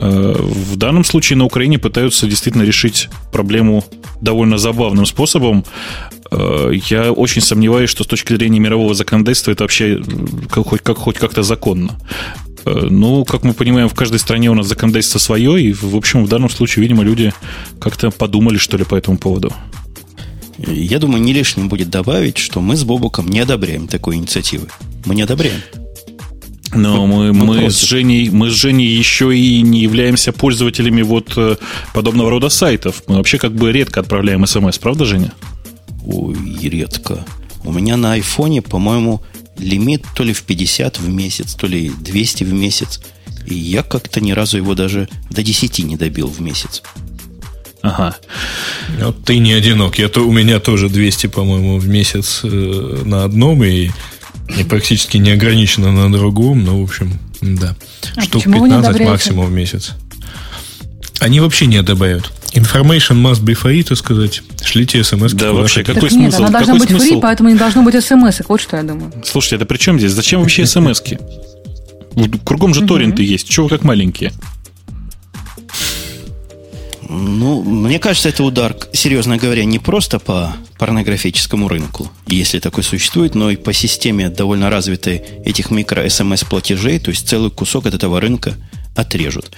Э, 0.00 0.34
в 0.38 0.76
данном 0.76 1.04
случае 1.04 1.36
на 1.36 1.44
Украине 1.44 1.78
пытаются 1.78 2.26
действительно 2.26 2.62
решить 2.62 3.08
проблему 3.32 3.84
довольно 4.20 4.56
забавным 4.56 5.04
способом. 5.04 5.64
Э, 6.30 6.72
я 6.88 7.12
очень 7.12 7.42
сомневаюсь, 7.42 7.90
что 7.90 8.04
с 8.04 8.06
точки 8.06 8.32
зрения 8.32 8.60
мирового 8.60 8.94
законодательства 8.94 9.50
это 9.50 9.64
вообще 9.64 10.02
хоть, 10.50 10.80
как, 10.80 10.96
хоть 10.96 11.18
как-то 11.18 11.42
законно. 11.42 11.98
Э, 12.64 12.86
ну, 12.90 13.24
как 13.24 13.42
мы 13.44 13.54
понимаем, 13.54 13.88
в 13.88 13.94
каждой 13.94 14.18
стране 14.18 14.50
у 14.50 14.54
нас 14.54 14.66
законодательство 14.66 15.18
свое, 15.18 15.62
и, 15.62 15.72
в 15.72 15.96
общем, 15.96 16.24
в 16.24 16.28
данном 16.28 16.50
случае, 16.50 16.82
видимо, 16.82 17.02
люди 17.02 17.32
как-то 17.80 18.10
подумали, 18.10 18.58
что 18.58 18.76
ли, 18.76 18.84
по 18.84 18.94
этому 18.94 19.18
поводу. 19.18 19.52
Я 20.58 20.98
думаю, 20.98 21.22
не 21.22 21.32
лишним 21.32 21.68
будет 21.68 21.88
добавить, 21.88 22.36
что 22.36 22.60
мы 22.60 22.76
с 22.76 22.84
Бобуком 22.84 23.28
не 23.28 23.40
одобряем 23.40 23.88
такой 23.88 24.16
инициативы. 24.16 24.68
Мы 25.06 25.14
не 25.14 25.22
одобряем. 25.22 25.60
Но 26.74 27.06
мы, 27.06 27.32
мы, 27.32 27.46
мы, 27.46 27.70
с 27.70 27.80
Женей, 27.80 28.30
мы 28.30 28.50
с 28.50 28.52
Женей 28.52 28.86
еще 28.86 29.36
и 29.36 29.60
не 29.62 29.80
являемся 29.80 30.32
пользователями 30.32 31.02
вот 31.02 31.32
э, 31.36 31.56
подобного 31.92 32.30
рода 32.30 32.48
сайтов. 32.48 33.02
Мы 33.08 33.16
вообще 33.16 33.38
как 33.38 33.52
бы 33.52 33.72
редко 33.72 34.00
отправляем 34.00 34.46
смс, 34.46 34.78
правда, 34.78 35.04
Женя? 35.04 35.32
Ой, 36.06 36.36
редко. 36.62 37.24
У 37.64 37.72
меня 37.72 37.96
на 37.96 38.12
айфоне, 38.12 38.62
по-моему, 38.62 39.20
лимит 39.60 40.04
то 40.14 40.24
ли 40.24 40.32
в 40.32 40.42
50 40.42 40.98
в 40.98 41.08
месяц, 41.08 41.54
то 41.54 41.66
ли 41.66 41.90
200 41.90 42.44
в 42.44 42.52
месяц. 42.52 43.00
И 43.46 43.54
я 43.54 43.82
как-то 43.82 44.20
ни 44.20 44.32
разу 44.32 44.56
его 44.56 44.74
даже 44.74 45.08
до 45.30 45.42
10 45.42 45.78
не 45.80 45.96
добил 45.96 46.28
в 46.28 46.40
месяц. 46.40 46.82
Ага. 47.82 48.16
Вот 49.00 49.24
ты 49.24 49.38
не 49.38 49.52
одинок. 49.52 49.98
Я, 49.98 50.08
то, 50.08 50.20
у 50.26 50.32
меня 50.32 50.60
тоже 50.60 50.88
200, 50.88 51.28
по-моему, 51.28 51.78
в 51.78 51.88
месяц 51.88 52.40
э, 52.42 53.02
на 53.04 53.24
одном 53.24 53.64
и, 53.64 53.90
и 54.58 54.64
практически 54.64 55.16
не 55.16 55.30
ограничено 55.30 55.90
на 55.92 56.12
другом. 56.12 56.64
Ну, 56.64 56.80
в 56.80 56.84
общем, 56.84 57.18
да. 57.40 57.74
А 58.16 58.22
Штук 58.22 58.44
15 58.44 59.00
максимум 59.00 59.46
в 59.46 59.52
месяц. 59.52 59.94
Они 61.20 61.38
вообще 61.38 61.66
не 61.66 61.82
добавят. 61.82 62.32
Information 62.54 63.22
must 63.22 63.42
be 63.44 63.54
free, 63.54 63.84
так 63.84 63.98
сказать. 63.98 64.42
Шлите 64.64 65.04
смс. 65.04 65.32
Да, 65.32 65.52
вообще, 65.52 65.84
какой 65.84 66.02
так 66.02 66.10
смысл? 66.10 66.24
Нет, 66.24 66.34
она 66.34 66.48
должна 66.48 66.74
какой 66.74 66.78
быть 66.80 66.88
смысл? 66.88 67.14
free, 67.14 67.20
поэтому 67.20 67.48
не 67.50 67.56
должно 67.56 67.82
быть 67.82 68.04
смс. 68.04 68.40
Вот 68.48 68.60
что 68.60 68.76
я 68.78 68.82
думаю. 68.82 69.12
Слушайте, 69.24 69.56
это 69.56 69.66
при 69.66 69.76
чем 69.76 69.98
здесь? 69.98 70.12
Зачем 70.12 70.40
вообще 70.40 70.66
смс 70.66 71.00
-ки? 71.00 71.20
Кругом 72.44 72.74
же 72.74 72.84
торренты 72.86 73.22
есть. 73.22 73.48
Чего 73.48 73.66
вы 73.66 73.70
как 73.70 73.84
маленькие? 73.84 74.32
Ну, 77.08 77.62
мне 77.62 77.98
кажется, 77.98 78.28
это 78.28 78.44
удар, 78.44 78.76
серьезно 78.92 79.36
говоря, 79.36 79.64
не 79.64 79.80
просто 79.80 80.20
по 80.20 80.54
порнографическому 80.78 81.66
рынку, 81.66 82.08
если 82.28 82.60
такой 82.60 82.84
существует, 82.84 83.34
но 83.34 83.50
и 83.50 83.56
по 83.56 83.72
системе 83.72 84.28
довольно 84.28 84.70
развитой 84.70 85.22
этих 85.44 85.72
микро-СМС-платежей, 85.72 87.00
то 87.00 87.10
есть 87.10 87.28
целый 87.28 87.50
кусок 87.50 87.86
от 87.86 87.94
этого 87.94 88.20
рынка 88.20 88.54
отрежут. 88.94 89.50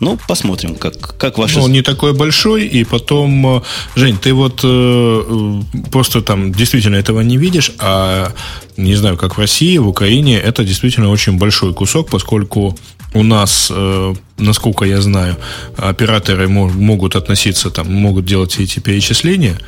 Ну, 0.00 0.18
посмотрим, 0.28 0.74
как, 0.74 1.16
как 1.16 1.38
ваши... 1.38 1.58
Ну, 1.58 1.64
он 1.64 1.72
не 1.72 1.82
такой 1.82 2.12
большой, 2.12 2.66
и 2.66 2.84
потом... 2.84 3.46
Э, 3.46 3.62
Жень, 3.94 4.18
ты 4.18 4.34
вот 4.34 4.60
э, 4.62 4.68
э, 4.68 5.62
просто 5.90 6.20
там 6.20 6.52
действительно 6.52 6.96
этого 6.96 7.22
не 7.22 7.38
видишь, 7.38 7.72
а 7.78 8.32
не 8.76 8.94
знаю, 8.94 9.16
как 9.16 9.36
в 9.36 9.40
России, 9.40 9.78
в 9.78 9.88
Украине, 9.88 10.38
это 10.38 10.64
действительно 10.64 11.10
очень 11.10 11.38
большой 11.38 11.72
кусок, 11.72 12.10
поскольку 12.10 12.76
у 13.14 13.22
нас, 13.22 13.72
э, 13.74 14.14
насколько 14.38 14.84
я 14.84 15.00
знаю, 15.00 15.36
операторы 15.78 16.48
могут 16.48 17.16
относиться, 17.16 17.70
там, 17.70 17.92
могут 17.92 18.26
делать 18.26 18.52
все 18.52 18.64
эти 18.64 18.80
перечисления, 18.80 19.58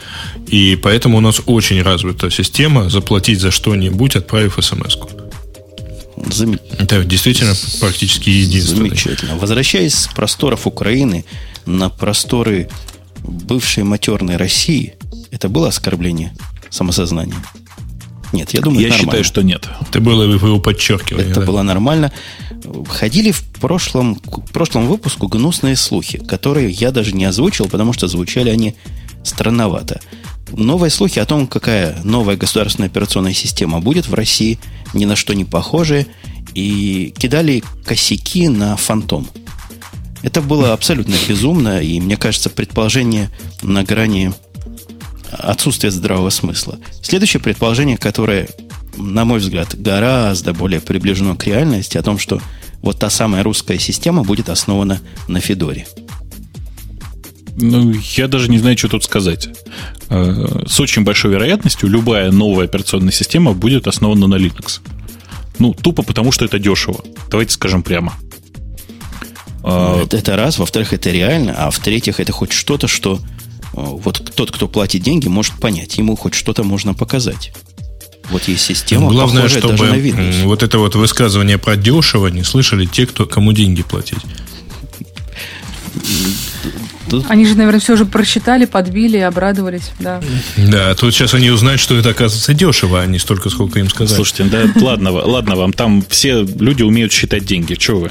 и 0.46 0.76
поэтому 0.76 1.18
у 1.18 1.20
нас 1.20 1.40
очень 1.46 1.82
развита 1.82 2.30
система 2.30 2.90
заплатить 2.90 3.40
за 3.40 3.50
что-нибудь, 3.50 4.16
отправив 4.16 4.58
смс-ку. 4.60 5.08
Зам... 6.30 6.58
Это 6.78 7.04
действительно 7.04 7.54
практически 7.80 8.30
единственное. 8.30 8.88
Замечательно. 8.88 9.36
Возвращаясь 9.36 9.94
с 9.94 10.06
просторов 10.08 10.66
Украины 10.66 11.24
на 11.66 11.88
просторы 11.88 12.68
бывшей 13.22 13.84
матерной 13.84 14.36
России, 14.36 14.94
это 15.30 15.48
было 15.48 15.68
оскорбление 15.68 16.32
самосознания? 16.70 17.36
Нет, 18.32 18.50
я 18.50 18.60
думаю, 18.60 18.86
Я 18.86 18.92
считаю, 18.92 19.24
что 19.24 19.42
нет. 19.42 19.68
Это 19.88 20.00
было 20.00 20.24
его 20.24 20.60
подчеркивание. 20.60 21.30
Это 21.30 21.40
да? 21.40 21.46
было 21.46 21.62
нормально. 21.62 22.12
Ходили 22.88 23.30
в 23.30 23.42
прошлом, 23.60 24.20
в 24.24 24.52
прошлом 24.52 24.86
выпуску 24.86 25.28
гнусные 25.28 25.76
слухи, 25.76 26.18
которые 26.18 26.70
я 26.70 26.90
даже 26.90 27.12
не 27.12 27.24
озвучил, 27.24 27.68
потому 27.68 27.92
что 27.92 28.06
звучали 28.06 28.50
они 28.50 28.76
странновато. 29.24 30.00
Новые 30.53 30.90
слухи 30.90 31.18
о 31.18 31.26
том, 31.26 31.46
какая 31.46 32.01
новая 32.05 32.36
государственная 32.36 32.88
операционная 32.88 33.32
система 33.32 33.80
будет 33.80 34.09
в 34.09 34.14
России, 34.14 34.59
ни 34.94 35.05
на 35.05 35.16
что 35.16 35.34
не 35.34 35.44
похожие, 35.44 36.07
и 36.55 37.12
кидали 37.16 37.62
косяки 37.84 38.49
на 38.49 38.76
фантом. 38.76 39.28
Это 40.22 40.42
было 40.42 40.72
абсолютно 40.72 41.14
безумно, 41.28 41.80
и, 41.80 42.01
мне 42.01 42.16
кажется, 42.16 42.51
предположение 42.51 43.30
на 43.62 43.84
грани 43.84 44.32
отсутствия 45.30 45.90
здравого 45.90 46.30
смысла. 46.30 46.78
Следующее 47.03 47.40
предположение, 47.40 47.96
которое, 47.96 48.49
на 48.96 49.24
мой 49.24 49.38
взгляд, 49.38 49.80
гораздо 49.80 50.55
более 50.55 50.80
приближено 50.80 51.36
к 51.36 51.46
реальности, 51.46 51.99
о 51.99 52.03
том, 52.03 52.18
что 52.18 52.40
вот 52.82 52.99
та 52.99 53.11
самая 53.11 53.42
русская 53.42 53.78
система 53.78 54.22
будет 54.24 54.49
основана 54.49 55.01
на 55.28 55.40
Федоре. 55.40 55.86
Ну, 57.61 57.92
я 58.16 58.28
даже 58.28 58.48
не 58.48 58.59
знаю, 58.59 58.78
что 58.78 58.88
тут 58.88 59.04
сказать. 59.04 59.48
Э, 60.11 60.64
с 60.66 60.78
очень 60.78 61.02
большой 61.02 61.32
вероятностью 61.32 61.88
любая 61.88 62.30
новая 62.30 62.66
операционная 62.66 63.12
система 63.12 63.52
будет 63.52 63.88
основана 63.88 64.28
на 64.28 64.36
Linux. 64.36 64.80
Ну, 65.59 65.74
тупо 65.74 66.02
потому, 66.02 66.30
что 66.30 66.44
это 66.44 66.59
дешево. 66.59 67.04
Давайте 67.30 67.52
скажем 67.52 67.82
прямо. 67.82 68.14
А, 69.64 70.02
это, 70.04 70.16
это 70.16 70.36
раз. 70.36 70.59
Во-вторых, 70.59 70.92
это 70.92 71.11
реально. 71.11 71.54
А 71.56 71.70
в-третьих, 71.70 72.20
это 72.20 72.32
хоть 72.32 72.52
что-то, 72.52 72.86
что 72.86 73.16
э, 73.16 73.20
вот 73.74 74.32
тот, 74.36 74.52
кто 74.52 74.68
платит 74.68 75.02
деньги, 75.02 75.26
может 75.26 75.54
понять. 75.54 75.98
Ему 75.98 76.14
хоть 76.14 76.34
что-то 76.34 76.62
можно 76.62 76.94
показать. 76.94 77.52
Вот 78.30 78.46
есть 78.46 78.64
система, 78.64 79.11
Главное, 79.11 79.48
чтобы 79.48 79.76
даже 79.76 79.84
на 79.84 80.46
вот 80.46 80.62
это 80.62 80.78
вот 80.78 80.94
высказывание 80.94 81.59
про 81.59 81.76
дешево 81.76 82.28
не 82.28 82.44
слышали 82.44 82.86
те, 82.86 83.06
кто, 83.06 83.26
кому 83.26 83.52
деньги 83.52 83.82
платить. 83.82 84.18
Тут... 87.09 87.26
Они 87.28 87.46
же, 87.46 87.54
наверное, 87.54 87.80
все 87.80 87.96
же 87.96 88.04
просчитали, 88.04 88.64
подбили 88.64 89.18
и 89.18 89.20
обрадовались, 89.20 89.90
да. 89.98 90.20
Да, 90.56 90.94
тут 90.94 91.14
сейчас 91.14 91.34
они 91.34 91.50
узнают, 91.50 91.80
что 91.80 91.96
это 91.96 92.11
оказывается 92.11 92.54
дешево, 92.54 93.00
а 93.00 93.06
не 93.06 93.18
столько, 93.18 93.50
сколько 93.50 93.78
им 93.78 93.88
сказали. 93.88 94.16
Слушайте, 94.16 94.44
да, 94.44 94.64
ладно, 94.80 95.11
ладно 95.11 95.56
вам, 95.56 95.72
там 95.72 96.04
все 96.09 96.42
люди 96.42 96.82
умеют 96.82 97.12
считать 97.12 97.44
деньги, 97.44 97.74
что 97.78 97.98
вы. 97.98 98.11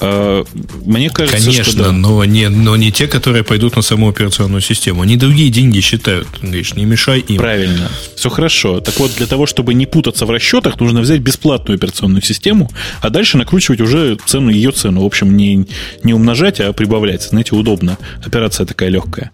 А, 0.00 0.44
мне 0.84 1.10
кажется, 1.10 1.44
Конечно, 1.44 1.64
что 1.64 1.84
да. 1.84 1.92
но, 1.92 2.24
не, 2.24 2.48
но 2.48 2.76
не 2.76 2.90
те, 2.90 3.06
которые 3.06 3.44
пойдут 3.44 3.76
на 3.76 3.82
саму 3.82 4.08
операционную 4.08 4.62
систему. 4.62 5.02
Они 5.02 5.16
другие 5.16 5.50
деньги 5.50 5.80
считают. 5.80 6.26
Говоришь, 6.40 6.74
не 6.74 6.86
мешай 6.86 7.20
им. 7.20 7.36
Правильно. 7.36 7.90
Все 8.16 8.30
хорошо. 8.30 8.80
Так 8.80 8.98
вот, 8.98 9.14
для 9.16 9.26
того, 9.26 9.46
чтобы 9.46 9.74
не 9.74 9.86
путаться 9.86 10.24
в 10.24 10.30
расчетах, 10.30 10.80
нужно 10.80 11.00
взять 11.00 11.20
бесплатную 11.20 11.76
операционную 11.76 12.22
систему, 12.22 12.70
а 13.02 13.10
дальше 13.10 13.36
накручивать 13.36 13.80
уже 13.80 14.16
цену, 14.24 14.50
ее 14.50 14.70
цену. 14.70 15.02
В 15.02 15.06
общем, 15.06 15.36
не, 15.36 15.66
не 16.02 16.14
умножать, 16.14 16.60
а 16.60 16.72
прибавлять. 16.72 17.22
Знаете, 17.22 17.54
удобно 17.54 17.98
операция 18.24 18.66
такая 18.66 18.88
легкая. 18.88 19.30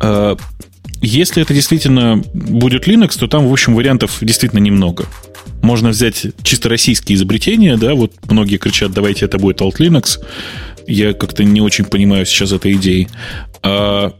А, 0.00 0.36
если 1.00 1.42
это 1.42 1.54
действительно 1.54 2.22
будет 2.34 2.88
Linux, 2.88 3.18
то 3.18 3.28
там, 3.28 3.46
в 3.46 3.52
общем, 3.52 3.74
вариантов 3.74 4.18
действительно 4.20 4.60
немного. 4.60 5.06
Можно 5.62 5.90
взять 5.90 6.26
чисто 6.42 6.68
российские 6.68 7.16
изобретения, 7.16 7.76
да, 7.76 7.94
вот 7.94 8.12
многие 8.28 8.56
кричат, 8.56 8.92
давайте 8.92 9.24
это 9.24 9.38
будет 9.38 9.60
Alt 9.60 9.76
Linux. 9.78 10.18
Я 10.86 11.12
как-то 11.12 11.44
не 11.44 11.60
очень 11.60 11.84
понимаю 11.84 12.26
сейчас 12.26 12.52
этой 12.52 12.72
идеи. 12.74 13.08
А 13.62 14.14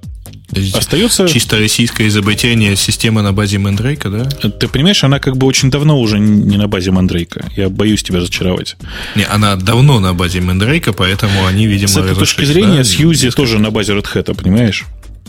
Остается... 0.73 1.29
Чисто 1.29 1.59
российское 1.59 2.09
изобретение 2.09 2.75
системы 2.75 3.23
на 3.23 3.33
базе 3.33 3.59
Mandrake, 3.59 4.11
да? 4.11 4.25
Ты 4.49 4.69
понимаешь, 4.69 5.05
она 5.05 5.19
как 5.19 5.37
бы 5.37 5.47
очень 5.47 5.71
давно 5.71 6.01
уже 6.01 6.19
не 6.19 6.57
на 6.57 6.69
базе 6.69 6.91
Mandrake. 6.91 7.45
Я 7.57 7.69
боюсь 7.69 8.03
тебя 8.03 8.21
разочаровать. 8.21 8.77
Не, 9.15 9.25
она 9.25 9.57
давно 9.57 10.01
на 10.01 10.15
базе 10.15 10.39
Mandrake, 10.39 10.93
поэтому 10.93 11.47
они, 11.47 11.67
видимо, 11.67 11.89
С 11.89 11.97
этой 11.97 12.15
точки 12.15 12.45
зрения, 12.45 12.79
да? 12.79 12.85
Сьюзи 12.85 13.31
тоже 13.31 13.59
на 13.59 13.71
базе 13.71 13.93
Red 13.93 14.07
Hat, 14.15 14.35
понимаешь? 14.35 14.87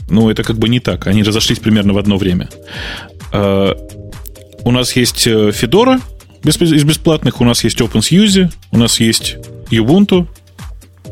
Ну, 0.10 0.30
это 0.30 0.44
как 0.44 0.58
бы 0.58 0.70
не 0.70 0.80
так. 0.80 1.08
Они 1.08 1.24
разошлись 1.24 1.60
примерно 1.60 1.94
в 1.94 1.98
одно 1.98 2.18
время. 2.18 2.50
А, 3.32 3.76
у 4.64 4.72
нас 4.72 4.96
есть 4.96 5.28
э, 5.28 5.50
Fedora 5.50 6.02
из 6.44 6.84
бесплатных, 6.84 7.42
у 7.42 7.46
нас 7.46 7.64
есть 7.64 7.80
OpenSUSE, 7.82 8.52
у 8.72 8.78
нас 8.78 9.00
есть 9.00 9.36
Ubuntu, 9.70 10.28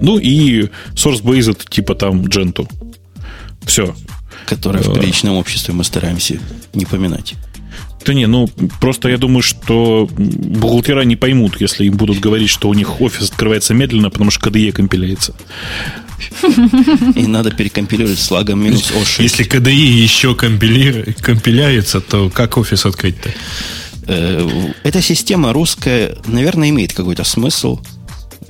ну 0.01 0.17
и 0.17 0.69
source-based 0.95 1.69
типа 1.69 1.95
там 1.95 2.21
Gentoo. 2.23 2.67
Все. 3.67 3.95
Которое 4.45 4.81
в 4.81 4.89
э, 4.89 4.93
приличном 4.99 5.35
обществе 5.35 5.73
мы 5.73 5.83
стараемся 5.83 6.39
не 6.73 6.85
поминать. 6.85 7.35
Да 8.05 8.13
не, 8.13 8.25
ну 8.25 8.47
просто 8.79 9.09
я 9.09 9.17
думаю, 9.17 9.41
что 9.41 10.09
бухгалтера 10.17 11.01
не 11.01 11.15
поймут, 11.15 11.59
если 11.59 11.85
им 11.85 11.97
будут 11.97 12.19
говорить, 12.19 12.49
что 12.49 12.69
у 12.69 12.73
них 12.73 13.01
офис 13.01 13.29
открывается 13.29 13.73
медленно, 13.73 14.09
потому 14.09 14.31
что 14.31 14.49
KDE 14.49 14.71
компиляется. 14.71 15.35
И 17.15 17.27
надо 17.27 17.51
перекомпилировать 17.51 18.19
с 18.19 18.31
лагом 18.31 18.63
минус 18.63 18.91
O6. 18.91 19.21
Если 19.21 19.45
KDE 19.45 19.71
еще 19.71 20.35
компиляется, 20.35 21.99
то 21.99 22.29
как 22.29 22.57
офис 22.57 22.85
открыть-то? 22.85 23.29
Э, 24.07 24.49
эта 24.83 25.01
система 25.01 25.53
русская, 25.53 26.15
наверное, 26.25 26.69
имеет 26.69 26.93
какой-то 26.93 27.23
смысл. 27.23 27.79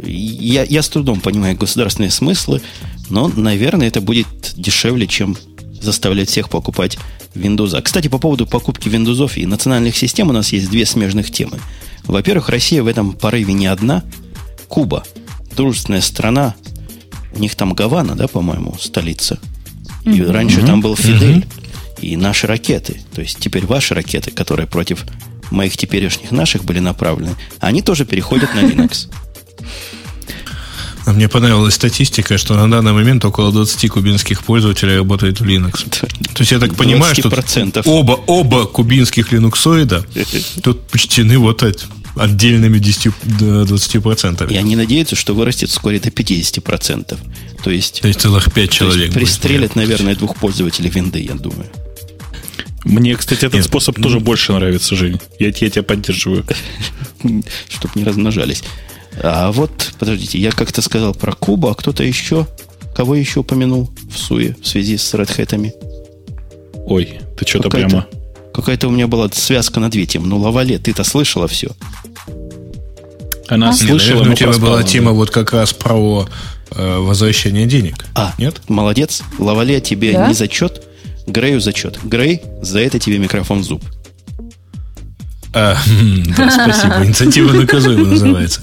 Я, 0.03 0.63
я 0.63 0.83
с 0.83 0.89
трудом 0.89 1.19
понимаю 1.19 1.57
государственные 1.57 2.11
смыслы, 2.11 2.61
но, 3.09 3.27
наверное, 3.27 3.87
это 3.87 4.01
будет 4.01 4.27
дешевле, 4.55 5.07
чем 5.07 5.37
заставлять 5.81 6.29
всех 6.29 6.49
покупать 6.49 6.97
Windows. 7.33 7.79
Кстати, 7.81 8.07
по 8.07 8.17
поводу 8.17 8.47
покупки 8.47 8.87
Windows 8.87 9.33
и 9.35 9.45
национальных 9.45 9.95
систем 9.95 10.29
у 10.29 10.33
нас 10.33 10.51
есть 10.51 10.69
две 10.69 10.85
смежных 10.85 11.31
темы. 11.31 11.59
Во-первых, 12.05 12.49
Россия 12.49 12.83
в 12.83 12.87
этом 12.87 13.13
порыве 13.13 13.53
не 13.53 13.67
одна. 13.67 14.03
Куба, 14.67 15.03
дружественная 15.55 16.01
страна, 16.01 16.55
у 17.33 17.39
них 17.39 17.55
там 17.55 17.73
Гавана, 17.73 18.15
да, 18.15 18.27
по-моему, 18.27 18.75
столица. 18.79 19.39
И 20.03 20.09
mm-hmm. 20.09 20.31
раньше 20.31 20.65
там 20.65 20.81
был 20.81 20.95
Фидель. 20.95 21.39
Mm-hmm. 21.39 22.01
И 22.01 22.15
наши 22.15 22.47
ракеты. 22.47 23.01
То 23.13 23.21
есть 23.21 23.39
теперь 23.39 23.65
ваши 23.65 23.93
ракеты, 23.93 24.31
которые 24.31 24.67
против 24.67 25.03
моих 25.49 25.77
теперешних 25.77 26.31
наших 26.31 26.63
были 26.63 26.79
направлены, 26.79 27.35
они 27.59 27.81
тоже 27.81 28.05
переходят 28.05 28.53
на 28.53 28.59
Linux. 28.59 29.09
А 31.07 31.13
мне 31.13 31.29
понравилась 31.29 31.73
статистика, 31.73 32.37
что 32.37 32.55
на 32.55 32.69
данный 32.69 32.91
момент 32.91 33.23
около 33.23 33.53
20 33.53 33.89
кубинских 33.89 34.43
пользователей 34.43 34.97
работает 34.97 35.39
в 35.39 35.45
Linux. 35.45 35.89
То 36.33 36.39
есть 36.39 36.51
я 36.51 36.59
так 36.59 36.75
понимаю, 36.75 37.15
что 37.15 37.31
оба, 37.85 38.19
оба 38.27 38.65
кубинских 38.65 39.31
линуксоида 39.31 40.05
тут 40.63 40.85
почтены 40.87 41.37
вот 41.37 41.63
отдельными 42.17 42.77
10-20%. 42.79 44.51
И 44.51 44.57
они 44.57 44.75
надеются, 44.75 45.15
что 45.15 45.33
вырастет 45.33 45.69
вскоре 45.69 46.01
до 46.01 46.09
50%. 46.09 47.17
То 47.63 47.71
есть, 47.71 48.01
то 48.01 48.09
есть 48.09 48.19
целых 48.19 48.51
5 48.51 48.69
человек. 48.69 49.13
Пристрелят, 49.13 49.77
наверное, 49.77 50.13
двух 50.13 50.35
пользователей 50.35 50.89
винды, 50.89 51.21
я 51.21 51.35
думаю. 51.35 51.67
Мне, 52.83 53.15
кстати, 53.15 53.45
этот 53.45 53.53
Нет, 53.53 53.63
способ 53.63 53.97
ну, 53.97 54.03
тоже 54.03 54.19
больше 54.19 54.51
нравится, 54.51 54.93
Жень. 54.97 55.21
Я, 55.39 55.47
я 55.47 55.69
тебя 55.69 55.83
поддерживаю. 55.83 56.45
Чтобы 57.69 57.93
не 57.95 58.03
размножались. 58.03 58.61
А 59.21 59.51
вот, 59.51 59.93
подождите, 59.99 60.39
я 60.39 60.51
как-то 60.51 60.81
сказал 60.81 61.13
про 61.13 61.33
Кубу, 61.33 61.69
а 61.69 61.75
кто-то 61.75 62.03
еще, 62.03 62.47
кого 62.95 63.15
еще 63.15 63.41
упомянул 63.41 63.89
в 64.11 64.17
Суе 64.17 64.55
в 64.61 64.67
связи 64.67 64.97
с 64.97 65.13
Red 65.13 65.35
Hat? 65.35 65.73
Ой, 66.85 67.19
ты 67.37 67.45
что-то 67.47 67.69
прямо... 67.69 68.07
Какая-то 68.53 68.87
у 68.87 68.91
меня 68.91 69.07
была 69.07 69.29
связка 69.31 69.79
на 69.79 69.91
две 69.91 70.07
темы. 70.07 70.25
Ну, 70.25 70.39
Лавале, 70.39 70.79
ты-то 70.79 71.03
слышала 71.03 71.47
все. 71.47 71.69
Она 73.47 73.69
а? 73.69 73.73
слышала, 73.73 74.23
Наверное, 74.23 74.33
у 74.33 74.35
тебя 74.35 74.51
была 74.53 74.81
тема 74.81 75.11
вот 75.11 75.29
как 75.29 75.53
раз 75.53 75.73
про 75.73 76.27
э, 76.71 76.97
возвращение 76.97 77.67
денег. 77.67 78.05
А, 78.15 78.33
нет? 78.39 78.61
Молодец. 78.67 79.21
Лавале 79.37 79.79
тебе 79.79 80.13
да? 80.13 80.27
не 80.27 80.33
зачет, 80.33 80.87
Грею 81.27 81.59
зачет. 81.59 81.99
Грей, 82.03 82.41
за 82.61 82.79
это 82.79 82.99
тебе 82.99 83.19
микрофон 83.19 83.59
в 83.59 83.63
зуб. 83.63 83.83
А, 85.53 85.75
да, 86.37 86.51
спасибо. 86.51 87.05
Инициатива 87.05 87.53
наказуема 87.53 88.07
называется. 88.07 88.61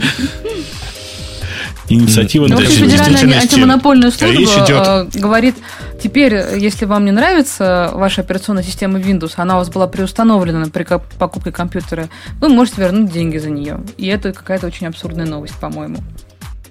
Инициатива 1.88 2.46
ну, 2.48 2.58
Федеральная 2.60 3.40
антимонопольная 3.40 4.10
служба 4.10 4.40
идет... 4.40 4.70
Э, 4.70 5.06
говорит, 5.14 5.54
теперь, 6.02 6.34
если 6.56 6.86
вам 6.86 7.04
не 7.04 7.10
нравится 7.10 7.90
ваша 7.92 8.22
операционная 8.22 8.62
система 8.62 8.98
Windows, 8.98 9.34
она 9.36 9.56
у 9.56 9.58
вас 9.58 9.68
была 9.68 9.86
приустановлена 9.86 10.66
при 10.66 10.84
покупке 11.18 11.52
компьютера, 11.52 12.08
вы 12.40 12.48
можете 12.48 12.80
вернуть 12.80 13.12
деньги 13.12 13.36
за 13.36 13.50
нее. 13.50 13.80
И 13.98 14.06
это 14.06 14.32
какая-то 14.32 14.66
очень 14.66 14.86
абсурдная 14.86 15.26
новость, 15.26 15.56
по-моему. 15.56 15.98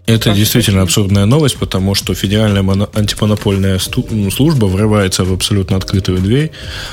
Это 0.06 0.24
Прошу 0.26 0.38
действительно 0.38 0.82
прощения. 0.82 0.84
абсурдная 0.84 1.26
новость, 1.26 1.58
потому 1.58 1.96
что 1.96 2.14
федеральная 2.14 2.88
антимонопольная 2.94 3.80
служба 3.80 4.66
врывается 4.66 5.24
в 5.24 5.32
абсолютно 5.32 5.78
открытую 5.78 6.20
дверь. 6.20 6.52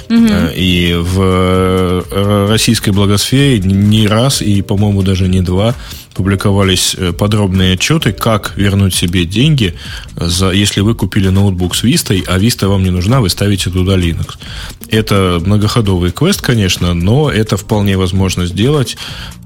Угу. 0.08 0.28
И 0.54 0.94
в 0.94 1.20
э, 1.20 2.46
российской 2.48 2.90
благосфере 2.90 3.58
не 3.58 4.06
раз 4.06 4.42
и, 4.42 4.62
по-моему, 4.62 5.02
даже 5.02 5.26
не 5.26 5.40
два 5.40 5.74
публиковались 6.14 6.94
э, 6.96 7.12
подробные 7.12 7.74
отчеты, 7.74 8.12
как 8.12 8.56
вернуть 8.56 8.94
себе 8.94 9.24
деньги, 9.24 9.74
за, 10.16 10.50
если 10.50 10.80
вы 10.80 10.94
купили 10.94 11.28
ноутбук 11.28 11.74
с 11.74 11.84
Vista, 11.84 12.20
а 12.26 12.38
Vista 12.38 12.68
вам 12.68 12.82
не 12.82 12.90
нужна, 12.90 13.20
вы 13.20 13.28
ставите 13.28 13.70
туда 13.70 13.96
Linux. 13.96 14.36
Это 14.88 15.40
многоходовый 15.44 16.11
квест, 16.11 16.40
конечно, 16.40 16.94
но 16.94 17.30
это 17.30 17.56
вполне 17.56 17.96
возможно 17.96 18.46
сделать. 18.46 18.96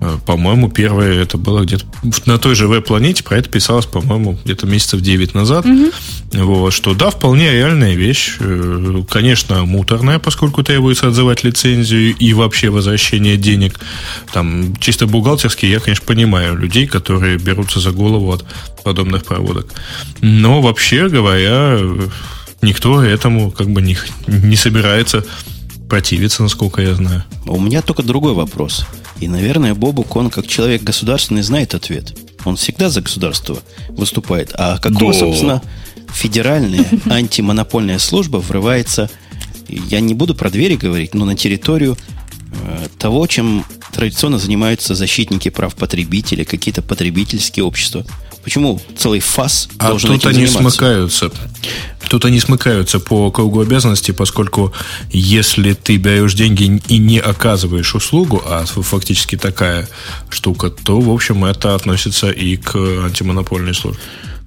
Э, 0.00 0.16
по-моему, 0.24 0.70
первое 0.70 1.22
это 1.22 1.36
было 1.36 1.62
где-то 1.62 1.84
на 2.26 2.38
той 2.38 2.54
же 2.54 2.66
веб-планете, 2.66 3.22
про 3.22 3.36
это 3.36 3.48
писалось, 3.48 3.86
по-моему, 3.86 4.38
где-то 4.44 4.66
месяцев 4.66 5.00
9 5.00 5.34
назад. 5.34 5.66
Угу. 5.66 5.90
Вот, 6.44 6.72
что 6.72 6.94
да, 6.94 7.10
вполне 7.10 7.52
реальная 7.52 7.94
вещь. 7.94 8.36
Э, 8.40 9.02
конечно, 9.08 9.64
муторная, 9.64 10.18
поскольку 10.18 10.62
требуется 10.62 11.08
отзывать 11.08 11.44
лицензию 11.44 12.14
и 12.16 12.32
вообще 12.32 12.70
возвращение 12.70 13.36
денег. 13.36 13.78
Там 14.32 14.74
чисто 14.76 15.06
бухгалтерски 15.06 15.66
я, 15.66 15.80
конечно, 15.80 16.06
понимаю 16.06 16.53
людей, 16.55 16.86
которые 16.86 17.38
берутся 17.38 17.80
за 17.80 17.90
голову 17.90 18.32
от 18.32 18.44
подобных 18.82 19.24
проводок. 19.24 19.72
Но 20.20 20.61
вообще 20.61 21.09
говоря, 21.09 21.78
никто 22.62 23.02
этому 23.02 23.50
как 23.50 23.70
бы 23.70 23.82
не, 23.82 23.96
не 24.26 24.57
собирается 24.57 25.24
противиться, 25.88 26.42
насколько 26.42 26.82
я 26.82 26.94
знаю. 26.94 27.24
У 27.46 27.61
меня 27.61 27.82
только 27.82 28.02
другой 28.02 28.34
вопрос. 28.34 28.86
И, 29.20 29.28
наверное, 29.28 29.74
Бобук, 29.74 30.16
он 30.16 30.30
как 30.30 30.46
человек 30.46 30.82
государственный 30.82 31.42
знает 31.42 31.74
ответ. 31.74 32.16
Он 32.44 32.57
всегда 32.57 32.90
за 32.90 33.00
государство 33.00 33.59
выступает. 33.90 34.50
А 34.55 34.78
какого, 34.78 35.12
да. 35.12 35.18
собственно, 35.18 35.62
федеральная 36.12 36.86
антимонопольная 37.07 37.98
служба 37.98 38.38
врывается, 38.38 39.11
я 39.68 40.00
не 40.00 40.14
буду 40.14 40.34
про 40.34 40.50
двери 40.50 40.76
говорить, 40.76 41.14
но 41.14 41.24
на 41.24 41.36
территорию 41.36 41.96
э, 42.52 42.86
того, 42.98 43.26
чем 43.26 43.64
традиционно 43.95 44.38
занимаются 44.38 44.95
защитники 44.95 45.49
прав 45.49 45.74
потребителей, 45.74 46.45
какие-то 46.45 46.82
потребительские 46.82 47.64
общества. 47.64 48.05
Почему 48.42 48.80
целый 48.99 49.20
ФАС 49.20 49.68
а 49.78 49.88
должен 49.88 50.11
тут 50.11 50.18
этим 50.18 50.28
они 50.28 50.47
заниматься? 50.47 50.78
смыкаются. 50.78 51.30
Тут 52.09 52.26
они 52.26 52.40
смыкаются 52.40 53.01
по 53.01 53.30
кругу 53.30 53.61
обязанностей, 53.61 54.12
поскольку 54.12 54.74
если 55.11 55.72
ты 55.72 55.97
берешь 55.97 56.34
деньги 56.34 56.82
и 56.88 56.99
не 56.99 57.18
оказываешь 57.18 57.95
услугу, 57.95 58.42
а 58.45 58.64
фактически 58.66 59.36
такая 59.36 59.88
штука, 60.28 60.68
то, 60.68 61.01
в 61.01 61.11
общем, 61.11 61.47
это 61.47 61.74
относится 61.74 62.30
и 62.30 62.57
к 62.57 62.76
антимонопольной 62.76 63.74
службе. 63.74 64.01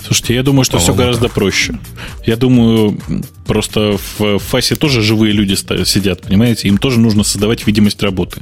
Слушайте, 0.05 0.35
я 0.35 0.43
думаю, 0.43 0.63
что 0.63 0.77
все 0.77 0.93
гораздо 0.93 1.23
так. 1.23 1.33
проще. 1.33 1.79
Я 2.25 2.37
думаю, 2.37 2.99
просто 3.47 3.97
в 4.19 4.37
ФАСе 4.37 4.75
тоже 4.75 5.01
живые 5.01 5.33
люди 5.33 5.55
сидят, 5.85 6.21
понимаете? 6.21 6.67
Им 6.67 6.77
тоже 6.77 6.99
нужно 6.99 7.23
создавать 7.23 7.65
видимость 7.65 8.03
работы. 8.03 8.41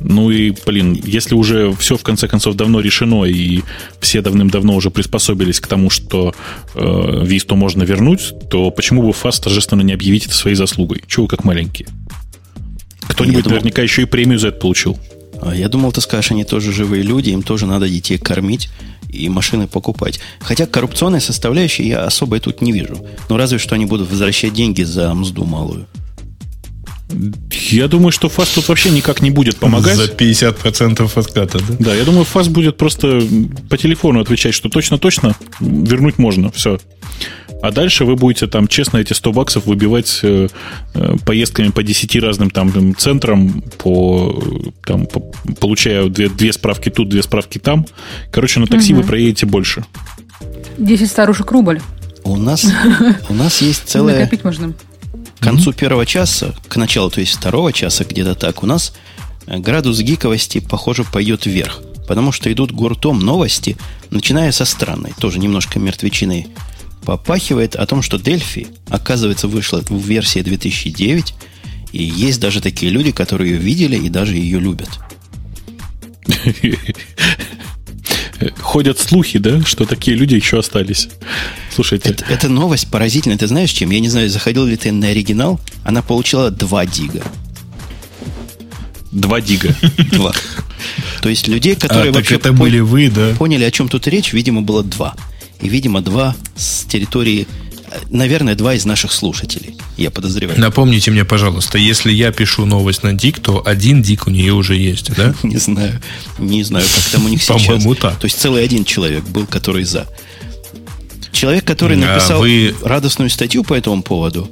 Ну 0.00 0.30
и, 0.30 0.54
блин, 0.64 0.98
если 1.04 1.34
уже 1.34 1.72
все 1.78 1.96
в 1.96 2.02
конце 2.02 2.28
концов 2.28 2.54
давно 2.54 2.80
решено, 2.80 3.24
и 3.24 3.62
все 4.00 4.22
давным-давно 4.22 4.74
уже 4.74 4.90
приспособились 4.90 5.60
к 5.60 5.66
тому, 5.66 5.90
что 5.90 6.34
э, 6.74 7.22
Висту 7.24 7.56
можно 7.56 7.82
вернуть, 7.82 8.32
то 8.50 8.70
почему 8.70 9.02
бы 9.02 9.12
ФАС 9.12 9.40
торжественно 9.40 9.82
не 9.82 9.92
объявить 9.92 10.26
это 10.26 10.34
своей 10.34 10.56
заслугой? 10.56 11.02
Чего 11.06 11.24
вы 11.24 11.28
как 11.28 11.44
маленькие? 11.44 11.88
Кто-нибудь 13.08 13.44
думал... 13.44 13.56
наверняка 13.56 13.82
еще 13.82 14.02
и 14.02 14.04
премию 14.04 14.38
за 14.38 14.48
это 14.48 14.60
получил. 14.60 14.98
А 15.40 15.54
я 15.54 15.68
думал, 15.68 15.92
ты 15.92 16.00
скажешь, 16.00 16.32
они 16.32 16.44
тоже 16.44 16.72
живые 16.72 17.02
люди, 17.02 17.30
им 17.30 17.42
тоже 17.42 17.66
надо 17.66 17.88
детей 17.88 18.18
кормить 18.18 18.68
и 19.08 19.28
машины 19.28 19.66
покупать. 19.66 20.20
Хотя 20.40 20.66
коррупционной 20.66 21.20
составляющей 21.20 21.86
я 21.86 22.04
особо 22.04 22.38
тут 22.40 22.60
не 22.60 22.72
вижу. 22.72 23.04
Ну, 23.28 23.36
разве 23.36 23.58
что 23.58 23.74
они 23.74 23.86
будут 23.86 24.10
возвращать 24.10 24.52
деньги 24.52 24.82
за 24.82 25.12
мзду 25.14 25.44
малую. 25.44 25.86
Я 27.70 27.88
думаю, 27.88 28.12
что 28.12 28.28
ФАС 28.28 28.50
тут 28.50 28.68
вообще 28.68 28.90
никак 28.90 29.22
не 29.22 29.30
будет 29.30 29.56
помогать. 29.56 29.96
За 29.96 30.04
50% 30.04 31.10
отката, 31.14 31.58
да? 31.58 31.74
Да, 31.78 31.94
я 31.94 32.04
думаю, 32.04 32.24
ФАС 32.24 32.48
будет 32.48 32.76
просто 32.76 33.22
по 33.70 33.78
телефону 33.78 34.20
отвечать, 34.20 34.54
что 34.54 34.68
точно-точно 34.68 35.34
вернуть 35.60 36.18
можно, 36.18 36.50
все. 36.50 36.78
А 37.60 37.72
дальше 37.72 38.04
вы 38.04 38.14
будете 38.14 38.46
там 38.46 38.68
честно 38.68 38.98
эти 38.98 39.14
100 39.14 39.32
баксов 39.32 39.66
выбивать 39.66 40.20
э, 40.22 40.48
э, 40.94 41.16
поездками 41.24 41.68
по 41.70 41.82
10 41.82 42.16
разным 42.16 42.50
там 42.50 42.94
центрам, 42.96 43.62
по, 43.78 44.40
там, 44.84 45.06
по, 45.06 45.20
получая 45.58 46.08
две, 46.08 46.28
две 46.28 46.52
справки 46.52 46.88
тут, 46.88 47.08
две 47.08 47.22
справки 47.22 47.58
там. 47.58 47.86
Короче, 48.30 48.60
на 48.60 48.66
такси 48.66 48.92
угу. 48.92 49.02
вы 49.02 49.08
проедете 49.08 49.46
больше. 49.46 49.84
10 50.76 51.10
старушек 51.10 51.50
рубль. 51.50 51.80
У 52.22 52.36
нас, 52.36 52.64
у 53.28 53.34
нас 53.34 53.60
есть 53.60 53.82
целая... 53.86 54.20
Накопить 54.20 54.44
можно. 54.44 54.74
К 55.38 55.42
концу 55.42 55.72
первого 55.72 56.04
часа, 56.04 56.54
к 56.68 56.76
началу, 56.76 57.10
то 57.10 57.20
есть 57.20 57.36
второго 57.36 57.72
часа, 57.72 58.04
где-то 58.04 58.34
так, 58.34 58.62
у 58.62 58.66
нас 58.66 58.92
э, 59.46 59.58
градус 59.58 60.00
гиковости, 60.00 60.60
похоже, 60.60 61.04
пойдет 61.04 61.46
вверх. 61.46 61.80
Потому 62.06 62.32
что 62.32 62.50
идут 62.52 62.72
гуртом 62.72 63.20
новости, 63.20 63.76
начиная 64.10 64.50
со 64.50 64.64
странной, 64.64 65.12
тоже 65.18 65.38
немножко 65.38 65.78
мертвечиной 65.78 66.48
попахивает 67.04 67.76
о 67.76 67.86
том, 67.86 68.02
что 68.02 68.18
Дельфи, 68.18 68.66
оказывается, 68.88 69.48
вышла 69.48 69.80
в 69.88 69.96
версии 69.96 70.40
2009, 70.40 71.34
и 71.92 72.02
есть 72.02 72.40
даже 72.40 72.60
такие 72.60 72.90
люди, 72.92 73.12
которые 73.12 73.52
ее 73.52 73.58
видели 73.58 73.96
и 73.96 74.08
даже 74.08 74.36
ее 74.36 74.60
любят. 74.60 74.90
Ходят 78.60 78.98
слухи, 78.98 79.38
да, 79.38 79.62
что 79.64 79.84
такие 79.84 80.16
люди 80.16 80.34
еще 80.34 80.58
остались. 80.60 81.08
Слушайте. 81.74 82.10
Это, 82.10 82.24
это 82.26 82.48
новость 82.48 82.88
поразительная. 82.88 83.38
Ты 83.38 83.48
знаешь 83.48 83.70
чем? 83.70 83.90
Я 83.90 84.00
не 84.00 84.08
знаю, 84.08 84.28
заходил 84.28 84.64
ли 84.64 84.76
ты 84.76 84.92
на 84.92 85.08
оригинал. 85.08 85.60
Она 85.84 86.02
получила 86.02 86.50
2 86.50 86.86
дига. 86.86 87.22
2 89.12 89.40
дига. 89.40 89.74
2. 90.12 90.32
То 91.22 91.28
есть 91.28 91.48
людей, 91.48 91.74
которые 91.74 92.10
а, 92.10 92.12
вообще 92.12 92.36
это 92.36 92.52
были 92.52 92.78
вы, 92.78 93.10
да? 93.10 93.34
поняли, 93.36 93.64
о 93.64 93.70
чем 93.70 93.88
тут 93.88 94.06
речь, 94.06 94.32
видимо, 94.32 94.62
было 94.62 94.84
2. 94.84 95.14
И, 95.62 95.68
видимо, 95.68 96.00
2 96.00 96.36
с 96.54 96.84
территории 96.84 97.48
наверное, 98.10 98.54
два 98.54 98.74
из 98.74 98.84
наших 98.84 99.12
слушателей, 99.12 99.76
я 99.96 100.10
подозреваю. 100.10 100.58
Напомните 100.60 101.10
мне, 101.10 101.24
пожалуйста, 101.24 101.78
если 101.78 102.12
я 102.12 102.32
пишу 102.32 102.66
новость 102.66 103.02
на 103.02 103.12
Дик, 103.12 103.40
то 103.40 103.62
один 103.64 104.02
Дик 104.02 104.26
у 104.26 104.30
нее 104.30 104.52
уже 104.52 104.76
есть, 104.76 105.14
да? 105.14 105.34
Не 105.42 105.58
знаю. 105.58 106.00
Не 106.38 106.62
знаю, 106.62 106.86
как 106.94 107.04
там 107.04 107.24
у 107.24 107.28
них 107.28 107.42
сейчас. 107.42 107.62
По-моему, 107.62 107.94
так. 107.94 108.18
То 108.18 108.26
есть 108.26 108.38
целый 108.38 108.64
один 108.64 108.84
человек 108.84 109.24
был, 109.24 109.46
который 109.46 109.84
за. 109.84 110.06
Человек, 111.32 111.64
который 111.64 111.96
а 111.96 112.00
написал 112.00 112.40
вы... 112.40 112.74
радостную 112.82 113.30
статью 113.30 113.62
по 113.62 113.74
этому 113.74 114.02
поводу, 114.02 114.50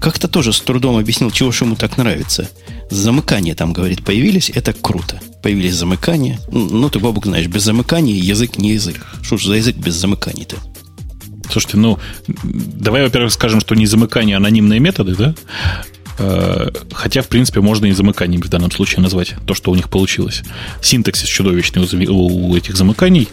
как-то 0.00 0.28
тоже 0.28 0.52
с 0.52 0.60
трудом 0.60 0.96
объяснил, 0.96 1.30
чего 1.30 1.52
же 1.52 1.64
ему 1.64 1.76
так 1.76 1.96
нравится. 1.96 2.48
Замыкания 2.90 3.54
там, 3.54 3.72
говорит, 3.72 4.04
появились, 4.04 4.50
это 4.50 4.72
круто. 4.72 5.20
Появились 5.42 5.74
замыкания. 5.74 6.40
Ну, 6.50 6.88
ты, 6.90 6.98
Бабук, 6.98 7.26
знаешь, 7.26 7.46
без 7.46 7.62
замыкания 7.62 8.14
язык 8.14 8.58
не 8.58 8.72
язык. 8.72 9.04
Что 9.22 9.36
ж 9.36 9.46
за 9.46 9.54
язык 9.54 9.76
без 9.76 9.94
замыканий-то? 9.94 10.56
Слушайте, 11.56 11.78
ну, 11.78 11.98
давай, 12.44 13.02
во-первых, 13.02 13.32
скажем, 13.32 13.60
что 13.60 13.74
не 13.74 13.86
замыкание, 13.86 14.36
а 14.36 14.40
анонимные 14.40 14.78
методы, 14.78 15.14
да? 15.14 15.34
Э, 16.18 16.68
хотя, 16.92 17.22
в 17.22 17.28
принципе, 17.28 17.62
можно 17.62 17.86
и 17.86 17.92
замыканием 17.92 18.42
в 18.42 18.48
данном 18.50 18.70
случае 18.70 19.00
назвать 19.00 19.34
то, 19.46 19.54
что 19.54 19.70
у 19.70 19.74
них 19.74 19.88
получилось. 19.88 20.42
Синтаксис 20.82 21.26
чудовищный 21.26 21.82
у 22.08 22.54
этих 22.54 22.76
замыканий. 22.76 23.30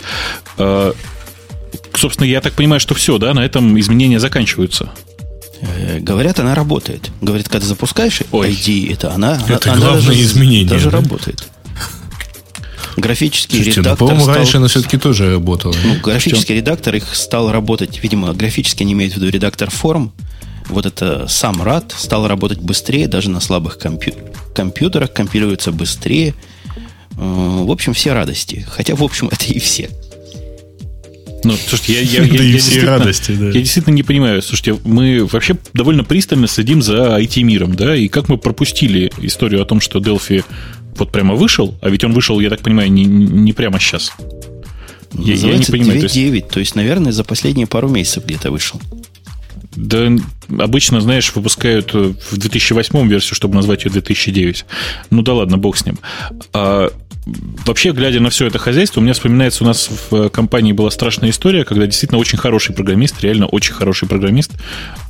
Э, 0.57 0.93
собственно, 1.93 2.26
я 2.26 2.39
так 2.39 2.53
понимаю, 2.53 2.80
что 2.80 2.93
все, 2.93 3.17
да, 3.17 3.34
на 3.34 3.43
этом 3.43 3.78
изменения 3.78 4.21
заканчиваются. 4.21 4.89
Э, 5.59 5.99
говорят, 5.99 6.39
она 6.39 6.55
работает. 6.55 7.11
Говорит, 7.19 7.49
когда 7.49 7.67
запускаешь 7.67 8.21
Ой. 8.32 8.51
ID, 8.51 8.93
это 8.93 9.11
она, 9.11 9.38
это 9.49 9.74
она 9.74 9.82
главное 9.82 10.07
даже, 10.07 10.21
изменение, 10.21 10.69
даже 10.69 10.89
да? 10.89 10.99
работает. 10.99 11.45
Графический 12.98 13.58
Слушайте, 13.58 13.80
ну, 13.80 13.84
редактор. 13.84 14.08
по-моему, 14.08 14.24
стал... 14.24 14.36
раньше 14.36 14.58
она 14.58 14.68
все-таки 14.68 14.98
тоже 14.98 15.32
работала. 15.32 15.76
Ну, 15.84 16.00
графический 16.02 16.56
редактор 16.56 16.96
их 16.96 17.16
стал 17.16 17.52
работать, 17.52 18.02
видимо, 18.04 18.34
графически 18.34 18.84
не 18.84 18.94
имеет 18.94 19.14
в 19.14 19.18
виду 19.18 19.30
редактор 19.30 19.70
форм. 19.70 20.14
Вот 20.70 20.86
это 20.86 21.28
сам 21.28 21.62
RAD 21.62 21.94
стал 21.98 22.28
работать 22.28 22.60
быстрее, 22.60 23.08
даже 23.08 23.30
на 23.30 23.39
слабых 23.39 23.78
компью... 23.78 24.14
компьютерах 24.56 25.12
компилируется 25.12 25.72
быстрее. 25.72 26.34
Э, 27.18 27.64
в 27.64 27.72
общем, 27.72 27.94
все 27.94 28.14
радости. 28.14 28.66
Хотя, 28.70 28.96
в 28.96 29.04
общем, 29.04 29.28
это 29.32 29.46
и 29.46 29.60
все. 29.60 29.89
Ну, 31.44 31.56
слушайте, 31.68 31.94
я, 31.94 32.02
я, 32.02 32.24
я, 32.24 32.38
да 32.38 32.44
я, 32.44 32.58
все 32.58 32.84
радости, 32.84 33.32
да. 33.32 33.48
я 33.48 33.52
действительно 33.54 33.94
не 33.94 34.04
понимаю. 34.04 34.41
Слушайте, 34.41 34.80
мы 34.84 35.26
вообще 35.26 35.58
довольно 35.74 36.04
пристально 36.04 36.48
следим 36.48 36.82
за 36.82 37.20
IT-миром, 37.20 37.76
да, 37.76 37.96
и 37.96 38.08
как 38.08 38.30
мы 38.30 38.38
пропустили 38.38 39.12
историю 39.22 39.62
о 39.62 39.66
том, 39.66 39.82
что 39.82 40.00
Delphi 40.00 40.44
вот 40.98 41.12
прямо 41.12 41.36
вышел, 41.36 41.76
а 41.82 41.89
ведь 41.89 42.04
он 42.04 42.14
вышел, 42.14 42.39
я 42.39 42.50
так 42.50 42.62
понимаю, 42.62 42.91
не, 42.91 43.06
не 43.06 43.54
прямо 43.54 43.80
сейчас. 43.80 44.14
Я, 45.14 45.36
я 45.36 45.58
не 45.58 45.66
понимаю. 45.66 46.00
2.9, 46.00 46.08
то 46.08 46.36
есть... 46.36 46.48
то 46.50 46.60
есть, 46.60 46.76
наверное, 46.76 47.12
за 47.12 47.24
последние 47.24 47.68
пару 47.68 47.88
месяцев 47.88 48.26
где-то 48.26 48.52
вышел. 48.52 48.80
Да, 49.76 50.09
обычно, 50.59 51.01
знаешь, 51.01 51.34
выпускают 51.36 51.93
в 51.93 52.38
2008 52.38 53.07
версию, 53.07 53.36
чтобы 53.36 53.55
назвать 53.55 53.86
ее 53.86 53.91
2009. 53.91 54.65
Ну 55.09 55.21
да 55.21 55.34
ладно, 55.34 55.57
бог 55.57 55.78
с 55.78 55.86
ним. 55.86 55.97
А, 56.53 56.89
вообще, 57.65 57.91
глядя 57.91 58.19
на 58.19 58.30
все 58.30 58.47
это 58.47 58.59
хозяйство, 58.59 58.99
у 58.99 59.03
меня 59.03 59.13
вспоминается, 59.13 59.63
у 59.63 59.67
нас 59.67 59.89
в 60.09 60.30
компании 60.30 60.74
была 60.74 60.91
страшная 60.91 61.30
история, 61.30 61.63
когда 61.63 61.86
действительно 61.86 62.19
очень 62.19 62.38
хороший 62.38 62.76
программист, 62.76 63.21
реально 63.21 63.45
очень 63.47 63.74
хороший 63.74 64.07
программист, 64.07 64.51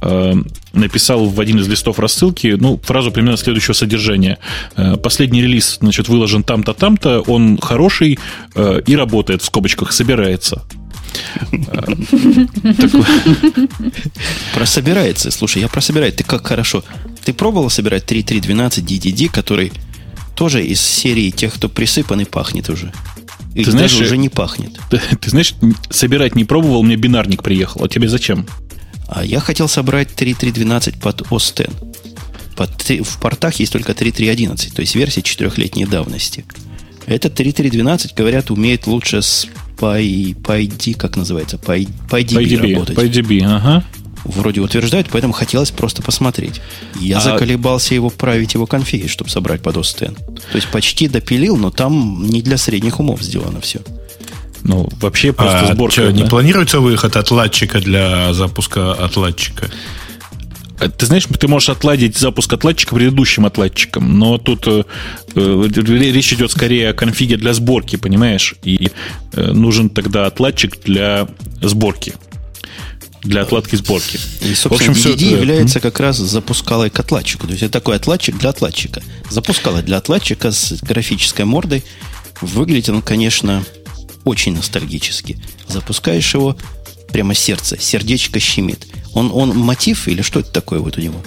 э, 0.01 0.33
написал 0.73 1.25
в 1.25 1.39
один 1.39 1.59
из 1.59 1.67
листов 1.67 1.99
рассылки, 1.99 2.55
ну, 2.59 2.79
фразу 2.83 3.11
примерно 3.11 3.37
следующего 3.37 3.73
содержания. 3.73 4.37
Э, 4.75 4.97
последний 4.97 5.41
релиз, 5.41 5.77
значит, 5.81 6.07
выложен 6.07 6.43
там-то, 6.43 6.73
там-то, 6.73 7.21
он 7.21 7.57
хороший 7.57 8.19
э, 8.55 8.81
и 8.85 8.95
работает, 8.95 9.41
в 9.41 9.45
скобочках, 9.45 9.91
собирается. 9.91 10.63
Про 14.53 14.65
собирается. 14.73 15.31
Слушай, 15.31 15.61
я 15.61 15.67
про 15.67 15.81
собирает. 15.81 16.15
Ты 16.15 16.23
как 16.23 16.47
хорошо. 16.47 16.83
Ты 17.23 17.33
пробовал 17.33 17.69
собирать 17.69 18.11
3.3.12 18.11 18.85
DDD, 18.85 19.29
который 19.29 19.71
тоже 20.35 20.63
из 20.63 20.81
серии 20.81 21.29
тех, 21.29 21.53
кто 21.53 21.69
присыпан 21.69 22.21
и 22.21 22.25
пахнет 22.25 22.69
уже. 22.69 22.91
Ты 23.53 23.69
знаешь, 23.69 23.93
уже 23.93 24.17
не 24.17 24.29
пахнет. 24.29 24.79
Ты, 24.89 24.99
ты 25.21 25.29
знаешь, 25.29 25.53
собирать 25.89 26.35
не 26.35 26.45
пробовал, 26.45 26.83
мне 26.83 26.95
бинарник 26.95 27.43
приехал. 27.43 27.83
А 27.83 27.89
тебе 27.89 28.09
зачем? 28.09 28.47
А 29.07 29.23
я 29.23 29.39
хотел 29.39 29.67
собрать 29.67 30.09
3.3.12 30.09 30.99
под 30.99 31.21
OS 31.21 31.63
X. 31.63 31.73
Под, 32.55 33.05
в 33.05 33.19
портах 33.19 33.55
есть 33.55 33.71
только 33.71 33.93
3.3.11, 33.93 34.75
то 34.75 34.81
есть 34.81 34.95
версия 34.95 35.23
четырехлетней 35.23 35.85
давности. 35.85 36.45
Этот 37.05 37.39
3.3.12, 37.39 38.11
говорят, 38.15 38.51
умеет 38.51 38.87
лучше 38.87 39.21
с 39.21 39.47
Py, 39.77 40.35
PyD, 40.35 40.95
как 40.95 41.17
называется, 41.17 41.57
Py, 41.57 41.89
PyDB, 42.09 42.43
PyDB 42.43 42.73
работать. 42.73 42.97
PyDB, 42.97 43.43
ага 43.43 43.83
вроде 44.25 44.61
утверждают, 44.61 45.07
поэтому 45.11 45.33
хотелось 45.33 45.71
просто 45.71 46.01
посмотреть. 46.01 46.61
Я 46.99 47.17
а... 47.17 47.21
заколебался 47.21 47.93
его 47.93 48.09
править 48.09 48.53
его 48.53 48.65
конфиги, 48.65 49.07
чтобы 49.07 49.29
собрать 49.29 49.61
под 49.61 49.77
OS 49.77 50.11
X. 50.11 50.21
То 50.51 50.55
есть 50.55 50.67
почти 50.69 51.07
допилил, 51.07 51.57
но 51.57 51.71
там 51.71 52.25
не 52.25 52.41
для 52.41 52.57
средних 52.57 52.99
умов 52.99 53.21
сделано 53.21 53.61
все. 53.61 53.81
Ну, 54.63 54.89
вообще 55.01 55.33
просто 55.33 55.59
а, 55.59 55.73
сборка. 55.73 55.93
Что, 55.93 56.05
да? 56.05 56.11
не 56.13 56.23
планируется 56.23 56.79
выход 56.79 57.17
отладчика 57.17 57.81
для 57.81 58.33
запуска 58.33 58.93
отладчика? 58.93 59.69
Э, 60.83 60.89
ты 60.89 61.05
знаешь, 61.05 61.25
ты 61.39 61.47
можешь 61.47 61.69
отладить 61.69 62.17
запуск 62.17 62.51
отладчика 62.51 62.95
предыдущим 62.95 63.45
отладчиком, 63.45 64.19
но 64.19 64.37
тут 64.37 64.67
э, 64.67 64.83
э 65.35 65.67
речь 65.75 66.33
идет 66.33 66.51
скорее 66.51 66.89
о 66.89 66.93
конфиге 66.93 67.37
для 67.37 67.53
сборки, 67.53 67.95
понимаешь? 67.95 68.55
И 68.63 68.89
э, 69.33 69.51
нужен 69.51 69.89
тогда 69.89 70.25
отладчик 70.25 70.81
для 70.83 71.27
сборки. 71.61 72.13
Для 73.23 73.43
отладки 73.43 73.77
сборки. 73.77 74.19
И, 74.41 74.53
собственно, 74.53 74.93
в 74.93 74.97
общем, 74.97 75.11
DDD 75.11 75.15
все 75.15 75.31
является 75.31 75.79
как 75.79 76.01
раз 76.01 76.17
запускалой 76.17 76.89
к 76.89 76.99
отладчику. 76.99 77.47
То 77.47 77.53
есть 77.53 77.63
это 77.63 77.71
такой 77.71 77.95
отладчик 77.95 78.37
для 78.37 78.49
отладчика. 78.49 79.01
Запускала 79.29 79.81
для 79.81 79.97
отладчика 79.97 80.51
с 80.51 80.73
графической 80.81 81.45
мордой. 81.45 81.85
Выглядит 82.41 82.89
он, 82.89 83.01
конечно, 83.01 83.63
очень 84.25 84.57
ностальгически. 84.57 85.41
Запускаешь 85.69 86.33
его, 86.33 86.57
прямо 87.13 87.33
сердце, 87.33 87.79
сердечко 87.79 88.41
щемит. 88.41 88.87
Он, 89.13 89.31
он 89.33 89.55
мотив 89.55 90.07
или 90.07 90.21
что 90.21 90.39
это 90.39 90.51
такое 90.51 90.79
вот 90.79 90.97
у 90.97 91.01
него? 91.01 91.21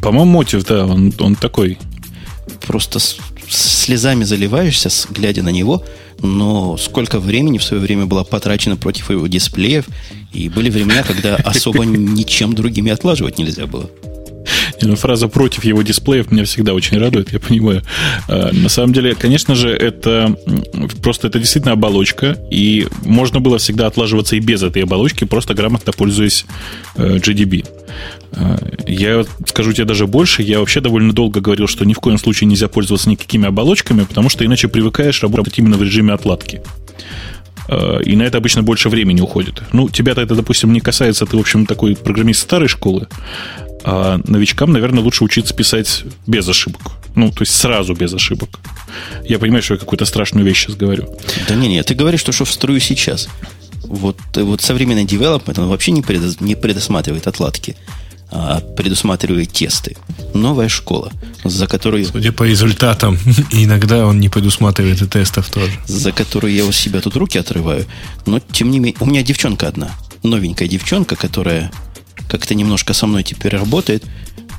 По-моему, 0.00 0.32
мотив, 0.32 0.64
да, 0.64 0.86
он, 0.86 1.12
он 1.18 1.36
такой. 1.36 1.78
Просто 2.66 2.98
с, 2.98 3.18
слезами 3.48 4.24
заливаешься, 4.24 4.90
глядя 5.10 5.42
на 5.42 5.50
него, 5.50 5.84
но 6.20 6.76
сколько 6.76 7.20
времени 7.20 7.58
в 7.58 7.64
свое 7.64 7.82
время 7.82 8.06
было 8.06 8.24
потрачено 8.24 8.76
против 8.76 9.10
его 9.10 9.26
дисплеев, 9.26 9.86
и 10.32 10.48
были 10.48 10.70
времена, 10.70 11.02
когда 11.02 11.36
особо 11.36 11.84
ничем 11.86 12.54
другим 12.54 12.86
и 12.86 12.90
отлаживать 12.90 13.38
нельзя 13.38 13.66
было. 13.66 13.90
Ну, 14.80 14.96
фраза 14.96 15.28
против 15.28 15.64
его 15.64 15.82
дисплеев 15.82 16.30
меня 16.30 16.44
всегда 16.44 16.74
очень 16.74 16.98
радует, 16.98 17.32
я 17.32 17.40
понимаю. 17.40 17.82
А, 18.28 18.50
на 18.52 18.68
самом 18.68 18.92
деле, 18.92 19.14
конечно 19.14 19.54
же, 19.54 19.70
это 19.70 20.36
просто 21.02 21.28
это 21.28 21.38
действительно 21.38 21.72
оболочка, 21.72 22.36
и 22.50 22.86
можно 23.04 23.40
было 23.40 23.58
всегда 23.58 23.86
отлаживаться 23.86 24.36
и 24.36 24.40
без 24.40 24.62
этой 24.62 24.82
оболочки, 24.82 25.24
просто 25.24 25.54
грамотно 25.54 25.92
пользуясь 25.92 26.46
э, 26.96 27.16
GDB. 27.16 27.64
Я 28.86 29.24
скажу 29.46 29.72
тебе 29.72 29.84
даже 29.84 30.06
больше, 30.06 30.42
я 30.42 30.60
вообще 30.60 30.80
довольно 30.80 31.12
долго 31.12 31.40
говорил, 31.40 31.66
что 31.66 31.84
ни 31.84 31.94
в 31.94 31.98
коем 31.98 32.18
случае 32.18 32.46
нельзя 32.46 32.68
пользоваться 32.68 33.08
никакими 33.08 33.48
оболочками, 33.48 34.04
потому 34.04 34.28
что 34.28 34.44
иначе 34.44 34.68
привыкаешь 34.68 35.22
работать 35.22 35.58
именно 35.58 35.76
в 35.76 35.82
режиме 35.82 36.12
отладки. 36.12 36.60
И 38.04 38.16
на 38.16 38.22
это 38.22 38.38
обычно 38.38 38.62
больше 38.62 38.88
времени 38.88 39.20
уходит. 39.20 39.62
Ну, 39.72 39.90
тебя-то 39.90 40.22
это, 40.22 40.34
допустим, 40.34 40.72
не 40.72 40.80
касается, 40.80 41.26
ты, 41.26 41.36
в 41.36 41.40
общем, 41.40 41.66
такой 41.66 41.96
программист 41.96 42.40
старой 42.40 42.68
школы, 42.68 43.08
а 43.84 44.20
новичкам, 44.24 44.72
наверное, 44.72 45.02
лучше 45.02 45.24
учиться 45.24 45.54
писать 45.54 46.04
без 46.26 46.48
ошибок. 46.48 46.80
Ну, 47.14 47.30
то 47.30 47.42
есть 47.42 47.54
сразу 47.54 47.94
без 47.94 48.12
ошибок. 48.14 48.60
Я 49.24 49.38
понимаю, 49.38 49.62
что 49.62 49.74
я 49.74 49.80
какую-то 49.80 50.04
страшную 50.04 50.44
вещь 50.44 50.64
сейчас 50.64 50.76
говорю. 50.76 51.08
Да 51.48 51.54
не, 51.54 51.68
не, 51.68 51.82
ты 51.82 51.94
говоришь, 51.94 52.20
что, 52.20 52.32
что 52.32 52.44
в 52.44 52.52
струю 52.52 52.80
сейчас. 52.80 53.28
Вот, 53.82 54.18
вот 54.34 54.60
современный 54.60 55.04
девелопмент, 55.04 55.58
он 55.58 55.68
вообще 55.68 55.92
не, 55.92 56.02
предос, 56.02 56.40
не 56.40 56.54
предусматривает 56.54 57.26
отладки, 57.26 57.74
а 58.30 58.60
предусматривает 58.60 59.52
тесты. 59.52 59.96
Новая 60.34 60.68
школа, 60.68 61.10
за 61.44 61.66
которую... 61.66 62.04
Судя 62.04 62.32
по 62.32 62.44
результатам, 62.44 63.18
иногда 63.50 64.06
он 64.06 64.20
не 64.20 64.28
предусматривает 64.28 65.00
и 65.00 65.06
тестов 65.06 65.48
тоже. 65.48 65.72
За 65.86 66.12
которую 66.12 66.52
я 66.52 66.66
у 66.66 66.72
себя 66.72 67.00
тут 67.00 67.16
руки 67.16 67.38
отрываю. 67.38 67.86
Но, 68.26 68.40
тем 68.40 68.70
не 68.70 68.78
менее, 68.78 68.96
у 69.00 69.06
меня 69.06 69.22
девчонка 69.22 69.68
одна, 69.68 69.90
новенькая 70.22 70.68
девчонка, 70.68 71.16
которая 71.16 71.72
как-то 72.28 72.54
немножко 72.54 72.92
со 72.92 73.06
мной 73.06 73.22
теперь 73.22 73.56
работает, 73.56 74.04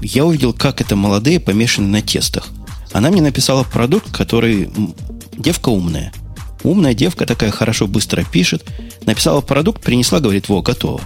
я 0.01 0.25
увидел, 0.25 0.53
как 0.53 0.81
это 0.81 0.95
молодые 0.95 1.39
помешаны 1.39 1.87
на 1.87 2.01
тестах. 2.01 2.49
Она 2.91 3.09
мне 3.11 3.21
написала 3.21 3.63
продукт, 3.63 4.11
который... 4.11 4.69
Девка 5.37 5.69
умная. 5.69 6.11
Умная 6.63 6.93
девка 6.93 7.25
такая 7.25 7.51
хорошо, 7.51 7.87
быстро 7.87 8.23
пишет. 8.23 8.65
Написала 9.05 9.41
продукт, 9.41 9.81
принесла, 9.81 10.19
говорит, 10.19 10.49
во, 10.49 10.61
готово. 10.61 11.01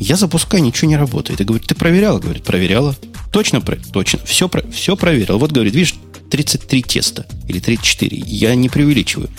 Я 0.00 0.16
запускаю, 0.16 0.62
ничего 0.62 0.88
не 0.88 0.96
работает. 0.96 1.40
И 1.40 1.44
говорит, 1.44 1.66
ты 1.66 1.74
проверяла? 1.74 2.18
Говорит, 2.18 2.44
проверяла. 2.44 2.96
Точно, 3.32 3.60
точно. 3.60 4.20
Все, 4.24 4.50
все 4.72 4.96
проверил. 4.96 5.38
Вот, 5.38 5.52
говорит, 5.52 5.74
видишь, 5.74 5.94
33 6.30 6.82
теста 6.82 7.26
или 7.48 7.60
34. 7.60 8.22
Я 8.26 8.54
не 8.54 8.68
преувеличиваю. 8.68 9.30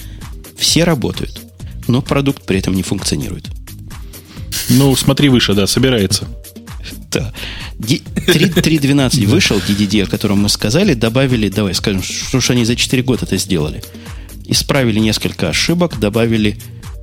Все 0.57 0.83
работают. 0.83 1.41
Но 1.87 2.01
продукт 2.01 2.45
при 2.45 2.59
этом 2.59 2.73
не 2.73 2.83
функционирует. 2.83 3.49
Ну, 4.69 4.95
смотри 4.95 5.29
выше, 5.29 5.53
да, 5.53 5.67
собирается. 5.67 6.27
Да. 7.17 7.33
3.12 7.79 9.25
вышел 9.25 9.57
DDD, 9.57 10.03
о 10.03 10.07
котором 10.07 10.39
мы 10.39 10.49
сказали, 10.49 10.93
добавили, 10.93 11.49
давай 11.49 11.73
скажем, 11.73 12.03
что 12.03 12.39
же 12.39 12.53
они 12.53 12.63
за 12.63 12.75
4 12.75 13.01
года 13.03 13.25
это 13.25 13.37
сделали. 13.37 13.83
Исправили 14.45 14.99
несколько 14.99 15.49
ошибок, 15.49 15.99
добавили 15.99 16.57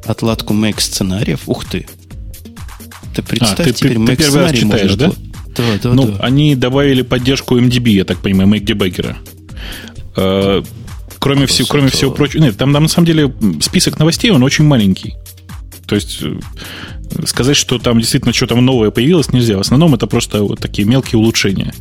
отладку 0.04 0.54
make 0.54 0.80
сценариев. 0.80 1.40
Ух 1.46 1.64
ты. 1.64 1.86
Ты 3.14 3.22
представь, 3.22 3.60
а, 3.60 3.64
ты, 3.64 3.72
теперь 3.72 3.96
ты, 3.96 4.06
ты 4.06 4.16
первый 4.16 4.42
раз 4.42 4.52
читаешь, 4.52 4.94
да? 4.94 5.12
Да, 5.56 5.62
да, 5.82 5.92
ну, 5.92 6.06
да. 6.08 6.18
они 6.18 6.56
добавили 6.56 7.02
поддержку 7.02 7.58
MDB, 7.58 7.90
я 7.90 8.04
так 8.04 8.18
понимаю, 8.18 8.48
Make 8.48 8.64
Debugger. 8.64 9.16
Э, 10.16 10.62
кроме, 11.20 11.46
всего, 11.46 11.68
кроме 11.68 11.90
всего 11.90 12.10
прочего. 12.10 12.42
Нет, 12.42 12.56
там, 12.56 12.72
там 12.72 12.82
на 12.82 12.88
самом 12.88 13.06
деле 13.06 13.32
список 13.60 14.00
новостей, 14.00 14.30
он 14.32 14.42
очень 14.42 14.64
маленький. 14.64 15.14
То 15.86 15.94
есть 15.94 16.20
э, 16.22 16.38
сказать, 17.26 17.56
что 17.56 17.78
там 17.78 17.98
действительно 17.98 18.32
что-то 18.32 18.56
новое 18.56 18.90
появилось, 18.90 19.32
нельзя. 19.32 19.56
В 19.56 19.60
основном 19.60 19.94
это 19.94 20.06
просто 20.06 20.42
вот 20.42 20.60
такие 20.60 20.86
мелкие 20.86 21.18
улучшения. 21.18 21.74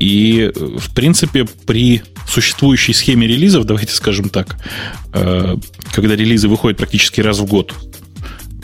И, 0.00 0.52
в 0.54 0.94
принципе, 0.94 1.46
при 1.66 2.02
существующей 2.28 2.92
схеме 2.92 3.26
релизов, 3.26 3.64
давайте 3.64 3.92
скажем 3.92 4.28
так, 4.28 4.56
э, 5.12 5.56
когда 5.92 6.14
релизы 6.14 6.48
выходят 6.48 6.78
практически 6.78 7.20
раз 7.20 7.40
в 7.40 7.46
год, 7.46 7.74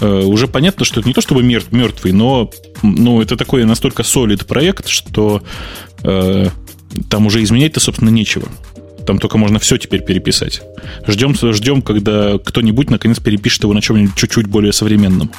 э, 0.01 0.07
уже 0.07 0.47
понятно, 0.47 0.85
что 0.85 1.01
это 1.01 1.09
не 1.09 1.15
то 1.15 1.21
чтобы 1.21 1.43
мертвый, 1.43 2.13
но 2.13 2.51
ну, 2.83 3.21
это 3.21 3.37
такой 3.37 3.65
настолько 3.65 4.05
солид 4.05 4.47
проект, 4.47 4.89
что 4.89 5.43
э, 6.03 6.49
там 7.11 7.27
уже 7.27 7.43
изменять-то, 7.43 7.81
собственно, 7.81 8.11
нечего. 8.11 8.49
Там 9.07 9.19
только 9.19 9.39
можно 9.39 9.59
все 9.59 9.77
теперь 9.77 10.03
переписать. 10.03 10.63
Ждем, 11.07 11.35
ждем, 11.35 11.83
когда 11.83 12.39
кто-нибудь 12.39 12.91
наконец 12.91 13.21
перепишет 13.21 13.63
его 13.63 13.75
на 13.75 13.83
чем-нибудь 13.83 14.17
чуть-чуть 14.17 14.47
более 14.47 14.73
современном. 14.73 15.31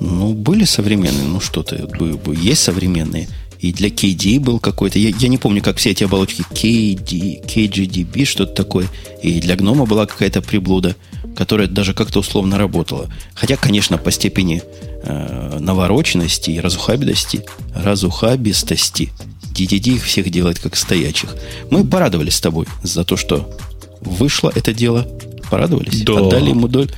Ну, 0.00 0.34
были 0.34 0.64
современные, 0.64 1.26
ну 1.26 1.40
что 1.40 1.62
ты, 1.62 1.86
есть 2.34 2.62
современные. 2.62 3.28
И 3.60 3.72
для 3.72 3.90
KD 3.90 4.40
был 4.40 4.58
какой-то, 4.58 4.98
я, 4.98 5.10
я 5.16 5.28
не 5.28 5.38
помню, 5.38 5.62
как 5.62 5.76
все 5.76 5.90
эти 5.90 6.02
оболочки, 6.02 6.42
KD, 6.50 7.46
KGDB, 7.46 8.24
что-то 8.24 8.52
такое. 8.54 8.88
И 9.22 9.40
для 9.40 9.54
гнома 9.54 9.86
была 9.86 10.06
какая-то 10.06 10.42
приблуда, 10.42 10.96
которая 11.36 11.68
даже 11.68 11.94
как-то 11.94 12.18
условно 12.18 12.58
работала. 12.58 13.08
Хотя, 13.34 13.56
конечно, 13.56 13.98
по 13.98 14.10
степени 14.10 14.64
э, 15.04 15.58
навороченности 15.60 16.50
и 16.50 16.58
разухабистости, 16.58 17.44
разухабистости 17.72 19.12
DDD 19.52 19.96
их 19.96 20.04
всех 20.04 20.30
делает 20.30 20.58
как 20.58 20.76
стоячих. 20.76 21.34
Мы 21.70 21.84
порадовались 21.84 22.36
с 22.36 22.40
тобой 22.40 22.66
за 22.82 23.04
то, 23.04 23.16
что 23.16 23.56
вышло 24.00 24.52
это 24.54 24.72
дело 24.72 25.06
порадовались, 25.50 26.00
да. 26.02 26.14
отдали 26.14 26.48
ему 26.48 26.66
долю. 26.66 26.88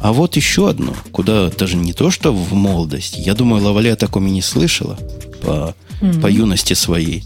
А 0.00 0.12
вот 0.12 0.36
еще 0.36 0.70
одно, 0.70 0.94
куда 1.10 1.50
даже 1.50 1.76
не 1.76 1.92
то, 1.92 2.12
что 2.12 2.32
в 2.32 2.52
молодость. 2.52 3.16
Я 3.18 3.34
думаю, 3.34 3.62
Лавале 3.62 3.92
о 3.92 3.96
таком 3.96 4.28
и 4.28 4.30
не 4.30 4.40
слышала 4.40 4.96
по, 5.42 5.74
mm-hmm. 6.00 6.20
по 6.20 6.28
юности 6.28 6.74
своей. 6.74 7.24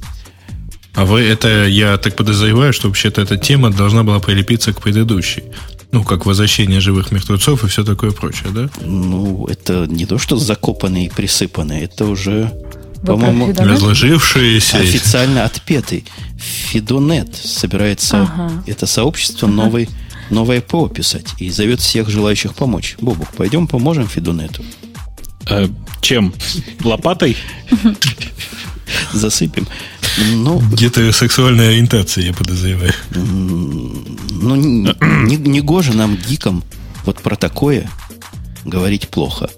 А 0.95 1.05
вы 1.05 1.21
это, 1.21 1.67
я 1.67 1.97
так 1.99 2.17
подозреваю, 2.17 2.73
что 2.73 2.89
вообще-то 2.89 3.21
эта 3.21 3.37
тема 3.37 3.71
должна 3.71 4.03
была 4.03 4.19
прилепиться 4.19 4.73
к 4.73 4.81
предыдущей. 4.81 5.45
Ну, 5.93 6.05
как 6.05 6.27
возвращение 6.27 6.81
живых 6.81 7.13
мертвецов 7.13 7.65
и 7.65 7.69
все 7.69 7.85
такое 7.85 8.11
прочее, 8.11 8.49
да? 8.55 8.69
Ну, 8.85 9.47
это 9.47 9.87
не 9.87 10.07
то, 10.07 10.19
что 10.19 10.37
закопанные 10.37 11.07
и 11.07 11.09
присыпанные, 11.09 11.85
это 11.85 12.07
уже, 12.07 12.53
по-моему, 13.05 13.53
разложившиеся. 13.57 14.79
Официально 14.79 15.45
отпетый. 15.45 16.05
Фидонет 16.39 17.35
собирается, 17.35 18.23
ага. 18.23 18.63
это 18.67 18.87
сообщество 18.87 19.49
ага. 19.49 19.57
новой 19.57 19.89
новое 20.31 20.61
ПО 20.61 20.89
писать 20.89 21.27
и 21.39 21.51
зовет 21.51 21.81
всех 21.81 22.09
желающих 22.09 22.55
помочь. 22.55 22.97
Бобук, 23.01 23.29
пойдем 23.35 23.67
поможем 23.67 24.07
Фидунету. 24.07 24.63
Э, 25.49 25.69
чем? 26.01 26.35
Лопатой? 26.85 27.37
Засыпем. 29.13 29.67
Ну, 30.33 30.59
Где-то 30.59 31.13
сексуальная 31.13 31.71
ориентация, 31.71 32.25
я 32.25 32.33
подозреваю. 32.33 32.93
Ну, 33.11 34.57
не, 34.57 34.95
не, 35.01 35.37
не 35.37 35.61
гоже 35.61 35.95
нам, 35.95 36.17
гикам, 36.17 36.65
вот 37.05 37.21
про 37.23 37.37
такое 37.37 37.89
говорить 38.65 39.09
плохо. 39.09 39.49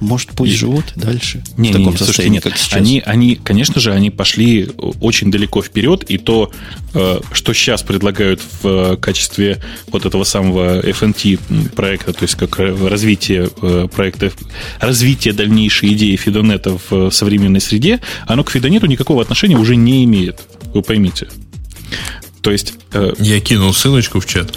Может, 0.00 0.30
пусть 0.30 0.52
и... 0.52 0.56
живут 0.56 0.92
дальше 0.94 1.42
не, 1.56 1.70
в 1.70 1.72
таком 1.72 1.92
не, 1.92 1.98
состоянии, 1.98 2.34
нет, 2.34 2.44
как 2.44 2.56
сейчас. 2.56 2.74
Они, 2.74 3.02
они, 3.04 3.34
конечно 3.34 3.80
же, 3.80 3.92
они 3.92 4.10
пошли 4.10 4.70
очень 5.00 5.30
далеко 5.30 5.62
вперед, 5.62 6.04
и 6.04 6.18
то, 6.18 6.52
э, 6.94 7.20
что 7.32 7.52
сейчас 7.52 7.82
предлагают 7.82 8.40
в 8.62 8.96
качестве 8.96 9.60
вот 9.88 10.06
этого 10.06 10.24
самого 10.24 10.80
FNT 10.80 11.70
проекта, 11.74 12.12
то 12.12 12.22
есть 12.22 12.36
как 12.36 12.58
развитие 12.58 13.48
э, 13.60 13.88
проекта, 13.92 14.30
развитие 14.80 15.34
дальнейшей 15.34 15.94
идеи 15.94 16.16
Фидонета 16.16 16.78
в 16.88 17.10
современной 17.10 17.60
среде, 17.60 18.00
оно 18.26 18.44
к 18.44 18.50
Фидонету 18.50 18.86
никакого 18.86 19.22
отношения 19.22 19.56
уже 19.56 19.76
не 19.76 20.04
имеет. 20.04 20.40
Вы 20.74 20.82
поймите. 20.82 21.28
То 22.40 22.52
есть... 22.52 22.74
Э, 22.92 23.12
Я 23.18 23.40
кинул 23.40 23.74
ссылочку 23.74 24.20
в 24.20 24.26
чат. 24.26 24.54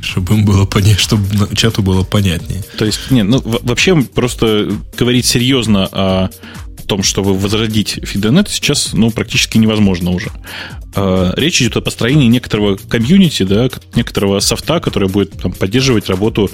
Чтобы 0.00 0.34
им 0.34 0.44
было 0.44 0.64
понятно, 0.64 0.98
чтобы 0.98 1.56
чату 1.56 1.82
было 1.82 2.04
понятнее. 2.04 2.62
То 2.76 2.84
есть, 2.84 3.10
не, 3.10 3.22
ну, 3.22 3.42
вообще 3.44 4.00
просто 4.02 4.70
говорить 4.96 5.26
серьезно 5.26 5.88
о 5.90 6.30
том, 6.86 7.02
чтобы 7.02 7.34
возродить 7.34 7.98
FeedNet, 7.98 8.48
сейчас 8.48 8.92
ну, 8.94 9.10
практически 9.10 9.58
невозможно 9.58 10.10
уже. 10.10 10.30
А, 10.94 11.32
речь 11.36 11.60
идет 11.62 11.76
о 11.76 11.80
построении 11.80 12.26
некоторого 12.26 12.76
комьюнити, 12.76 13.42
да, 13.44 13.68
некоторого 13.94 14.40
софта, 14.40 14.80
который 14.80 15.08
будет 15.08 15.32
там, 15.32 15.52
поддерживать 15.52 16.08
работу 16.08 16.50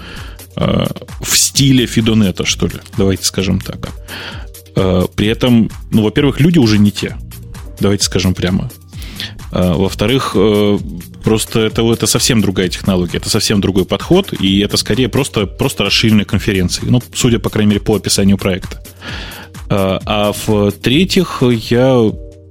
э, 0.56 0.86
в 1.20 1.38
стиле 1.38 1.86
Фидонета, 1.86 2.44
что 2.44 2.66
ли. 2.66 2.74
Давайте 2.98 3.24
скажем 3.24 3.60
так. 3.60 3.90
Э, 4.76 5.04
при 5.14 5.28
этом, 5.28 5.70
ну, 5.90 6.02
во-первых, 6.02 6.40
люди 6.40 6.58
уже 6.58 6.78
не 6.78 6.90
те. 6.90 7.16
Давайте 7.80 8.04
скажем 8.04 8.34
прямо. 8.34 8.70
Э, 9.54 9.72
во-вторых, 9.72 10.32
э, 10.34 10.78
просто 11.22 11.60
это, 11.60 11.82
это 11.92 12.06
совсем 12.08 12.40
другая 12.40 12.68
технология, 12.68 13.18
это 13.18 13.30
совсем 13.30 13.60
другой 13.60 13.84
подход, 13.84 14.32
и 14.32 14.58
это 14.58 14.76
скорее 14.76 15.08
просто, 15.08 15.46
просто 15.46 15.84
расширенные 15.84 16.24
конференции. 16.24 16.82
Ну, 16.86 17.00
судя, 17.14 17.38
по 17.38 17.50
крайней 17.50 17.70
мере, 17.70 17.80
по 17.80 17.94
описанию 17.94 18.36
проекта. 18.36 18.82
Э, 19.70 20.00
а 20.04 20.32
в-третьих, 20.46 21.42
я 21.70 22.00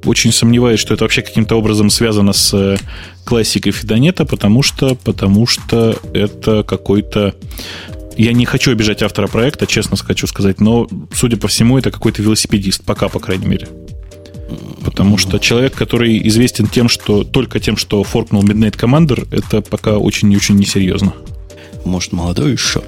очень 0.06 0.32
сомневаюсь, 0.32 0.80
что 0.80 0.94
это 0.94 1.04
вообще 1.04 1.22
каким-то 1.22 1.56
образом 1.56 1.90
связано 1.90 2.32
с 2.32 2.78
классикой 3.26 3.74
Фидонета, 3.74 4.26
потому 4.26 4.64
что, 4.64 4.96
потому 4.96 5.46
что 5.46 5.98
это 6.14 6.64
какой-то 6.64 7.36
я 8.16 8.32
не 8.32 8.46
хочу 8.46 8.72
обижать 8.72 9.02
автора 9.02 9.28
проекта, 9.28 9.66
честно 9.66 9.98
хочу 9.98 10.28
сказать, 10.28 10.62
но, 10.62 10.88
судя 11.14 11.36
по 11.36 11.48
всему, 11.48 11.80
это 11.80 11.90
какой-то 11.90 12.22
велосипедист, 12.22 12.86
пока, 12.86 13.10
по 13.10 13.20
крайней 13.20 13.48
мере. 13.48 13.68
Потому 14.84 15.18
что 15.18 15.40
человек, 15.40 15.74
который 15.74 16.28
известен 16.28 16.68
тем, 16.68 16.90
что 16.90 17.24
только 17.24 17.60
тем, 17.60 17.78
что 17.78 18.04
форкнул 18.04 18.44
Midnight 18.44 18.78
Commander, 18.78 19.28
это 19.32 19.62
пока 19.62 19.98
очень 19.98 20.32
и 20.32 20.36
очень 20.36 20.56
несерьезно. 20.56 21.14
Может, 21.86 22.12
молодой 22.12 22.52
еще. 22.54 22.84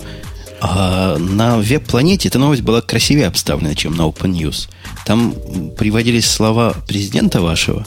А 0.61 1.17
на 1.17 1.57
веб-планете 1.57 2.29
эта 2.29 2.39
новость 2.39 2.61
была 2.61 2.81
красивее 2.81 3.27
обставлена, 3.27 3.75
чем 3.75 3.95
на 3.95 4.03
Open 4.03 4.31
News. 4.31 4.69
Там 5.05 5.35
приводились 5.77 6.25
слова 6.25 6.75
президента 6.87 7.41
вашего. 7.41 7.85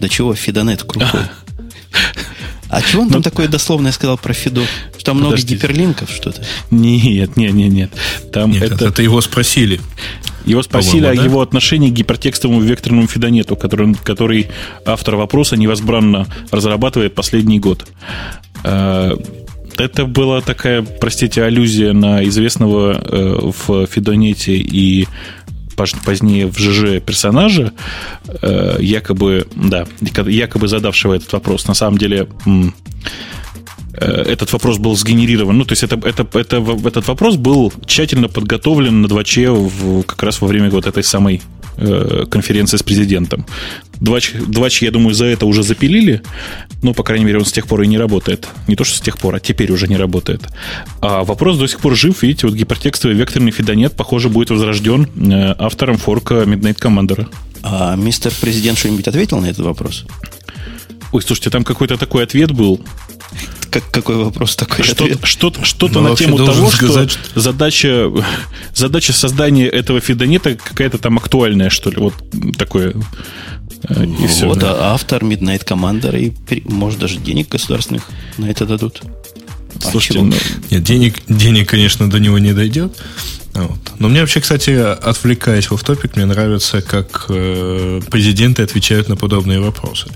До 0.00 0.08
чего 0.08 0.34
Фидонет 0.34 0.82
крутой. 0.82 1.22
А 2.68 2.82
чего 2.82 3.02
он 3.02 3.08
там 3.08 3.18
ну, 3.18 3.22
такое 3.22 3.48
дословное 3.48 3.90
сказал 3.90 4.16
про 4.16 4.32
Фиду? 4.32 4.62
Что 4.96 5.06
там 5.06 5.18
много 5.18 5.36
гиперлинков 5.36 6.10
что-то? 6.10 6.44
Нет, 6.70 7.36
нет, 7.36 7.52
нет, 7.52 7.72
нет. 7.72 7.90
Там 8.32 8.52
нет, 8.52 8.62
это... 8.62 8.86
это 8.86 9.02
его 9.02 9.20
спросили. 9.20 9.80
Его 10.44 10.62
спросили 10.62 11.06
о 11.06 11.14
да? 11.14 11.22
его 11.22 11.40
отношении 11.40 11.90
к 11.90 11.92
гипертекстовому 11.92 12.60
векторному 12.60 13.06
фидонету, 13.06 13.56
который, 13.56 13.94
который 13.94 14.48
автор 14.84 15.16
вопроса 15.16 15.56
невозбранно 15.56 16.26
разрабатывает 16.50 17.14
последний 17.14 17.58
год. 17.58 17.86
Э, 18.64 19.16
это 19.78 20.04
была 20.04 20.40
такая, 20.40 20.82
простите, 20.82 21.42
аллюзия 21.42 21.92
на 21.92 22.24
известного 22.24 22.92
э, 22.92 23.50
в 23.66 23.86
Фидонете 23.86 24.54
и 24.56 25.06
позднее 26.04 26.46
в 26.46 26.58
ЖЖ 26.58 27.00
персонажа, 27.00 27.72
э, 28.42 28.76
якобы, 28.80 29.46
да, 29.54 29.86
якобы 30.00 30.68
задавшего 30.68 31.14
этот 31.14 31.32
вопрос. 31.32 31.66
На 31.66 31.74
самом 31.74 31.96
деле 31.96 32.28
этот 33.92 34.52
вопрос 34.52 34.78
был 34.78 34.96
сгенерирован. 34.96 35.58
Ну, 35.58 35.64
то 35.64 35.72
есть 35.72 35.82
это, 35.82 35.96
это, 36.06 36.26
это, 36.38 36.56
этот 36.84 37.08
вопрос 37.08 37.36
был 37.36 37.72
тщательно 37.86 38.28
подготовлен 38.28 39.02
на 39.02 39.06
2Ч 39.06 39.52
в, 39.52 40.02
как 40.04 40.22
раз 40.22 40.40
во 40.40 40.48
время 40.48 40.70
вот 40.70 40.86
этой 40.86 41.02
самой 41.02 41.42
Э, 41.82 42.26
конференции 42.28 42.76
с 42.76 42.82
президентом. 42.82 43.46
Двач, 44.00 44.32
Двач, 44.34 44.82
я 44.82 44.90
думаю, 44.90 45.14
за 45.14 45.24
это 45.24 45.46
уже 45.46 45.62
запилили, 45.62 46.20
но, 46.82 46.92
по 46.92 47.02
крайней 47.02 47.24
мере, 47.24 47.38
он 47.38 47.46
с 47.46 47.52
тех 47.52 47.66
пор 47.66 47.80
и 47.80 47.86
не 47.86 47.96
работает. 47.96 48.48
Не 48.66 48.76
то, 48.76 48.84
что 48.84 48.98
с 48.98 49.00
тех 49.00 49.16
пор, 49.16 49.36
а 49.36 49.40
теперь 49.40 49.72
уже 49.72 49.88
не 49.88 49.96
работает. 49.96 50.42
А 51.00 51.24
вопрос 51.24 51.56
до 51.56 51.66
сих 51.66 51.80
пор 51.80 51.96
жив. 51.96 52.22
Видите, 52.22 52.48
вот 52.48 52.56
гипертекстовый 52.56 53.16
векторный 53.16 53.50
фидонет, 53.50 53.94
похоже, 53.94 54.28
будет 54.28 54.50
возрожден 54.50 55.04
э, 55.04 55.54
автором 55.58 55.96
форка 55.96 56.42
Midnight 56.42 56.78
Commander. 56.78 57.28
А 57.62 57.96
мистер 57.96 58.30
президент 58.38 58.78
что-нибудь 58.78 59.08
ответил 59.08 59.38
на 59.38 59.46
этот 59.46 59.64
вопрос? 59.64 60.04
Ой, 61.12 61.22
слушайте, 61.22 61.50
там 61.50 61.64
какой-то 61.64 61.96
такой 61.96 62.24
ответ 62.24 62.52
был 62.52 62.80
как, 63.70 63.88
какой 63.90 64.16
вопрос 64.16 64.56
такой 64.56 64.84
что, 64.84 65.04
ответ? 65.04 65.20
Что-то, 65.22 65.64
что-то 65.64 66.00
на 66.00 66.16
тему 66.16 66.38
того, 66.38 66.70
сказать, 66.70 67.12
что 67.12 67.40
задача, 67.40 68.10
задача 68.74 69.12
создания 69.12 69.66
этого 69.66 70.00
фидонета 70.00 70.56
какая-то 70.56 70.98
там 70.98 71.18
актуальная, 71.18 71.70
что 71.70 71.90
ли. 71.90 71.96
Вот 71.98 72.14
такое. 72.58 72.94
Э, 73.88 74.04
и 74.04 74.26
все, 74.26 74.46
вот, 74.46 74.58
да. 74.58 74.72
а 74.72 74.94
автор 74.94 75.22
Midnight 75.22 75.64
Commander, 75.64 76.18
и, 76.18 76.62
может, 76.68 76.98
даже 76.98 77.18
денег 77.18 77.48
государственных 77.48 78.02
на 78.38 78.46
это 78.46 78.66
дадут. 78.66 79.02
А 79.76 79.90
Слушайте, 79.90 80.22
ну, 80.22 80.34
нет, 80.70 80.82
денег, 80.82 81.14
денег, 81.28 81.68
конечно, 81.68 82.10
до 82.10 82.18
него 82.18 82.38
не 82.38 82.52
дойдет. 82.52 82.96
Вот. 83.54 83.78
Но 83.98 84.08
мне 84.08 84.20
вообще, 84.20 84.40
кстати, 84.40 84.70
отвлекаясь 84.70 85.70
в 85.70 85.82
топик, 85.82 86.16
мне 86.16 86.26
нравится, 86.26 86.82
как 86.82 87.26
э, 87.28 88.00
президенты 88.10 88.62
отвечают 88.62 89.08
на 89.08 89.16
подобные 89.16 89.60
вопросы. 89.60 90.08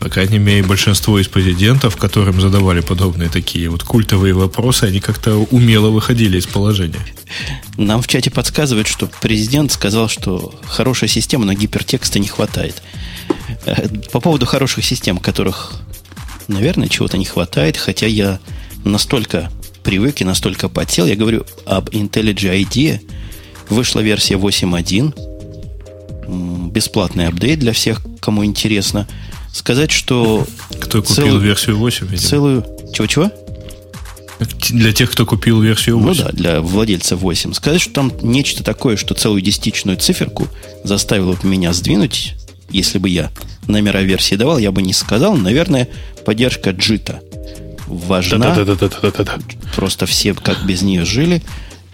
По 0.00 0.08
крайней 0.08 0.38
мере, 0.38 0.62
большинство 0.62 1.18
из 1.18 1.28
президентов, 1.28 1.98
которым 1.98 2.40
задавали 2.40 2.80
подобные 2.80 3.28
такие 3.28 3.68
вот 3.68 3.82
культовые 3.82 4.32
вопросы, 4.32 4.84
они 4.84 4.98
как-то 4.98 5.36
умело 5.36 5.90
выходили 5.90 6.38
из 6.38 6.46
положения. 6.46 7.04
Нам 7.76 8.00
в 8.00 8.08
чате 8.08 8.30
подсказывают, 8.30 8.88
что 8.88 9.10
президент 9.20 9.72
сказал, 9.72 10.08
что 10.08 10.54
хорошая 10.64 11.10
система, 11.10 11.44
но 11.44 11.52
гипертекста 11.52 12.18
не 12.18 12.28
хватает. 12.28 12.82
Э, 13.66 13.88
по 14.10 14.20
поводу 14.20 14.46
хороших 14.46 14.86
систем, 14.86 15.18
которых, 15.18 15.74
наверное, 16.48 16.88
чего-то 16.88 17.18
не 17.18 17.26
хватает, 17.26 17.76
хотя 17.76 18.06
я 18.06 18.40
настолько 18.84 19.52
привык 19.82 20.22
и 20.22 20.24
настолько 20.24 20.70
потел, 20.70 21.04
я 21.04 21.14
говорю 21.14 21.44
об 21.66 21.90
IntelliJ 21.90 22.64
IDEA. 22.64 23.02
Вышла 23.68 24.00
версия 24.00 24.36
8.1, 24.36 26.70
бесплатный 26.70 27.28
апдейт 27.28 27.58
для 27.58 27.74
всех, 27.74 28.00
кому 28.22 28.46
интересно– 28.46 29.06
сказать, 29.52 29.90
что... 29.90 30.46
Кто 30.80 31.02
купил 31.02 31.14
целую, 31.14 31.40
версию 31.40 31.76
8? 31.78 32.06
Видимо. 32.06 32.28
Целую... 32.28 32.66
Чего-чего? 32.92 33.30
Для 34.70 34.92
тех, 34.92 35.10
кто 35.10 35.26
купил 35.26 35.60
версию 35.60 35.98
8. 35.98 36.08
Ну 36.08 36.24
да, 36.24 36.32
для 36.32 36.60
владельца 36.60 37.16
8. 37.16 37.52
Сказать, 37.52 37.80
что 37.80 37.92
там 37.92 38.12
нечто 38.22 38.64
такое, 38.64 38.96
что 38.96 39.14
целую 39.14 39.42
десятичную 39.42 39.98
циферку 39.98 40.48
заставило 40.82 41.34
бы 41.34 41.46
меня 41.46 41.72
сдвинуть, 41.72 42.34
если 42.70 42.98
бы 42.98 43.08
я 43.08 43.30
номера 43.66 44.00
версии 44.00 44.36
давал, 44.36 44.58
я 44.58 44.72
бы 44.72 44.80
не 44.80 44.94
сказал. 44.94 45.36
Наверное, 45.36 45.88
поддержка 46.24 46.70
джита 46.70 47.20
важна. 47.86 48.54
Да-да-да. 48.54 49.38
Просто 49.76 50.06
все 50.06 50.32
как 50.32 50.64
без 50.64 50.80
нее 50.82 51.04
жили. 51.04 51.42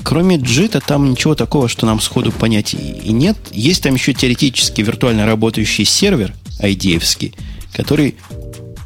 Кроме 0.05 0.37
джита, 0.37 0.81
там 0.81 1.11
ничего 1.11 1.35
такого, 1.35 1.69
что 1.69 1.85
нам 1.85 2.01
сходу 2.01 2.31
понять 2.31 2.75
и 2.75 3.11
нет. 3.11 3.37
Есть 3.51 3.83
там 3.83 3.95
еще 3.95 4.13
теоретически 4.13 4.83
виртуально 4.83 5.27
работающий 5.27 5.85
сервер– 5.85 6.33
IDF, 6.61 7.35
который 7.73 8.17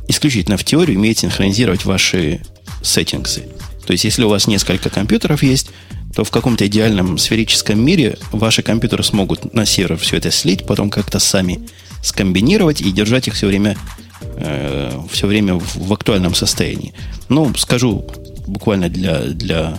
исключительно 0.08 0.56
в 0.56 0.64
теорию 0.64 0.98
умеет 0.98 1.18
синхронизировать 1.18 1.84
ваши 1.84 2.40
сеттингсы. 2.82 3.44
То 3.86 3.92
есть, 3.92 4.04
если 4.04 4.24
у 4.24 4.28
вас 4.28 4.46
несколько 4.46 4.90
компьютеров 4.90 5.42
есть, 5.42 5.70
то 6.14 6.24
в 6.24 6.30
каком-то 6.30 6.66
идеальном 6.66 7.18
сферическом 7.18 7.80
мире 7.80 8.18
ваши 8.32 8.62
компьютеры 8.62 9.04
смогут 9.04 9.54
на 9.54 9.64
сервер 9.64 9.96
все 9.96 10.16
это 10.16 10.30
слить, 10.30 10.66
потом 10.66 10.90
как-то 10.90 11.18
сами 11.18 11.60
скомбинировать 12.02 12.80
и 12.80 12.90
держать 12.90 13.28
их 13.28 13.34
все 13.34 13.46
время, 13.46 13.76
э, 14.20 15.00
все 15.10 15.26
время 15.26 15.54
в, 15.54 15.76
в 15.76 15.92
актуальном 15.92 16.34
состоянии. 16.34 16.94
Ну, 17.28 17.54
скажу 17.54 18.06
буквально 18.46 18.88
для, 18.88 19.20
для, 19.20 19.78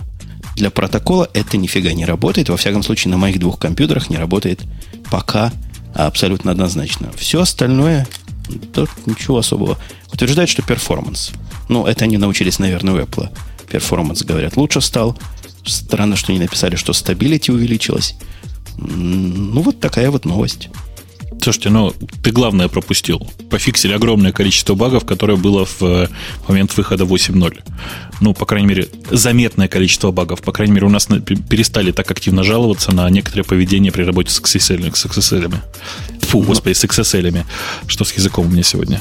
для 0.56 0.70
протокола, 0.70 1.28
это 1.34 1.56
нифига 1.58 1.92
не 1.92 2.06
работает. 2.06 2.48
Во 2.48 2.56
всяком 2.56 2.82
случае, 2.82 3.10
на 3.10 3.18
моих 3.18 3.38
двух 3.38 3.58
компьютерах 3.58 4.08
не 4.08 4.16
работает 4.16 4.60
пока 5.10 5.52
абсолютно 5.94 6.50
однозначно. 6.50 7.10
Все 7.16 7.40
остальное, 7.40 8.06
тут 8.72 8.90
ничего 9.06 9.38
особого. 9.38 9.78
Утверждает, 10.12 10.48
что 10.48 10.62
performance. 10.62 11.32
Ну, 11.68 11.86
это 11.86 12.04
они 12.04 12.18
научились, 12.18 12.58
наверное, 12.58 12.94
у 12.94 12.98
Apple. 12.98 13.30
Performance, 13.70 14.22
говорят, 14.22 14.56
лучше 14.56 14.80
стал. 14.80 15.16
Странно, 15.64 16.16
что 16.16 16.32
не 16.32 16.38
написали, 16.38 16.76
что 16.76 16.92
stability 16.92 17.52
увеличилась. 17.52 18.14
Ну, 18.76 19.62
вот 19.62 19.80
такая 19.80 20.10
вот 20.10 20.24
новость. 20.24 20.68
Слушайте, 21.40 21.70
ну 21.70 21.94
ты 22.22 22.30
главное 22.30 22.68
пропустил. 22.68 23.26
Пофиксили 23.50 23.92
огромное 23.92 24.32
количество 24.32 24.74
багов, 24.74 25.04
которое 25.04 25.36
было 25.36 25.66
в 25.66 25.82
э, 25.82 26.08
момент 26.48 26.76
выхода 26.76 27.04
8.0. 27.04 27.60
Ну, 28.20 28.34
по 28.34 28.46
крайней 28.46 28.68
мере, 28.68 28.88
заметное 29.10 29.68
количество 29.68 30.10
багов. 30.12 30.42
По 30.42 30.52
крайней 30.52 30.74
мере, 30.74 30.86
у 30.86 30.90
нас 30.90 31.06
перестали 31.06 31.92
так 31.92 32.10
активно 32.10 32.44
жаловаться 32.44 32.92
на 32.92 33.08
некоторое 33.10 33.42
поведение 33.42 33.92
при 33.92 34.02
работе 34.02 34.30
с 34.30 34.40
XSL. 34.40 34.94
С 34.94 35.06
XSL. 35.06 35.54
Фу, 36.20 36.40
ну, 36.40 36.46
господи, 36.46 36.74
с 36.74 36.84
XSL. 36.84 37.44
Что 37.86 38.04
с 38.04 38.12
языком 38.12 38.46
у 38.46 38.48
меня 38.48 38.62
сегодня? 38.62 39.00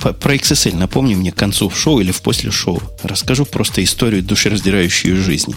Про 0.00 0.34
XSL 0.34 0.76
напомни 0.76 1.14
мне 1.14 1.32
к 1.32 1.36
концу 1.36 1.70
шоу 1.70 2.00
или 2.00 2.12
в 2.12 2.22
после 2.22 2.50
шоу. 2.50 2.80
Расскажу 3.02 3.44
просто 3.44 3.82
историю 3.82 4.22
душераздирающую 4.22 5.16
жизни. 5.16 5.54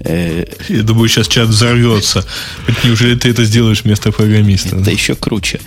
Э, 0.00 0.44
Я 0.68 0.82
думаю, 0.82 1.08
сейчас 1.08 1.28
чат 1.28 1.48
взорвется. 1.48 2.24
Неужели 2.84 3.14
ты 3.16 3.30
это 3.30 3.44
сделаешь 3.44 3.84
вместо 3.84 4.12
программиста? 4.12 4.76
Это 4.76 4.90
еще 4.90 5.14
круче. 5.14 5.60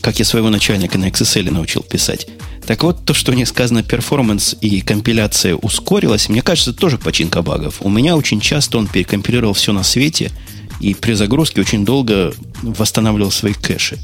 Как 0.00 0.18
я 0.18 0.24
своего 0.24 0.50
начальника 0.50 0.98
на 0.98 1.08
XSL 1.08 1.50
научил 1.50 1.82
писать. 1.82 2.26
Так 2.66 2.84
вот, 2.84 3.04
то, 3.04 3.12
что 3.14 3.34
не 3.34 3.44
сказано, 3.44 3.82
перформанс 3.82 4.54
и 4.60 4.80
компиляция 4.80 5.54
ускорилась, 5.56 6.28
мне 6.28 6.42
кажется, 6.42 6.72
тоже 6.72 6.96
починка 6.96 7.42
багов. 7.42 7.76
У 7.80 7.88
меня 7.88 8.16
очень 8.16 8.40
часто 8.40 8.78
он 8.78 8.86
перекомпилировал 8.86 9.52
все 9.52 9.72
на 9.72 9.82
свете, 9.82 10.30
и 10.80 10.94
при 10.94 11.14
загрузке 11.14 11.60
очень 11.60 11.84
долго 11.84 12.32
восстанавливал 12.62 13.30
свои 13.30 13.52
кэши. 13.52 13.98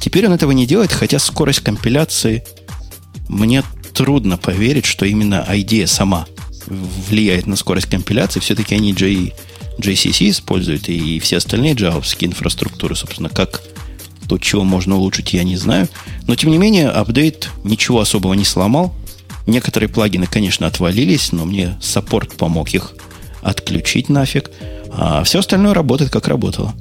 Теперь 0.00 0.26
он 0.26 0.32
этого 0.32 0.52
не 0.52 0.66
делает, 0.66 0.92
хотя 0.92 1.18
скорость 1.18 1.60
компиляции 1.60 2.44
мне 3.28 3.62
трудно 3.94 4.36
поверить, 4.36 4.86
что 4.86 5.06
именно 5.06 5.44
идея 5.50 5.86
сама 5.86 6.26
влияет 6.66 7.46
на 7.46 7.56
скорость 7.56 7.86
компиляции. 7.86 8.40
Все-таки 8.40 8.74
они 8.74 8.92
J, 8.92 9.32
JCC 9.78 10.30
используют, 10.30 10.88
и 10.88 11.18
все 11.18 11.38
остальные 11.38 11.74
джавовские 11.74 12.30
инфраструктуры, 12.30 12.94
собственно, 12.94 13.28
как 13.28 13.62
то, 14.28 14.38
чего 14.38 14.64
можно 14.64 14.96
улучшить, 14.96 15.34
я 15.34 15.44
не 15.44 15.56
знаю. 15.56 15.88
Но, 16.26 16.34
тем 16.34 16.50
не 16.50 16.58
менее, 16.58 16.88
апдейт 16.88 17.50
ничего 17.62 18.00
особого 18.00 18.34
не 18.34 18.44
сломал. 18.44 18.94
Некоторые 19.46 19.88
плагины, 19.88 20.26
конечно, 20.26 20.66
отвалились, 20.66 21.32
но 21.32 21.44
мне 21.44 21.76
саппорт 21.82 22.36
помог 22.36 22.70
их 22.70 22.94
отключить 23.42 24.08
нафиг. 24.08 24.50
А 24.90 25.22
все 25.24 25.40
остальное 25.40 25.74
работает, 25.74 26.10
как 26.10 26.28
работало. 26.28 26.74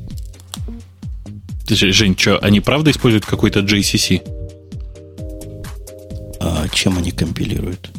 Жень, 1.67 2.15
что, 2.17 2.37
они 2.39 2.61
правда 2.61 2.91
используют 2.91 3.25
какой-то 3.25 3.59
JCC? 3.59 4.21
А 6.39 6.67
чем 6.69 6.97
они 6.97 7.11
компилируют? 7.11 7.89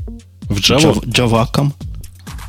В 0.49 0.59
Java? 0.59 1.05
Java 1.05 1.73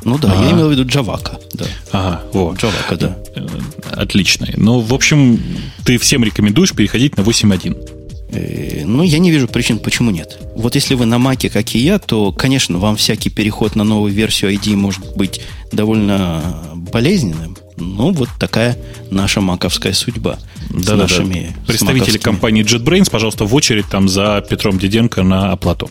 Ну 0.04 0.18
да, 0.18 0.32
ага. 0.32 0.44
я 0.44 0.52
имел 0.52 0.68
в 0.68 0.72
виду 0.72 0.84
Javaка. 0.84 1.38
Да. 1.54 1.64
Ага, 1.92 2.22
вот. 2.32 2.58
Javaка, 2.58 2.96
да. 2.96 3.16
Э, 3.34 3.46
отлично. 3.92 4.48
Ну, 4.56 4.80
в 4.80 4.94
общем, 4.94 5.40
ты 5.84 5.98
всем 5.98 6.24
рекомендуешь 6.24 6.72
переходить 6.72 7.16
на 7.16 7.22
8.1. 7.22 7.96
Э, 8.30 8.82
ну, 8.84 9.02
я 9.02 9.18
не 9.18 9.30
вижу 9.30 9.48
причин, 9.48 9.78
почему 9.78 10.10
нет. 10.10 10.38
Вот 10.54 10.74
если 10.74 10.94
вы 10.94 11.06
на 11.06 11.18
Маке, 11.18 11.48
как 11.48 11.74
и 11.74 11.78
я, 11.78 11.98
то, 11.98 12.32
конечно, 12.32 12.78
вам 12.78 12.96
всякий 12.96 13.30
переход 13.30 13.76
на 13.76 13.84
новую 13.84 14.12
версию 14.12 14.52
ID 14.52 14.76
может 14.76 15.16
быть 15.16 15.40
довольно 15.72 16.62
болезненным. 16.74 17.56
Ну, 17.76 18.12
вот 18.12 18.28
такая 18.38 18.76
наша 19.10 19.40
маковская 19.40 19.92
судьба. 19.92 20.38
Да, 20.70 20.94
с 20.94 20.98
нашими 20.98 21.54
да. 21.56 21.66
Представители 21.66 22.18
компании 22.18 22.64
JetBrains, 22.64 23.10
пожалуйста, 23.10 23.44
в 23.44 23.54
очередь 23.54 23.86
там 23.86 24.08
за 24.08 24.44
Петром 24.48 24.78
Диденко 24.78 25.22
на 25.22 25.52
оплату. 25.52 25.90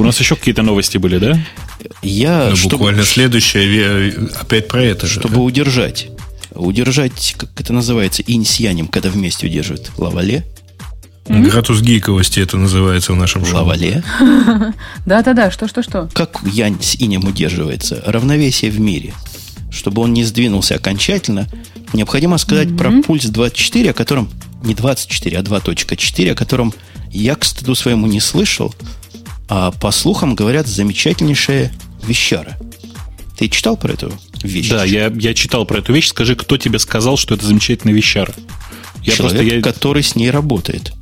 У 0.00 0.04
нас 0.04 0.18
еще 0.18 0.36
какие-то 0.36 0.62
новости 0.62 0.98
были, 0.98 1.18
да? 1.18 1.38
Я 2.02 2.48
ну, 2.50 2.56
чтобы, 2.56 2.76
буквально 2.76 3.04
следующее 3.04 4.30
опять 4.40 4.68
про 4.68 4.82
это 4.82 5.06
же. 5.06 5.20
Чтобы 5.20 5.36
да? 5.36 5.40
удержать, 5.40 6.08
удержать, 6.52 7.34
как 7.36 7.50
это 7.60 7.72
называется, 7.72 8.22
инсьянем, 8.26 8.88
когда 8.88 9.10
вместе 9.10 9.46
удерживают 9.46 9.90
лавале. 9.96 10.46
Градус 11.28 11.80
гиковости 11.80 12.40
это 12.40 12.56
называется 12.56 13.12
в 13.12 13.16
нашем 13.16 13.44
шоу. 13.44 13.58
Лавале? 13.58 14.02
Да-да-да, 15.06 15.50
что-что-что? 15.50 16.08
Как 16.12 16.40
янь 16.44 16.78
с 16.80 16.96
инем 16.96 17.24
удерживается? 17.24 18.02
Равновесие 18.04 18.70
в 18.70 18.80
мире 18.80 19.14
чтобы 19.70 20.02
он 20.02 20.12
не 20.12 20.24
сдвинулся 20.24 20.74
окончательно, 20.74 21.46
необходимо 21.92 22.38
сказать 22.38 22.68
mm-hmm. 22.68 22.76
про 22.76 23.02
пульс 23.02 23.26
24, 23.26 23.90
о 23.90 23.94
котором 23.94 24.28
не 24.62 24.74
24, 24.74 25.38
а 25.38 25.42
2.4, 25.42 26.32
о 26.32 26.34
котором 26.34 26.74
я, 27.10 27.34
к 27.34 27.44
стыду 27.44 27.74
своему, 27.74 28.06
не 28.06 28.20
слышал, 28.20 28.74
а 29.50 29.72
по 29.72 29.90
слухам 29.90 30.36
говорят 30.36 30.68
замечательнейшая 30.68 31.72
вещара. 32.04 32.56
Ты 33.36 33.48
читал 33.48 33.76
про 33.76 33.92
эту 33.94 34.12
вещь? 34.44 34.68
Да, 34.68 34.84
я, 34.84 35.12
я 35.12 35.34
читал 35.34 35.66
про 35.66 35.78
эту 35.78 35.92
вещь. 35.92 36.06
Скажи, 36.06 36.36
кто 36.36 36.56
тебе 36.56 36.78
сказал, 36.78 37.16
что 37.16 37.34
это 37.34 37.44
замечательная 37.44 37.92
вещара? 37.92 38.32
Я 39.02 39.16
Человек, 39.16 39.38
просто, 39.38 39.56
я... 39.56 39.62
который 39.62 40.02
с 40.04 40.14
ней 40.14 40.30
работает. 40.30 40.92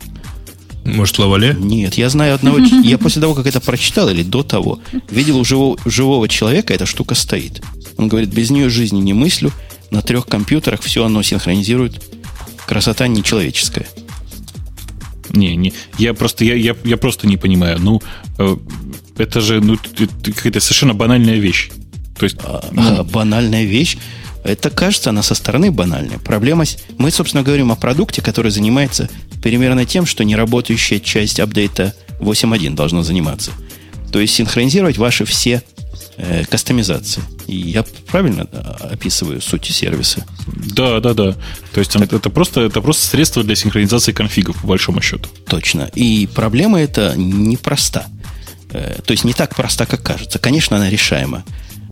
Может, 0.87 1.19
Лавале? 1.19 1.55
Нет, 1.59 1.95
я 1.95 2.09
знаю 2.09 2.35
одного... 2.35 2.59
Я 2.83 2.97
после 2.97 3.21
того, 3.21 3.35
как 3.35 3.47
это 3.47 3.61
прочитал, 3.61 4.09
или 4.09 4.23
до 4.23 4.43
того, 4.43 4.81
видел 5.11 5.39
у 5.39 5.45
живого, 5.45 5.79
живого 5.85 6.27
человека 6.27 6.73
эта 6.73 6.87
штука 6.87 7.15
стоит. 7.15 7.61
Он 7.99 8.09
говорит, 8.09 8.31
без 8.31 8.49
нее 8.49 8.71
жизни 8.71 9.01
не 9.01 9.13
мыслю, 9.13 9.53
на 9.91 10.01
трех 10.01 10.27
компьютерах 10.27 10.81
все 10.81 11.05
оно 11.05 11.23
синхронизирует. 11.23 12.03
Красота 12.65 13.09
нечеловеческая. 13.09 13.87
Не, 15.31 15.57
не, 15.57 15.75
я 15.99 16.15
просто, 16.15 16.45
я, 16.45 16.55
я, 16.55 16.75
я 16.85 16.97
просто 16.97 17.27
не 17.27 17.37
понимаю. 17.37 17.79
Ну, 17.79 18.01
это 19.17 19.41
же 19.41 19.61
ну, 19.61 19.77
какая-то 19.77 20.61
совершенно 20.61 20.95
банальная 20.95 21.39
вещь. 21.39 21.71
То 22.19 22.25
есть, 22.25 22.37
а, 22.45 22.65
ну... 22.73 23.05
банальная 23.05 23.65
вещь. 23.65 23.97
Это 24.45 24.71
кажется, 24.71 25.11
она 25.11 25.23
со 25.23 25.35
стороны 25.35 25.71
банальная. 25.71 26.19
Проблема... 26.19 26.65
Мы, 26.97 27.11
собственно, 27.11 27.43
говорим 27.43 27.73
о 27.73 27.77
продукте, 27.77 28.23
который 28.23 28.51
занимается 28.51 29.11
примерно 29.43 29.85
тем, 29.85 30.07
что 30.07 30.25
неработающая 30.25 31.01
часть 31.01 31.41
апдейта 31.41 31.95
8.1 32.21 32.75
должна 32.75 33.03
заниматься. 33.03 33.51
То 34.13 34.21
есть 34.21 34.35
синхронизировать 34.35 34.99
ваши 34.99 35.25
все 35.25 35.63
э, 36.19 36.45
кастомизации. 36.45 37.23
И 37.47 37.57
я 37.57 37.85
правильно 38.07 38.43
описываю 38.43 39.41
суть 39.41 39.67
сервиса? 39.67 40.27
Да, 40.47 41.01
да, 41.01 41.15
да. 41.15 41.33
То 41.73 41.81
есть 41.81 41.93
так, 41.93 42.13
это, 42.13 42.29
просто, 42.29 42.63
это 42.63 42.81
просто 42.83 43.07
средство 43.07 43.43
для 43.43 43.55
синхронизации 43.55 44.13
конфигов, 44.13 44.61
по 44.61 44.67
большому 44.67 45.01
счету. 45.01 45.29
Точно. 45.47 45.91
И 45.95 46.29
проблема 46.35 46.81
эта 46.81 47.15
непроста. 47.17 48.07
Э, 48.71 49.01
то 49.05 49.13
есть 49.13 49.25
не 49.25 49.33
так 49.33 49.55
проста, 49.55 49.87
как 49.87 50.03
кажется. 50.03 50.39
Конечно, 50.39 50.77
она 50.77 50.91
решаема. 50.91 51.45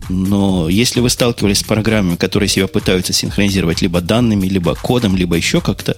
Но 0.09 0.69
если 0.69 0.99
вы 0.99 1.09
сталкивались 1.09 1.59
с 1.59 1.63
программами, 1.63 2.15
которые 2.15 2.49
себя 2.49 2.67
пытаются 2.67 3.13
синхронизировать 3.13 3.81
либо 3.81 4.01
данными, 4.01 4.47
либо 4.47 4.75
кодом, 4.75 5.15
либо 5.17 5.35
еще 5.35 5.59
как-то, 5.59 5.97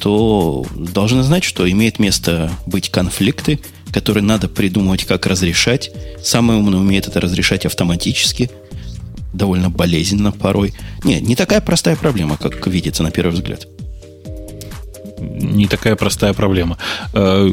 то 0.00 0.66
должны 0.74 1.22
знать, 1.22 1.44
что 1.44 1.70
имеет 1.70 1.98
место 1.98 2.50
быть 2.66 2.90
конфликты, 2.90 3.60
которые 3.92 4.22
надо 4.22 4.48
придумывать, 4.48 5.04
как 5.04 5.26
разрешать. 5.26 5.90
Самый 6.22 6.56
умный 6.56 6.78
умеет 6.78 7.08
это 7.08 7.20
разрешать 7.20 7.66
автоматически, 7.66 8.50
довольно 9.32 9.70
болезненно 9.70 10.32
порой. 10.32 10.74
Нет, 11.04 11.22
не 11.22 11.36
такая 11.36 11.60
простая 11.60 11.96
проблема, 11.96 12.36
как 12.36 12.66
видится 12.66 13.02
на 13.02 13.10
первый 13.10 13.32
взгляд 13.32 13.66
не 15.20 15.66
такая 15.66 15.96
простая 15.96 16.32
проблема. 16.32 16.78
Э, 17.12 17.48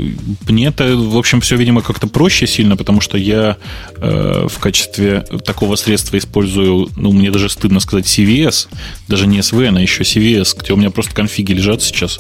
мне 0.47 0.67
это, 0.67 0.95
в 0.95 1.17
общем, 1.17 1.41
все, 1.41 1.55
видимо, 1.55 1.81
как-то 1.81 2.07
проще 2.07 2.47
сильно, 2.47 2.77
потому 2.77 3.01
что 3.01 3.17
я 3.17 3.57
э, 3.97 4.47
в 4.49 4.59
качестве 4.59 5.21
такого 5.45 5.75
средства 5.75 6.17
использую, 6.17 6.89
ну, 6.95 7.11
мне 7.11 7.31
даже 7.31 7.49
стыдно 7.49 7.79
сказать, 7.79 8.05
CVS, 8.05 8.67
даже 9.07 9.27
не 9.27 9.39
SVN, 9.39 9.77
а 9.77 9.81
еще 9.81 10.03
CVS, 10.03 10.57
где 10.59 10.73
у 10.73 10.77
меня 10.77 10.89
просто 10.89 11.13
конфиги 11.13 11.53
лежат 11.53 11.81
сейчас, 11.81 12.19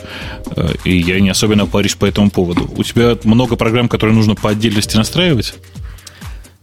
э, 0.55 0.73
и 0.83 0.97
я 0.97 1.19
не 1.19 1.29
особенно 1.29 1.65
парюсь 1.65 1.95
по 1.95 2.05
этому 2.05 2.29
поводу. 2.29 2.69
У 2.75 2.83
тебя 2.83 3.17
много 3.23 3.55
программ, 3.55 3.89
которые 3.89 4.15
нужно 4.15 4.35
по 4.35 4.49
отдельности 4.49 4.97
настраивать? 4.97 5.55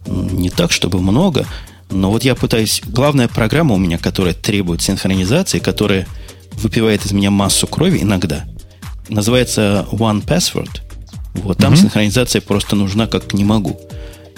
Не 0.05 0.49
так, 0.49 0.71
чтобы 0.71 1.01
много, 1.01 1.45
но 1.89 2.11
вот 2.11 2.23
я 2.23 2.35
пытаюсь... 2.35 2.81
Главная 2.85 3.27
программа 3.27 3.73
у 3.73 3.77
меня, 3.77 3.97
которая 3.97 4.33
требует 4.33 4.81
синхронизации, 4.81 5.59
которая 5.59 6.07
выпивает 6.53 7.05
из 7.05 7.11
меня 7.11 7.31
массу 7.31 7.67
крови 7.67 7.99
иногда– 8.01 8.45
называется 9.09 9.87
One 9.91 10.25
Password. 10.25 10.81
Вот 11.35 11.57
там 11.57 11.73
mm-hmm. 11.73 11.77
синхронизация 11.77 12.41
просто 12.41 12.75
нужна 12.75 13.07
как 13.07 13.33
не 13.33 13.43
могу. 13.43 13.79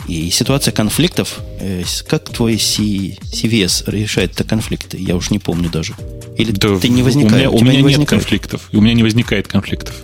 И 0.08 0.30
ситуация 0.30 0.72
конфликтов, 0.72 1.40
э, 1.60 1.84
как 2.08 2.30
твой 2.30 2.58
C, 2.58 2.84
CVS 3.22 3.84
решает 3.88 4.32
это 4.32 4.44
конфликты? 4.46 4.98
Я 4.98 5.16
уж 5.16 5.32
не 5.32 5.40
помню 5.40 5.70
даже. 5.70 5.96
Или 6.38 6.52
да 6.52 6.78
ты 6.80 6.88
не 6.88 7.04
возникает? 7.04 7.48
У 7.48 7.50
меня, 7.50 7.50
у 7.50 7.62
меня 7.62 7.78
не 7.78 7.84
возникает? 7.84 8.00
нет 8.00 8.10
конфликтов. 8.10 8.70
У 8.72 8.82
меня 8.82 8.94
не 8.94 9.04
возникает 9.04 9.48
конфликтов. 9.48 9.96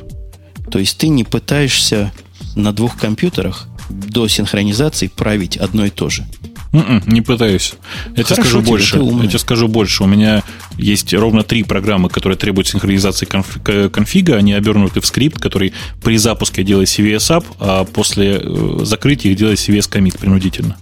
То 0.69 0.79
есть 0.79 0.97
ты 0.97 1.07
не 1.07 1.23
пытаешься 1.23 2.11
на 2.55 2.73
двух 2.73 2.97
компьютерах 2.97 3.67
до 3.89 4.27
синхронизации 4.27 5.07
править 5.07 5.57
одно 5.57 5.85
и 5.85 5.89
то 5.89 6.09
же. 6.09 6.25
Mm-mm, 6.73 6.89
м-м, 6.89 7.03
не 7.05 7.21
пытаюсь. 7.21 7.75
Я 8.17 8.23
тебе 8.23 8.35
скажу 8.35 8.61
больше. 8.61 8.97
Я 8.97 9.27
тебе 9.27 9.39
скажу 9.39 9.67
больше. 9.67 10.03
У 10.03 10.07
меня 10.07 10.43
есть 10.77 11.13
ровно 11.13 11.43
три 11.43 11.63
программы, 11.63 12.09
которые 12.09 12.35
требуют 12.35 12.67
синхронизации 12.67 13.27
конф- 13.27 13.89
конфига. 13.89 14.35
Они 14.37 14.53
обернуты 14.53 14.99
в 14.99 15.05
скрипт, 15.05 15.39
который 15.39 15.71
при 16.03 16.17
запуске 16.17 16.63
делает 16.63 16.89
CVS 16.89 17.37
up, 17.37 17.45
а 17.59 17.85
после 17.85 18.41
э, 18.41 18.79
закрытия 18.83 19.31
их 19.31 19.37
делает 19.37 19.59
CVS 19.59 19.87
commit 19.89 20.17
принудительно. 20.17 20.75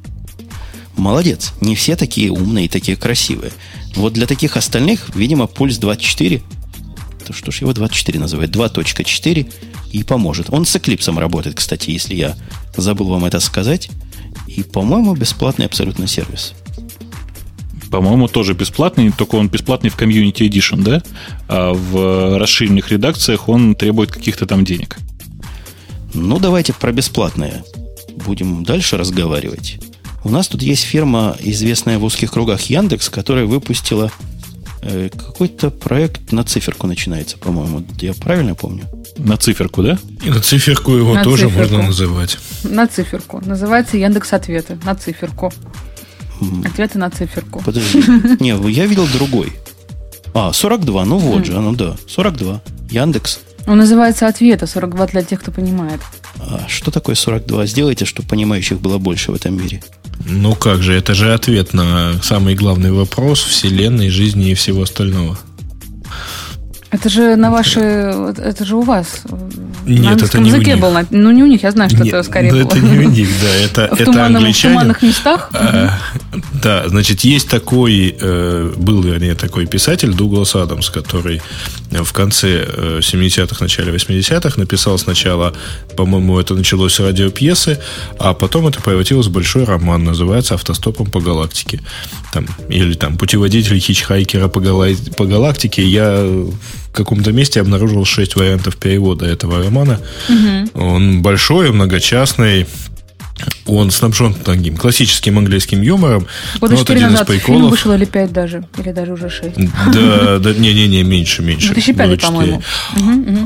Молодец. 0.96 1.54
Не 1.60 1.76
все 1.76 1.98
такие 1.98 2.32
умные 2.32 2.66
и 2.66 2.70
такие 2.70 2.96
красивые. 2.96 3.52
Вот 3.96 4.14
для 4.14 4.28
таких 4.28 4.56
остальных, 4.56 5.14
видимо, 5.16 5.48
пульс 5.48 5.78
24 5.78 6.42
то 7.26 7.34
что 7.34 7.52
ж 7.52 7.62
его 7.62 7.74
24 7.74 8.20
называют? 8.20 8.56
2.4 8.56 9.52
и 9.92 10.04
поможет. 10.04 10.48
Он 10.50 10.66
с 10.66 10.76
Eclipse 10.76 11.18
работает, 11.20 11.56
кстати, 11.56 11.92
если 11.92 12.16
я 12.16 12.36
забыл 12.76 13.08
вам 13.08 13.26
это 13.26 13.40
сказать. 13.40 13.90
И, 14.56 14.64
по-моему, 14.64 15.16
бесплатный 15.16 15.66
абсолютно 15.66 16.08
сервис. 16.08 16.54
По-моему, 17.90 18.28
тоже 18.28 18.54
бесплатный, 18.54 19.12
только 19.12 19.36
он 19.36 19.50
бесплатный 19.50 19.90
в 19.90 19.98
Community 19.98 20.48
Edition, 20.48 20.82
да? 20.82 21.04
А 21.48 21.74
в 21.74 22.38
расширенных 22.38 22.90
редакциях 22.90 23.50
он 23.50 23.76
требует 23.76 24.12
каких-то 24.12 24.46
там 24.46 24.64
денег. 24.64 24.98
Ну, 26.14 26.40
давайте 26.40 26.74
про 26.74 26.92
бесплатное 26.92 27.64
будем 28.26 28.64
дальше 28.64 28.98
разговаривать. 28.98 29.80
У 30.24 30.30
нас 30.30 30.48
тут 30.48 30.62
есть 30.62 30.84
фирма, 30.84 31.36
известная 31.40 31.98
в 31.98 32.04
узких 32.04 32.32
кругах 32.32 32.62
Яндекс, 32.62 33.10
которая 33.10 33.46
выпустила 33.46 34.12
какой-то 34.82 35.70
проект 35.70 36.32
на 36.32 36.44
циферку 36.44 36.88
начинается, 36.88 37.38
по-моему. 37.38 37.84
Я 38.00 38.14
правильно 38.14 38.56
помню? 38.56 38.86
На 39.18 39.38
циферку, 39.38 39.84
да? 39.84 40.00
И 40.24 40.30
на 40.30 40.42
циферку 40.42 40.94
его 40.94 41.14
на 41.14 41.24
тоже 41.24 41.48
циферку. 41.48 41.60
можно 41.60 41.88
называть. 41.88 42.38
На 42.64 42.88
циферку. 42.88 43.42
Называется 43.46 43.98
Яндекс 43.98 44.34
Ответы. 44.34 44.78
На 44.84 44.96
циферку. 44.96 45.54
Ответы 46.66 46.98
на 46.98 47.10
циферку. 47.12 47.62
Подожди. 47.64 48.04
Не, 48.40 48.72
я 48.72 48.86
видел 48.88 49.08
другой. 49.14 49.54
А, 50.34 50.52
42, 50.54 51.06
ну 51.06 51.18
вот 51.18 51.46
же, 51.46 51.60
ну 51.60 51.74
да, 51.74 51.96
42. 52.08 52.62
Яндекс. 52.90 53.42
Он 53.68 53.78
называется 53.78 54.28
ответа 54.28 54.66
42 54.66 55.08
для 55.08 55.22
тех, 55.24 55.42
кто 55.42 55.52
понимает. 55.52 56.00
А 56.40 56.66
что 56.68 56.90
такое 56.90 57.16
42? 57.16 57.66
Сделайте, 57.68 58.06
чтобы 58.06 58.28
понимающих 58.28 58.80
было 58.80 58.98
больше 58.98 59.32
в 59.32 59.36
этом 59.36 59.56
мире. 59.62 59.82
Ну 60.28 60.56
как 60.56 60.82
же, 60.82 60.94
это 60.94 61.14
же 61.14 61.34
ответ 61.34 61.74
на 61.74 62.14
самый 62.22 62.56
главный 62.56 62.92
вопрос 62.92 63.44
Вселенной, 63.44 64.10
жизни 64.10 64.52
и 64.52 64.54
всего 64.54 64.84
остального. 64.84 65.38
Это 66.92 67.08
же 67.08 67.38
на 67.38 67.52
ваши... 67.52 67.80
Это 67.80 68.66
же 68.66 68.76
у 68.76 68.82
вас. 68.82 69.24
Нет, 69.86 70.22
на 70.22 70.26
это 70.26 70.40
не 70.40 70.50
языке 70.50 70.74
у 70.74 70.76
них. 70.76 70.84
был. 70.84 70.94
Ну, 71.10 71.32
не 71.32 71.42
у 71.42 71.48
них, 71.48 71.64
я 71.64 71.72
знаю, 71.72 71.90
что 71.90 72.04
Нет, 72.04 72.14
это 72.14 72.24
скорее 72.24 72.52
ну, 72.52 72.66
было. 72.66 72.68
это 72.68 72.80
не 72.80 73.06
у 73.06 73.10
них, 73.10 73.30
да. 73.42 73.56
Это, 73.66 73.96
в, 73.96 74.00
это 74.00 74.06
туманном, 74.06 74.36
англичанин. 74.36 74.76
в 74.76 74.80
туманных 74.82 75.02
местах? 75.02 75.50
А, 75.54 75.98
да, 76.62 76.90
значит, 76.90 77.22
есть 77.22 77.50
такой... 77.50 78.16
Э, 78.20 78.74
был, 78.76 79.02
вернее, 79.02 79.36
такой 79.36 79.68
писатель 79.68 80.14
Дуглас 80.14 80.54
Адамс, 80.54 80.90
который 80.90 81.42
в 81.92 82.14
конце 82.14 82.66
70-х, 83.00 83.58
э, 83.60 83.64
начале 83.64 83.92
80-х 83.92 84.60
написал 84.60 84.98
сначала, 84.98 85.54
по-моему, 85.96 86.40
это 86.40 86.54
началось 86.56 86.94
с 86.94 87.00
радиопьесы, 87.00 87.80
а 88.18 88.34
потом 88.34 88.68
это 88.68 88.82
превратилось 88.82 89.28
в 89.28 89.32
большой 89.32 89.66
роман, 89.66 90.04
называется 90.04 90.56
«Автостопом 90.56 91.08
по 91.08 91.20
галактике». 91.20 91.82
Там, 92.34 92.46
или 92.70 92.94
там 92.94 93.18
«Путеводитель 93.18 93.80
хичхайкера 93.80 94.48
по, 94.48 94.60
гала- 94.60 94.96
по 95.18 95.26
галактике». 95.26 95.84
Я 95.84 96.24
в 96.92 96.94
каком-то 96.94 97.32
месте 97.32 97.62
обнаружил 97.62 98.04
шесть 98.06 98.36
вариантов 98.36 98.76
перевода 98.76 99.26
этого 99.26 99.64
романа. 99.64 100.00
Угу. 100.28 100.82
Он 100.82 101.22
большой, 101.22 101.72
многочастный, 101.72 102.66
он 103.66 103.92
снабжен 103.92 104.34
таким 104.34 104.78
классическим 104.78 105.38
английским 105.38 105.82
юмором. 105.82 106.28
Года 106.60 106.76
вот 106.76 106.90
один 106.90 107.12
назад 107.12 107.22
из 107.22 107.28
приколов... 107.28 107.60
фильм 107.60 107.70
вышел 107.70 107.94
или 107.94 108.06
пять 108.06 108.32
даже, 108.32 108.64
или 108.78 108.92
даже 108.92 109.14
уже 109.14 109.30
шесть. 109.30 109.56
Да, 109.94 110.40
да, 110.40 110.54
не-не-не, 110.54 111.04
меньше, 111.04 111.42
меньше. 111.42 111.74
2005, 111.74 112.22
по-моему. 112.22 112.62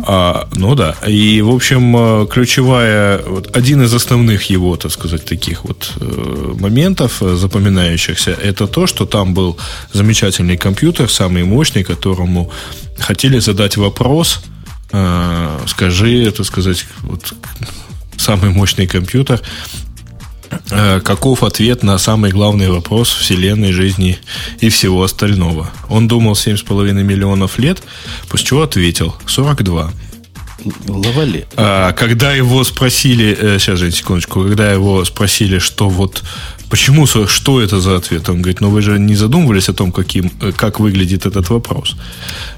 А, 0.07 0.47
ну 0.55 0.75
да, 0.75 0.95
и, 1.07 1.41
в 1.41 1.49
общем, 1.49 1.95
э, 1.95 2.27
ключевая, 2.27 3.21
вот, 3.25 3.55
один 3.55 3.81
из 3.83 3.93
основных 3.93 4.49
его, 4.49 4.75
так 4.75 4.91
сказать, 4.91 5.25
таких 5.25 5.63
вот 5.63 5.93
э, 5.99 6.53
моментов 6.59 7.21
э, 7.21 7.35
запоминающихся, 7.35 8.31
это 8.31 8.67
то, 8.67 8.87
что 8.87 9.05
там 9.05 9.33
был 9.33 9.57
замечательный 9.93 10.57
компьютер, 10.57 11.09
самый 11.09 11.43
мощный, 11.43 11.83
которому 11.83 12.51
хотели 12.99 13.39
задать 13.39 13.77
вопрос, 13.77 14.41
скажи, 15.67 16.31
так 16.31 16.45
сказать, 16.45 16.85
вот, 17.01 17.33
самый 18.25 18.49
мощный 18.49 18.87
компьютер, 18.87 19.39
э, 20.71 20.99
каков 21.01 21.43
ответ 21.43 21.83
на 21.83 21.97
самый 21.99 22.31
главный 22.31 22.69
вопрос 22.69 23.13
Вселенной, 23.13 23.71
жизни 23.71 24.17
и 24.59 24.69
всего 24.69 25.03
остального. 25.03 25.69
Он 25.89 26.07
думал 26.07 26.33
7,5 26.33 27.03
миллионов 27.03 27.59
лет, 27.59 27.83
после 28.27 28.47
чего 28.47 28.63
ответил 28.63 29.15
42. 29.27 29.91
Лавали. 30.87 31.45
А, 31.55 31.91
когда 31.91 32.31
его 32.31 32.63
спросили, 32.63 33.37
э, 33.39 33.59
сейчас 33.59 33.77
же 33.77 33.91
секундочку, 33.91 34.41
когда 34.41 34.71
его 34.71 35.05
спросили, 35.05 35.59
что 35.59 35.89
вот 35.89 36.23
Почему, 36.69 37.05
что 37.05 37.61
это 37.61 37.79
за 37.79 37.95
ответ? 37.97 38.27
Он 38.29 38.41
говорит, 38.41 38.61
ну 38.61 38.69
вы 38.69 38.81
же 38.81 38.99
не 38.99 39.15
задумывались 39.15 39.69
о 39.69 39.73
том, 39.73 39.91
каким, 39.91 40.31
э, 40.41 40.51
как 40.55 40.79
выглядит 40.79 41.25
этот 41.25 41.49
вопрос. 41.49 41.95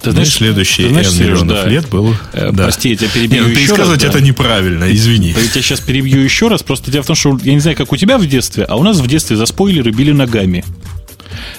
Ты 0.02 0.12
знаешь, 0.12 0.28
ну, 0.28 0.38
следующие 0.38 0.88
ты 0.88 0.94
знаешь, 0.94 1.08
N 1.08 1.20
миллионов 1.20 1.64
да. 1.64 1.68
лет 1.68 1.90
был... 1.90 2.16
Э, 2.34 2.52
да. 2.52 2.64
Прости, 2.64 2.90
я 2.90 2.96
тебя 2.96 3.10
перебью 3.10 3.44
Нет, 3.44 3.54
ну, 3.54 3.60
еще 3.60 3.74
сказать 3.74 4.04
раз, 4.04 4.10
это 4.10 4.20
да. 4.20 4.26
неправильно, 4.26 4.92
извини. 4.92 5.30
Я 5.30 5.48
тебя 5.48 5.62
сейчас 5.62 5.80
перебью 5.82 6.22
еще 6.22 6.48
раз, 6.48 6.64
просто 6.64 6.92
дело 6.92 7.04
в 7.04 7.08
том, 7.08 7.16
что 7.16 7.38
я 7.44 7.54
не 7.54 7.60
знаю, 7.60 7.76
как 7.76 7.92
у 7.92 7.98
тебя 7.98 8.18
в 8.18 8.26
детстве, 8.26 8.64
а 8.64 8.76
у 8.76 8.84
нас 8.84 8.98
в 8.98 9.08
детстве 9.08 9.36
за 9.36 9.46
спойлеры 9.46 9.92
били 9.92 10.12
ногами. 10.12 10.64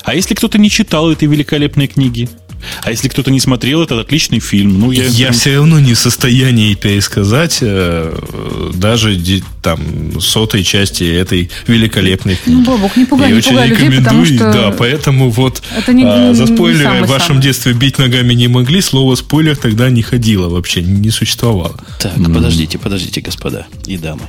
А 0.03 0.15
если 0.15 0.35
кто-то 0.35 0.59
не 0.59 0.71
читал 0.71 1.11
этой 1.11 1.29
великолепной 1.29 1.87
книги, 1.87 2.29
а 2.83 2.91
если 2.91 3.09
кто-то 3.09 3.31
не 3.31 3.41
смотрел 3.41 3.83
этот 3.83 3.99
отличный 4.01 4.41
фильм, 4.41 4.79
ну 4.79 4.91
я... 4.91 5.07
Я 5.07 5.33
все 5.33 5.57
равно 5.57 5.79
не 5.81 5.95
в 5.95 5.99
состоянии 5.99 6.75
пересказать 6.75 7.59
э, 7.61 8.71
даже 8.75 9.19
там 9.63 10.21
сотой 10.21 10.63
части 10.65 11.05
этой 11.05 11.51
великолепной 11.67 12.37
книги. 12.37 12.57
Ну, 12.57 12.65
Бобок, 12.65 12.97
не 12.97 13.05
пугай, 13.05 13.31
я 13.31 13.37
не 13.37 13.43
пугай 13.43 13.69
людей, 13.69 14.01
потому 14.01 14.25
что... 14.25 14.53
Да, 14.53 14.71
поэтому 14.77 15.31
вот 15.31 15.63
это 15.77 15.93
не, 15.93 16.05
а, 16.05 16.35
за 16.35 16.47
спойлеры 16.47 17.05
в 17.05 17.09
вашем 17.09 17.27
самый. 17.29 17.43
детстве 17.43 17.73
бить 17.73 17.99
ногами 17.99 18.35
не 18.35 18.49
могли, 18.49 18.81
слово 18.81 19.15
спойлер 19.15 19.57
тогда 19.57 19.91
не 19.91 20.03
ходило 20.03 20.49
вообще, 20.49 20.83
не 20.83 21.11
существовало. 21.11 21.79
Так, 22.01 22.17
mm. 22.17 22.35
подождите, 22.35 22.79
подождите, 22.79 23.21
господа 23.21 23.67
и 23.87 23.97
дамы. 23.99 24.23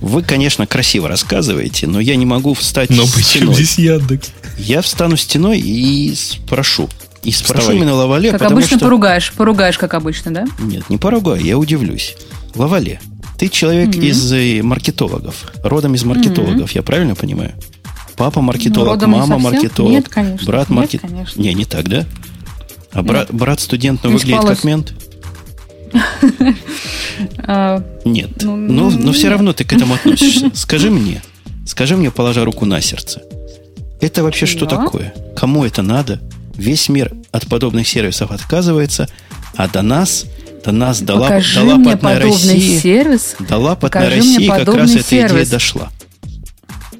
Вы, 0.00 0.22
конечно, 0.22 0.66
красиво 0.66 1.08
рассказываете, 1.08 1.86
но 1.86 2.00
я 2.00 2.14
не 2.16 2.24
могу 2.24 2.54
встать 2.54 2.90
но 2.90 3.04
стеной. 3.06 3.48
Но 3.48 3.54
здесь 3.54 3.78
Яндекс? 3.78 4.30
Я 4.56 4.80
встану 4.80 5.16
стеной 5.16 5.58
и 5.58 6.14
спрошу. 6.14 6.88
И 7.22 7.32
спрошу 7.32 7.60
Вставай. 7.60 7.76
именно 7.76 7.94
Лавале, 7.94 8.30
Как 8.30 8.40
потому 8.40 8.58
обычно 8.58 8.76
что... 8.76 8.86
поругаешь. 8.86 9.32
Поругаешь, 9.36 9.78
как 9.78 9.94
обычно, 9.94 10.32
да? 10.32 10.46
Нет, 10.60 10.88
не 10.88 10.98
поругаю, 10.98 11.44
я 11.44 11.58
удивлюсь. 11.58 12.16
Лавале, 12.54 13.00
ты 13.38 13.48
человек 13.48 13.90
mm-hmm. 13.90 14.06
из 14.06 14.32
э, 14.32 14.62
маркетологов. 14.62 15.52
Родом 15.62 15.94
из 15.94 16.04
маркетологов, 16.04 16.70
mm-hmm. 16.70 16.76
я 16.76 16.82
правильно 16.82 17.14
понимаю? 17.14 17.54
Папа 18.16 18.40
маркетолог, 18.40 19.00
ну, 19.00 19.08
мама 19.08 19.38
маркетолог, 19.38 19.92
Нет, 19.92 20.08
конечно. 20.08 20.44
брат 20.44 20.70
маркет... 20.70 21.04
Нет, 21.04 21.12
конечно. 21.12 21.40
Не, 21.40 21.54
не 21.54 21.64
так, 21.64 21.88
да? 21.88 22.04
А 22.92 23.02
брат, 23.02 23.28
брат 23.32 23.60
студент, 23.60 24.02
но 24.02 24.10
выглядит 24.10 24.44
как 24.44 24.64
мент? 24.64 24.92
А, 27.38 27.82
Нет. 28.04 28.42
Ну, 28.42 28.56
но, 28.56 28.90
но 28.90 29.12
все 29.12 29.28
равно 29.28 29.52
ты 29.52 29.64
к 29.64 29.72
этому 29.72 29.94
относишься. 30.02 30.50
Скажи 30.54 30.90
мне, 30.90 31.22
скажи 31.66 31.96
мне, 31.96 32.10
положа 32.10 32.44
руку 32.44 32.64
на 32.64 32.80
сердце, 32.80 33.22
это 34.00 34.22
вообще 34.22 34.46
что 34.46 34.66
такое? 34.66 35.14
Кому 35.36 35.64
это 35.64 35.82
надо? 35.82 36.20
Весь 36.58 36.88
мир 36.88 37.14
от 37.32 37.46
подобных 37.46 37.86
сервисов 37.86 38.32
отказывается, 38.32 39.08
а 39.56 39.68
до 39.68 39.80
нас, 39.82 40.26
до 40.64 40.72
нас 40.72 41.00
до, 41.00 41.14
лап, 41.14 41.42
до 41.54 41.62
лапотной 41.62 42.18
России, 42.18 42.78
сервис. 42.78 43.36
до 43.38 43.56
лапотной 43.58 44.08
России 44.08 44.48
как 44.48 44.74
раз 44.74 44.90
сервис. 44.90 45.06
эта 45.06 45.28
идея 45.28 45.46
дошла. 45.46 45.88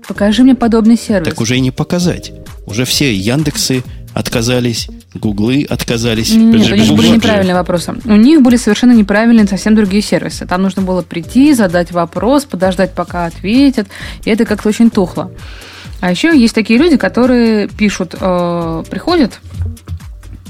Покажи 0.07 0.45
мне 0.45 0.55
подобный 0.55 0.97
сервис. 0.97 1.29
Так 1.29 1.41
уже 1.41 1.57
и 1.57 1.61
не 1.61 1.73
показать. 1.73 2.33
Уже 2.67 2.85
все 2.85 3.13
Яндексы 3.13 3.83
отказались, 4.15 4.89
Гуглы 5.15 5.67
отказались. 5.69 6.35
Нет, 6.35 6.71
у 6.71 6.75
них 6.75 6.93
были 6.93 7.09
неправильные 7.09 7.55
вопросы. 7.55 7.95
У 8.05 8.15
них 8.15 8.43
были 8.43 8.57
совершенно 8.57 8.93
неправильные, 8.93 9.47
совсем 9.47 9.75
другие 9.75 10.03
сервисы. 10.03 10.47
Там 10.47 10.63
нужно 10.63 10.83
было 10.83 11.03
прийти, 11.03 11.55
задать 11.55 11.93
вопрос, 11.93 12.45
подождать, 12.45 12.93
пока 12.93 13.27
ответят. 13.27 13.89
И 14.25 14.31
это 14.31 14.45
как-то 14.45 14.69
очень 14.69 14.91
тухло. 14.91 15.33
А 16.01 16.11
еще 16.11 16.39
есть 16.39 16.55
такие 16.55 16.79
люди, 16.79 16.97
которые 16.97 17.69
пишут, 17.69 18.15
э, 18.19 18.85
приходят 18.89 19.41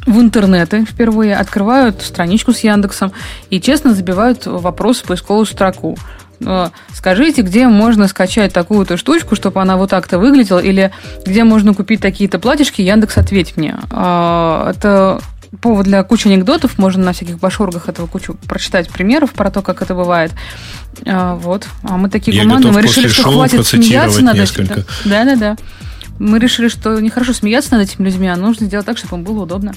в 0.06 0.20
интернеты 0.20 0.84
впервые, 0.84 1.36
открывают 1.36 2.02
страничку 2.02 2.52
с 2.52 2.60
Яндексом 2.60 3.12
и 3.50 3.60
честно 3.60 3.94
забивают 3.94 4.46
вопрос 4.46 5.00
в 5.00 5.04
поисковую 5.04 5.46
строку. 5.46 5.96
Э, 6.40 6.68
скажите, 6.92 7.42
где 7.42 7.68
можно 7.68 8.08
скачать 8.08 8.52
такую-то 8.52 8.96
штучку, 8.96 9.36
чтобы 9.36 9.60
она 9.60 9.76
вот 9.76 9.90
так-то 9.90 10.18
выглядела, 10.18 10.58
или 10.58 10.92
где 11.26 11.44
можно 11.44 11.74
купить 11.74 12.00
такие-то 12.00 12.38
платьишки, 12.38 12.82
Яндекс, 12.82 13.18
ответь 13.18 13.56
мне. 13.56 13.76
Э, 13.90 14.72
это 14.74 15.20
повод 15.60 15.86
для 15.86 16.02
кучи 16.02 16.28
анекдотов. 16.28 16.78
Можно 16.78 17.04
на 17.04 17.12
всяких 17.12 17.38
башоргах 17.38 17.88
этого 17.88 18.06
кучу 18.06 18.34
прочитать 18.46 18.88
примеров 18.88 19.32
про 19.32 19.50
то, 19.50 19.62
как 19.62 19.82
это 19.82 19.94
бывает. 19.94 20.32
А, 21.06 21.34
вот. 21.34 21.66
А 21.82 21.96
мы 21.96 22.10
такие 22.10 22.36
Я 22.36 22.44
гуманные. 22.44 22.72
Мы 22.72 22.82
решили, 22.82 23.08
что 23.08 23.30
хватит 23.30 23.66
смеяться 23.66 24.22
над 24.22 24.36
этим. 24.36 24.66
Да, 25.04 25.24
да, 25.24 25.36
да. 25.36 25.56
Мы 26.18 26.38
решили, 26.40 26.68
что 26.68 26.98
нехорошо 27.00 27.32
смеяться 27.32 27.76
над 27.76 27.88
этими 27.88 28.06
людьми, 28.06 28.26
а 28.26 28.36
нужно 28.36 28.66
сделать 28.66 28.86
так, 28.86 28.98
чтобы 28.98 29.18
им 29.18 29.24
было 29.24 29.44
удобно. 29.44 29.74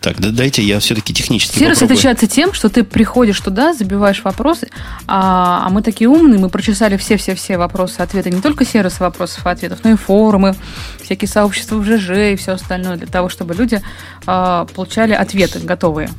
Так, 0.00 0.18
да 0.18 0.30
дайте 0.30 0.62
я 0.62 0.80
все-таки 0.80 1.12
технически 1.12 1.58
Сервис 1.58 1.78
попробую. 1.78 1.94
отличается 1.94 2.26
тем, 2.26 2.54
что 2.54 2.70
ты 2.70 2.84
приходишь 2.84 3.38
туда, 3.40 3.74
забиваешь 3.74 4.22
вопросы, 4.24 4.68
а, 5.06 5.66
а 5.66 5.70
мы 5.70 5.82
такие 5.82 6.08
умные, 6.08 6.38
мы 6.38 6.48
прочесали 6.48 6.96
все-все-все 6.96 7.58
вопросы, 7.58 8.00
ответы, 8.00 8.30
не 8.30 8.40
только 8.40 8.64
сервисы 8.64 9.00
вопросов 9.00 9.44
и 9.44 9.48
ответов, 9.50 9.80
но 9.84 9.90
и 9.90 9.96
форумы, 9.96 10.56
всякие 11.02 11.28
сообщества 11.28 11.76
в 11.76 11.84
ЖЖ 11.84 12.32
и 12.32 12.36
все 12.36 12.52
остальное, 12.52 12.96
для 12.96 13.08
того, 13.08 13.28
чтобы 13.28 13.54
люди 13.54 13.82
а, 14.26 14.64
получали 14.74 15.12
ответы 15.12 15.58
готовые. 15.58 16.10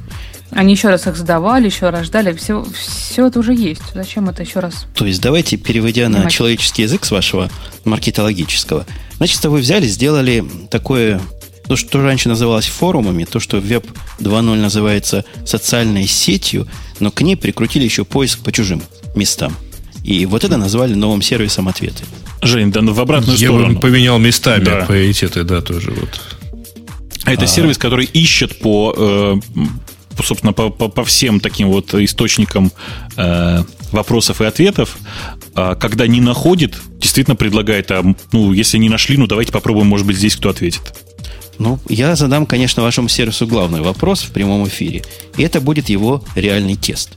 Они 0.52 0.74
еще 0.74 0.90
раз 0.90 1.08
их 1.08 1.16
задавали, 1.16 1.66
еще 1.66 1.90
раз 1.90 2.08
ждали. 2.08 2.34
Все, 2.34 2.66
все 2.74 3.28
это 3.28 3.40
уже 3.40 3.54
есть. 3.54 3.82
Зачем 3.94 4.28
это 4.28 4.44
еще 4.44 4.60
раз? 4.60 4.86
То 4.96 5.06
есть 5.06 5.22
давайте, 5.22 5.56
переводя 5.56 6.10
на 6.10 6.30
человеческий 6.30 6.82
язык 6.84 7.06
с 7.06 7.12
вашего 7.12 7.50
маркетологического, 7.86 8.86
значит, 9.16 9.44
вы 9.46 9.60
взяли, 9.60 9.88
сделали 9.88 10.44
такое, 10.70 11.22
то, 11.72 11.78
что 11.78 12.04
раньше 12.04 12.28
называлось 12.28 12.68
форумами, 12.68 13.24
то, 13.24 13.40
что 13.40 13.58
веб 13.60 13.86
2.0 14.20 14.56
называется 14.58 15.24
социальной 15.46 16.06
сетью, 16.06 16.68
но 17.00 17.12
к 17.12 17.22
ней 17.22 17.38
прикрутили 17.38 17.86
еще 17.86 18.04
поиск 18.04 18.40
по 18.40 18.52
чужим 18.52 18.84
местам. 19.16 19.56
И 20.04 20.26
вот 20.26 20.44
это 20.44 20.58
назвали 20.58 20.96
новым 20.96 21.22
сервисом 21.22 21.70
ответы. 21.70 22.04
Жень, 22.42 22.74
да 22.74 22.82
в 22.82 23.00
обратную 23.00 23.38
Я 23.38 23.48
сторону. 23.48 23.76
Я 23.76 23.80
поменял 23.80 24.20
местами 24.20 24.66
да. 24.66 24.86
приоритеты, 24.86 25.46
да, 25.46 25.62
тоже 25.62 25.92
вот. 25.92 26.20
Это 27.24 27.46
а. 27.46 27.48
сервис, 27.48 27.78
который 27.78 28.04
ищет 28.04 28.60
по 28.60 28.94
э, 28.98 29.36
собственно, 30.22 30.52
по, 30.52 30.70
по, 30.70 30.90
по 30.90 31.06
всем 31.06 31.40
таким 31.40 31.70
вот 31.70 31.94
источникам 31.94 32.74
э, 33.16 33.64
вопросов 33.94 34.42
и 34.42 34.44
ответов, 34.44 34.98
э, 35.56 35.76
когда 35.80 36.06
не 36.06 36.20
находит, 36.20 36.76
действительно 37.00 37.38
предлагает, 37.38 37.92
а, 37.92 38.04
ну, 38.34 38.52
если 38.52 38.78
не 38.78 38.90
нашли, 38.90 39.16
ну, 39.16 39.26
давайте 39.26 39.54
попробуем, 39.54 39.88
может 39.88 40.06
быть, 40.06 40.18
здесь 40.18 40.36
кто 40.36 40.50
ответит. 40.50 40.82
Ну, 41.60 41.80
я 41.88 42.16
задам, 42.16 42.46
конечно, 42.46 42.82
вашему 42.82 43.08
сервису 43.08 43.46
главный 43.46 43.82
вопрос 43.82 44.22
в 44.24 44.32
прямом 44.32 44.68
эфире. 44.68 45.04
И 45.38 45.44
это 45.44 45.62
будет 45.62 45.90
его 45.90 46.24
реальный 46.36 46.76
тест. 46.76 47.12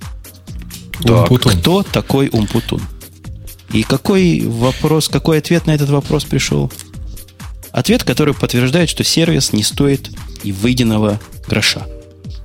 Так, 1.02 1.28
кто 1.28 1.82
такой 1.82 2.28
Умпутун? 2.32 2.82
И 3.73 3.82
какой 3.82 4.40
вопрос, 4.40 5.09
какой 5.09 5.39
ответ 5.39 5.66
на 5.66 5.73
этот 5.74 5.90
вопрос 5.90 6.24
пришел? 6.24 6.70
Ответ, 7.73 8.05
который 8.05 8.35
подтверждает, 8.35 8.89
что 8.89 9.02
сервис 9.02 9.52
не 9.52 9.65
стоит 9.65 10.11
и 10.44 10.52
выеденного 10.52 11.20
гроша. 11.48 11.86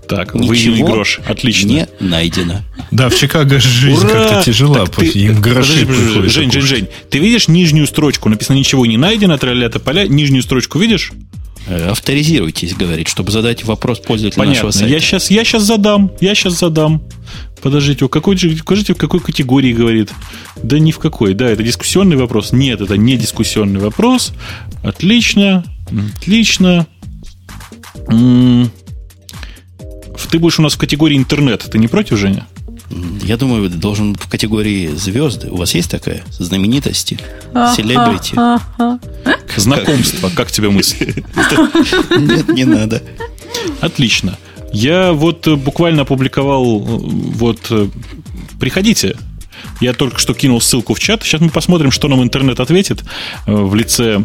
Так, 0.07 0.34
выеденный 0.34 0.82
грош. 0.82 1.20
Отлично. 1.28 1.68
Не 1.68 1.88
найдено. 1.99 2.64
Да, 2.90 3.10
в 3.10 3.16
Чикаго 3.16 3.60
жизнь 3.60 4.07
как-то 4.07 4.41
тяжела. 4.44 4.88
Так 4.88 4.95
ты, 4.95 5.06
им 5.06 5.40
гроши 5.40 5.86
подожди, 5.86 6.30
Жень, 6.30 6.52
Жень, 6.52 6.61
Жень, 6.61 6.88
ты 7.11 7.20
видишь 7.20 7.48
нижнюю 7.48 7.86
строчку? 7.86 8.28
Написано 8.28 8.57
ничего 8.57 8.88
не 8.88 8.98
найдено, 8.98 9.38
тролля 9.38 9.70
поля. 9.70 10.07
Нижнюю 10.07 10.41
строчку 10.41 10.80
видишь? 10.80 11.11
Э, 11.68 11.90
авторизируйтесь, 11.90 12.73
говорит, 12.73 13.07
чтобы 13.07 13.31
задать 13.31 13.64
вопрос 13.64 13.99
пользователю 13.99 14.40
Понятно. 14.40 14.56
нашего 14.56 14.72
сайта. 14.72 14.94
Я 14.94 14.99
сейчас, 14.99 15.30
я 15.31 15.44
сейчас 15.44 15.64
задам. 15.64 16.11
Я 16.19 16.36
сейчас 16.36 16.60
задам. 16.60 17.03
Подождите, 17.61 18.07
какой, 18.07 18.38
скажите, 18.38 18.94
в 18.94 18.98
какой 18.98 19.19
категории 19.19 19.73
говорит? 19.73 20.10
Да 20.64 20.80
ни 20.80 20.91
в 20.91 20.99
какой. 20.99 21.34
Да, 21.34 21.49
это 21.49 21.61
дискуссионный 21.61 22.15
вопрос. 22.15 22.53
Нет, 22.53 22.81
это 22.81 22.98
не 22.98 23.18
дискуссионный 23.18 23.80
вопрос. 23.80 24.31
Отлично. 24.84 25.64
Отлично. 26.18 26.88
Ты 30.31 30.38
будешь 30.38 30.60
у 30.60 30.61
нас 30.61 30.73
в 30.73 30.77
категории 30.77 31.18
интернет. 31.18 31.68
Ты 31.69 31.80
не 31.80 31.88
против, 31.88 32.18
Женя? 32.18 32.48
Я 33.24 33.38
думаю, 33.38 33.70
должен 33.70 34.16
в 34.16 34.28
категории 34.28 34.88
звезды. 34.88 35.49
У 35.49 35.57
вас 35.57 35.76
есть 35.76 35.91
такая? 35.91 36.24
Знаменитости? 36.32 37.20
Селебрити? 37.76 38.36
Знакомство. 39.56 40.30
Как 40.36 40.52
тебе 40.52 40.70
мысли? 40.70 41.24
Нет, 42.18 42.48
не 42.49 42.66
надо. 42.66 43.02
Отлично. 43.82 44.38
Я 44.72 45.14
вот 45.14 45.48
э, 45.48 45.56
буквально 45.56 46.03
опубликовал, 46.03 46.80
э, 46.80 46.84
вот, 46.86 47.68
э, 47.72 47.88
приходите, 48.60 49.16
я 49.82 49.94
только 49.94 50.20
что 50.20 50.34
кинул 50.34 50.61
ссылку 50.61 50.94
в 50.94 50.99
чат. 50.99 51.24
Сейчас 51.24 51.41
мы 51.41 51.49
посмотрим, 51.49 51.91
что 51.91 52.07
нам 52.07 52.22
интернет 52.22 52.60
ответит 52.60 53.03
в 53.45 53.76
лице 53.76 54.24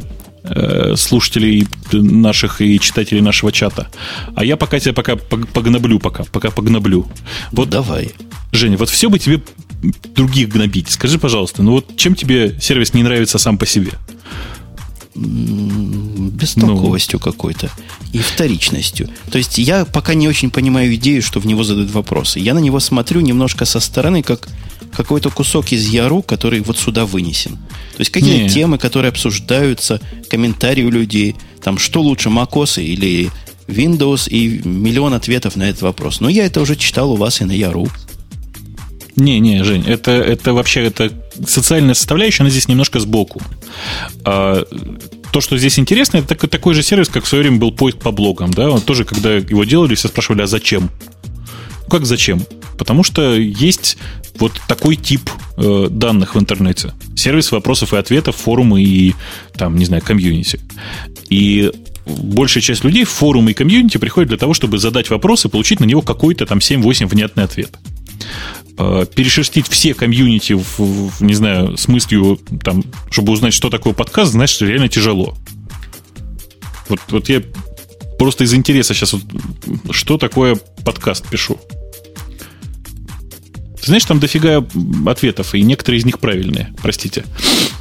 слушателей 0.96 1.66
наших 1.90 2.60
и 2.60 2.78
читателей 2.78 3.22
нашего 3.22 3.50
чата. 3.50 3.88
А 4.36 4.44
я 4.44 4.58
пока 4.58 4.78
тебя 4.78 4.92
пока 4.92 5.16
погноблю, 5.16 5.98
пока, 5.98 6.24
пока 6.24 6.50
погноблю. 6.50 7.06
Вот 7.50 7.70
давай. 7.70 8.12
Женя, 8.54 8.76
вот 8.76 8.88
все 8.88 9.10
бы 9.10 9.18
тебе 9.18 9.42
других 10.14 10.48
гнобить. 10.48 10.90
Скажи, 10.90 11.18
пожалуйста, 11.18 11.62
ну 11.62 11.72
вот 11.72 11.96
чем 11.96 12.14
тебе 12.14 12.58
сервис 12.60 12.94
не 12.94 13.02
нравится 13.02 13.38
сам 13.38 13.58
по 13.58 13.66
себе? 13.66 13.92
бестолковостью 15.16 17.20
ну. 17.24 17.30
какой-то 17.30 17.70
и 18.12 18.18
вторичностью. 18.18 19.08
То 19.30 19.38
есть 19.38 19.58
я 19.58 19.84
пока 19.84 20.14
не 20.14 20.26
очень 20.26 20.50
понимаю 20.50 20.92
идею, 20.96 21.22
что 21.22 21.38
в 21.38 21.46
него 21.46 21.62
задают 21.62 21.92
вопросы. 21.92 22.40
Я 22.40 22.52
на 22.52 22.58
него 22.58 22.80
смотрю 22.80 23.20
немножко 23.20 23.64
со 23.64 23.78
стороны, 23.78 24.24
как 24.24 24.48
какой-то 24.92 25.30
кусок 25.30 25.72
из 25.72 25.88
Яру, 25.88 26.22
который 26.22 26.60
вот 26.60 26.78
сюда 26.78 27.06
вынесен. 27.06 27.52
То 27.52 28.00
есть 28.00 28.10
какие 28.10 28.42
не. 28.42 28.48
темы, 28.48 28.78
которые 28.78 29.10
обсуждаются, 29.10 30.00
комментарии 30.28 30.82
у 30.82 30.90
людей, 30.90 31.36
там 31.62 31.78
что 31.78 32.02
лучше, 32.02 32.28
macOS 32.28 32.82
или 32.82 33.30
Windows, 33.66 34.28
и 34.28 34.60
миллион 34.66 35.14
ответов 35.14 35.56
на 35.56 35.64
этот 35.64 35.82
вопрос. 35.82 36.20
Но 36.20 36.28
я 36.28 36.44
это 36.44 36.60
уже 36.60 36.76
читал 36.76 37.12
у 37.12 37.16
вас 37.16 37.40
и 37.40 37.44
на 37.44 37.52
Яру. 37.52 37.88
Не, 39.16 39.38
не, 39.38 39.62
Жень, 39.62 39.84
это, 39.86 40.10
это 40.10 40.52
вообще 40.54 40.84
это 40.84 41.10
социальная 41.46 41.94
составляющая, 41.94 42.42
она 42.42 42.50
здесь 42.50 42.68
немножко 42.68 42.98
сбоку. 42.98 43.40
А, 44.24 44.64
то, 45.32 45.40
что 45.40 45.56
здесь 45.56 45.78
интересно, 45.78 46.18
это 46.18 46.28
такой, 46.28 46.48
такой 46.48 46.74
же 46.74 46.82
сервис, 46.82 47.08
как 47.08 47.24
в 47.24 47.28
свое 47.28 47.42
время 47.42 47.58
был 47.58 47.72
поиск 47.72 47.98
по 47.98 48.10
блогам. 48.10 48.52
Да? 48.52 48.70
Он 48.70 48.80
тоже, 48.80 49.04
когда 49.04 49.34
его 49.34 49.64
делали, 49.64 49.94
все 49.94 50.08
спрашивали, 50.08 50.42
а 50.42 50.46
зачем? 50.46 50.90
Как 51.88 52.06
зачем? 52.06 52.44
Потому 52.76 53.04
что 53.04 53.34
есть 53.34 53.98
вот 54.38 54.60
такой 54.66 54.96
тип 54.96 55.30
э, 55.56 55.88
данных 55.90 56.34
в 56.34 56.40
интернете. 56.40 56.92
Сервис 57.16 57.52
вопросов 57.52 57.94
и 57.94 57.96
ответов, 57.96 58.36
форумы 58.36 58.82
и, 58.82 59.14
там, 59.56 59.76
не 59.76 59.84
знаю, 59.84 60.02
комьюнити. 60.02 60.60
И 61.30 61.70
большая 62.06 62.62
часть 62.62 62.84
людей 62.84 63.04
в 63.04 63.10
форумы 63.10 63.52
и 63.52 63.54
комьюнити 63.54 63.98
приходит 63.98 64.28
для 64.28 64.38
того, 64.38 64.54
чтобы 64.54 64.78
задать 64.78 65.10
вопрос 65.10 65.44
и 65.44 65.48
получить 65.48 65.80
на 65.80 65.84
него 65.84 66.02
какой-то 66.02 66.46
там 66.46 66.58
7-8 66.58 67.06
внятный 67.06 67.44
ответ. 67.44 67.70
Э, 68.76 69.06
перешерстить 69.14 69.68
все 69.68 69.94
комьюнити, 69.94 70.54
в, 70.54 70.78
в, 70.78 71.22
не 71.22 71.34
знаю, 71.34 71.76
с 71.76 71.86
мыслью, 71.86 72.40
там, 72.64 72.82
чтобы 73.08 73.32
узнать, 73.32 73.54
что 73.54 73.70
такое 73.70 73.92
подкаст, 73.92 74.32
значит, 74.32 74.60
реально 74.62 74.88
тяжело. 74.88 75.36
Вот, 76.88 77.00
вот 77.08 77.28
я 77.28 77.40
просто 78.18 78.42
из 78.42 78.52
интереса 78.52 78.92
сейчас, 78.92 79.12
вот, 79.12 79.22
что 79.92 80.18
такое 80.18 80.56
подкаст 80.84 81.28
пишу. 81.28 81.60
Ты 83.80 83.86
знаешь, 83.86 84.04
там 84.06 84.18
дофига 84.18 84.66
ответов, 85.06 85.54
и 85.54 85.62
некоторые 85.62 86.00
из 86.00 86.04
них 86.04 86.18
правильные, 86.18 86.74
простите. 86.82 87.24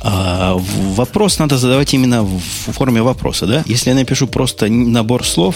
А, 0.02 0.56
вопрос 0.56 1.40
надо 1.40 1.58
задавать 1.58 1.92
именно 1.96 2.22
в 2.24 2.40
форме 2.40 3.02
вопроса, 3.02 3.48
да? 3.48 3.64
Если 3.66 3.90
я 3.90 3.96
напишу 3.96 4.28
просто 4.28 4.68
набор 4.68 5.26
слов, 5.26 5.56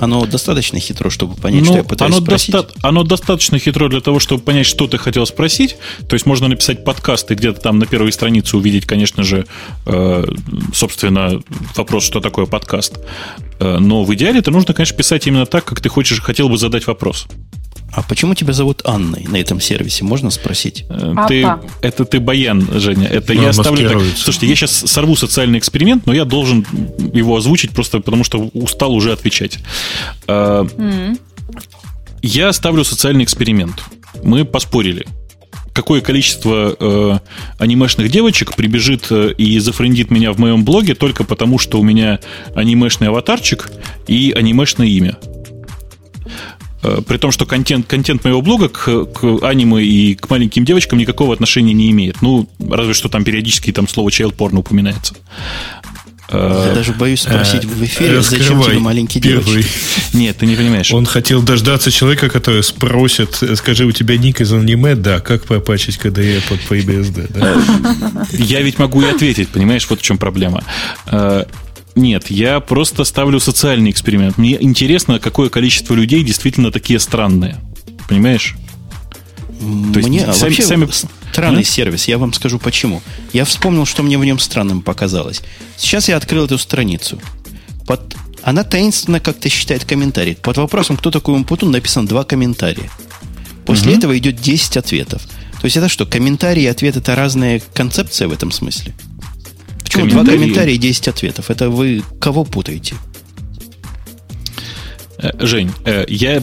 оно 0.00 0.24
достаточно 0.26 0.80
хитро, 0.80 1.10
чтобы 1.10 1.36
понять, 1.36 1.60
ну, 1.60 1.66
что 1.66 1.76
я 1.76 1.84
пытаюсь 1.84 2.14
оно 2.14 2.24
спросить? 2.24 2.52
Доста- 2.52 2.74
оно 2.82 3.04
достаточно 3.04 3.58
хитро 3.58 3.88
для 3.88 4.00
того, 4.00 4.18
чтобы 4.18 4.42
понять, 4.42 4.66
что 4.66 4.86
ты 4.86 4.98
хотел 4.98 5.26
спросить. 5.26 5.76
То 6.08 6.14
есть 6.14 6.26
можно 6.26 6.48
написать 6.48 6.84
подкаст 6.84 7.30
и 7.30 7.34
где-то 7.34 7.60
там 7.60 7.78
на 7.78 7.86
первой 7.86 8.10
странице 8.12 8.56
увидеть, 8.56 8.86
конечно 8.86 9.22
же, 9.22 9.46
э, 9.86 10.24
собственно, 10.74 11.40
вопрос, 11.76 12.04
что 12.04 12.20
такое 12.20 12.46
подкаст. 12.46 12.98
Э, 13.58 13.78
но 13.78 14.02
в 14.04 14.14
идеале 14.14 14.40
это 14.40 14.50
нужно, 14.50 14.72
конечно, 14.74 14.96
писать 14.96 15.26
именно 15.26 15.46
так, 15.46 15.64
как 15.64 15.80
ты 15.80 15.88
хочешь, 15.88 16.20
хотел 16.20 16.48
бы 16.48 16.56
задать 16.56 16.86
вопрос. 16.86 17.26
А 17.92 18.02
почему 18.02 18.34
тебя 18.34 18.52
зовут 18.52 18.82
Анной 18.84 19.26
на 19.28 19.36
этом 19.36 19.60
сервисе? 19.60 20.04
Можно 20.04 20.30
спросить? 20.30 20.84
Э, 20.88 21.14
ты, 21.28 21.46
это 21.82 22.04
ты 22.04 22.20
Баян, 22.20 22.66
Женя. 22.80 23.06
Это 23.08 23.34
ну, 23.34 23.42
я 23.42 23.52
ставлю 23.52 23.88
так. 23.88 24.02
Слушайте, 24.16 24.46
я 24.46 24.54
сейчас 24.54 24.70
сорву 24.72 25.16
социальный 25.16 25.58
эксперимент, 25.58 26.06
но 26.06 26.12
я 26.12 26.24
должен 26.24 26.66
его 27.12 27.36
озвучить 27.36 27.72
просто 27.72 27.98
потому, 27.98 28.24
что 28.24 28.50
устал 28.54 28.94
уже 28.94 29.12
отвечать. 29.12 29.58
Mm. 30.26 31.18
Я 32.22 32.52
ставлю 32.52 32.84
социальный 32.84 33.24
эксперимент. 33.24 33.82
Мы 34.22 34.44
поспорили. 34.44 35.06
Какое 35.72 36.00
количество 36.00 36.76
э, 36.78 37.18
анимешных 37.58 38.10
девочек 38.10 38.54
прибежит 38.54 39.06
э, 39.10 39.32
и 39.38 39.58
зафрендит 39.60 40.10
меня 40.10 40.32
в 40.32 40.38
моем 40.38 40.64
блоге 40.64 40.94
только 40.94 41.24
потому, 41.24 41.58
что 41.58 41.78
у 41.78 41.82
меня 41.82 42.18
анимешный 42.54 43.08
аватарчик 43.08 43.70
и 44.08 44.32
анимешное 44.36 44.88
имя. 44.88 45.16
Э, 46.82 47.00
при 47.06 47.18
том, 47.18 47.30
что 47.30 47.46
контент, 47.46 47.86
контент 47.86 48.24
моего 48.24 48.40
блога 48.42 48.68
к, 48.68 49.04
к 49.06 49.44
аниме 49.44 49.82
и 49.82 50.14
к 50.14 50.30
маленьким 50.30 50.64
девочкам 50.64 50.98
никакого 50.98 51.34
отношения 51.34 51.72
не 51.74 51.90
имеет. 51.90 52.22
Ну, 52.22 52.48
разве 52.70 52.94
что 52.94 53.08
там 53.08 53.24
периодически 53.24 53.72
там 53.72 53.86
слово 53.88 54.08
child 54.08 54.34
порно 54.34 54.60
упоминается. 54.60 55.14
Э, 56.30 56.66
Я 56.68 56.74
даже 56.74 56.92
боюсь 56.92 57.22
спросить 57.22 57.64
в 57.64 57.84
эфире, 57.84 58.22
зачем 58.22 58.62
тебе 58.62 58.78
маленькие 58.78 59.20
девочки. 59.20 59.66
Нет, 60.14 60.38
ты 60.38 60.46
не 60.46 60.54
понимаешь. 60.54 60.92
Он 60.92 61.04
хотел 61.04 61.42
дождаться 61.42 61.90
человека, 61.90 62.28
который 62.30 62.62
спросит, 62.62 63.42
скажи, 63.56 63.84
у 63.84 63.92
тебя 63.92 64.16
ник 64.16 64.40
из 64.40 64.52
аниме? 64.52 64.94
Да, 64.94 65.20
как 65.20 65.44
попачить 65.44 65.98
КДЕ 65.98 66.40
под 66.48 66.60
PBSD? 66.60 67.32
Да? 67.34 68.26
Я 68.32 68.62
ведь 68.62 68.78
могу 68.78 69.02
и 69.02 69.06
ответить, 69.06 69.48
понимаешь, 69.48 69.86
вот 69.90 70.00
в 70.00 70.02
чем 70.02 70.18
проблема. 70.18 70.62
Нет, 72.00 72.30
я 72.30 72.60
просто 72.60 73.04
ставлю 73.04 73.40
социальный 73.40 73.90
эксперимент. 73.90 74.38
Мне 74.38 74.56
интересно, 74.58 75.18
какое 75.18 75.50
количество 75.50 75.92
людей 75.92 76.24
действительно 76.24 76.72
такие 76.72 76.98
странные. 76.98 77.58
Понимаешь? 78.08 78.56
То 79.92 79.98
есть 79.98 80.08
мне 80.08 80.20
сами, 80.20 80.40
вообще 80.40 80.62
сами... 80.62 80.88
странный 81.30 81.60
а? 81.60 81.64
сервис. 81.64 82.08
Я 82.08 82.16
вам 82.16 82.32
скажу 82.32 82.58
почему. 82.58 83.02
Я 83.34 83.44
вспомнил, 83.44 83.84
что 83.84 84.02
мне 84.02 84.16
в 84.16 84.24
нем 84.24 84.38
странным 84.38 84.80
показалось. 84.80 85.42
Сейчас 85.76 86.08
я 86.08 86.16
открыл 86.16 86.46
эту 86.46 86.56
страницу. 86.56 87.20
Под... 87.86 88.16
Она 88.42 88.64
таинственно 88.64 89.20
как-то 89.20 89.50
считает 89.50 89.84
комментарий. 89.84 90.36
Под 90.36 90.56
вопросом, 90.56 90.96
кто 90.96 91.10
такой 91.10 91.34
Умпутун, 91.34 91.70
написано 91.70 92.08
два 92.08 92.24
комментария. 92.24 92.90
После 93.66 93.92
угу. 93.92 93.98
этого 93.98 94.16
идет 94.16 94.40
10 94.40 94.78
ответов. 94.78 95.22
То 95.60 95.66
есть 95.66 95.76
это 95.76 95.90
что, 95.90 96.06
комментарии 96.06 96.62
и 96.62 96.66
ответ 96.66 96.96
это 96.96 97.14
разная 97.14 97.60
концепция 97.74 98.26
в 98.28 98.32
этом 98.32 98.50
смысле? 98.50 98.94
Почему 99.92 100.06
два 100.06 100.24
комментария 100.24 100.74
и 100.74 100.78
10 100.78 101.08
ответов? 101.08 101.50
Это 101.50 101.68
вы 101.68 102.02
кого 102.20 102.44
путаете? 102.44 102.94
Э, 105.18 105.30
Жень, 105.44 105.70
э, 105.84 106.04
я, 106.08 106.42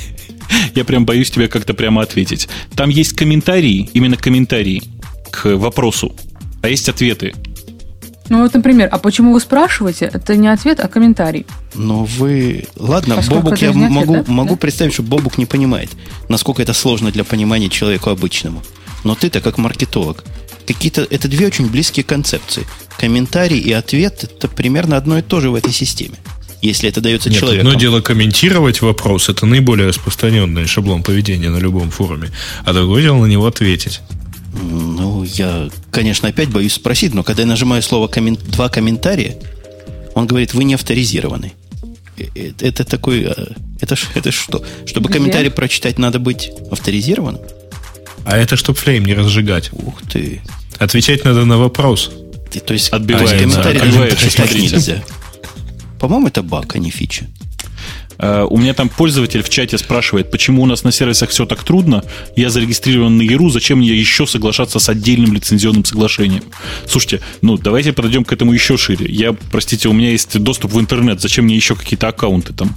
я 0.74 0.84
прям 0.84 1.04
боюсь 1.04 1.30
тебе 1.30 1.48
как-то 1.48 1.74
прямо 1.74 2.02
ответить. 2.02 2.48
Там 2.76 2.88
есть 2.88 3.14
комментарии, 3.14 3.90
именно 3.94 4.16
комментарии 4.16 4.82
к 5.30 5.56
вопросу, 5.56 6.14
а 6.62 6.68
есть 6.68 6.88
ответы. 6.88 7.34
Ну 8.28 8.42
вот, 8.42 8.54
например, 8.54 8.88
а 8.92 8.98
почему 8.98 9.32
вы 9.32 9.40
спрашиваете? 9.40 10.10
Это 10.12 10.36
не 10.36 10.48
ответ, 10.48 10.80
а 10.80 10.88
комментарий. 10.88 11.46
Но 11.74 12.04
вы... 12.04 12.66
Ладно, 12.76 13.16
Поскольку 13.16 13.44
Бобук 13.44 13.58
я 13.62 13.70
ответ, 13.70 13.90
могу, 13.90 14.14
да? 14.14 14.24
могу 14.26 14.50
да? 14.50 14.56
представить, 14.56 14.92
что 14.92 15.02
Бобук 15.02 15.38
не 15.38 15.46
понимает, 15.46 15.90
насколько 16.28 16.62
это 16.62 16.74
сложно 16.74 17.10
для 17.10 17.24
понимания 17.24 17.70
человеку 17.70 18.10
обычному. 18.10 18.62
Но 19.02 19.14
ты-то 19.14 19.40
как 19.40 19.58
маркетолог. 19.58 20.24
Какие-то... 20.68 21.06
Это 21.08 21.28
две 21.28 21.46
очень 21.46 21.66
близкие 21.70 22.04
концепции. 22.04 22.66
Комментарий 22.98 23.58
и 23.58 23.72
ответ– 23.72 24.22
это 24.24 24.48
примерно 24.48 24.98
одно 24.98 25.18
и 25.18 25.22
то 25.22 25.40
же 25.40 25.50
в 25.50 25.54
этой 25.54 25.72
системе 25.72 26.16
если 26.60 26.88
это 26.88 27.00
дается 27.00 27.30
Нет, 27.30 27.38
человеку. 27.38 27.68
Одно 27.68 27.78
дело 27.78 28.00
комментировать 28.00 28.82
вопрос, 28.82 29.28
это 29.28 29.46
наиболее 29.46 29.86
распространенный 29.88 30.66
шаблон 30.66 31.04
поведения 31.04 31.50
на 31.50 31.58
любом 31.58 31.90
форуме, 31.92 32.32
а 32.64 32.72
другое 32.72 33.02
дело 33.02 33.18
на 33.18 33.26
него 33.26 33.46
ответить. 33.46 34.00
Ну, 34.60 35.22
я, 35.22 35.70
конечно, 35.92 36.28
опять 36.28 36.48
боюсь 36.48 36.72
спросить, 36.72 37.14
но 37.14 37.22
когда 37.22 37.42
я 37.42 37.48
нажимаю 37.48 37.80
слово 37.80 38.08
коммен... 38.08 38.34
«два 38.34 38.68
комментария», 38.68 39.36
он 40.16 40.26
говорит, 40.26 40.52
вы 40.52 40.64
не 40.64 40.74
авторизированы. 40.74 41.52
Э, 42.16 42.24
э, 42.34 42.52
это 42.58 42.84
такой... 42.84 43.22
Э, 43.22 43.34
это, 43.80 43.94
это 44.14 44.32
что? 44.32 44.64
Чтобы 44.84 45.10
комментарий 45.10 45.50
прочитать, 45.52 45.96
надо 45.96 46.18
быть 46.18 46.50
авторизированным? 46.72 47.40
А 48.24 48.36
это 48.36 48.56
чтобы 48.56 48.78
флейм 48.78 49.04
не 49.04 49.14
разжигать. 49.14 49.70
Ух 49.72 50.02
ты. 50.10 50.42
Отвечать 50.78 51.24
надо 51.24 51.44
на 51.44 51.58
вопрос. 51.58 52.10
Ты, 52.50 52.60
то 52.60 52.72
есть, 52.72 52.90
отбивается, 52.90 53.36
комментарий 53.36 54.62
нельзя. 54.62 55.02
По-моему, 55.98 56.28
это 56.28 56.42
баг, 56.42 56.74
а 56.74 56.78
не 56.78 56.90
фича. 56.90 57.26
Uh, 58.18 58.48
у 58.50 58.58
меня 58.58 58.74
там 58.74 58.88
пользователь 58.88 59.44
в 59.44 59.48
чате 59.48 59.78
спрашивает, 59.78 60.32
почему 60.32 60.64
у 60.64 60.66
нас 60.66 60.82
на 60.82 60.90
сервисах 60.90 61.30
все 61.30 61.46
так 61.46 61.62
трудно. 61.62 62.02
Я 62.34 62.50
зарегистрирован 62.50 63.16
на 63.16 63.22
ЕРУ, 63.22 63.48
зачем 63.48 63.78
мне 63.78 63.94
еще 63.94 64.26
соглашаться 64.26 64.80
с 64.80 64.88
отдельным 64.88 65.32
лицензионным 65.32 65.84
соглашением? 65.84 66.42
Слушайте, 66.88 67.20
ну 67.42 67.56
давайте 67.56 67.92
подойдем 67.92 68.24
к 68.24 68.32
этому 68.32 68.52
еще 68.52 68.76
шире. 68.76 69.06
Я, 69.08 69.34
простите, 69.34 69.88
у 69.88 69.92
меня 69.92 70.10
есть 70.10 70.36
доступ 70.36 70.72
в 70.72 70.80
интернет, 70.80 71.20
зачем 71.20 71.44
мне 71.44 71.54
еще 71.54 71.76
какие-то 71.76 72.08
аккаунты 72.08 72.52
там? 72.52 72.74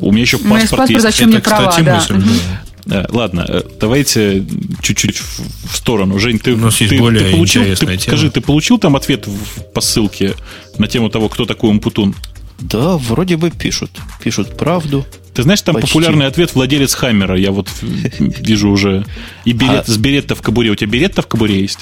У 0.00 0.12
меня 0.12 0.22
еще 0.22 0.38
паспорт, 0.38 0.60
есть. 0.60 0.70
паспорт 0.70 0.90
есть. 0.90 1.02
Зачем 1.02 1.30
Это, 1.30 1.38
мне 1.38 1.42
права, 1.42 1.70
кстати, 1.70 1.84
да. 1.84 1.94
мысль. 1.96 2.14
Да, 2.14 2.62
ладно, 2.86 3.46
э, 3.48 3.62
давайте 3.80 4.44
чуть-чуть 4.82 5.18
в 5.18 5.76
сторону. 5.76 6.18
Жень, 6.18 6.38
ты, 6.38 6.54
У 6.54 6.58
нас 6.58 6.76
ты, 6.76 6.98
более 6.98 7.24
ты 7.24 7.30
получил, 7.32 7.64
ты, 7.64 7.76
тема. 7.76 7.98
скажи, 7.98 8.30
ты 8.30 8.40
получил 8.40 8.78
там 8.78 8.96
ответ 8.96 9.26
по 9.74 9.80
ссылке 9.80 10.34
на 10.78 10.88
тему 10.88 11.08
того, 11.10 11.28
кто 11.28 11.44
такой 11.44 11.70
Умпутун? 11.70 12.14
Да, 12.60 12.96
вроде 12.96 13.36
бы 13.36 13.50
пишут. 13.50 13.90
Пишут 14.22 14.56
правду. 14.56 15.04
Ты 15.34 15.42
знаешь, 15.42 15.62
там 15.62 15.74
Почти. 15.74 15.88
популярный 15.88 16.26
ответ 16.26 16.54
владелец 16.54 16.94
Хаммера. 16.94 17.38
Я 17.38 17.52
вот 17.52 17.68
вижу 17.80 18.70
уже. 18.70 19.04
И 19.44 19.52
берет, 19.52 19.88
а... 19.88 19.90
с 19.90 19.96
беретта 19.96 20.34
в 20.34 20.42
кобуре. 20.42 20.70
У 20.70 20.74
тебя 20.74 20.90
беретта 20.90 21.22
в 21.22 21.26
кобуре 21.26 21.60
есть? 21.60 21.80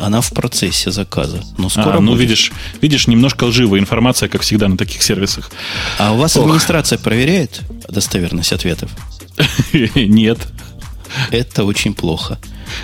Она 0.00 0.20
в 0.20 0.30
процессе 0.30 0.92
заказа. 0.92 1.42
Но 1.58 1.68
скоро 1.68 1.96
а, 1.96 2.00
ну, 2.00 2.12
будет. 2.12 2.20
видишь, 2.20 2.52
видишь, 2.80 3.08
немножко 3.08 3.44
лживая 3.44 3.80
информация, 3.80 4.28
как 4.28 4.42
всегда 4.42 4.68
на 4.68 4.76
таких 4.76 5.02
сервисах. 5.02 5.50
А 5.98 6.12
у 6.12 6.16
вас 6.16 6.36
Ох. 6.36 6.44
администрация 6.44 6.98
проверяет 6.98 7.62
достоверность 7.88 8.52
ответов? 8.52 8.90
Нет. 9.94 10.38
Это 11.30 11.64
очень 11.64 11.94
плохо. 11.94 12.38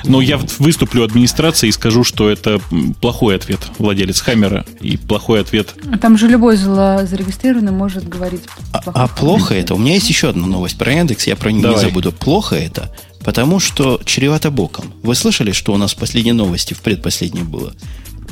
Но 0.05 0.21
я 0.21 0.39
выступлю 0.59 1.05
администрации 1.05 1.69
и 1.69 1.73
скажу, 1.73 2.05
что 2.05 2.31
это 2.31 2.61
плохой 3.01 3.37
ответ 3.37 3.61
владелец 3.79 4.21
Хаммера 4.21 4.65
и 4.81 4.97
плохой 4.97 5.41
ответ. 5.41 5.75
Там 6.01 6.17
же 6.17 6.27
любой 6.27 6.57
зарегистрированный 6.57 7.73
может 7.73 8.09
говорить. 8.09 8.43
А, 8.73 8.83
а 8.87 9.09
плохо 9.09 9.55
это? 9.55 9.75
У 9.75 9.79
меня 9.79 9.95
есть 9.95 10.09
еще 10.09 10.31
одна 10.31 10.47
новость 10.47 10.79
про 10.79 10.93
Яндекс, 10.93 11.27
я 11.27 11.37
про 11.37 11.53
нее 11.53 11.69
не 11.69 11.79
забуду. 11.79 12.13
Плохо 12.13 12.57
это, 12.57 12.95
потому 13.25 13.61
что 13.61 14.01
чревато 14.05 14.51
боком. 14.51 14.93
Вы 15.03 15.15
слышали, 15.15 15.53
что 15.53 15.73
у 15.73 15.77
нас 15.77 15.93
в 15.93 15.97
последней 15.97 16.33
новости, 16.33 16.75
в 16.75 16.81
предпоследней 16.81 17.43
было? 17.43 17.75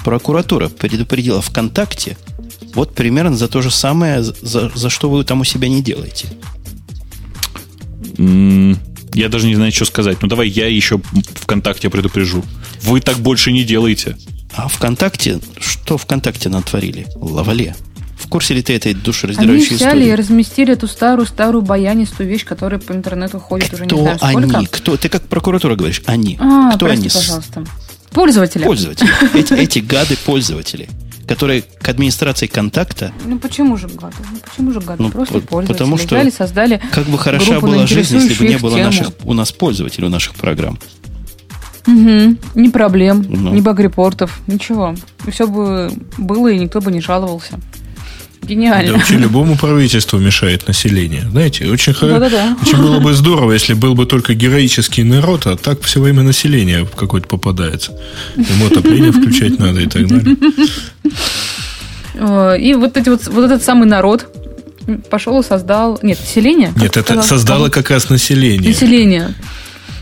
Прокуратура 0.04 0.68
предупредила 0.68 1.40
ВКонтакте 1.42 2.16
вот 2.74 2.94
примерно 2.94 3.36
за 3.36 3.48
то 3.48 3.60
же 3.60 3.70
самое, 3.70 4.22
за, 4.22 4.70
за 4.74 4.90
что 4.90 5.10
вы 5.10 5.24
там 5.24 5.40
у 5.40 5.44
себя 5.44 5.68
не 5.68 5.82
делаете. 5.82 6.28
Я 8.18 9.28
даже 9.28 9.46
не 9.46 9.54
знаю, 9.56 9.72
что 9.72 9.84
сказать. 9.84 10.18
Ну, 10.22 10.28
давай 10.28 10.48
я 10.48 10.66
еще 10.66 11.00
ВКонтакте 11.42 11.90
предупрежу. 11.90 12.44
Вы 12.82 13.00
так 13.00 13.18
больше 13.18 13.52
не 13.52 13.64
делаете. 13.64 14.16
А 14.54 14.68
ВКонтакте, 14.68 15.40
что 15.60 15.98
ВКонтакте 15.98 16.48
натворили? 16.48 17.06
Лавале. 17.16 17.74
В 18.18 18.28
курсе 18.28 18.54
ли 18.54 18.62
ты 18.62 18.74
этой 18.74 18.94
душераздирающей 18.94 19.70
они 19.70 19.76
взяли 19.76 20.04
и 20.06 20.14
разместили 20.14 20.72
эту 20.72 20.86
старую-старую 20.86 21.62
баянистую 21.62 22.28
вещь, 22.28 22.44
которая 22.44 22.78
по 22.80 22.92
интернету 22.92 23.38
ходит 23.40 23.66
Кто 23.68 23.76
уже 23.76 23.86
не 23.86 24.00
знаю 24.02 24.18
сколько. 24.18 24.58
они? 24.58 24.66
Кто? 24.66 24.96
Ты 24.96 25.08
как 25.08 25.22
прокуратура 25.24 25.74
говоришь, 25.74 26.02
они. 26.06 26.36
А, 26.40 26.70
Кто 26.76 26.86
прости, 26.86 27.00
они? 27.00 27.08
пожалуйста. 27.10 27.64
Пользователи. 28.12 28.62
Пользователи. 28.62 29.08
Эти, 29.34 29.54
эти 29.54 29.78
гады 29.80 30.16
пользователи 30.24 30.88
которые 31.32 31.62
к 31.62 31.88
администрации 31.88 32.46
контакта... 32.46 33.10
Ну 33.24 33.38
почему 33.38 33.78
же 33.78 33.88
гады? 33.88 34.16
Ну 34.30 34.38
почему 34.44 34.70
же 34.70 34.80
гады? 34.80 35.02
Ну, 35.02 35.10
Просто 35.10 35.40
пользователи. 35.40 35.72
Потому 35.72 35.96
что 35.96 36.16
взяли, 36.16 36.28
создали 36.28 36.82
как 36.92 37.06
бы 37.06 37.16
хороша 37.16 37.58
была 37.58 37.86
жизнь, 37.86 38.18
если 38.18 38.34
бы 38.34 38.46
не 38.46 38.58
было 38.58 38.76
наших, 38.76 39.08
у 39.24 39.32
нас 39.32 39.50
пользователей, 39.50 40.08
у 40.08 40.10
наших 40.10 40.34
программ. 40.34 40.78
Угу. 41.86 42.36
Ни 42.54 42.68
проблем, 42.68 43.24
ну. 43.26 43.54
ни 43.54 43.60
баг-репортов, 43.60 44.40
ничего. 44.46 44.94
И 45.26 45.30
все 45.30 45.46
бы 45.46 45.90
было, 46.18 46.48
и 46.48 46.58
никто 46.58 46.82
бы 46.82 46.92
не 46.92 47.00
жаловался. 47.00 47.58
Гениально. 48.42 48.92
Да 48.92 48.98
вообще 48.98 49.16
любому 49.16 49.56
правительству 49.56 50.18
мешает 50.18 50.66
население. 50.66 51.22
Знаете, 51.30 51.68
очень, 51.68 51.94
да, 52.00 52.18
да, 52.18 52.28
да. 52.28 52.56
очень 52.60 52.76
было 52.76 52.98
бы 52.98 53.12
здорово, 53.14 53.52
если 53.52 53.74
был 53.74 53.94
бы 53.94 54.04
только 54.04 54.34
героический 54.34 55.04
народ, 55.04 55.46
а 55.46 55.56
так 55.56 55.82
все 55.82 56.00
время 56.00 56.22
население 56.22 56.84
какое-то 56.96 57.28
попадается. 57.28 57.92
Ему 58.36 58.66
отопление 58.66 59.12
включать 59.12 59.58
надо 59.60 59.80
и 59.80 59.86
так 59.86 60.08
далее. 60.08 60.36
И 62.60 62.74
вот, 62.74 62.96
эти 62.96 63.08
вот, 63.08 63.26
вот 63.28 63.44
этот 63.44 63.62
самый 63.62 63.86
народ 63.88 64.26
пошел 65.08 65.40
и 65.40 65.44
создал... 65.44 65.98
Нет, 66.02 66.18
население? 66.20 66.72
Нет, 66.76 66.96
это 66.96 67.04
сказал, 67.04 67.24
создало 67.24 67.68
как 67.68 67.90
раз 67.90 68.10
население. 68.10 68.70
Население. 68.70 69.34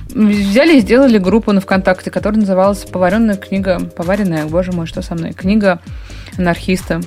Взяли 0.08 0.78
и 0.78 0.80
сделали 0.80 1.18
группу 1.18 1.52
на 1.52 1.60
ВКонтакте, 1.60 2.10
которая 2.10 2.40
называлась 2.40 2.78
«Поваренная 2.78 3.36
книга». 3.36 3.78
Поваренная, 3.78 4.46
боже 4.46 4.72
мой, 4.72 4.86
что 4.86 5.02
со 5.02 5.14
мной? 5.14 5.34
Книга 5.34 5.80
анархиста. 6.36 7.00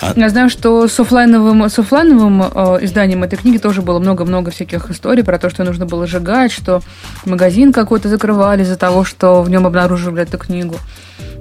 А... 0.00 0.12
Я 0.16 0.28
знаю, 0.28 0.50
что 0.50 0.88
с 0.88 0.98
офлайновым, 0.98 1.68
с 1.68 1.78
офлайновым 1.78 2.42
э, 2.42 2.78
изданием 2.84 3.22
этой 3.22 3.36
книги 3.36 3.58
тоже 3.58 3.82
было 3.82 3.98
много-много 3.98 4.50
всяких 4.50 4.90
историй 4.90 5.24
про 5.24 5.38
то, 5.38 5.50
что 5.50 5.64
нужно 5.64 5.86
было 5.86 6.06
сжигать, 6.06 6.52
что 6.52 6.82
магазин 7.24 7.72
какой-то 7.72 8.08
закрывали 8.08 8.62
из-за 8.62 8.76
того, 8.76 9.04
что 9.04 9.42
в 9.42 9.50
нем 9.50 9.66
обнаруживали 9.66 10.22
эту 10.22 10.38
книгу. 10.38 10.76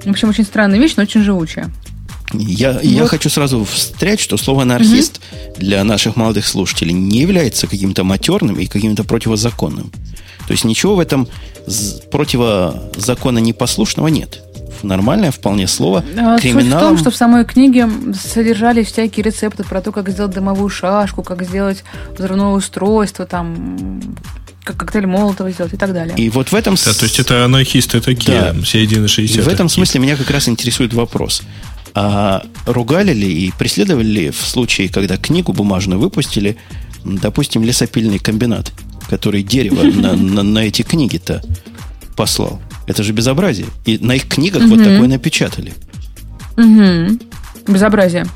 В 0.03 0.09
общем, 0.09 0.29
очень 0.29 0.43
странная 0.43 0.79
вещь, 0.79 0.93
но 0.97 1.03
очень 1.03 1.23
живучая. 1.23 1.71
Я, 2.33 2.73
вот. 2.73 2.83
я 2.83 3.05
хочу 3.05 3.29
сразу 3.29 3.63
встрять, 3.63 4.19
что 4.19 4.37
слово 4.37 4.63
анархист 4.63 5.19
угу. 5.19 5.59
для 5.59 5.83
наших 5.83 6.15
молодых 6.15 6.47
слушателей 6.47 6.93
не 6.93 7.19
является 7.19 7.67
каким-то 7.67 8.03
матерным 8.03 8.59
и 8.59 8.65
каким-то 8.65 9.03
противозаконным. 9.03 9.91
То 10.47 10.51
есть 10.51 10.65
ничего 10.65 10.95
в 10.95 10.99
этом 10.99 11.27
противозакона 12.11 13.39
непослушного 13.39 14.07
нет 14.07 14.41
нормальное 14.83 15.31
вполне 15.31 15.67
слово. 15.67 16.03
А, 16.17 16.37
Криминалом... 16.37 16.63
Суть 16.63 16.73
в 16.73 16.79
том, 16.79 16.97
что 16.97 17.11
в 17.11 17.15
самой 17.15 17.45
книге 17.45 17.89
содержались 18.13 18.87
всякие 18.87 19.23
рецепты 19.23 19.63
про 19.63 19.81
то, 19.81 19.91
как 19.91 20.09
сделать 20.09 20.33
дымовую 20.33 20.69
шашку, 20.69 21.23
как 21.23 21.43
сделать 21.43 21.83
взрывное 22.17 22.47
устройство, 22.47 23.25
там, 23.25 24.01
как 24.63 24.77
коктейль 24.77 25.07
Молотова 25.07 25.51
сделать 25.51 25.73
и 25.73 25.77
так 25.77 25.93
далее. 25.93 26.15
И 26.17 26.29
вот 26.29 26.51
в 26.51 26.55
этом... 26.55 26.75
Да, 26.75 26.93
то 26.93 27.03
есть 27.03 27.19
это 27.19 27.45
анархисты 27.45 28.01
такие, 28.01 28.53
да. 28.53 28.65
середины 28.65 29.07
60 29.07 29.37
И 29.37 29.41
в 29.41 29.47
этом 29.47 29.69
смысле 29.69 29.99
меня 29.99 30.15
как 30.15 30.29
раз 30.29 30.47
интересует 30.47 30.93
вопрос. 30.93 31.43
А 31.95 32.43
ругали 32.65 33.13
ли 33.13 33.47
и 33.47 33.51
преследовали 33.51 34.07
ли 34.07 34.29
в 34.31 34.41
случае, 34.41 34.89
когда 34.89 35.17
книгу 35.17 35.53
бумажную 35.53 35.99
выпустили, 35.99 36.57
допустим, 37.03 37.63
лесопильный 37.63 38.19
комбинат, 38.19 38.71
который 39.09 39.43
дерево 39.43 39.83
на, 39.95 40.13
на, 40.15 40.43
на 40.43 40.59
эти 40.59 40.81
книги-то 40.81 41.43
послал? 42.15 42.59
Это 42.87 43.03
же 43.03 43.13
безобразие. 43.13 43.67
И 43.85 43.97
на 43.97 44.15
их 44.15 44.27
книгах 44.27 44.63
угу. 44.63 44.75
вот 44.75 44.83
такое 44.83 45.07
напечатали. 45.07 45.73
Угу. 46.57 47.19
Безобразие. 47.67 48.27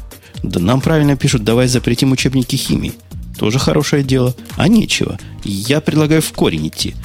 Да 0.43 0.59
нам 0.59 0.81
правильно 0.81 1.17
пишут, 1.17 1.43
давай 1.43 1.67
запретим 1.67 2.11
учебники 2.11 2.55
химии. 2.55 2.93
Тоже 3.37 3.59
хорошее 3.59 4.03
дело. 4.03 4.35
А 4.55 4.67
нечего. 4.67 5.19
Я 5.43 5.81
предлагаю 5.81 6.21
в 6.21 6.31
корень 6.31 6.67
идти. 6.67 6.95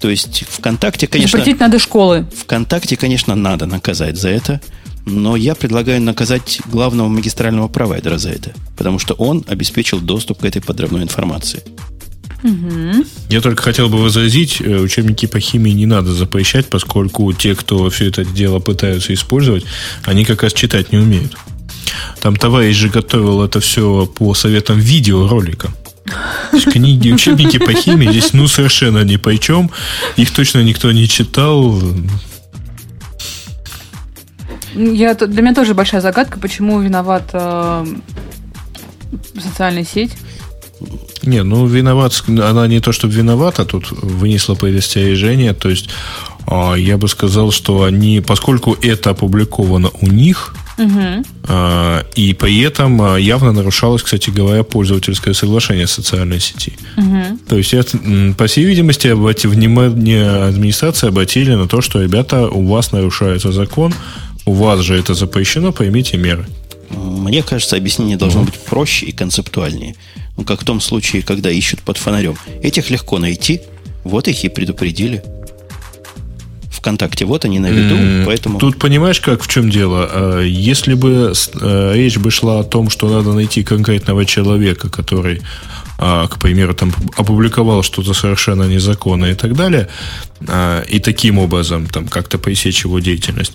То 0.00 0.10
есть 0.10 0.44
ВКонтакте, 0.48 1.06
конечно... 1.06 1.38
Запретить 1.38 1.60
надо 1.60 1.78
школы. 1.78 2.26
ВКонтакте, 2.36 2.96
конечно, 2.96 3.34
надо 3.34 3.66
наказать 3.66 4.16
за 4.16 4.28
это. 4.28 4.60
Но 5.06 5.36
я 5.36 5.54
предлагаю 5.54 6.02
наказать 6.02 6.60
главного 6.66 7.08
магистрального 7.08 7.68
провайдера 7.68 8.18
за 8.18 8.30
это. 8.30 8.52
Потому 8.76 8.98
что 8.98 9.14
он 9.14 9.44
обеспечил 9.48 10.00
доступ 10.00 10.40
к 10.40 10.44
этой 10.44 10.60
подрывной 10.60 11.02
информации. 11.02 11.62
Угу. 12.42 13.04
Я 13.30 13.40
только 13.40 13.62
хотел 13.62 13.88
бы 13.88 13.98
возразить, 13.98 14.60
э, 14.60 14.78
учебники 14.78 15.26
по 15.26 15.40
химии 15.40 15.72
не 15.72 15.86
надо 15.86 16.12
запрещать, 16.12 16.66
поскольку 16.66 17.32
те, 17.32 17.54
кто 17.54 17.90
все 17.90 18.08
это 18.08 18.24
дело 18.24 18.60
пытаются 18.60 19.12
использовать, 19.12 19.64
они 20.04 20.24
как 20.24 20.42
раз 20.42 20.52
читать 20.52 20.92
не 20.92 20.98
умеют. 20.98 21.36
Там 22.20 22.36
товарищ 22.36 22.76
же 22.76 22.88
готовил 22.88 23.42
это 23.42 23.60
все 23.60 24.06
по 24.06 24.34
советам 24.34 24.78
видеоролика. 24.78 25.70
Книги, 26.72 27.10
учебники 27.10 27.58
по 27.58 27.72
химии 27.72 28.10
здесь 28.10 28.32
ну 28.32 28.48
совершенно 28.48 29.04
ни 29.04 29.16
по 29.16 29.36
чем. 29.36 29.70
Их 30.16 30.30
точно 30.30 30.62
никто 30.62 30.90
не 30.92 31.08
читал. 31.08 31.80
Я, 34.74 35.14
для 35.14 35.42
меня 35.42 35.54
тоже 35.54 35.74
большая 35.74 36.00
загадка, 36.00 36.38
почему 36.38 36.80
виноват 36.80 37.30
э, 37.32 37.86
социальная 39.42 39.84
сеть. 39.84 40.12
Не, 41.22 41.42
ну 41.42 41.66
виноват, 41.66 42.24
она 42.26 42.66
не 42.68 42.80
то 42.80 42.92
чтобы 42.92 43.14
виновата, 43.14 43.64
тут 43.64 43.90
вынесла 43.90 44.54
предостережение, 44.54 45.52
то 45.52 45.68
есть 45.68 45.88
а, 46.46 46.74
я 46.74 46.96
бы 46.96 47.08
сказал, 47.08 47.50
что 47.50 47.82
они, 47.82 48.20
поскольку 48.20 48.76
это 48.80 49.10
опубликовано 49.10 49.90
у 50.00 50.06
них, 50.06 50.54
угу. 50.78 51.24
и 52.14 52.34
при 52.34 52.60
этом 52.60 53.02
а, 53.02 53.16
явно 53.16 53.52
нарушалось, 53.52 54.02
кстати 54.02 54.30
говоря, 54.30 54.62
пользовательское 54.62 55.34
соглашение 55.34 55.86
социальной 55.86 56.40
сети. 56.40 56.72
Угу. 56.96 57.38
То 57.48 57.56
есть, 57.56 57.74
по 58.36 58.46
всей 58.46 58.64
видимости, 58.64 59.08
внимание 59.08 60.44
администрации 60.44 61.08
обратили 61.08 61.54
на 61.54 61.66
то, 61.66 61.82
что, 61.82 62.00
ребята, 62.00 62.48
у 62.48 62.66
вас 62.66 62.92
нарушается 62.92 63.52
закон, 63.52 63.92
у 64.46 64.54
вас 64.54 64.80
же 64.80 64.98
это 64.98 65.12
запрещено, 65.14 65.72
поймите 65.72 66.16
меры. 66.16 66.46
Мне 66.90 67.42
кажется, 67.42 67.76
объяснение 67.76 68.16
должно 68.16 68.42
быть 68.42 68.54
проще 68.54 69.06
и 69.06 69.12
концептуальнее. 69.12 69.94
Ну, 70.36 70.44
как 70.44 70.62
в 70.62 70.64
том 70.64 70.80
случае, 70.80 71.22
когда 71.22 71.50
ищут 71.50 71.80
под 71.80 71.98
фонарем. 71.98 72.36
Этих 72.62 72.90
легко 72.90 73.18
найти, 73.18 73.60
вот 74.04 74.28
их 74.28 74.44
и 74.44 74.48
предупредили. 74.48 75.22
ВКонтакте. 76.70 77.24
Вот 77.24 77.44
они 77.44 77.58
на 77.58 77.70
виду, 77.70 77.96
mm, 77.96 78.24
поэтому... 78.24 78.58
Тут 78.58 78.78
понимаешь, 78.78 79.20
как 79.20 79.42
в 79.42 79.48
чем 79.48 79.68
дело? 79.68 80.08
А, 80.10 80.40
если 80.40 80.94
бы 80.94 81.32
э, 81.60 81.92
речь 81.94 82.16
бы 82.18 82.30
шла 82.30 82.60
о 82.60 82.64
том, 82.64 82.88
что 82.88 83.08
надо 83.08 83.32
найти 83.32 83.64
конкретного 83.64 84.24
человека, 84.24 84.88
который 84.88 85.42
а, 86.00 86.28
к 86.28 86.38
примеру, 86.38 86.74
там 86.74 86.92
опубликовал 87.16 87.82
что-то 87.82 88.14
совершенно 88.14 88.62
незаконное 88.62 89.32
и 89.32 89.34
так 89.34 89.54
далее, 89.56 89.88
и 90.88 91.00
таким 91.00 91.38
образом 91.38 91.86
там 91.86 92.06
как-то 92.06 92.38
пресечь 92.38 92.84
его 92.84 93.00
деятельность, 93.00 93.54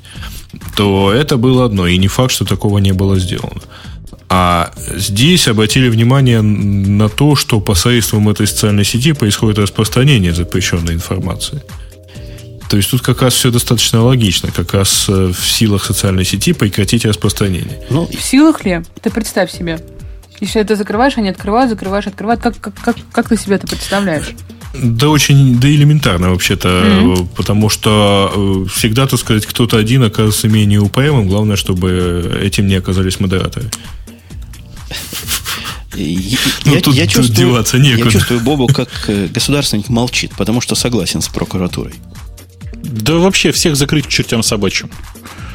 то 0.75 1.11
это 1.13 1.37
было 1.37 1.65
одно, 1.65 1.87
и 1.87 1.97
не 1.97 2.07
факт, 2.07 2.31
что 2.31 2.45
такого 2.45 2.79
не 2.79 2.91
было 2.91 3.19
сделано. 3.19 3.61
А 4.29 4.71
здесь 4.95 5.47
обратили 5.47 5.89
внимание 5.89 6.41
на 6.41 7.07
то, 7.09 7.35
что 7.35 7.59
посредством 7.59 8.29
этой 8.29 8.47
социальной 8.47 8.83
сети 8.83 9.13
происходит 9.13 9.59
распространение 9.59 10.33
запрещенной 10.33 10.93
информации. 10.93 11.61
То 12.69 12.77
есть 12.77 12.89
тут 12.89 13.01
как 13.01 13.21
раз 13.21 13.35
все 13.35 13.51
достаточно 13.51 14.01
логично, 14.01 14.49
как 14.51 14.73
раз 14.73 15.05
э, 15.07 15.31
в 15.31 15.51
силах 15.51 15.85
социальной 15.85 16.25
сети 16.25 16.53
прекратить 16.53 17.05
распространение. 17.05 17.79
Ну, 17.91 18.07
в 18.07 18.21
силах 18.21 18.65
ли? 18.65 18.81
Ты 19.01 19.11
представь 19.11 19.51
себе. 19.51 19.79
Если 20.39 20.59
это 20.59 20.75
закрываешь, 20.75 21.13
они 21.17 21.29
открывают, 21.29 21.69
закрываешь, 21.69 22.07
открывают. 22.07 22.41
Как, 22.41 22.59
как, 22.59 22.73
как, 22.73 22.95
как 23.11 23.29
ты 23.29 23.37
себе 23.37 23.57
это 23.57 23.67
представляешь? 23.67 24.33
Да 24.73 25.09
очень, 25.09 25.59
да 25.59 25.69
элементарно 25.69 26.31
вообще-то, 26.31 26.67
mm-hmm. 26.67 27.27
потому 27.35 27.69
что 27.69 28.65
э, 28.65 28.69
всегда, 28.69 29.05
так 29.05 29.19
сказать, 29.19 29.45
кто-то 29.45 29.77
один 29.77 30.03
оказывается 30.03 30.47
менее 30.47 30.79
упрямым, 30.79 31.27
главное, 31.27 31.55
чтобы 31.55 32.39
этим 32.41 32.65
не 32.65 32.75
оказались 32.75 33.19
модераторы. 33.19 33.69
Я, 35.95 36.37
ну, 36.65 36.81
тут, 36.81 36.95
я, 36.95 37.05
чувствую, 37.05 37.49
деваться 37.49 37.77
некуда. 37.77 38.05
я 38.05 38.11
чувствую, 38.11 38.39
Бобу, 38.39 38.67
как 38.67 38.89
государственник 39.31 39.89
молчит, 39.89 40.31
потому 40.35 40.59
что 40.59 40.73
согласен 40.73 41.21
с 41.21 41.27
прокуратурой. 41.27 41.93
Да 42.73 43.13
вообще 43.13 43.51
всех 43.51 43.75
закрыть 43.75 44.07
к 44.07 44.09
чертям 44.09 44.41
собачьим. 44.41 44.89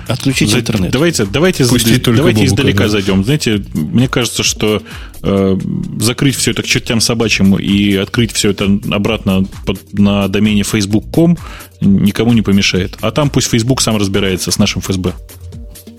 Отключить 0.09 0.51
За, 0.51 0.61
интернет. 0.61 0.91
Давайте, 0.91 1.27
давайте, 1.27 1.65
давайте 1.65 2.45
издалека 2.47 2.85
да. 2.85 2.89
зайдем. 2.89 3.25
Знаете, 3.25 3.63
мне 3.75 4.09
кажется, 4.09 4.43
что 4.43 4.83
э, 5.23 5.59
закрыть 6.01 6.35
все 6.35 6.53
это 6.53 6.63
к 6.63 6.67
чертям 6.67 7.01
собачьим 7.01 7.57
и 7.57 7.95
открыть 7.95 8.33
все 8.33 8.51
это 8.51 8.65
обратно 8.91 9.45
под, 9.67 9.93
на 9.93 10.29
домене 10.29 10.63
facebook.com 10.63 11.37
никому 11.83 12.33
не 12.33 12.43
помешает. 12.43 12.97
А 13.01 13.11
там 13.11 13.29
пусть 13.29 13.49
Facebook 13.49 13.83
сам 13.83 13.97
разбирается 13.97 14.51
с 14.51 14.59
нашим 14.59 14.81
ФСБ. 14.81 15.13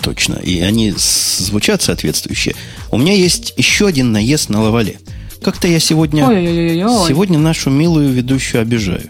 Точно. 0.02 0.36
И 0.36 0.60
они 0.60 0.91
звучат 0.98 1.81
соответствующие. 1.81 2.56
У 2.90 2.98
меня 2.98 3.14
есть 3.14 3.53
еще 3.57 3.88
один 3.88 4.11
наезд 4.11 4.49
на 4.49 4.61
лавале. 4.61 4.99
Как-то 5.41 5.68
я 5.68 5.80
сегодня, 5.80 6.23
сегодня 7.07 7.38
нашу 7.38 7.69
милую 7.69 8.11
ведущую 8.11 8.61
обижаю. 8.61 9.10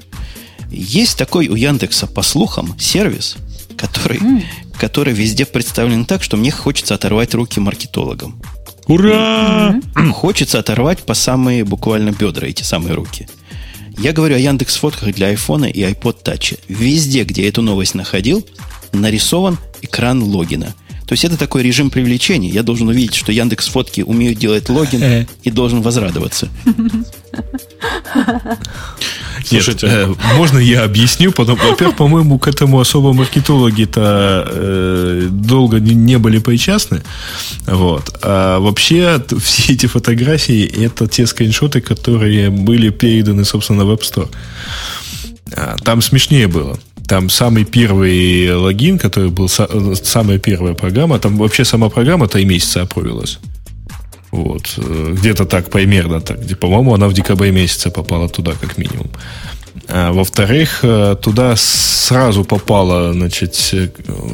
Есть 0.70 1.18
такой 1.18 1.48
у 1.48 1.56
Яндекса, 1.56 2.06
по 2.06 2.22
слухам, 2.22 2.78
сервис, 2.80 3.38
который, 3.76 4.18
mm. 4.18 4.44
Который 4.80 5.14
везде 5.14 5.46
представлен 5.46 6.06
так, 6.06 6.24
что 6.24 6.38
мне 6.38 6.52
хочется 6.52 6.96
оторвать 6.96 7.34
руки 7.36 7.60
маркетологам. 7.60 8.42
Ура! 8.88 9.76
Хочется 10.14 10.58
оторвать 10.58 11.04
по 11.04 11.14
самые 11.14 11.64
буквально 11.64 12.12
бедра 12.12 12.48
эти 12.48 12.64
самые 12.64 12.96
руки. 12.96 13.28
Я 14.00 14.14
говорю 14.14 14.36
о 14.36 14.40
Яндекс 14.40 14.78
фотках 14.78 15.14
для 15.14 15.28
айфона 15.28 15.66
и 15.66 15.82
iPod 15.82 16.24
Touch. 16.24 16.58
Везде, 16.70 17.24
где 17.24 17.44
я 17.44 17.50
эту 17.50 17.62
новость 17.62 17.94
находил, 17.94 18.48
нарисован 18.94 19.58
экран 19.82 20.24
логина. 20.24 20.74
То 21.10 21.14
есть 21.14 21.26
это 21.26 21.38
такой 21.38 21.64
режим 21.64 21.90
привлечения. 21.90 22.50
Я 22.50 22.62
должен 22.62 22.88
увидеть, 22.88 23.16
что 23.16 23.32
Яндекс 23.32 23.70
Фотки 23.70 24.02
умеют 24.02 24.38
делать 24.38 24.70
логин 24.70 25.02
э. 25.02 25.26
и 25.42 25.50
должен 25.50 25.82
возрадоваться. 25.82 26.50
Слушайте, 29.44 29.88
Нет, 29.88 29.96
э, 29.96 30.14
можно 30.36 30.60
я 30.60 30.84
объясню? 30.84 31.32
Потом, 31.32 31.58
во-первых, 31.58 31.98
по-моему, 31.98 32.38
к 32.38 32.48
этому 32.48 32.80
особо 32.80 33.14
маркетологи-то 33.14 34.48
э, 34.52 35.28
долго 35.32 35.80
не, 35.80 35.96
не 35.96 36.20
были 36.20 36.38
причастны. 36.38 37.02
Вот. 37.66 38.16
А 38.22 38.60
вообще, 38.60 39.20
все 39.42 39.74
эти 39.74 39.88
фотографии 39.88 40.64
это 40.86 41.08
те 41.08 41.26
скриншоты, 41.26 41.82
которые 41.82 42.52
были 42.52 42.90
переданы, 42.90 43.46
собственно, 43.46 43.84
в 43.84 43.90
App 43.90 44.02
Store. 44.02 44.30
А, 45.56 45.76
там 45.84 46.04
смешнее 46.04 46.48
было. 46.48 46.78
Там 47.10 47.30
самый 47.30 47.66
первый 47.66 48.54
логин, 48.54 49.00
который 49.00 49.32
был 49.32 49.50
самая 49.50 50.38
первая 50.38 50.76
программа, 50.76 51.18
там 51.18 51.38
вообще 51.38 51.66
сама 51.66 51.90
программа 51.90 52.28
три 52.28 52.46
месяца 52.46 52.84
опровилась. 52.84 53.40
Вот. 54.32 54.76
Э, 54.78 55.14
где-то 55.18 55.46
так 55.46 55.72
примерно. 55.72 56.22
Так. 56.22 56.60
По-моему, 56.60 56.94
она 56.94 57.08
в 57.08 57.14
декабре 57.14 57.52
месяце 57.52 57.90
попала 57.90 58.30
туда, 58.30 58.52
как 58.62 58.78
минимум. 58.78 59.10
А, 59.88 60.12
во-вторых, 60.12 60.80
э, 60.84 61.16
туда 61.20 61.56
сразу 61.56 62.44
попала 62.44 63.12
значит, 63.12 63.58
э, 63.74 63.88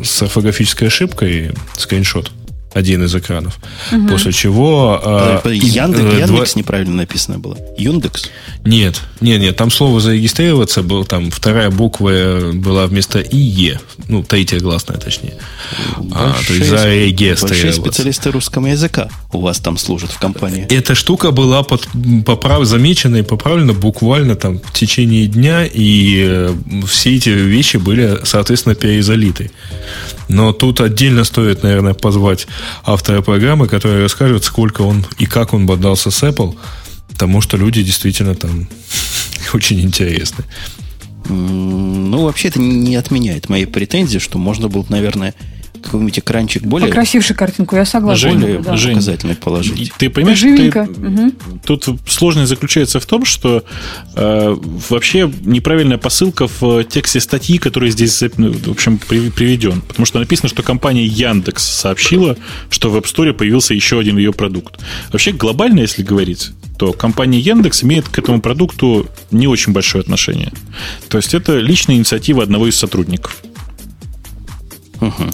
с 0.03 0.21
орфографической 0.23 0.89
ошибкой 0.89 1.51
скриншот 1.77 2.31
один 2.75 3.03
из 3.05 3.15
экранов. 3.15 3.57
Угу. 3.91 4.07
После 4.09 4.33
чего... 4.33 5.01
Э, 5.03 5.49
Яндекс, 5.49 6.13
э, 6.13 6.19
Яндекс 6.19 6.27
два... 6.27 6.59
неправильно 6.59 6.95
написано 6.95 7.39
было. 7.39 7.57
Юндекс? 7.77 8.29
Нет, 8.65 9.01
нет, 9.21 9.39
нет. 9.39 9.55
Там 9.55 9.71
слово 9.71 10.01
зарегистрироваться 10.01 10.83
был, 10.83 11.05
там 11.05 11.31
вторая 11.31 11.71
буква 11.71 12.51
была 12.53 12.85
вместо 12.85 13.21
ИЕ. 13.21 13.79
Ну, 14.09 14.23
третья 14.23 14.59
гласная, 14.59 14.97
точнее. 14.97 15.35
Большие, 15.97 16.11
а, 16.13 16.33
то 16.45 16.53
есть 16.53 16.69
зарегистрироваться. 16.69 17.47
Большие 17.47 17.73
специалисты 17.73 18.31
русского 18.31 18.67
языка 18.67 19.09
у 19.31 19.39
вас 19.39 19.59
там 19.59 19.77
служат 19.77 20.11
в 20.11 20.19
компании. 20.19 20.67
Эта 20.69 20.95
штука 20.95 21.31
была 21.31 21.63
под, 21.63 21.87
поправ, 22.25 22.65
замечена 22.65 23.17
и 23.17 23.21
поправлена 23.21 23.73
буквально 23.73 24.35
там 24.35 24.59
в 24.59 24.73
течение 24.73 25.27
дня, 25.27 25.65
и 25.65 26.25
э, 26.27 26.53
все 26.87 27.15
эти 27.15 27.29
вещи 27.29 27.77
были, 27.77 28.19
соответственно, 28.25 28.75
переизолиты. 28.75 29.51
Но 30.27 30.51
тут 30.51 30.81
отдельно 30.81 31.23
стоит, 31.23 31.63
наверное, 31.63 31.93
позвать 31.93 32.47
автора 32.85 33.21
программы, 33.21 33.67
который 33.67 34.03
расскажет, 34.03 34.43
сколько 34.43 34.81
он 34.81 35.05
и 35.17 35.25
как 35.25 35.53
он 35.53 35.65
бодался 35.65 36.11
с 36.11 36.23
Apple, 36.23 36.55
потому 37.09 37.41
что 37.41 37.57
люди 37.57 37.83
действительно 37.83 38.35
там 38.35 38.67
очень 39.53 39.81
интересны. 39.81 40.43
Ну, 41.27 42.23
вообще 42.23 42.49
это 42.49 42.59
не 42.59 42.95
отменяет 42.95 43.49
мои 43.49 43.65
претензии, 43.65 44.19
что 44.19 44.37
можно 44.37 44.67
было, 44.67 44.85
наверное, 44.89 45.33
какой-нибудь 45.85 46.19
экранчик 46.19 46.63
более... 46.63 46.87
Покрасивший 46.87 47.35
картинку, 47.35 47.75
я 47.75 47.85
согласна. 47.85 48.33
Более 48.33 48.59
да. 48.59 48.75
Жень, 48.75 48.95
показательный 48.95 49.35
положить. 49.35 49.93
Ты 49.97 50.09
понимаешь, 50.09 50.41
ты, 50.41 50.81
угу. 50.81 51.31
тут 51.65 51.87
сложность 52.07 52.49
заключается 52.49 52.99
в 52.99 53.05
том, 53.05 53.25
что 53.25 53.63
э, 54.15 54.55
вообще 54.89 55.31
неправильная 55.41 55.97
посылка 55.97 56.47
в 56.47 56.83
тексте 56.83 57.19
статьи, 57.19 57.57
который 57.57 57.89
здесь, 57.91 58.21
ну, 58.37 58.51
в 58.51 58.71
общем, 58.71 58.97
приведен. 58.97 59.81
Потому 59.81 60.05
что 60.05 60.19
написано, 60.19 60.49
что 60.49 60.63
компания 60.63 61.05
Яндекс 61.05 61.63
сообщила, 61.63 62.37
что 62.69 62.89
в 62.89 62.97
App 62.97 63.05
Store 63.05 63.33
появился 63.33 63.73
еще 63.73 63.99
один 63.99 64.17
ее 64.17 64.33
продукт. 64.33 64.79
Вообще, 65.11 65.31
глобально, 65.31 65.81
если 65.81 66.03
говорить, 66.03 66.51
то 66.77 66.93
компания 66.93 67.39
Яндекс 67.39 67.83
имеет 67.83 68.07
к 68.09 68.19
этому 68.19 68.41
продукту 68.41 69.07
не 69.31 69.47
очень 69.47 69.73
большое 69.73 70.01
отношение. 70.01 70.51
То 71.09 71.17
есть 71.17 71.33
это 71.33 71.57
личная 71.59 71.95
инициатива 71.95 72.43
одного 72.43 72.67
из 72.67 72.75
сотрудников. 72.75 73.43
Угу. 75.01 75.31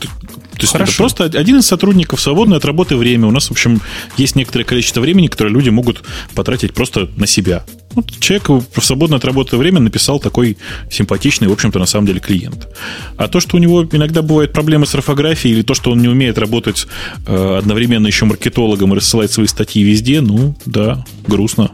То 0.62 0.66
есть 0.66 0.74
Хорошо. 0.74 0.92
это 0.92 0.98
просто 0.98 1.40
один 1.40 1.58
из 1.58 1.66
сотрудников, 1.66 2.22
свободное 2.22 2.60
от 2.60 2.66
работы 2.66 2.96
время. 2.96 3.26
У 3.26 3.32
нас, 3.32 3.48
в 3.48 3.52
общем, 3.52 3.82
есть 4.16 4.36
некоторое 4.36 4.64
количество 4.64 5.02
времени, 5.02 5.26
которое 5.26 5.50
люди 5.50 5.70
могут 5.70 6.04
потратить 6.36 6.76
просто 6.76 7.10
на 7.16 7.26
себя. 7.26 7.66
Вот 7.96 8.12
человек 8.20 8.48
в 8.48 8.80
свободное 8.80 9.18
от 9.18 9.26
работы 9.26 9.58
время 9.58 9.80
написал 9.80 10.20
такой 10.20 10.60
симпатичный, 10.92 11.48
в 11.48 11.52
общем-то, 11.52 11.80
на 11.80 11.88
самом 11.88 12.06
деле 12.06 12.20
клиент. 12.20 12.68
А 13.18 13.28
то, 13.28 13.40
что 13.40 13.58
у 13.58 13.60
него 13.60 13.84
иногда 13.92 14.22
бывают 14.22 14.54
проблемы 14.54 14.86
с 14.86 14.94
орфографией, 14.94 15.56
или 15.56 15.64
то, 15.64 15.74
что 15.74 15.90
он 15.90 16.00
не 16.00 16.08
умеет 16.08 16.38
работать 16.38 16.86
э, 17.26 17.58
одновременно 17.58 18.06
еще 18.06 18.26
маркетологом 18.26 18.94
и 18.94 18.98
рассылать 18.98 19.32
свои 19.32 19.48
статьи 19.48 19.82
везде, 19.82 20.22
ну, 20.22 20.56
да, 20.68 21.04
грустно. 21.26 21.72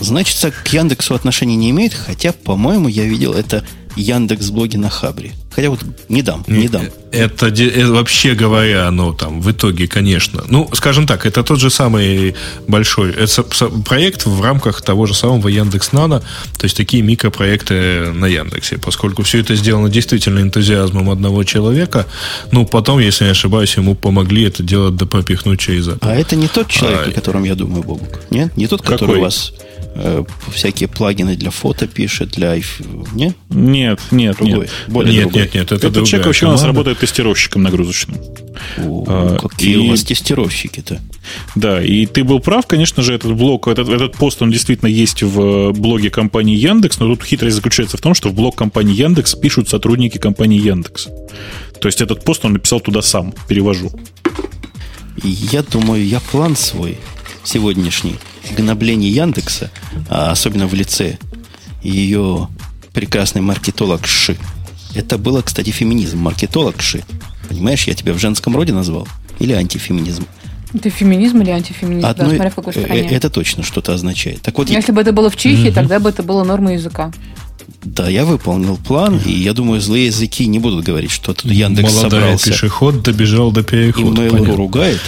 Значит, 0.00 0.54
к 0.64 0.68
Яндексу 0.68 1.14
отношения 1.14 1.56
не 1.56 1.68
имеет, 1.68 1.92
хотя, 1.92 2.32
по-моему, 2.32 2.88
я 2.88 3.04
видел 3.04 3.34
это 3.34 3.62
Яндекс 3.94 4.48
блоги 4.48 4.78
на 4.78 4.88
Хабре. 4.88 5.34
Хотя 5.58 5.70
вот 5.70 5.80
не 6.08 6.22
дам, 6.22 6.44
не 6.46 6.68
дам. 6.68 6.84
Это, 7.10 7.46
это 7.48 7.92
вообще 7.92 8.34
говоря, 8.34 8.86
оно 8.86 9.12
там 9.12 9.40
в 9.40 9.50
итоге, 9.50 9.88
конечно. 9.88 10.44
Ну, 10.46 10.70
скажем 10.72 11.04
так, 11.04 11.26
это 11.26 11.42
тот 11.42 11.58
же 11.58 11.68
самый 11.68 12.36
большой 12.68 13.10
это 13.10 13.42
проект 13.84 14.24
в 14.24 14.40
рамках 14.40 14.82
того 14.82 15.06
же 15.06 15.14
самого 15.14 15.48
Яндекс 15.48 15.90
Нано, 15.90 16.20
то 16.20 16.64
есть 16.64 16.76
такие 16.76 17.02
микропроекты 17.02 18.12
на 18.12 18.26
Яндексе, 18.26 18.78
поскольку 18.78 19.24
все 19.24 19.40
это 19.40 19.56
сделано 19.56 19.88
действительно 19.88 20.38
энтузиазмом 20.38 21.10
одного 21.10 21.42
человека, 21.42 22.06
ну, 22.52 22.64
потом, 22.64 23.00
если 23.00 23.24
не 23.24 23.30
ошибаюсь, 23.30 23.76
ему 23.76 23.96
помогли 23.96 24.44
это 24.44 24.62
дело 24.62 24.92
допропихнуть 24.92 25.58
через 25.58 25.88
это. 25.88 25.98
А 26.02 26.14
это 26.14 26.36
не 26.36 26.46
тот 26.46 26.68
человек, 26.68 27.00
а, 27.04 27.10
о 27.10 27.12
котором 27.12 27.42
я 27.42 27.56
думаю, 27.56 27.82
Бобук? 27.82 28.20
Нет? 28.30 28.56
Не 28.56 28.68
тот, 28.68 28.82
который 28.82 28.98
Какой? 28.98 29.18
у 29.18 29.22
вас 29.22 29.52
э, 29.94 30.24
всякие 30.52 30.88
плагины 30.88 31.36
для 31.36 31.50
фото 31.50 31.86
пишет, 31.86 32.30
для 32.30 32.56
не? 33.12 33.34
Нет, 33.50 34.00
нет, 34.10 34.36
другой, 34.36 34.60
нет. 34.60 34.70
Более 34.88 35.14
нет, 35.14 35.22
другой. 35.24 35.42
нет, 35.42 35.54
нет, 35.54 35.72
это 35.72 35.86
Этот 35.86 36.06
человек 36.06 36.26
вообще 36.26 36.40
команда. 36.40 36.58
у 36.58 36.60
нас 36.60 36.66
работает 36.66 36.98
тестировщиком 36.98 37.62
нагрузочным. 37.62 38.18
О, 38.78 39.04
а, 39.06 39.36
какие 39.38 39.74
и... 39.74 39.76
у 39.76 39.90
вас 39.90 40.02
тестировщики-то? 40.02 41.00
Да, 41.54 41.82
и 41.82 42.06
ты 42.06 42.24
был 42.24 42.40
прав, 42.40 42.66
конечно 42.66 43.02
же, 43.02 43.14
этот 43.14 43.34
блог, 43.34 43.68
этот, 43.68 43.88
этот 43.88 44.16
пост, 44.16 44.42
он 44.42 44.50
действительно 44.50 44.88
есть 44.88 45.22
в 45.22 45.40
э, 45.40 45.72
блоге 45.72 46.10
компании 46.10 46.56
Яндекс, 46.56 46.98
но 47.00 47.06
тут 47.08 47.24
хитрость 47.24 47.56
заключается 47.56 47.96
в 47.96 48.00
том, 48.00 48.14
что 48.14 48.28
в 48.28 48.34
блог 48.34 48.56
компании 48.56 48.94
Яндекс 48.94 49.34
пишут 49.34 49.68
сотрудники 49.68 50.18
компании 50.18 50.60
Яндекс. 50.60 51.08
То 51.80 51.86
есть 51.86 52.00
этот 52.00 52.24
пост 52.24 52.44
он 52.44 52.54
написал 52.54 52.80
туда 52.80 53.02
сам, 53.02 53.32
перевожу. 53.48 53.90
Я 55.22 55.62
думаю, 55.62 56.06
я 56.06 56.20
план 56.20 56.56
свой 56.56 56.98
сегодняшний 57.48 58.16
гнобление 58.56 59.10
Яндекса, 59.10 59.70
а 60.08 60.30
особенно 60.30 60.66
в 60.66 60.74
лице 60.74 61.18
ее 61.82 62.48
прекрасный 62.92 63.40
маркетолог 63.40 64.06
Ши. 64.06 64.36
Это 64.94 65.18
было, 65.18 65.42
кстати, 65.42 65.70
феминизм. 65.70 66.18
Маркетолог 66.18 66.80
Ши. 66.82 67.04
Понимаешь, 67.48 67.86
я 67.86 67.94
тебя 67.94 68.12
в 68.12 68.18
женском 68.18 68.56
роде 68.56 68.72
назвал? 68.72 69.08
Или 69.38 69.52
антифеминизм? 69.52 70.26
Это 70.74 70.90
феминизм 70.90 71.40
или 71.40 71.50
антифеминизм? 71.50 72.06
Одно, 72.06 72.24
да, 72.24 72.30
смотря 72.30 72.50
в 72.50 72.54
какой 72.54 72.72
стране. 72.74 73.08
Э, 73.08 73.14
это 73.14 73.30
точно 73.30 73.62
что-то 73.62 73.94
означает. 73.94 74.42
Так 74.42 74.58
вот, 74.58 74.68
Если 74.68 74.92
я... 74.92 74.94
бы 74.94 75.00
это 75.00 75.12
было 75.12 75.30
в 75.30 75.36
Чехии, 75.36 75.68
угу. 75.68 75.74
тогда 75.74 75.98
бы 75.98 76.10
это 76.10 76.22
было 76.22 76.44
нормой 76.44 76.74
языка. 76.74 77.12
Да, 77.82 78.08
я 78.08 78.24
выполнил 78.24 78.76
план, 78.76 79.20
и 79.24 79.30
я 79.30 79.54
думаю, 79.54 79.80
злые 79.80 80.06
языки 80.06 80.46
не 80.46 80.58
будут 80.58 80.84
говорить, 80.84 81.10
что 81.10 81.32
тут 81.32 81.50
Яндекс 81.50 81.94
Молодая 81.94 82.20
собрался. 82.20 82.50
пешеход 82.50 83.02
добежал 83.02 83.52
до 83.52 83.62
перехода. 83.62 84.26
И 84.26 84.28
Mail.ru 84.28 84.56
ругает. 84.56 85.00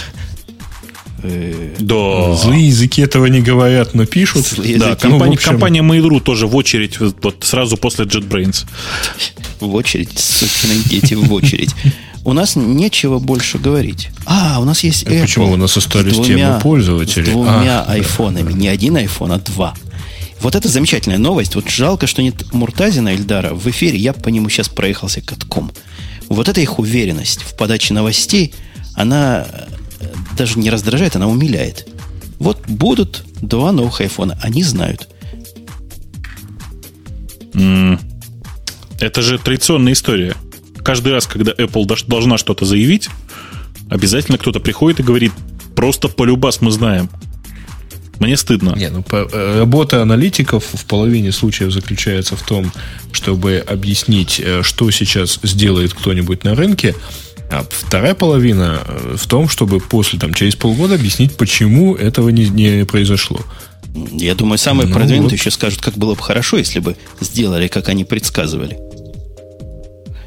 Э, 1.23 1.75
да. 1.79 2.35
Злые 2.35 2.67
языки 2.67 3.01
этого 3.01 3.27
не 3.27 3.41
говорят, 3.41 3.93
но 3.93 4.05
пишут. 4.05 4.45
Злые 4.47 4.77
да, 4.77 4.87
языки. 4.87 5.01
компания, 5.01 5.25
ну, 5.25 5.33
общем... 5.33 5.51
компания 5.51 5.81
Mail.ru 5.81 6.19
тоже 6.19 6.47
в 6.47 6.55
очередь, 6.55 6.99
вот 6.99 7.35
сразу 7.41 7.77
после 7.77 8.05
JetBrains. 8.05 8.65
В 9.59 9.75
очередь, 9.75 10.17
сукины 10.17 10.75
дети, 10.85 11.13
в 11.13 11.31
очередь. 11.33 11.69
У 12.23 12.33
нас 12.33 12.55
нечего 12.55 13.19
больше 13.19 13.57
говорить. 13.57 14.09
А, 14.25 14.59
у 14.59 14.63
нас 14.63 14.83
есть 14.83 15.03
Apple. 15.03 15.21
Почему 15.21 15.51
у 15.51 15.55
нас 15.55 15.75
остались 15.77 16.19
темы 16.19 16.59
пользователей? 16.61 17.27
С 17.27 17.29
двумя 17.29 17.81
а, 17.81 17.91
айфонами. 17.93 18.53
Не 18.53 18.67
один 18.67 18.97
айфон, 18.97 19.31
а 19.31 19.39
два. 19.39 19.73
Вот 20.39 20.55
это 20.55 20.67
замечательная 20.67 21.17
новость. 21.19 21.55
Вот 21.55 21.69
жалко, 21.69 22.07
что 22.07 22.21
нет 22.21 22.51
Муртазина 22.53 23.09
Эльдара 23.09 23.53
в 23.53 23.67
эфире. 23.69 23.97
Я 23.97 24.13
по 24.13 24.29
нему 24.29 24.49
сейчас 24.49 24.69
проехался 24.69 25.21
катком. 25.21 25.71
Вот 26.29 26.47
эта 26.47 26.61
их 26.61 26.79
уверенность 26.79 27.41
в 27.41 27.55
подаче 27.55 27.93
новостей, 27.93 28.53
она 28.95 29.45
даже 30.37 30.59
не 30.59 30.69
раздражает, 30.69 31.15
она 31.15 31.27
умиляет. 31.27 31.87
Вот 32.39 32.67
будут 32.67 33.23
два 33.41 33.71
новых 33.71 34.01
айфона, 34.01 34.37
они 34.41 34.63
знают. 34.63 35.07
Mm. 37.53 37.99
Это 38.99 39.21
же 39.21 39.37
традиционная 39.37 39.93
история. 39.93 40.35
Каждый 40.83 41.13
раз, 41.13 41.27
когда 41.27 41.51
Apple 41.51 41.85
должна 42.07 42.37
что-то 42.37 42.65
заявить, 42.65 43.09
обязательно 43.89 44.37
кто-то 44.37 44.59
приходит 44.59 44.99
и 44.99 45.03
говорит, 45.03 45.31
просто 45.75 46.07
полюбас 46.07 46.61
мы 46.61 46.71
знаем. 46.71 47.09
Мне 48.19 48.37
стыдно. 48.37 48.75
Не, 48.77 48.89
ну, 48.89 49.01
по, 49.01 49.27
э, 49.31 49.59
работа 49.59 50.03
аналитиков 50.03 50.63
в 50.71 50.85
половине 50.85 51.31
случаев 51.31 51.71
заключается 51.71 52.35
в 52.35 52.43
том, 52.43 52.71
чтобы 53.11 53.63
объяснить, 53.67 54.39
э, 54.39 54.61
что 54.61 54.91
сейчас 54.91 55.39
сделает 55.41 55.95
кто-нибудь 55.95 56.43
на 56.43 56.53
рынке, 56.53 56.95
а 57.51 57.65
вторая 57.69 58.15
половина 58.15 58.81
э, 58.85 59.15
в 59.17 59.27
том, 59.27 59.49
чтобы 59.49 59.79
после, 59.79 60.17
там, 60.17 60.33
через 60.33 60.55
полгода 60.55 60.95
объяснить, 60.95 61.35
почему 61.35 61.95
этого 61.95 62.29
не, 62.29 62.47
не 62.47 62.85
произошло. 62.85 63.41
Я 64.13 64.35
думаю, 64.35 64.57
самые 64.57 64.87
ну, 64.87 64.93
продвинутые 64.93 65.31
вот. 65.31 65.39
еще 65.39 65.51
скажут, 65.51 65.81
как 65.81 65.95
было 65.95 66.15
бы 66.15 66.21
хорошо, 66.21 66.57
если 66.57 66.79
бы 66.79 66.95
сделали, 67.19 67.67
как 67.67 67.89
они 67.89 68.05
предсказывали. 68.05 68.79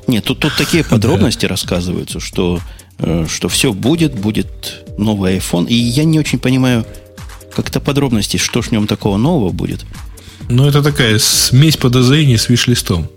Нет, 0.06 0.24
тут, 0.24 0.40
тут 0.40 0.52
такие 0.56 0.84
подробности 0.90 1.46
рассказываются, 1.46 2.20
что, 2.20 2.60
э, 2.98 3.26
что 3.28 3.48
все 3.48 3.72
будет, 3.72 4.14
будет 4.14 4.84
новый 4.98 5.38
iPhone. 5.38 5.66
И 5.66 5.74
я 5.74 6.04
не 6.04 6.18
очень 6.18 6.38
понимаю 6.38 6.84
как-то 7.56 7.80
подробностей, 7.80 8.38
что 8.38 8.60
ж 8.60 8.66
в 8.66 8.72
нем 8.72 8.86
такого 8.86 9.16
нового 9.16 9.50
будет. 9.50 9.86
Ну, 10.50 10.66
это 10.66 10.82
такая 10.82 11.18
смесь 11.18 11.78
подозрений 11.78 12.36
с 12.36 12.50
виш-листом. 12.50 13.08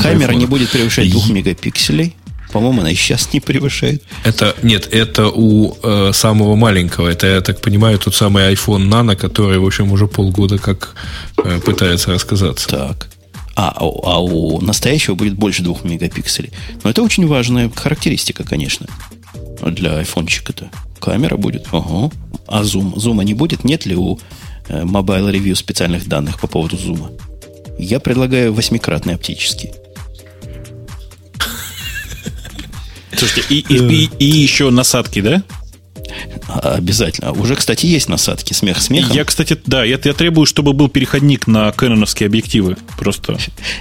Камера 0.00 0.32
не 0.32 0.46
будет 0.46 0.70
превышать 0.70 1.10
2 1.10 1.32
мегапикселей. 1.32 2.14
По-моему, 2.52 2.80
она 2.80 2.90
и 2.90 2.94
сейчас 2.94 3.32
не 3.32 3.40
превышает. 3.40 4.02
Это 4.24 4.54
нет, 4.62 4.88
это 4.92 5.28
у 5.28 5.76
э, 5.82 6.12
самого 6.12 6.56
маленького. 6.56 7.08
Это, 7.08 7.26
я 7.26 7.40
так 7.40 7.60
понимаю, 7.60 7.98
тот 7.98 8.14
самый 8.14 8.52
iPhone 8.52 8.88
Nano, 8.88 9.16
который, 9.16 9.58
в 9.58 9.66
общем, 9.66 9.92
уже 9.92 10.06
полгода 10.06 10.58
как 10.58 10.94
э, 11.44 11.60
пытается 11.60 12.10
рассказаться. 12.10 12.68
Так. 12.68 13.08
А, 13.56 13.68
а, 13.68 13.84
а 13.84 14.20
у 14.20 14.60
настоящего 14.60 15.14
будет 15.14 15.34
больше 15.34 15.62
двух 15.62 15.84
мегапикселей. 15.84 16.50
Но 16.82 16.90
это 16.90 17.02
очень 17.02 17.26
важная 17.26 17.70
характеристика, 17.70 18.44
конечно, 18.44 18.86
для 19.64 19.98
айфончика-то. 19.98 20.70
Камера 20.98 21.36
будет. 21.36 21.66
Ага. 21.72 22.10
А 22.46 22.64
зум? 22.64 22.94
Зума 22.96 23.22
не 23.22 23.34
будет? 23.34 23.64
Нет 23.64 23.86
ли 23.86 23.96
у 23.96 24.18
э, 24.68 24.82
Mobile 24.82 25.32
Review 25.32 25.54
специальных 25.54 26.08
данных 26.08 26.40
по 26.40 26.46
поводу 26.46 26.76
зума? 26.76 27.10
Я 27.78 28.00
предлагаю 28.00 28.52
восьмикратный 28.52 29.14
оптический. 29.14 29.72
Слушайте, 33.20 33.54
и, 33.54 33.58
и, 33.68 33.78
и, 33.78 34.10
и 34.18 34.24
еще 34.24 34.70
насадки, 34.70 35.20
да? 35.20 35.42
Обязательно. 36.48 37.32
Уже, 37.32 37.54
кстати, 37.54 37.84
есть 37.84 38.08
насадки. 38.08 38.54
Смех 38.54 38.80
смехом. 38.80 39.14
Я, 39.14 39.24
кстати, 39.24 39.58
да, 39.66 39.84
я, 39.84 39.98
я 40.02 40.12
требую, 40.14 40.46
чтобы 40.46 40.72
был 40.72 40.88
переходник 40.88 41.46
на 41.46 41.70
кэноновские 41.72 42.28
объективы. 42.28 42.78
Просто, 42.98 43.38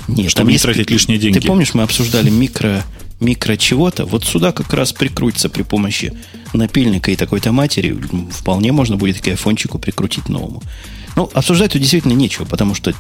Нет, 0.10 0.30
чтобы 0.30 0.48
не 0.48 0.56
есть, 0.56 0.66
тратить 0.66 0.90
лишние 0.90 1.18
деньги. 1.20 1.40
Ты 1.40 1.48
помнишь, 1.48 1.74
мы 1.74 1.84
обсуждали 1.84 2.30
микро, 2.30 2.84
микро 3.22 3.56
чего-то? 3.56 4.06
Вот 4.06 4.26
сюда 4.26 4.52
как 4.52 4.74
раз 4.74 4.92
прикрутится 4.92 5.48
при 5.48 5.64
помощи 5.64 6.14
напильника 6.54 7.10
и 7.12 7.16
такой-то 7.16 7.54
матери. 7.54 7.98
Вполне 8.32 8.74
можно 8.74 8.98
будет 8.98 9.22
к 9.22 9.28
айфончику 9.30 9.80
прикрутить 9.80 10.28
новому. 10.28 10.62
Ну, 11.16 11.30
обсуждать 11.34 11.72
тут 11.72 11.82
действительно 11.82 12.14
нечего, 12.14 12.44
потому 12.44 12.76
что, 12.76 12.94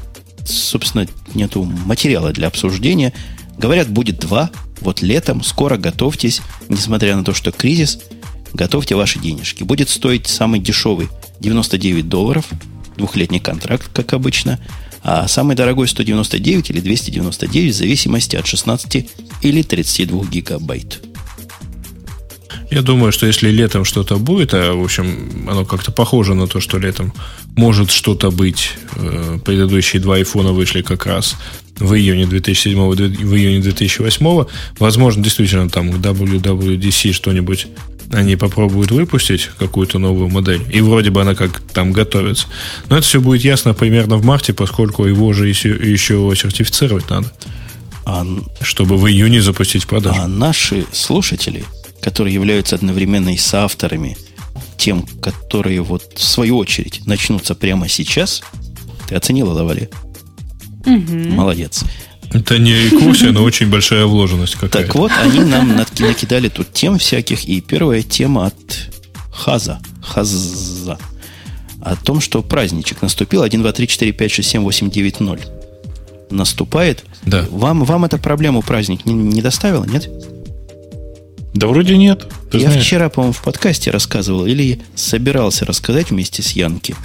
собственно, 0.45 1.05
нету 1.33 1.63
материала 1.63 2.31
для 2.31 2.47
обсуждения. 2.47 3.13
Говорят, 3.59 3.89
будет 3.89 4.19
два. 4.19 4.49
Вот 4.79 5.01
летом, 5.01 5.43
скоро 5.43 5.75
готовьтесь, 5.77 6.41
несмотря 6.69 7.17
на 7.17 7.25
то, 7.25 7.33
что 7.33 7.51
кризис, 7.51 7.99
готовьте 8.53 8.95
ваши 8.95 9.19
денежки. 9.19 9.63
Будет 9.63 9.89
стоить 9.89 10.27
самый 10.27 10.61
дешевый 10.61 11.09
99 11.41 12.07
долларов, 12.07 12.45
двухлетний 12.95 13.41
контракт, 13.41 13.89
как 13.93 14.13
обычно, 14.13 14.59
а 15.03 15.27
самый 15.27 15.57
дорогой 15.57 15.89
199 15.89 16.69
или 16.69 16.79
299 16.79 17.73
в 17.73 17.77
зависимости 17.77 18.37
от 18.37 18.47
16 18.47 19.09
или 19.41 19.61
32 19.61 20.25
гигабайт. 20.25 21.01
Я 22.71 22.81
думаю, 22.81 23.11
что 23.11 23.25
если 23.25 23.49
летом 23.49 23.83
что-то 23.83 24.17
будет, 24.17 24.53
а 24.53 24.73
в 24.73 24.83
общем 24.83 25.47
оно 25.49 25.65
как-то 25.65 25.91
похоже 25.91 26.33
на 26.33 26.47
то, 26.47 26.61
что 26.61 26.77
летом 26.77 27.13
может 27.57 27.91
что-то 27.91 28.31
быть, 28.31 28.71
э, 28.95 29.39
предыдущие 29.43 30.01
два 30.01 30.15
айфона 30.15 30.53
вышли 30.53 30.81
как 30.81 31.07
раз 31.07 31.35
в 31.79 31.93
июне 31.93 32.25
2007, 32.25 32.77
в 32.77 33.35
июне 33.35 33.59
2008. 33.59 34.45
Возможно, 34.79 35.23
действительно, 35.23 35.69
там 35.69 35.91
к 35.91 35.95
WWDC 35.95 37.11
что-нибудь 37.13 37.67
они 38.11 38.35
попробуют 38.35 38.91
выпустить 38.91 39.49
какую-то 39.59 39.99
новую 39.99 40.29
модель. 40.29 40.61
И 40.71 40.81
вроде 40.81 41.11
бы 41.11 41.21
она 41.21 41.35
как 41.35 41.61
там 41.61 41.91
готовится. 41.91 42.47
Но 42.89 42.97
это 42.97 43.05
все 43.05 43.21
будет 43.21 43.43
ясно 43.43 43.73
примерно 43.73 44.17
в 44.17 44.25
марте, 44.25 44.51
поскольку 44.53 45.05
его 45.05 45.31
же 45.33 45.47
еще, 45.47 45.69
еще 45.69 46.31
сертифицировать 46.35 47.09
надо. 47.09 47.31
А, 48.05 48.25
чтобы 48.61 48.97
в 48.97 49.07
июне 49.07 49.41
запустить 49.41 49.85
продажу. 49.85 50.19
А 50.19 50.27
наши 50.27 50.85
слушатели, 50.91 51.63
которые 52.01 52.33
являются 52.33 52.75
одновременно 52.75 53.33
и 53.33 53.37
соавторами, 53.37 54.17
тем, 54.77 55.05
которые 55.21 55.81
вот 55.81 56.13
в 56.15 56.23
свою 56.23 56.57
очередь 56.57 57.05
начнутся 57.05 57.53
прямо 57.53 57.87
сейчас, 57.87 58.41
ты 59.07 59.15
оценила, 59.15 59.51
Лавале? 59.53 59.89
Угу. 60.97 61.35
Молодец. 61.35 61.83
Это 62.31 62.59
не 62.59 62.73
рекурсия, 62.73 63.31
но 63.31 63.43
очень 63.43 63.69
большая 63.69 64.05
вложенность 64.05 64.53
какая-то. 64.53 64.77
Так 64.79 64.95
вот, 64.95 65.11
они 65.21 65.39
нам 65.39 65.75
накидали 65.75 66.49
тут 66.49 66.71
тем 66.73 66.99
всяких. 66.99 67.45
И 67.45 67.59
первая 67.61 68.01
тема 68.03 68.47
от 68.47 68.89
Хаза. 69.31 69.79
Хаза. 70.03 70.97
О 71.81 71.95
том, 71.95 72.19
что 72.21 72.41
праздничек 72.43 73.01
наступил. 73.01 73.41
1, 73.41 73.61
2, 73.61 73.71
3, 73.71 73.87
4, 73.87 74.11
5, 74.11 74.31
6, 74.31 74.49
7, 74.49 74.61
8, 74.61 74.89
9, 74.91 75.19
0. 75.21 75.39
наступает. 76.29 77.03
Да. 77.23 77.45
Вам, 77.49 77.83
вам 77.83 78.05
эта 78.05 78.17
проблема 78.17 78.61
праздник 78.61 79.05
не, 79.05 79.13
не 79.13 79.41
доставила, 79.41 79.85
нет? 79.85 80.09
Да 81.53 81.67
вроде 81.67 81.97
нет. 81.97 82.27
Ты 82.51 82.59
Я 82.59 82.69
знаешь. 82.69 82.85
вчера, 82.85 83.09
по-моему, 83.09 83.33
в 83.33 83.41
подкасте 83.41 83.89
рассказывал 83.91 84.45
или 84.45 84.81
собирался 84.95 85.65
рассказать 85.65 86.11
вместе 86.11 86.43
с 86.43 86.51
Янки. 86.51 86.95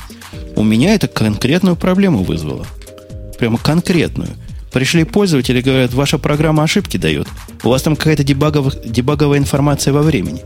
У 0.57 0.63
меня 0.63 0.95
это 0.95 1.09
конкретную 1.09 1.77
проблему 1.77 2.23
вызвало. 2.25 2.67
Прямо 3.45 3.59
конкретную. 3.59 4.31
Пришли 4.73 5.05
пользователи, 5.05 5.61
говорят, 5.61 5.93
ваша 5.93 6.17
программа 6.17 6.63
ошибки 6.63 6.97
дает. 6.97 7.29
У 7.63 7.69
вас 7.69 7.83
там 7.83 7.95
какая-то 7.95 8.25
дебаговая, 8.25 8.73
дебаговая 8.87 9.39
информация 9.39 9.93
во 9.93 10.01
времени. 10.01 10.41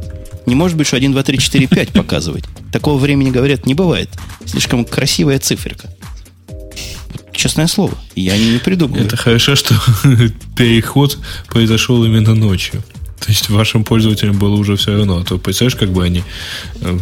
Не 0.47 0.57
может 0.57 0.77
быть, 0.77 0.89
что 0.89 0.97
1, 0.97 1.12
2, 1.12 1.23
3, 1.23 1.39
4, 1.39 1.66
5 1.69 1.89
показывать. 1.91 2.45
Такого 2.73 2.99
времени, 2.99 3.31
говорят, 3.31 3.66
не 3.66 3.75
бывает. 3.75 4.11
Слишком 4.47 4.85
красивая 4.85 5.39
циферка. 5.39 5.89
Честное 7.33 7.69
слово, 7.69 7.95
я 8.16 8.37
не 8.37 8.59
придумал. 8.59 8.97
Это 8.97 9.16
хорошо, 9.16 9.55
что 9.55 9.77
переход 10.57 11.19
произошел 11.47 12.05
именно 12.05 12.35
ночью. 12.35 12.83
То 13.20 13.31
есть 13.31 13.49
вашим 13.49 13.85
пользователям 13.85 14.39
было 14.39 14.57
уже 14.57 14.77
все 14.77 14.97
равно. 14.97 15.19
А 15.19 15.24
то 15.24 15.39
представляешь, 15.39 15.77
как 15.78 15.93
бы 15.93 16.05
они 16.05 16.23
э, 16.81 16.99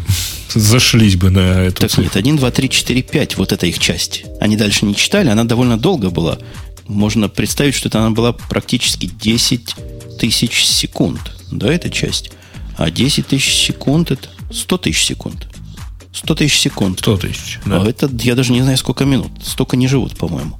зашлись 0.54 1.16
бы 1.16 1.30
на 1.30 1.64
эту 1.64 1.82
Так 1.82 1.90
цифру. 1.90 2.04
нет, 2.04 2.16
1, 2.16 2.36
2, 2.36 2.50
3, 2.50 2.68
4, 2.68 3.02
5, 3.02 3.36
вот 3.36 3.52
это 3.52 3.66
их 3.66 3.78
часть. 3.78 4.24
Они 4.40 4.56
дальше 4.56 4.86
не 4.86 4.94
читали, 4.96 5.28
она 5.28 5.44
довольно 5.44 5.78
долго 5.78 6.10
была. 6.10 6.38
Можно 6.88 7.28
представить, 7.28 7.74
что 7.74 7.88
это 7.88 7.98
она 7.98 8.10
была 8.10 8.32
практически 8.32 9.06
10 9.06 9.74
тысяч 10.18 10.64
секунд. 10.64 11.20
Да, 11.50 11.72
эта 11.72 11.90
часть. 11.90 12.30
А 12.76 12.90
10 12.90 13.26
тысяч 13.26 13.54
секунд 13.54 14.10
это 14.10 14.28
100 14.52 14.78
тысяч 14.78 15.04
секунд. 15.04 15.46
100 16.12 16.34
тысяч 16.34 16.58
секунд. 16.58 16.98
100 17.00 17.16
тысяч, 17.18 17.58
да. 17.66 17.82
А 17.82 17.86
это 17.88 18.10
я 18.22 18.34
даже 18.34 18.52
не 18.52 18.62
знаю, 18.62 18.78
сколько 18.78 19.04
минут. 19.04 19.30
Столько 19.44 19.76
не 19.76 19.86
живут, 19.86 20.16
по-моему. 20.16 20.58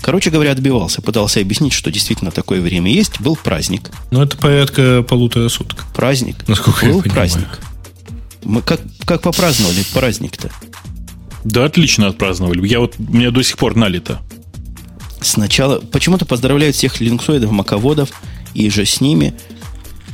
Короче 0.00 0.30
говоря, 0.30 0.52
отбивался, 0.52 1.02
пытался 1.02 1.40
объяснить, 1.40 1.72
что 1.72 1.90
действительно 1.90 2.30
такое 2.30 2.60
время 2.60 2.90
есть. 2.90 3.20
Был 3.20 3.36
праздник. 3.36 3.90
Ну, 4.10 4.22
это 4.22 4.36
порядка 4.36 5.02
полутора 5.02 5.48
суток. 5.48 5.86
Праздник. 5.94 6.46
Насколько 6.46 6.86
Был 6.86 7.02
я 7.04 7.10
праздник. 7.10 7.60
Мы 8.44 8.62
как, 8.62 8.80
как 9.04 9.22
попраздновали 9.22 9.84
праздник-то? 9.92 10.50
Да, 11.44 11.64
отлично 11.64 12.08
отпраздновали. 12.08 12.66
Я 12.66 12.80
вот, 12.80 12.94
у 12.98 13.12
меня 13.12 13.30
до 13.30 13.42
сих 13.42 13.58
пор 13.58 13.74
налито. 13.76 14.20
Сначала, 15.20 15.80
почему-то 15.80 16.24
поздравляют 16.24 16.76
всех 16.76 17.00
линуксоидов, 17.00 17.50
маководов, 17.50 18.10
и 18.54 18.70
же 18.70 18.84
с 18.84 19.00
ними. 19.00 19.34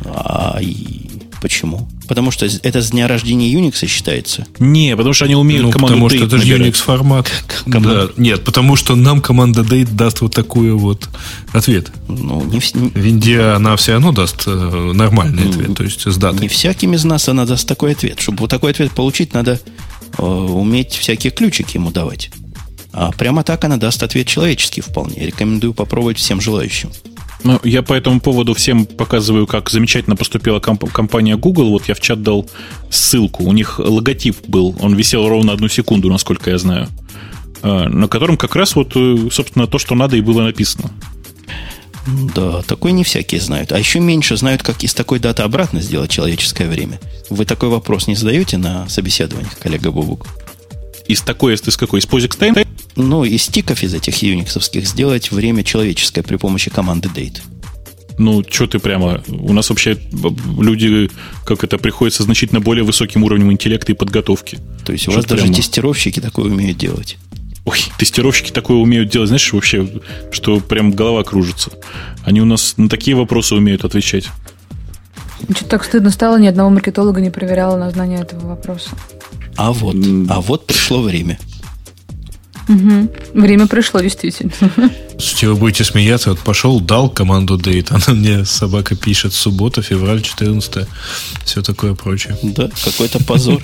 А, 0.05 0.59
и 0.61 1.14
почему? 1.45 1.87
Потому 2.09 2.31
что 2.31 2.47
это 2.47 2.81
с 2.81 2.91
дня 2.91 3.07
рождения 3.07 3.53
Unix 3.53 3.87
считается? 3.87 4.47
Не, 4.59 4.97
потому 4.97 5.13
что 5.13 5.27
они 5.27 5.35
умеют 5.35 5.65
ну, 5.65 5.71
команду 5.73 5.95
потому 5.95 6.09
что 6.09 6.25
это 6.25 6.39
же 6.39 6.57
Unix 6.57 6.73
формат. 6.73 7.31
Да. 7.67 8.09
Нет, 8.17 8.45
потому 8.45 8.77
что 8.77 8.97
нам 8.97 9.21
команда 9.21 9.61
date 9.61 9.91
даст 9.93 10.23
вот 10.23 10.35
такой 10.35 10.73
вот 10.73 11.11
ответ. 11.53 11.93
Ну, 12.09 12.43
не 12.47 12.61
в... 12.61 12.75
Винде 12.97 13.43
она 13.43 13.77
все 13.77 13.93
равно 13.93 14.13
даст 14.13 14.45
э, 14.47 14.93
нормальный 14.95 15.51
ответ, 15.51 15.77
то 15.77 15.85
есть 15.85 16.01
с 16.07 16.17
датой. 16.17 16.41
Не 16.41 16.49
всяким 16.49 16.95
из 16.95 17.05
нас 17.05 17.29
она 17.29 17.45
даст 17.45 17.69
такой 17.69 17.93
ответ. 17.93 18.21
Чтобы 18.21 18.39
вот 18.39 18.51
такой 18.51 18.71
ответ 18.71 18.93
получить, 18.93 19.35
надо 19.35 19.61
э, 20.17 20.23
уметь 20.23 20.93
всякие 20.95 21.31
ключики 21.31 21.77
ему 21.77 21.91
давать. 21.91 22.31
А 22.95 23.13
прямо 23.13 23.45
так 23.45 23.63
она 23.65 23.77
даст 23.77 24.03
ответ 24.03 24.27
человеческий 24.27 24.81
вполне. 24.81 25.27
Рекомендую 25.27 25.75
попробовать 25.75 26.17
всем 26.17 26.41
желающим. 26.41 26.91
Ну, 27.45 27.61
я 27.63 27.83
по 27.83 27.93
этому 27.93 28.21
поводу 28.21 28.55
всем 28.55 28.87
показываю, 28.87 29.47
как 29.47 29.69
замечательно 29.69 30.17
поступила 30.17 30.61
комп- 30.61 30.91
компания 30.91 31.37
Google. 31.37 31.71
Вот 31.71 31.87
я 31.89 31.95
в 31.95 32.01
чат 32.01 32.23
дал 32.23 32.49
ссылку. 32.91 33.45
У 33.45 33.53
них 33.53 33.79
логотип 33.79 34.49
был. 34.49 34.75
Он 34.81 34.95
висел 34.95 35.29
ровно 35.29 35.53
одну 35.53 35.69
секунду, 35.69 36.09
насколько 36.09 36.51
я 36.51 36.57
знаю. 36.57 36.89
А, 37.63 37.89
на 37.89 38.09
котором 38.09 38.39
как 38.39 38.57
раз 38.57 38.75
вот, 38.75 38.93
э, 38.97 39.29
собственно, 39.31 39.67
то, 39.67 39.79
что 39.79 39.95
надо 39.95 40.17
и 40.17 40.23
было 40.23 40.43
написано. 40.43 40.91
Да, 42.35 42.63
такой 42.63 42.93
не 42.93 43.05
всякие 43.05 43.43
знают. 43.43 43.73
А 43.73 43.79
еще 43.79 44.01
меньше 44.01 44.39
знают, 44.39 44.63
как 44.63 44.83
из 44.83 44.95
такой 44.95 45.19
даты 45.19 45.43
обратно 45.43 45.81
сделать 45.81 46.11
человеческое 46.11 46.69
время. 46.69 46.99
Вы 47.29 47.45
такой 47.45 47.69
вопрос 47.69 48.07
не 48.07 48.15
задаете 48.15 48.57
на 48.57 48.89
собеседованиях, 48.89 49.59
коллега 49.59 49.91
Бубук? 49.91 50.27
Из 51.09 51.21
такой, 51.21 51.55
из 51.55 51.77
какой? 51.77 52.01
Из 52.01 52.07
POSIX 52.07 52.39
Time? 52.39 52.67
ну, 52.97 53.25
из 53.25 53.43
стиков 53.43 53.83
из 53.83 53.95
этих 53.95 54.23
юниксовских 54.23 54.87
сделать 54.87 55.31
время 55.33 55.65
человеческое 55.65 56.23
при 56.23 56.37
помощи 56.37 56.71
команды 56.71 57.09
date. 57.09 57.41
Ну, 58.17 58.45
что 58.49 58.69
ты 58.69 58.79
прямо... 58.79 59.23
У 59.27 59.53
нас 59.53 59.69
вообще 59.71 59.99
люди, 60.59 61.11
как 61.45 61.65
это, 61.65 61.79
приходится 61.79 62.23
значительно 62.23 62.61
более 62.61 62.85
высоким 62.85 63.25
уровнем 63.25 63.51
интеллекта 63.51 63.93
и 63.93 63.95
подготовки. 63.95 64.59
То 64.85 64.93
есть 64.93 65.09
у 65.09 65.11
вас 65.11 65.25
прямо... 65.25 65.41
даже 65.41 65.53
тестировщики 65.53 66.21
такое 66.21 66.47
умеют 66.47 66.79
делать. 66.79 67.17
Ой, 67.65 67.79
тестировщики 67.99 68.53
такое 68.53 68.77
умеют 68.77 69.11
делать, 69.11 69.29
знаешь, 69.29 69.53
вообще, 69.53 69.89
что 70.31 70.61
прям 70.61 70.93
голова 70.93 71.25
кружится. 71.25 71.73
Они 72.23 72.41
у 72.41 72.45
нас 72.45 72.75
на 72.77 72.89
такие 72.89 73.17
вопросы 73.17 73.57
умеют 73.57 73.85
отвечать. 73.85 74.29
Что-то 75.51 75.71
так 75.71 75.85
стыдно 75.85 76.11
стало, 76.11 76.39
ни 76.39 76.47
одного 76.47 76.71
маркетолога 76.71 77.21
не 77.21 77.31
проверяла 77.31 77.77
на 77.77 77.91
знание 77.91 78.21
этого 78.21 78.47
вопроса. 78.49 78.91
А 79.57 79.73
вот, 79.73 79.97
а 80.29 80.41
вот 80.41 80.67
пришло 80.67 81.03
время. 81.03 81.39
Угу. 82.69 83.13
Время 83.35 83.67
пришло, 83.67 84.01
действительно. 84.01 84.53
Слушайте, 85.19 85.49
вы 85.49 85.55
будете 85.57 85.85
смеяться. 85.85 86.31
Вот 86.31 86.39
пошел, 86.41 86.81
дал 86.81 87.11
команду 87.11 87.59
date. 87.59 87.89
Она 87.91 88.19
мне, 88.19 88.45
собака, 88.45 88.97
пишет 88.97 89.35
суббота, 89.35 89.83
февраль 89.83 90.23
14 90.23 90.89
Все 91.45 91.63
такое 91.63 91.95
прочее. 91.95 92.39
Да, 92.43 92.71
какой-то 92.85 93.23
позор. 93.23 93.63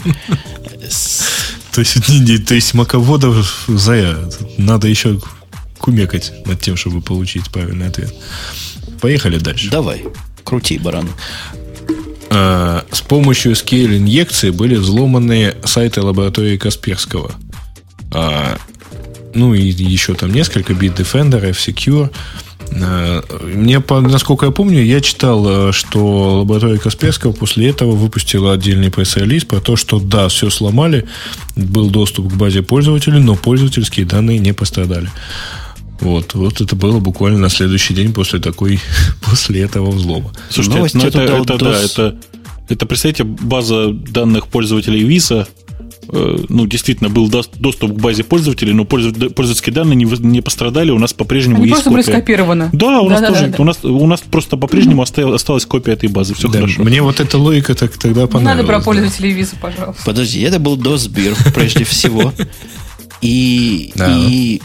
То 1.72 1.80
есть, 1.80 2.46
то 2.46 2.54
есть 2.54 2.74
маководов 2.74 3.64
зая. 3.68 4.16
Надо 4.58 4.88
еще 4.88 5.20
кумекать 5.78 6.32
над 6.44 6.60
тем, 6.60 6.76
чтобы 6.76 7.00
получить 7.00 7.50
правильный 7.50 7.86
ответ. 7.86 8.14
Поехали 9.00 9.38
дальше. 9.38 9.70
Давай, 9.70 10.04
крути, 10.44 10.78
баран. 10.78 11.08
А, 12.30 12.84
с 12.92 13.00
помощью 13.00 13.52
scale 13.52 13.96
инъекции 13.98 14.50
были 14.50 14.76
взломаны 14.76 15.56
сайты 15.64 16.00
лаборатории 16.00 16.56
Касперского. 16.56 17.32
А, 18.12 18.56
ну 19.34 19.54
и 19.54 19.62
еще 19.62 20.14
там 20.14 20.32
несколько, 20.32 20.72
Bitdefender, 20.72 21.50
F-Secure. 21.50 22.10
Э, 22.72 23.22
мне, 23.42 23.82
насколько 23.88 24.46
я 24.46 24.52
помню, 24.52 24.82
я 24.82 25.00
читал, 25.00 25.70
э, 25.70 25.72
что 25.72 26.40
лаборатория 26.40 26.78
Касперского 26.78 27.32
после 27.32 27.68
этого 27.68 27.92
выпустила 27.92 28.52
отдельный 28.52 28.90
пресс-релиз 28.90 29.44
про 29.44 29.60
то, 29.60 29.76
что 29.76 29.98
да, 29.98 30.28
все 30.28 30.50
сломали, 30.50 31.06
был 31.56 31.90
доступ 31.90 32.32
к 32.32 32.36
базе 32.36 32.62
пользователей, 32.62 33.20
но 33.20 33.34
пользовательские 33.34 34.06
данные 34.06 34.38
не 34.38 34.52
пострадали. 34.52 35.10
Вот, 36.00 36.34
вот 36.34 36.60
это 36.60 36.76
было 36.76 36.98
буквально 36.98 37.38
на 37.38 37.48
следующий 37.48 37.94
день 37.94 38.12
после 38.12 38.40
такой, 38.40 38.80
после 39.22 39.62
этого 39.62 39.90
взлома. 39.90 40.32
Слушайте, 40.48 40.76
Новость 40.76 40.94
ну, 40.94 41.02
это, 41.04 41.20
это, 41.20 41.58
да, 41.58 41.82
это, 41.82 42.16
это, 42.68 42.86
представьте, 42.86 43.24
база 43.24 43.92
данных 43.92 44.48
пользователей 44.48 45.06
Visa, 45.06 45.46
Э, 46.12 46.38
ну, 46.48 46.66
действительно, 46.66 47.08
был 47.08 47.28
доступ 47.28 47.92
к 47.92 48.00
базе 48.00 48.24
пользователей, 48.24 48.72
но 48.72 48.84
пользовательские 48.84 49.72
данные 49.72 49.94
не, 49.94 50.04
не 50.04 50.40
пострадали, 50.40 50.90
у 50.90 50.98
нас 50.98 51.12
по-прежнему 51.12 51.58
Они 51.58 51.66
есть 51.66 51.74
просто 51.84 51.90
копия. 51.90 52.02
были 52.02 52.16
скопированы. 52.16 52.70
Да, 52.72 53.00
у 53.00 53.08
нас 53.08 53.20
да, 53.20 53.28
тоже, 53.28 53.40
да, 53.42 53.48
да. 53.48 53.56
У, 53.58 53.64
нас, 53.64 53.84
у 53.84 54.06
нас 54.06 54.20
просто 54.20 54.56
по-прежнему 54.56 55.02
mm-hmm. 55.02 55.34
осталась 55.34 55.66
копия 55.66 55.92
этой 55.92 56.08
базы, 56.08 56.34
все 56.34 56.48
да, 56.48 56.60
хорошо. 56.60 56.82
Мне 56.82 57.00
вот 57.02 57.20
эта 57.20 57.38
логика 57.38 57.74
так 57.74 57.96
тогда 57.96 58.26
понравилась. 58.26 58.56
Надо 58.56 58.66
про 58.66 58.80
пользователей 58.80 59.32
виза, 59.32 59.54
пожалуйста. 59.60 60.02
Подожди, 60.04 60.40
это 60.40 60.58
был 60.58 60.76
DOS-бир, 60.76 61.36
прежде 61.54 61.84
всего. 61.84 62.32
И, 63.20 63.92
и 63.94 64.62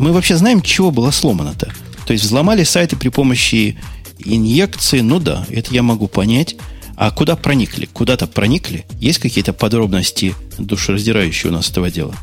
мы 0.00 0.12
вообще 0.12 0.36
знаем, 0.36 0.62
чего 0.62 0.90
было 0.90 1.10
сломано-то. 1.10 1.72
То 2.06 2.12
есть 2.12 2.24
взломали 2.24 2.64
сайты 2.64 2.96
при 2.96 3.08
помощи 3.08 3.78
инъекции, 4.18 5.00
ну 5.00 5.20
да, 5.20 5.46
это 5.50 5.72
я 5.72 5.82
могу 5.82 6.08
понять. 6.08 6.56
А 6.96 7.10
куда 7.10 7.36
проникли? 7.36 7.86
Куда-то 7.86 8.26
проникли? 8.26 8.84
Есть 8.98 9.20
какие-то 9.20 9.52
подробности 9.52 10.34
душераздирающие 10.58 11.50
у 11.50 11.54
нас 11.54 11.70
этого 11.70 11.90
дела? 11.90 12.14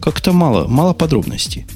Как-то 0.00 0.32
мало, 0.32 0.66
мало 0.66 0.92
подробностей. 0.92 1.66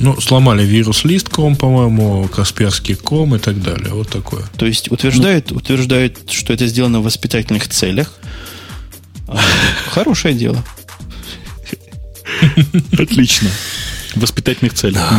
Ну, 0.00 0.20
сломали 0.20 0.64
вирус 0.64 1.04
лист.ком, 1.04 1.56
по-моему, 1.56 2.28
Касперский 2.28 2.94
ком 2.94 3.34
и 3.34 3.38
так 3.38 3.62
далее. 3.62 3.92
Вот 3.92 4.08
такое. 4.08 4.42
То 4.56 4.66
есть 4.66 4.90
утверждают, 4.90 5.50
ну, 5.50 5.58
утверждают, 5.58 6.30
что 6.30 6.52
это 6.52 6.66
сделано 6.66 7.00
в 7.00 7.04
воспитательных 7.04 7.68
целях. 7.68 8.18
А, 9.28 9.38
хорошее 9.90 10.34
дело. 10.34 10.64
Отлично. 12.92 13.50
В 14.14 14.20
воспитательных 14.20 14.74
целях 14.74 15.12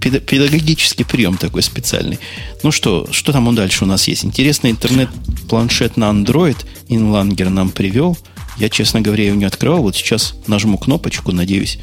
педагогический 0.00 1.04
прием 1.04 1.36
такой 1.36 1.62
специальный. 1.62 2.18
Ну 2.62 2.72
что, 2.72 3.06
что 3.10 3.32
там 3.32 3.54
дальше 3.54 3.84
у 3.84 3.86
нас 3.86 4.08
есть? 4.08 4.24
Интересный 4.24 4.70
интернет-планшет 4.70 5.96
на 5.96 6.10
Android 6.10 6.56
Инлангер 6.88 7.50
нам 7.50 7.70
привел. 7.70 8.16
Я, 8.56 8.68
честно 8.68 9.00
говоря, 9.00 9.26
его 9.26 9.36
не 9.36 9.44
открывал. 9.44 9.82
Вот 9.82 9.96
сейчас 9.96 10.34
нажму 10.46 10.78
кнопочку, 10.78 11.32
надеюсь, 11.32 11.78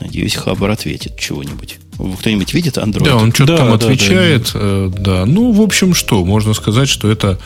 надеюсь, 0.00 0.34
Хабар 0.34 0.70
ответит 0.70 1.18
чего-нибудь. 1.18 1.78
Кто-нибудь 2.20 2.52
видит 2.52 2.76
Android? 2.76 3.04
Да, 3.04 3.16
он 3.16 3.32
что-то 3.32 3.52
да, 3.52 3.58
там 3.58 3.68
да, 3.68 3.74
отвечает. 3.74 4.50
Да, 4.52 4.88
да. 4.88 4.98
да, 4.98 5.26
ну, 5.26 5.50
в 5.52 5.62
общем, 5.62 5.94
что? 5.94 6.24
Можно 6.24 6.52
сказать, 6.52 6.88
что 6.88 7.10
это 7.10 7.38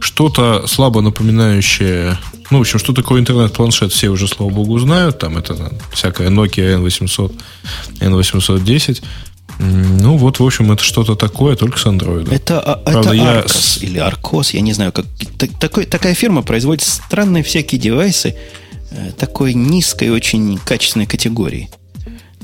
что-то 0.00 0.66
слабо 0.66 1.00
напоминающее 1.00 2.18
ну, 2.50 2.58
в 2.58 2.60
общем, 2.60 2.78
что 2.78 2.92
такое 2.92 3.20
интернет-планшет, 3.20 3.92
все 3.92 4.08
уже, 4.08 4.28
слава 4.28 4.50
богу, 4.50 4.78
знают. 4.78 5.18
Там 5.18 5.36
это 5.36 5.54
там, 5.54 5.72
всякая 5.92 6.28
Nokia 6.30 6.80
N800, 6.80 7.34
N810. 8.00 9.02
Ну, 9.58 10.16
вот, 10.16 10.38
в 10.38 10.44
общем, 10.44 10.70
это 10.70 10.84
что-то 10.84 11.16
такое, 11.16 11.56
только 11.56 11.78
с 11.78 11.86
Android. 11.86 12.32
Это, 12.32 12.60
а, 12.60 12.76
Правда, 12.76 13.00
это 13.00 13.12
я... 13.12 13.40
Arcos 13.40 13.78
или 13.82 14.00
Arcos, 14.00 14.54
я 14.54 14.60
не 14.60 14.72
знаю, 14.74 14.92
как 14.92 15.06
такой, 15.58 15.86
такая 15.86 16.14
фирма 16.14 16.42
производит 16.42 16.82
странные 16.82 17.42
всякие 17.42 17.80
девайсы 17.80 18.36
э, 18.90 19.12
такой 19.18 19.54
низкой, 19.54 20.10
очень 20.10 20.58
качественной 20.58 21.06
категории. 21.06 21.70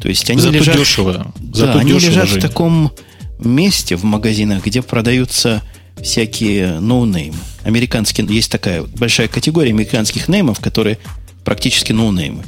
То 0.01 0.09
есть 0.09 0.29
они 0.31 0.41
Зато 0.41 0.55
лежат, 0.55 0.77
дешево. 0.77 1.33
Зато 1.53 1.75
да, 1.75 1.81
они 1.81 1.93
дешево, 1.93 2.11
лежат 2.11 2.29
Жень. 2.29 2.39
в 2.39 2.43
таком 2.43 2.93
месте 3.39 3.95
в 3.97 4.05
магазинах, 4.05 4.65
где 4.65 4.81
продаются 4.83 5.63
всякие 6.01 6.81
ноунеймы. 6.81 7.37
Американские, 7.65 8.27
есть 8.29 8.51
такая 8.51 8.83
большая 8.83 9.29
категория 9.29 9.71
американских 9.71 10.29
неймов, 10.29 10.61
которые 10.61 10.99
практически 11.45 11.93
ноунеймы. 11.93 12.45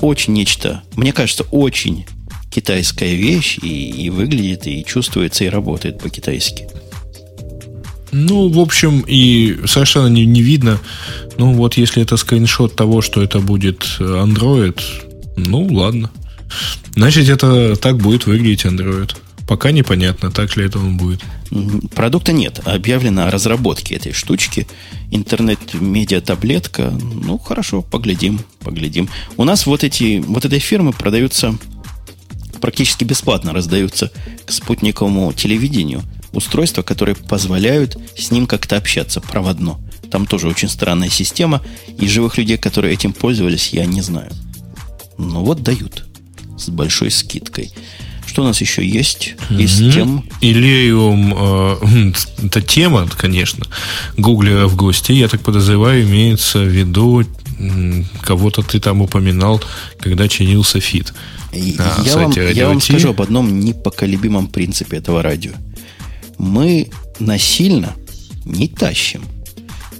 Очень 0.00 0.34
нечто, 0.34 0.82
мне 0.94 1.12
кажется, 1.12 1.44
очень 1.50 2.06
китайская 2.50 3.14
вещь 3.14 3.58
и, 3.62 3.90
и 3.90 4.10
выглядит, 4.10 4.66
и 4.66 4.84
чувствуется, 4.84 5.44
и 5.44 5.48
работает 5.48 5.98
по-китайски. 5.98 6.68
Ну, 8.12 8.48
в 8.48 8.58
общем, 8.58 9.04
и 9.06 9.58
совершенно 9.66 10.06
не, 10.06 10.24
не 10.24 10.42
видно. 10.42 10.78
Ну, 11.38 11.52
вот 11.52 11.76
если 11.76 12.02
это 12.02 12.16
скриншот 12.16 12.74
того, 12.74 13.02
что 13.02 13.22
это 13.22 13.40
будет 13.40 13.84
Android, 13.98 14.80
ну, 15.36 15.66
ладно. 15.70 16.10
Значит, 16.94 17.28
это 17.28 17.76
так 17.76 17.98
будет 17.98 18.26
выглядеть 18.26 18.64
Android. 18.64 19.14
Пока 19.46 19.70
непонятно, 19.70 20.30
так 20.32 20.56
ли 20.56 20.66
это 20.66 20.78
он 20.78 20.96
будет. 20.96 21.22
Продукта 21.94 22.32
нет. 22.32 22.60
Объявлено 22.64 23.26
о 23.26 23.30
разработке 23.30 23.94
этой 23.94 24.12
штучки. 24.12 24.66
Интернет-медиа-таблетка. 25.12 26.90
Ну, 26.90 27.38
хорошо, 27.38 27.82
поглядим, 27.82 28.40
поглядим. 28.60 29.08
У 29.36 29.44
нас 29.44 29.66
вот 29.66 29.84
эти, 29.84 30.18
вот 30.18 30.44
этой 30.44 30.58
фирмы 30.58 30.92
продаются 30.92 31.56
практически 32.60 33.04
бесплатно, 33.04 33.52
раздаются 33.52 34.10
к 34.44 34.50
спутниковому 34.50 35.32
телевидению 35.32 36.02
устройства, 36.32 36.82
которые 36.82 37.14
позволяют 37.14 37.96
с 38.16 38.30
ним 38.30 38.46
как-то 38.46 38.76
общаться 38.76 39.20
проводно. 39.20 39.78
Там 40.10 40.26
тоже 40.26 40.48
очень 40.48 40.68
странная 40.68 41.08
система, 41.08 41.62
и 41.98 42.08
живых 42.08 42.38
людей, 42.38 42.58
которые 42.58 42.94
этим 42.94 43.12
пользовались, 43.12 43.70
я 43.72 43.86
не 43.86 44.00
знаю. 44.00 44.32
Ну 45.18 45.44
вот 45.44 45.62
дают 45.62 46.06
с 46.58 46.68
большой 46.68 47.10
скидкой. 47.10 47.72
Что 48.36 48.42
у 48.42 48.46
нас 48.48 48.60
еще 48.60 48.86
есть? 48.86 49.34
Есть 49.48 49.80
mm-hmm. 49.80 49.92
тем. 49.94 50.24
Илериум, 50.42 51.32
э, 51.34 52.12
это 52.44 52.60
тема, 52.60 53.08
конечно. 53.16 53.64
Гугля 54.18 54.66
в 54.66 54.76
гости, 54.76 55.12
я 55.12 55.28
так 55.28 55.40
подозреваю, 55.40 56.02
имеется 56.04 56.58
в 56.58 56.68
виду 56.68 57.24
кого-то 58.20 58.60
ты 58.60 58.78
там 58.78 59.00
упоминал, 59.00 59.64
когда 59.98 60.28
чинился 60.28 60.80
фит. 60.80 61.14
Я 61.50 62.18
вам, 62.18 62.32
я 62.32 62.68
вам 62.68 62.82
скажу 62.82 63.08
об 63.08 63.22
одном 63.22 63.58
непоколебимом 63.58 64.48
принципе 64.48 64.98
этого 64.98 65.22
радио. 65.22 65.52
Мы 66.36 66.90
насильно 67.18 67.94
не 68.44 68.68
тащим. 68.68 69.22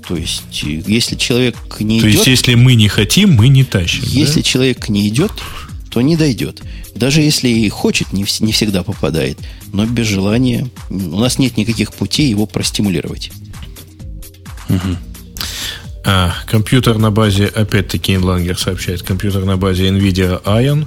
То 0.07 0.15
есть, 0.15 0.63
если 0.63 1.17
человек 1.17 1.57
не 1.81 2.01
То 2.01 2.11
идет... 2.11 2.23
То 2.23 2.31
есть, 2.31 2.45
если 2.45 2.55
мы 2.55 2.75
не 2.75 2.89
хотим, 2.89 3.33
мы 3.33 3.49
не 3.49 3.65
тащим. 3.65 4.03
Если 4.05 4.41
да? 4.41 4.43
человек 4.43 4.91
не 4.91 5.09
идет, 5.09 5.33
то 5.97 6.02
не 6.02 6.14
дойдет. 6.14 6.62
Даже 6.94 7.23
если 7.23 7.48
и 7.48 7.70
хочет, 7.70 8.12
не, 8.12 8.27
не 8.40 8.52
всегда 8.52 8.82
попадает. 8.82 9.39
Но 9.73 9.86
без 9.86 10.06
желания 10.06 10.68
у 10.90 11.18
нас 11.18 11.39
нет 11.39 11.56
никаких 11.56 11.94
путей 11.94 12.28
его 12.28 12.44
простимулировать. 12.44 13.31
Угу. 14.68 14.97
А, 16.05 16.35
компьютер 16.47 16.98
на 16.98 17.10
базе, 17.10 17.47
опять-таки, 17.47 18.14
Инлангер 18.14 18.59
сообщает, 18.59 19.02
компьютер 19.02 19.47
на 19.47 19.56
базе 19.56 19.89
NVIDIA 19.89 20.43
Ion 20.44 20.85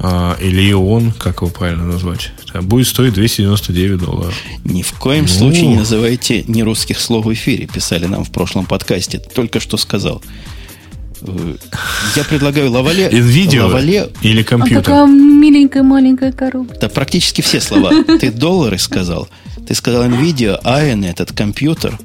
а, 0.00 0.36
или 0.40 0.72
Ion, 0.72 1.12
как 1.16 1.42
его 1.42 1.48
правильно 1.52 1.84
назвать, 1.84 2.32
будет 2.62 2.88
стоить 2.88 3.14
299 3.14 4.00
долларов. 4.00 4.34
Ни 4.64 4.82
в 4.82 4.92
коем 4.94 5.26
ну. 5.26 5.28
случае 5.28 5.68
не 5.68 5.76
называйте 5.76 6.42
нерусских 6.48 6.98
слов 6.98 7.26
в 7.26 7.32
эфире, 7.32 7.68
писали 7.72 8.06
нам 8.06 8.24
в 8.24 8.32
прошлом 8.32 8.66
подкасте. 8.66 9.20
Только 9.20 9.60
что 9.60 9.76
сказал. 9.76 10.20
Я 12.16 12.24
предлагаю 12.24 12.70
Лавале... 12.70 13.08
NVIDIA 13.08 13.62
Лавале... 13.62 14.08
или 14.22 14.42
компьютер? 14.42 14.78
А 14.78 14.82
такая 14.82 15.06
миленькая 15.06 15.82
маленькая 15.82 16.32
коробка. 16.32 16.76
Да, 16.80 16.88
практически 16.88 17.40
все 17.40 17.60
слова. 17.60 17.92
Ты 18.20 18.30
доллары 18.30 18.78
сказал. 18.78 19.28
Ты 19.66 19.74
сказал 19.74 20.04
NVIDIA, 20.04 20.60
AN, 20.62 21.08
этот 21.08 21.32
компьютер. 21.32 21.98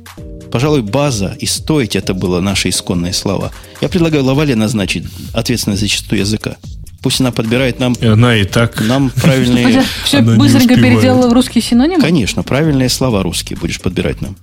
Пожалуй, 0.51 0.81
база 0.81 1.35
и 1.39 1.45
стоить 1.45 1.95
это 1.95 2.13
было 2.13 2.39
наши 2.39 2.69
исконные 2.69 3.13
слова. 3.13 3.51
Я 3.81 3.89
предлагаю 3.89 4.23
Лавале 4.23 4.55
назначить 4.55 5.05
ответственность 5.33 5.81
за 5.81 5.87
чистоту 5.87 6.15
языка. 6.15 6.55
Пусть 7.01 7.21
она 7.21 7.31
подбирает 7.31 7.79
нам... 7.79 7.95
Она 8.01 8.35
и 8.35 8.43
так... 8.43 8.81
Нам 8.81 9.09
правильные... 9.09 9.83
Все 10.03 10.21
быстренько 10.21 10.75
переделала 10.75 11.29
в 11.29 11.33
русские 11.33 11.61
синонимы? 11.61 12.01
Конечно, 12.01 12.43
правильные 12.43 12.89
слова 12.89 13.23
русские 13.23 13.57
будешь 13.57 13.79
подбирать 13.79 14.21
нам. 14.21 14.35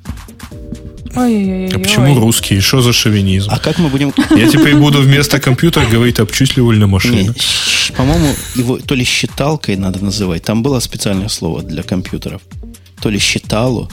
Ой-ой-ой. 1.17 1.71
А 1.75 1.79
почему 1.79 2.19
русский? 2.19 2.61
Что 2.61 2.81
за 2.81 2.93
шовинизм? 2.93 3.51
А 3.51 3.59
как 3.59 3.79
мы 3.79 3.89
будем... 3.89 4.13
Я 4.31 4.49
теперь 4.49 4.77
буду 4.77 5.01
вместо 5.01 5.41
компьютера 5.41 5.87
говорить 5.87 6.19
«обчусь 6.21 6.57
ли 6.57 6.63
вольно 6.63 6.87
машина». 6.87 7.35
По-моему, 7.97 8.35
его 8.57 8.79
то 8.79 8.95
ли 8.95 9.05
считалкой 9.05 9.77
надо 9.77 10.05
называть. 10.05 10.43
Там 10.43 10.63
было 10.63 10.81
специальное 10.81 11.29
слово 11.29 11.63
для 11.63 11.83
компьютеров. 11.83 12.43
То 13.01 13.11
ли 13.11 13.19
считалу, 13.19 13.91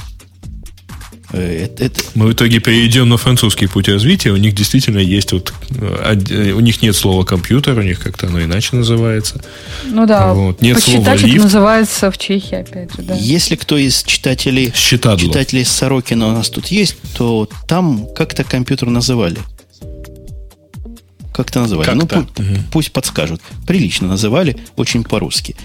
это, 1.37 1.85
это... 1.85 2.01
Мы 2.15 2.27
в 2.27 2.33
итоге 2.33 2.59
перейдем 2.59 3.07
на 3.07 3.17
французский 3.17 3.67
путь 3.67 3.87
развития. 3.87 4.31
У 4.31 4.37
них 4.37 4.53
действительно 4.53 4.99
есть 4.99 5.31
вот... 5.31 5.53
Э, 5.79 6.51
у 6.51 6.59
них 6.59 6.81
нет 6.81 6.95
слова 6.95 7.23
компьютер, 7.23 7.77
у 7.77 7.81
них 7.81 7.99
как-то 7.99 8.27
оно 8.27 8.41
иначе 8.43 8.75
называется. 8.75 9.41
Ну 9.85 10.05
да. 10.05 10.33
Вот. 10.33 10.61
Нет 10.61 10.75
Посчитать 10.75 11.19
слова 11.19 11.33
лифт. 11.33 11.43
называется 11.43 12.11
в 12.11 12.17
Чехии, 12.17 12.55
опять 12.55 12.93
же, 12.95 13.03
да. 13.03 13.15
Если 13.15 13.55
кто 13.55 13.77
из 13.77 14.03
читателей, 14.03 14.73
Считадло. 14.75 15.19
читателей 15.19 15.65
Сорокина 15.65 16.27
у 16.27 16.31
нас 16.31 16.49
тут 16.49 16.67
есть, 16.67 16.97
то 17.15 17.47
там 17.67 18.07
как-то 18.13 18.43
компьютер 18.43 18.89
называли. 18.89 19.37
Как-то 21.33 21.61
называли. 21.61 21.87
Как-то. 21.87 22.17
Ну, 22.17 22.25
пусть, 22.25 22.39
угу. 22.39 22.57
пусть 22.71 22.91
подскажут. 22.91 23.41
Прилично 23.65 24.07
называли, 24.07 24.57
очень 24.75 25.03
по-русски. 25.03 25.55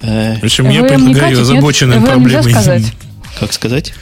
Э, 0.00 0.38
в 0.40 0.44
общем, 0.44 0.70
я 0.70 0.82
предлагаю 0.82 1.40
озабоченным 1.40 2.04
проблемой... 2.04 2.54
Как 3.38 3.52
сказать? 3.52 3.92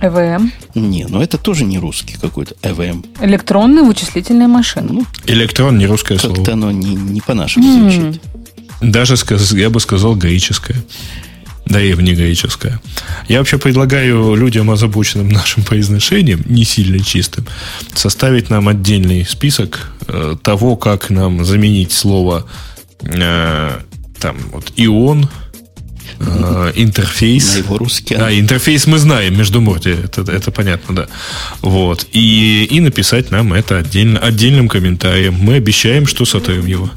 ЭВМ? 0.00 0.52
Не, 0.74 1.06
ну 1.08 1.22
это 1.22 1.38
тоже 1.38 1.64
не 1.64 1.78
русский 1.78 2.16
какой-то 2.20 2.54
ЭВМ. 2.62 3.04
Электронная 3.20 3.82
вычислительная 3.82 4.48
машина. 4.48 4.92
Ну, 4.92 5.06
Электрон 5.26 5.78
не 5.78 5.86
русское 5.86 6.14
как 6.14 6.22
слово. 6.22 6.36
Как-то 6.36 6.52
оно 6.52 6.70
не, 6.70 6.94
не 6.94 7.20
по-нашему 7.20 7.66
mm. 7.66 7.80
звучит. 7.80 8.22
Даже, 8.80 9.16
я 9.56 9.70
бы 9.70 9.80
сказал, 9.80 10.14
греческое. 10.14 10.76
Да 11.66 11.80
и 11.80 11.94
не 11.94 12.14
греческое. 12.14 12.80
Я 13.26 13.38
вообще 13.38 13.56
предлагаю 13.58 14.34
людям, 14.34 14.70
озабоченным 14.70 15.28
нашим 15.30 15.62
произношением, 15.64 16.42
не 16.46 16.64
сильно 16.64 17.02
чистым, 17.02 17.46
составить 17.94 18.50
нам 18.50 18.68
отдельный 18.68 19.24
список 19.24 19.90
э, 20.06 20.36
того, 20.42 20.76
как 20.76 21.08
нам 21.08 21.44
заменить 21.44 21.92
слово 21.92 22.46
э, 23.00 23.70
там 24.20 24.36
вот 24.52 24.72
ион 24.76 25.28
интерфейс. 26.74 27.54
На 27.54 27.58
его 27.58 27.78
русский. 27.78 28.14
А, 28.14 28.30
интерфейс 28.30 28.86
мы 28.86 28.98
знаем, 28.98 29.36
между 29.36 29.60
морди, 29.60 29.96
это, 30.04 30.22
это 30.30 30.50
понятно, 30.50 30.94
да. 30.94 31.06
Вот. 31.60 32.06
И, 32.12 32.64
и 32.70 32.80
написать 32.80 33.30
нам 33.30 33.52
это 33.52 33.78
отдельно, 33.78 34.18
отдельным 34.18 34.68
комментарием. 34.68 35.34
Мы 35.34 35.54
обещаем, 35.54 36.06
что 36.06 36.24
сотрем 36.24 36.66
его. 36.66 36.90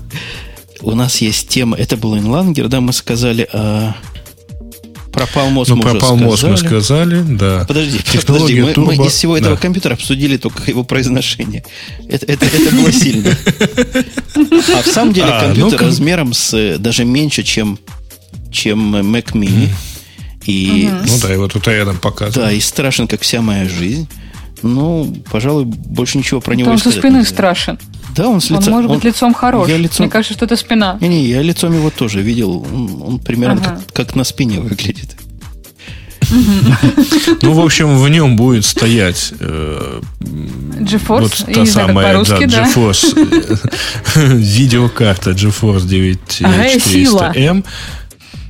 У 0.81 0.91
нас 0.95 1.21
есть 1.21 1.49
тема, 1.49 1.75
это 1.77 1.97
был 1.97 2.17
Инлангер, 2.17 2.67
да, 2.67 2.81
мы 2.81 2.93
сказали 2.93 3.47
о... 3.51 3.95
Пропал 5.11 5.49
мозг, 5.49 5.69
ну, 5.69 5.77
мы 5.77 5.81
пропал 5.81 6.13
уже 6.13 6.25
мозг, 6.25 6.43
мы 6.43 6.57
сказали, 6.57 7.23
да. 7.27 7.65
Подожди, 7.67 7.99
подожди, 8.27 8.61
мы, 8.61 8.73
турбо, 8.73 8.93
мы 8.93 9.07
из 9.07 9.13
всего 9.13 9.35
этого 9.35 9.55
да. 9.55 9.61
компьютера 9.61 9.95
обсудили 9.95 10.37
только 10.37 10.69
его 10.69 10.83
произношение. 10.83 11.63
Это, 12.07 12.27
это, 12.27 12.45
это 12.45 12.75
было 12.75 12.91
сильно. 12.91 13.35
А 14.75 14.83
в 14.83 14.87
самом 14.87 15.13
деле 15.13 15.29
а, 15.31 15.45
компьютер 15.45 15.81
размером 15.81 16.33
с 16.33 16.77
даже 16.77 17.05
меньше, 17.05 17.41
чем 17.41 17.79
чем 18.57 18.95
Mac 18.95 19.33
Mini. 19.33 19.69
И, 20.45 20.89
угу. 20.91 21.05
Ну 21.07 21.13
да, 21.21 21.37
вот 21.37 21.53
тут 21.53 21.67
рядом 21.67 21.97
показывает. 21.97 22.49
Да, 22.49 22.51
и 22.51 22.59
страшен, 22.59 23.07
как 23.07 23.21
вся 23.21 23.41
моя 23.41 23.67
жизнь. 23.67 24.07
Ну, 24.63 25.15
пожалуй, 25.29 25.65
больше 25.65 26.17
ничего 26.17 26.41
про 26.41 26.55
него 26.55 26.71
он 26.71 26.77
со 26.79 26.91
спины 26.91 27.23
страшен. 27.25 27.77
Да, 28.15 28.27
он 28.27 28.41
с 28.41 28.49
лица. 28.49 28.67
Он 28.67 28.73
может 28.73 28.91
быть 28.91 29.03
лицом 29.03 29.33
хорош. 29.33 29.69
Я 29.69 29.77
лицом... 29.77 30.05
Мне 30.05 30.11
кажется, 30.11 30.33
что 30.33 30.45
это 30.45 30.55
спина. 30.55 30.97
Не-не, 31.01 31.25
я 31.25 31.41
лицом 31.43 31.73
его 31.73 31.91
тоже 31.91 32.21
видел. 32.21 32.65
Он, 32.73 33.01
он 33.05 33.19
примерно 33.19 33.61
ага. 33.61 33.81
как, 33.93 34.07
как 34.07 34.15
на 34.15 34.23
спине 34.23 34.59
выглядит. 34.59 35.15
Ну, 37.41 37.53
в 37.53 37.59
общем, 37.63 37.97
в 37.97 38.09
нем 38.09 38.35
будет 38.35 38.65
стоять 38.65 39.33
э, 39.39 40.01
GeForce, 40.19 41.21
вот 41.21 41.45
та 41.53 41.65
самая, 41.65 42.23
да, 42.23 42.37
GeForce 42.37 43.15
видеокарта 44.35 45.31
GeForce 45.31 45.85
9400M. 45.85 47.63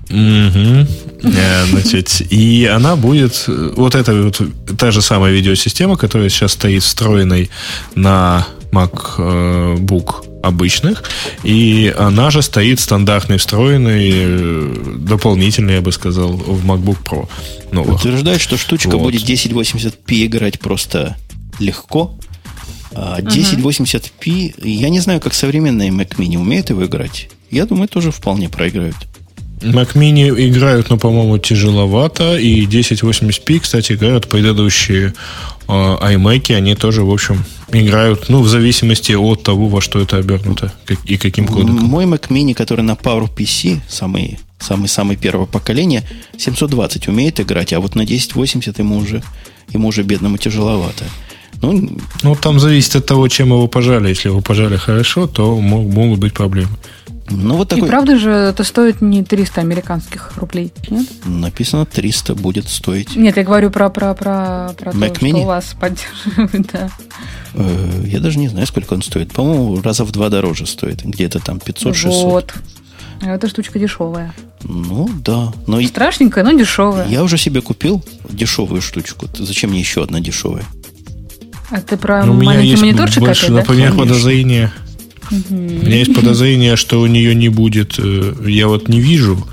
Угу. 0.10 0.88
Э, 1.24 1.66
значит, 1.70 2.22
и 2.32 2.66
она 2.66 2.96
будет... 2.96 3.46
Вот 3.48 3.96
это 3.96 4.14
вот 4.14 4.42
та 4.78 4.92
же 4.92 5.02
самая 5.02 5.32
видеосистема, 5.32 5.98
которая 5.98 6.30
сейчас 6.30 6.54
стоит 6.54 6.84
встроенной 6.84 7.50
на 7.96 8.48
MacBook 8.72 10.28
обычных, 10.44 11.04
и 11.44 11.94
она 11.98 12.30
же 12.30 12.42
стоит 12.42 12.80
стандартной, 12.80 13.38
встроенной, 13.38 14.12
э, 14.14 14.76
дополнительной, 15.00 15.76
я 15.76 15.82
бы 15.82 15.92
сказал, 15.92 16.32
в 16.32 16.66
MacBook 16.66 16.98
Pro. 17.04 17.30
Новых. 17.72 18.00
Утверждает, 18.00 18.40
что 18.40 18.58
штучка 18.58 18.98
вот. 18.98 19.12
будет 19.12 19.24
1080p 19.24 20.26
играть 20.26 20.60
просто 20.60 21.18
легко, 21.60 22.18
а 22.94 23.20
1080p, 23.20 24.68
я 24.68 24.90
не 24.90 25.00
знаю, 25.00 25.20
как 25.20 25.34
современные 25.34 25.90
Mac 25.90 26.16
Mini 26.18 26.38
умеют 26.38 26.70
его 26.70 26.86
играть. 26.86 27.30
Я 27.52 27.66
думаю, 27.66 27.88
тоже 27.88 28.12
вполне 28.12 28.50
проиграют. 28.50 28.96
Mac 29.62 29.94
Mini 29.96 30.30
играют, 30.50 30.90
но, 30.90 30.98
по-моему, 30.98 31.38
тяжеловато. 31.38 32.38
И 32.38 32.66
1080p, 32.66 33.60
кстати, 33.60 33.94
играют 33.94 34.28
предыдущие 34.28 35.14
э, 35.68 35.72
iMac. 35.72 36.56
Они 36.56 36.76
тоже, 36.76 37.04
в 37.04 37.12
общем, 37.12 37.44
играют, 37.72 38.30
ну, 38.30 38.42
в 38.42 38.48
зависимости 38.48 39.14
от 39.14 39.44
того, 39.44 39.68
во 39.68 39.82
что 39.82 40.00
это 40.00 40.18
обернуто 40.18 40.72
как, 40.86 41.00
и 41.06 41.18
каким 41.18 41.48
кодеком. 41.48 41.76
Мой 41.76 42.06
Mac 42.06 42.28
Mini, 42.30 42.54
который 42.54 42.82
на 42.82 42.94
PowerPC, 42.94 43.80
самый 43.88 44.40
самый-самый 44.60 45.16
первого 45.16 45.46
поколения, 45.46 46.04
720 46.38 47.08
умеет 47.08 47.40
играть, 47.40 47.74
а 47.74 47.80
вот 47.80 47.96
на 47.96 48.04
1080 48.04 48.80
ему 48.80 48.98
уже, 48.98 49.22
ему 49.72 49.90
уже 49.90 50.04
бедному 50.04 50.38
тяжеловато. 50.38 51.06
Ну, 51.62 51.98
ну, 52.24 52.36
там 52.36 52.60
зависит 52.60 52.96
от 52.96 53.06
того, 53.06 53.28
чем 53.28 53.50
его 53.50 53.68
пожали. 53.68 54.10
Если 54.10 54.30
его 54.30 54.42
пожали 54.42 54.78
хорошо, 54.78 55.28
то 55.28 55.60
мог, 55.60 55.88
могут 55.88 56.20
быть 56.20 56.34
проблемы. 56.34 56.72
Ну, 57.30 57.56
вот 57.56 57.70
такой... 57.70 57.88
И 57.88 57.90
правда 57.90 58.18
же 58.18 58.30
это 58.30 58.64
стоит 58.64 59.02
не 59.02 59.24
300 59.24 59.62
американских 59.62 60.38
рублей, 60.38 60.72
нет? 60.90 61.06
Написано 61.26 61.86
300 61.86 62.36
будет 62.36 62.70
стоить. 62.70 63.16
Нет, 63.16 63.36
я 63.36 63.44
говорю 63.44 63.70
про, 63.70 63.90
про, 63.90 64.14
про, 64.14 64.74
про 64.78 64.92
Mac 64.92 65.20
то, 65.20 65.26
Mini? 65.26 65.30
что 65.30 65.38
у 65.40 65.46
вас 65.46 65.76
поддерживает, 65.80 66.68
да. 66.74 66.90
Э, 67.54 68.04
я 68.06 68.20
даже 68.20 68.40
не 68.40 68.48
знаю, 68.48 68.66
сколько 68.66 68.94
он 68.94 69.02
стоит. 69.02 69.34
По-моему, 69.34 69.82
раза 69.82 70.06
в 70.06 70.12
два 70.12 70.30
дороже 70.30 70.66
стоит. 70.66 71.04
Где-то 71.04 71.40
там 71.40 71.58
500-600. 71.58 72.24
Вот. 72.24 72.54
А 73.22 73.34
эта 73.34 73.50
штучка 73.50 73.80
дешевая. 73.80 74.34
Ну, 74.64 75.10
да. 75.26 75.52
Но 75.66 75.82
Страшненькая, 75.82 76.44
но 76.44 76.52
дешевая. 76.52 77.08
Я 77.08 77.24
уже 77.24 77.38
себе 77.38 77.62
купил 77.62 78.04
дешевую 78.30 78.82
штучку. 78.82 79.28
Зачем 79.38 79.72
мне 79.72 79.80
еще 79.80 80.04
одна 80.04 80.20
дешевая? 80.20 80.66
А 81.70 81.82
ты 81.82 81.98
про 81.98 82.26
ну, 82.26 82.42
маленький 82.42 82.80
мониторчик 82.80 83.20
больше, 83.20 83.48
опять, 83.48 83.68
да? 83.68 83.74
Например, 83.74 84.72
подозрение 85.30 85.82
у 85.82 85.86
меня 85.86 85.98
есть 85.98 86.14
подозрение, 86.14 86.76
что 86.76 87.02
у 87.02 87.08
нее 87.08 87.36
не 87.36 87.50
будет. 87.50 87.96
Э, 87.98 88.34
я 88.48 88.68
вот 88.68 88.88
не 88.88 89.00
вижу 89.00 89.48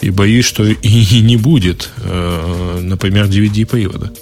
и 0.00 0.10
боюсь, 0.10 0.44
что 0.44 0.64
и 0.64 1.20
не 1.20 1.36
будет, 1.36 1.90
э, 1.98 2.78
например, 2.82 3.26
DVD-привода. 3.26 4.12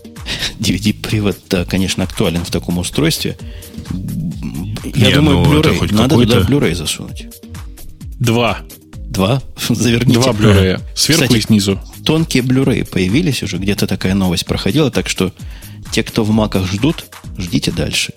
DVD-привод, 0.58 1.38
да, 1.48 1.64
конечно, 1.64 2.04
актуален 2.04 2.44
в 2.44 2.50
таком 2.50 2.78
устройстве. 2.78 3.36
Я 4.94 5.08
не, 5.08 5.14
думаю, 5.14 5.38
ну, 5.38 5.60
Blu-ray. 5.60 5.94
Надо 5.94 6.16
туда 6.16 6.40
Blu-ray 6.40 6.74
засунуть. 6.74 7.26
Два. 8.18 8.58
Два? 8.96 9.42
Заверните. 9.68 10.20
Два 10.20 10.32
Blu-ray. 10.32 10.80
Сверху 10.94 11.22
Кстати, 11.22 11.38
и 11.38 11.42
снизу. 11.42 11.80
Тонкие 12.04 12.42
Blu-ray 12.42 12.84
появились 12.84 13.42
уже. 13.42 13.58
Где-то 13.58 13.86
такая 13.86 14.14
новость 14.14 14.46
проходила. 14.46 14.90
Так 14.90 15.08
что 15.08 15.32
те, 15.92 16.02
кто 16.02 16.24
в 16.24 16.30
маках 16.30 16.70
ждут, 16.70 17.06
ждите 17.38 17.70
дальше. 17.70 18.12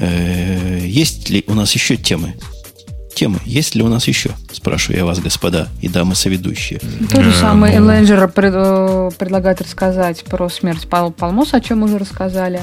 Э, 0.00 0.80
есть 0.82 1.30
ли 1.30 1.44
у 1.46 1.54
нас 1.54 1.72
еще 1.72 1.96
темы? 1.96 2.34
Темы. 3.14 3.38
Есть 3.44 3.74
ли 3.74 3.82
у 3.82 3.88
нас 3.88 4.08
еще? 4.08 4.30
Спрашиваю 4.50 4.98
я 4.98 5.04
вас, 5.04 5.20
господа 5.20 5.68
и 5.82 5.88
дамы 5.88 6.14
соведущие. 6.14 6.80
То 7.10 7.22
же 7.22 7.32
самое 7.32 7.76
Элленджер 7.76 8.28
пред, 8.28 8.54
э, 8.56 9.10
предлагает 9.18 9.60
рассказать 9.60 10.24
про 10.24 10.48
смерть 10.48 10.88
Пал 10.88 11.10
Палмоса, 11.12 11.58
о 11.58 11.60
чем 11.60 11.80
мы 11.80 11.86
уже 11.86 11.98
рассказали. 11.98 12.62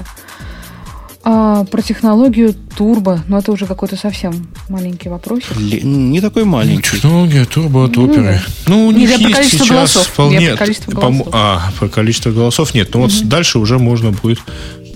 А, 1.30 1.66
про 1.66 1.82
технологию 1.82 2.54
турбо, 2.54 3.22
но 3.28 3.40
это 3.40 3.52
уже 3.52 3.66
какой-то 3.66 3.98
совсем 3.98 4.48
маленький 4.70 5.10
вопросик. 5.10 5.58
Ли, 5.58 5.82
не 5.82 6.22
такой 6.22 6.46
маленький. 6.46 6.92
Технология 6.92 7.44
турбо 7.44 7.84
от 7.84 7.98
ну, 7.98 8.06
оперы. 8.06 8.40
Ну, 8.66 8.88
у 8.88 8.92
них 8.92 9.10
есть 9.18 9.52
сейчас 9.52 9.68
голосов. 9.68 10.08
вполне... 10.08 10.38
Нет, 10.38 10.58
количество 10.58 10.92
голосов. 10.94 11.28
А, 11.34 11.70
по 11.82 11.90
количеству 11.90 12.32
голосов 12.32 12.74
нет. 12.74 12.94
Но 12.94 13.02
угу. 13.02 13.10
вот 13.10 13.28
дальше 13.28 13.60
уже 13.60 13.78
можно 13.78 14.12
будет 14.12 14.40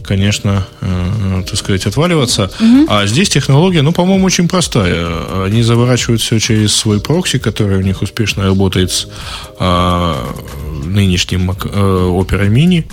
конечно, 0.04 0.68
э, 0.82 1.44
так 1.48 1.58
сказать, 1.58 1.86
отваливаться. 1.86 2.52
Угу. 2.60 2.86
А 2.88 3.06
здесь 3.06 3.30
технология, 3.30 3.82
ну, 3.82 3.92
по-моему, 3.92 4.26
очень 4.26 4.48
простая. 4.48 5.46
Они 5.46 5.64
заворачивают 5.64 6.22
все 6.22 6.40
через 6.40 6.76
свой 6.76 7.00
прокси, 7.00 7.40
который 7.40 7.78
у 7.78 7.82
них 7.82 8.02
успешно 8.02 8.44
работает 8.44 8.92
с 8.92 9.08
э, 9.60 10.16
нынешним 10.86 11.52
э, 11.52 11.54
Opera 11.54 12.50
Mini. 12.50 12.86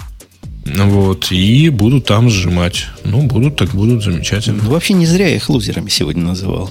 Вот, 0.66 1.32
и 1.32 1.70
будут 1.70 2.05
там 2.05 2.28
сжимать. 2.28 2.86
Ну, 3.05 3.22
будут, 3.22 3.56
так 3.56 3.70
будут, 3.70 4.05
замечательно. 4.05 4.62
Ну, 4.62 4.70
вообще 4.70 4.94
не 4.94 5.06
зря 5.06 5.28
я 5.28 5.36
их 5.36 5.48
лузерами 5.48 5.89
сегодня 5.89 6.22
называл. 6.22 6.70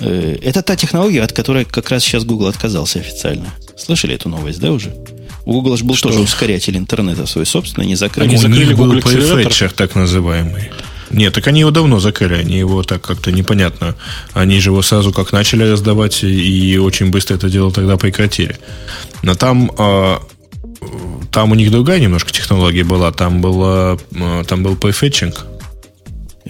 Э, 0.00 0.36
это 0.42 0.62
та 0.62 0.76
технология, 0.76 1.22
от 1.22 1.32
которой 1.32 1.64
как 1.64 1.90
раз 1.90 2.02
сейчас 2.04 2.24
Google 2.24 2.46
отказался 2.46 2.98
официально. 2.98 3.46
Слышали 3.76 4.14
эту 4.14 4.28
новость, 4.28 4.60
да, 4.60 4.72
уже? 4.72 4.94
У 5.48 5.52
Google 5.54 5.78
же 5.78 5.84
был 5.84 5.94
что? 5.94 6.10
тоже 6.10 6.20
ускорятель 6.20 6.76
интернета 6.76 7.24
свой 7.24 7.46
собственный, 7.46 7.86
не 7.86 7.94
закрыли. 7.94 8.28
Они 8.28 8.36
закрыли 8.36 8.74
Google 8.74 8.98
Accelerator. 8.98 9.72
так 9.74 9.94
называемый. 9.94 10.70
Нет, 11.08 11.32
так 11.32 11.46
они 11.46 11.60
его 11.60 11.70
давно 11.70 12.00
закрыли, 12.00 12.34
они 12.34 12.58
его 12.58 12.82
так 12.82 13.00
как-то 13.00 13.32
непонятно. 13.32 13.94
Они 14.34 14.60
же 14.60 14.68
его 14.68 14.82
сразу 14.82 15.10
как 15.10 15.32
начали 15.32 15.62
раздавать 15.62 16.22
и 16.22 16.76
очень 16.76 17.08
быстро 17.08 17.36
это 17.36 17.48
дело 17.48 17.72
тогда 17.72 17.96
прекратили. 17.96 18.58
Но 19.22 19.34
там, 19.36 19.72
а, 19.78 20.20
там 21.32 21.50
у 21.50 21.54
них 21.54 21.70
другая 21.70 21.98
немножко 21.98 22.30
технология 22.30 22.84
была. 22.84 23.10
Там, 23.10 23.40
была, 23.40 23.96
а, 24.20 24.44
там 24.44 24.62
был 24.62 24.76
префетчинг, 24.76 25.46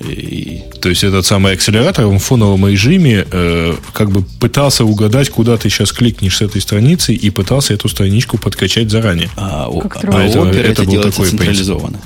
и, 0.00 0.62
то 0.80 0.88
есть 0.88 1.02
этот 1.02 1.26
самый 1.26 1.54
акселератор 1.54 2.06
в 2.06 2.18
фоновом 2.18 2.68
режиме 2.68 3.26
э, 3.30 3.74
как 3.92 4.10
бы 4.10 4.22
пытался 4.40 4.84
угадать, 4.84 5.30
куда 5.30 5.56
ты 5.56 5.68
сейчас 5.70 5.92
кликнешь 5.92 6.36
с 6.36 6.42
этой 6.42 6.60
страницы, 6.60 7.14
и 7.14 7.30
пытался 7.30 7.74
эту 7.74 7.88
страничку 7.88 8.38
подкачать 8.38 8.90
заранее. 8.90 9.28
А, 9.36 9.68
как 9.88 10.04
а, 10.04 10.18
а 10.18 10.22
это, 10.22 10.38
это, 10.48 10.58
это 10.58 10.84
был 10.84 11.02
такой 11.02 11.26
централизованно. 11.26 12.00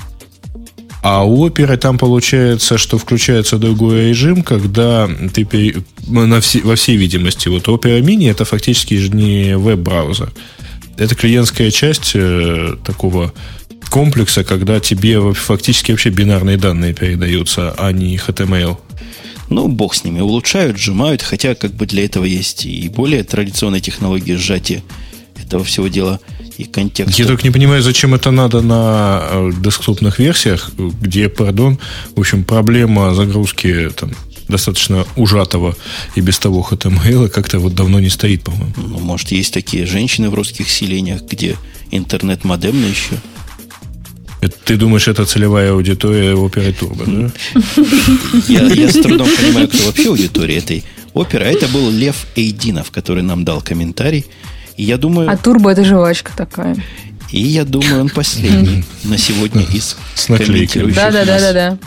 А 1.03 1.25
у 1.25 1.41
оперы 1.41 1.75
там 1.75 1.97
получается, 1.97 2.77
что 2.77 2.97
включается 2.97 3.57
другой 3.57 4.09
режим, 4.09 4.41
когда 4.41 5.09
ты 5.33 5.43
пере... 5.43 5.83
на 6.07 6.39
все, 6.39 6.61
во 6.61 6.75
всей 6.75 6.95
видимости, 6.95 7.49
вот 7.49 7.67
Opera 7.67 7.99
Mini 7.99 8.31
это 8.31 8.45
фактически 8.45 8.93
не 8.93 9.57
веб-браузер. 9.57 10.31
Это 10.97 11.13
клиентская 11.15 11.71
часть 11.71 12.11
э, 12.13 12.75
такого 12.85 13.33
комплекса, 13.93 14.43
когда 14.43 14.79
тебе 14.79 15.33
фактически 15.33 15.91
вообще 15.91 16.09
бинарные 16.09 16.57
данные 16.57 16.95
передаются, 16.95 17.75
а 17.77 17.91
не 17.91 18.17
HTML. 18.17 18.75
Ну, 19.49 19.67
бог 19.67 19.93
с 19.93 20.03
ними. 20.03 20.19
Улучшают, 20.19 20.79
сжимают, 20.79 21.21
хотя 21.21 21.53
как 21.53 21.75
бы 21.75 21.85
для 21.85 22.03
этого 22.03 22.25
есть 22.25 22.65
и 22.65 22.89
более 22.89 23.23
традиционные 23.23 23.81
технологии 23.81 24.33
сжатия 24.33 24.81
этого 25.35 25.63
всего 25.63 25.89
дела 25.89 26.19
и 26.57 26.63
контекста. 26.63 27.21
Я 27.21 27.27
только 27.27 27.43
не 27.43 27.51
понимаю, 27.51 27.83
зачем 27.83 28.15
это 28.15 28.31
надо 28.31 28.61
на 28.61 29.21
э, 29.29 29.51
десктопных 29.63 30.17
версиях, 30.17 30.71
где, 30.75 31.29
пардон, 31.29 31.77
в 32.15 32.19
общем, 32.19 32.45
проблема 32.45 33.13
загрузки 33.13 33.91
там, 33.95 34.09
достаточно 34.47 35.05
ужатого 35.15 35.75
и 36.15 36.21
без 36.21 36.39
того 36.39 36.67
HTML 36.67 37.29
как-то 37.29 37.59
вот 37.59 37.75
давно 37.75 37.99
не 37.99 38.09
стоит, 38.09 38.41
по-моему. 38.41 38.73
Ну, 38.75 38.97
может, 38.97 39.31
есть 39.31 39.53
такие 39.53 39.85
женщины 39.85 40.31
в 40.31 40.33
русских 40.33 40.67
селениях, 40.67 41.21
где 41.21 41.57
интернет 41.91 42.43
модемный 42.43 42.89
еще. 42.89 43.19
Ты 44.47 44.77
думаешь, 44.77 45.07
это 45.07 45.25
целевая 45.25 45.71
аудитория 45.71 46.35
оперы 46.35 46.73
Турбо, 46.73 47.05
да? 47.05 47.31
Я, 48.47 48.61
я 48.63 48.89
с 48.89 48.93
трудом 48.93 49.27
понимаю, 49.27 49.67
кто 49.67 49.85
вообще 49.85 50.09
аудитория 50.09 50.57
этой 50.57 50.83
оперы. 51.13 51.45
А 51.45 51.47
это 51.49 51.67
был 51.67 51.89
Лев 51.89 52.25
Эйдинов, 52.35 52.91
который 52.91 53.23
нам 53.23 53.45
дал 53.45 53.61
комментарий. 53.61 54.25
И 54.77 54.83
я 54.83 54.97
думаю... 54.97 55.29
А 55.29 55.37
Турбо 55.37 55.71
это 55.71 55.83
жвачка 55.83 56.31
такая. 56.35 56.75
И 57.31 57.41
я 57.41 57.65
думаю, 57.65 58.01
он 58.01 58.09
последний 58.09 58.83
на 59.03 59.17
сегодня 59.17 59.63
из 59.63 59.97
С 60.15 60.25
комментирующих 60.25 60.95
Да, 60.95 61.11
да, 61.11 61.25
да, 61.25 61.39
да, 61.39 61.53
да. 61.53 61.77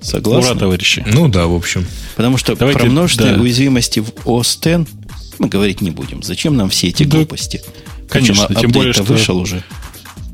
Согласны? 0.00 0.50
Ура, 0.50 0.58
товарищи. 0.58 1.04
Ну 1.06 1.28
да, 1.28 1.46
в 1.46 1.54
общем. 1.54 1.86
Потому 2.14 2.36
что 2.36 2.54
Давайте, 2.54 2.80
про 2.80 2.90
множественные 2.90 3.34
да. 3.34 3.40
уязвимости 3.40 4.00
в 4.00 4.10
OS 4.24 4.82
X 4.82 4.90
мы 5.38 5.48
говорить 5.48 5.80
не 5.80 5.90
будем. 5.90 6.22
Зачем 6.22 6.56
нам 6.56 6.68
все 6.68 6.88
эти 6.88 7.04
да, 7.04 7.16
глупости? 7.16 7.62
Конечно, 8.08 8.46
Причем, 8.46 8.60
тем 8.60 8.70
более, 8.72 8.92
что 8.92 9.02
вышел 9.02 9.38
уже. 9.38 9.64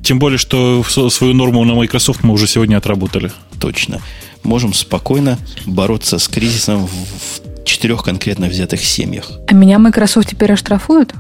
Тем 0.02 0.18
более, 0.18 0.38
что 0.38 0.82
свою 0.84 1.34
норму 1.34 1.64
на 1.64 1.74
Microsoft 1.74 2.22
мы 2.22 2.32
уже 2.32 2.46
сегодня 2.46 2.76
отработали. 2.76 3.32
Точно. 3.58 4.00
Можем 4.42 4.72
спокойно 4.72 5.38
бороться 5.66 6.18
с 6.18 6.28
кризисом 6.28 6.86
в 6.86 7.64
четырех 7.64 8.02
конкретно 8.02 8.46
взятых 8.46 8.84
семьях. 8.84 9.30
А 9.46 9.54
меня 9.54 9.78
Microsoft 9.78 10.30
теперь 10.30 10.52
оштрафуют? 10.52 11.14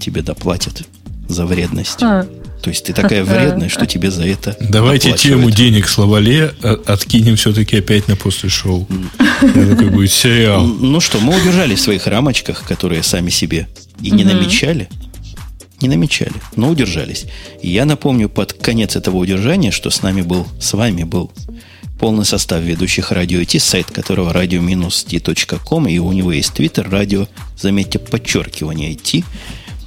Тебе 0.00 0.22
доплатят 0.22 0.84
за 1.28 1.46
вредность. 1.46 2.02
А. 2.02 2.26
То 2.62 2.70
есть 2.70 2.84
ты 2.84 2.92
такая 2.92 3.24
вредная, 3.24 3.68
что 3.68 3.86
тебе 3.86 4.10
за 4.10 4.26
это 4.26 4.56
Давайте 4.60 5.12
тему 5.12 5.50
денег 5.50 5.88
словале 5.88 6.52
откинем 6.86 7.36
все-таки 7.36 7.78
опять 7.78 8.08
на 8.08 8.16
после 8.16 8.48
шоу. 8.48 8.88
Это 9.40 9.76
как 9.76 9.92
будет 9.92 10.10
сериал. 10.10 10.66
Ну 10.66 11.00
что, 11.00 11.20
мы 11.20 11.36
удержали 11.36 11.74
в 11.74 11.80
своих 11.80 12.06
рамочках, 12.06 12.64
которые 12.64 13.02
сами 13.02 13.30
себе 13.30 13.68
и 14.02 14.10
не 14.10 14.24
намечали. 14.24 14.88
Не 15.80 15.88
намечали, 15.88 16.32
но 16.56 16.70
удержались. 16.70 17.26
И 17.62 17.68
я 17.68 17.84
напомню 17.84 18.28
под 18.28 18.52
конец 18.52 18.96
этого 18.96 19.16
удержания, 19.16 19.70
что 19.70 19.90
с 19.90 20.02
нами 20.02 20.22
был, 20.22 20.46
с 20.60 20.72
вами 20.72 21.04
был 21.04 21.30
полный 21.98 22.24
состав 22.24 22.62
ведущих 22.62 23.12
радио 23.12 23.40
IT, 23.40 23.58
сайт 23.58 23.86
которого 23.90 24.32
radio-t.com, 24.32 25.88
и 25.88 25.98
у 25.98 26.12
него 26.12 26.32
есть 26.32 26.54
твиттер, 26.54 26.88
радио, 26.88 27.26
заметьте, 27.56 27.98
подчеркивание 27.98 28.92
IT. 28.92 29.24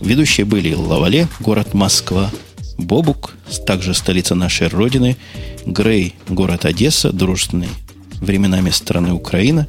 Ведущие 0.01 0.45
были 0.45 0.73
Лавале, 0.73 1.27
город 1.39 1.73
Москва, 1.73 2.31
Бобук, 2.77 3.35
также 3.65 3.93
столица 3.93 4.35
нашей 4.35 4.67
Родины, 4.67 5.17
Грей, 5.65 6.15
город 6.27 6.65
Одесса, 6.65 7.11
дружественный 7.11 7.69
временами 8.19 8.69
страны 8.69 9.13
Украина. 9.13 9.67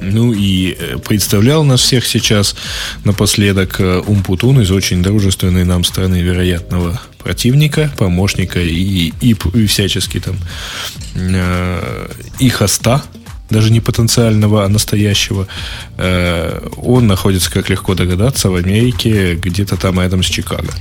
Ну 0.00 0.32
и 0.32 0.76
э, 0.78 0.98
представлял 0.98 1.64
нас 1.64 1.80
всех 1.80 2.06
сейчас 2.06 2.54
напоследок 3.04 3.80
э, 3.80 3.98
Умпутун 4.06 4.60
из 4.60 4.70
очень 4.70 5.02
дружественной 5.02 5.64
нам 5.64 5.84
страны 5.84 6.20
вероятного 6.22 7.00
противника, 7.18 7.92
помощника 7.98 8.60
и, 8.60 9.12
и, 9.20 9.36
и 9.54 9.66
всячески 9.66 10.20
там 10.20 10.36
э, 11.14 12.08
и 12.38 12.48
хоста, 12.48 13.02
даже 13.50 13.72
не 13.72 13.80
потенциального, 13.80 14.64
а 14.64 14.68
настоящего. 14.68 15.46
Э, 15.96 16.68
он 16.76 17.06
находится, 17.06 17.50
как 17.50 17.68
легко 17.68 17.94
догадаться, 17.94 18.50
в 18.50 18.54
Америке, 18.54 19.34
где-то 19.34 19.76
там 19.76 20.00
рядом 20.00 20.22
с 20.22 20.26
Чикаго. 20.26 20.72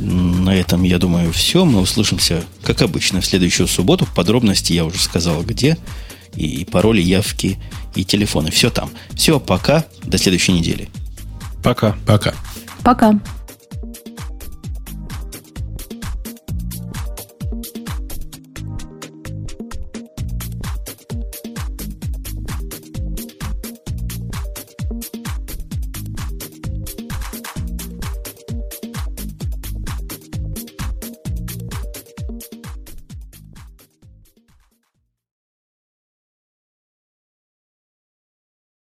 На 0.00 0.56
этом, 0.56 0.82
я 0.82 0.98
думаю, 0.98 1.32
все. 1.32 1.64
Мы 1.64 1.80
услышимся, 1.80 2.42
как 2.62 2.82
обычно, 2.82 3.20
в 3.20 3.26
следующую 3.26 3.68
субботу. 3.68 4.08
Подробности 4.14 4.72
я 4.72 4.84
уже 4.84 4.98
сказал, 4.98 5.42
где. 5.42 5.78
И 6.34 6.66
пароли, 6.70 7.00
явки, 7.00 7.58
и 7.94 8.04
телефоны. 8.04 8.50
Все 8.50 8.70
там. 8.70 8.90
Все, 9.14 9.40
пока. 9.40 9.84
До 10.02 10.18
следующей 10.18 10.52
недели. 10.52 10.88
Пока. 11.62 11.96
Пока. 12.06 12.34
Пока. 12.82 13.18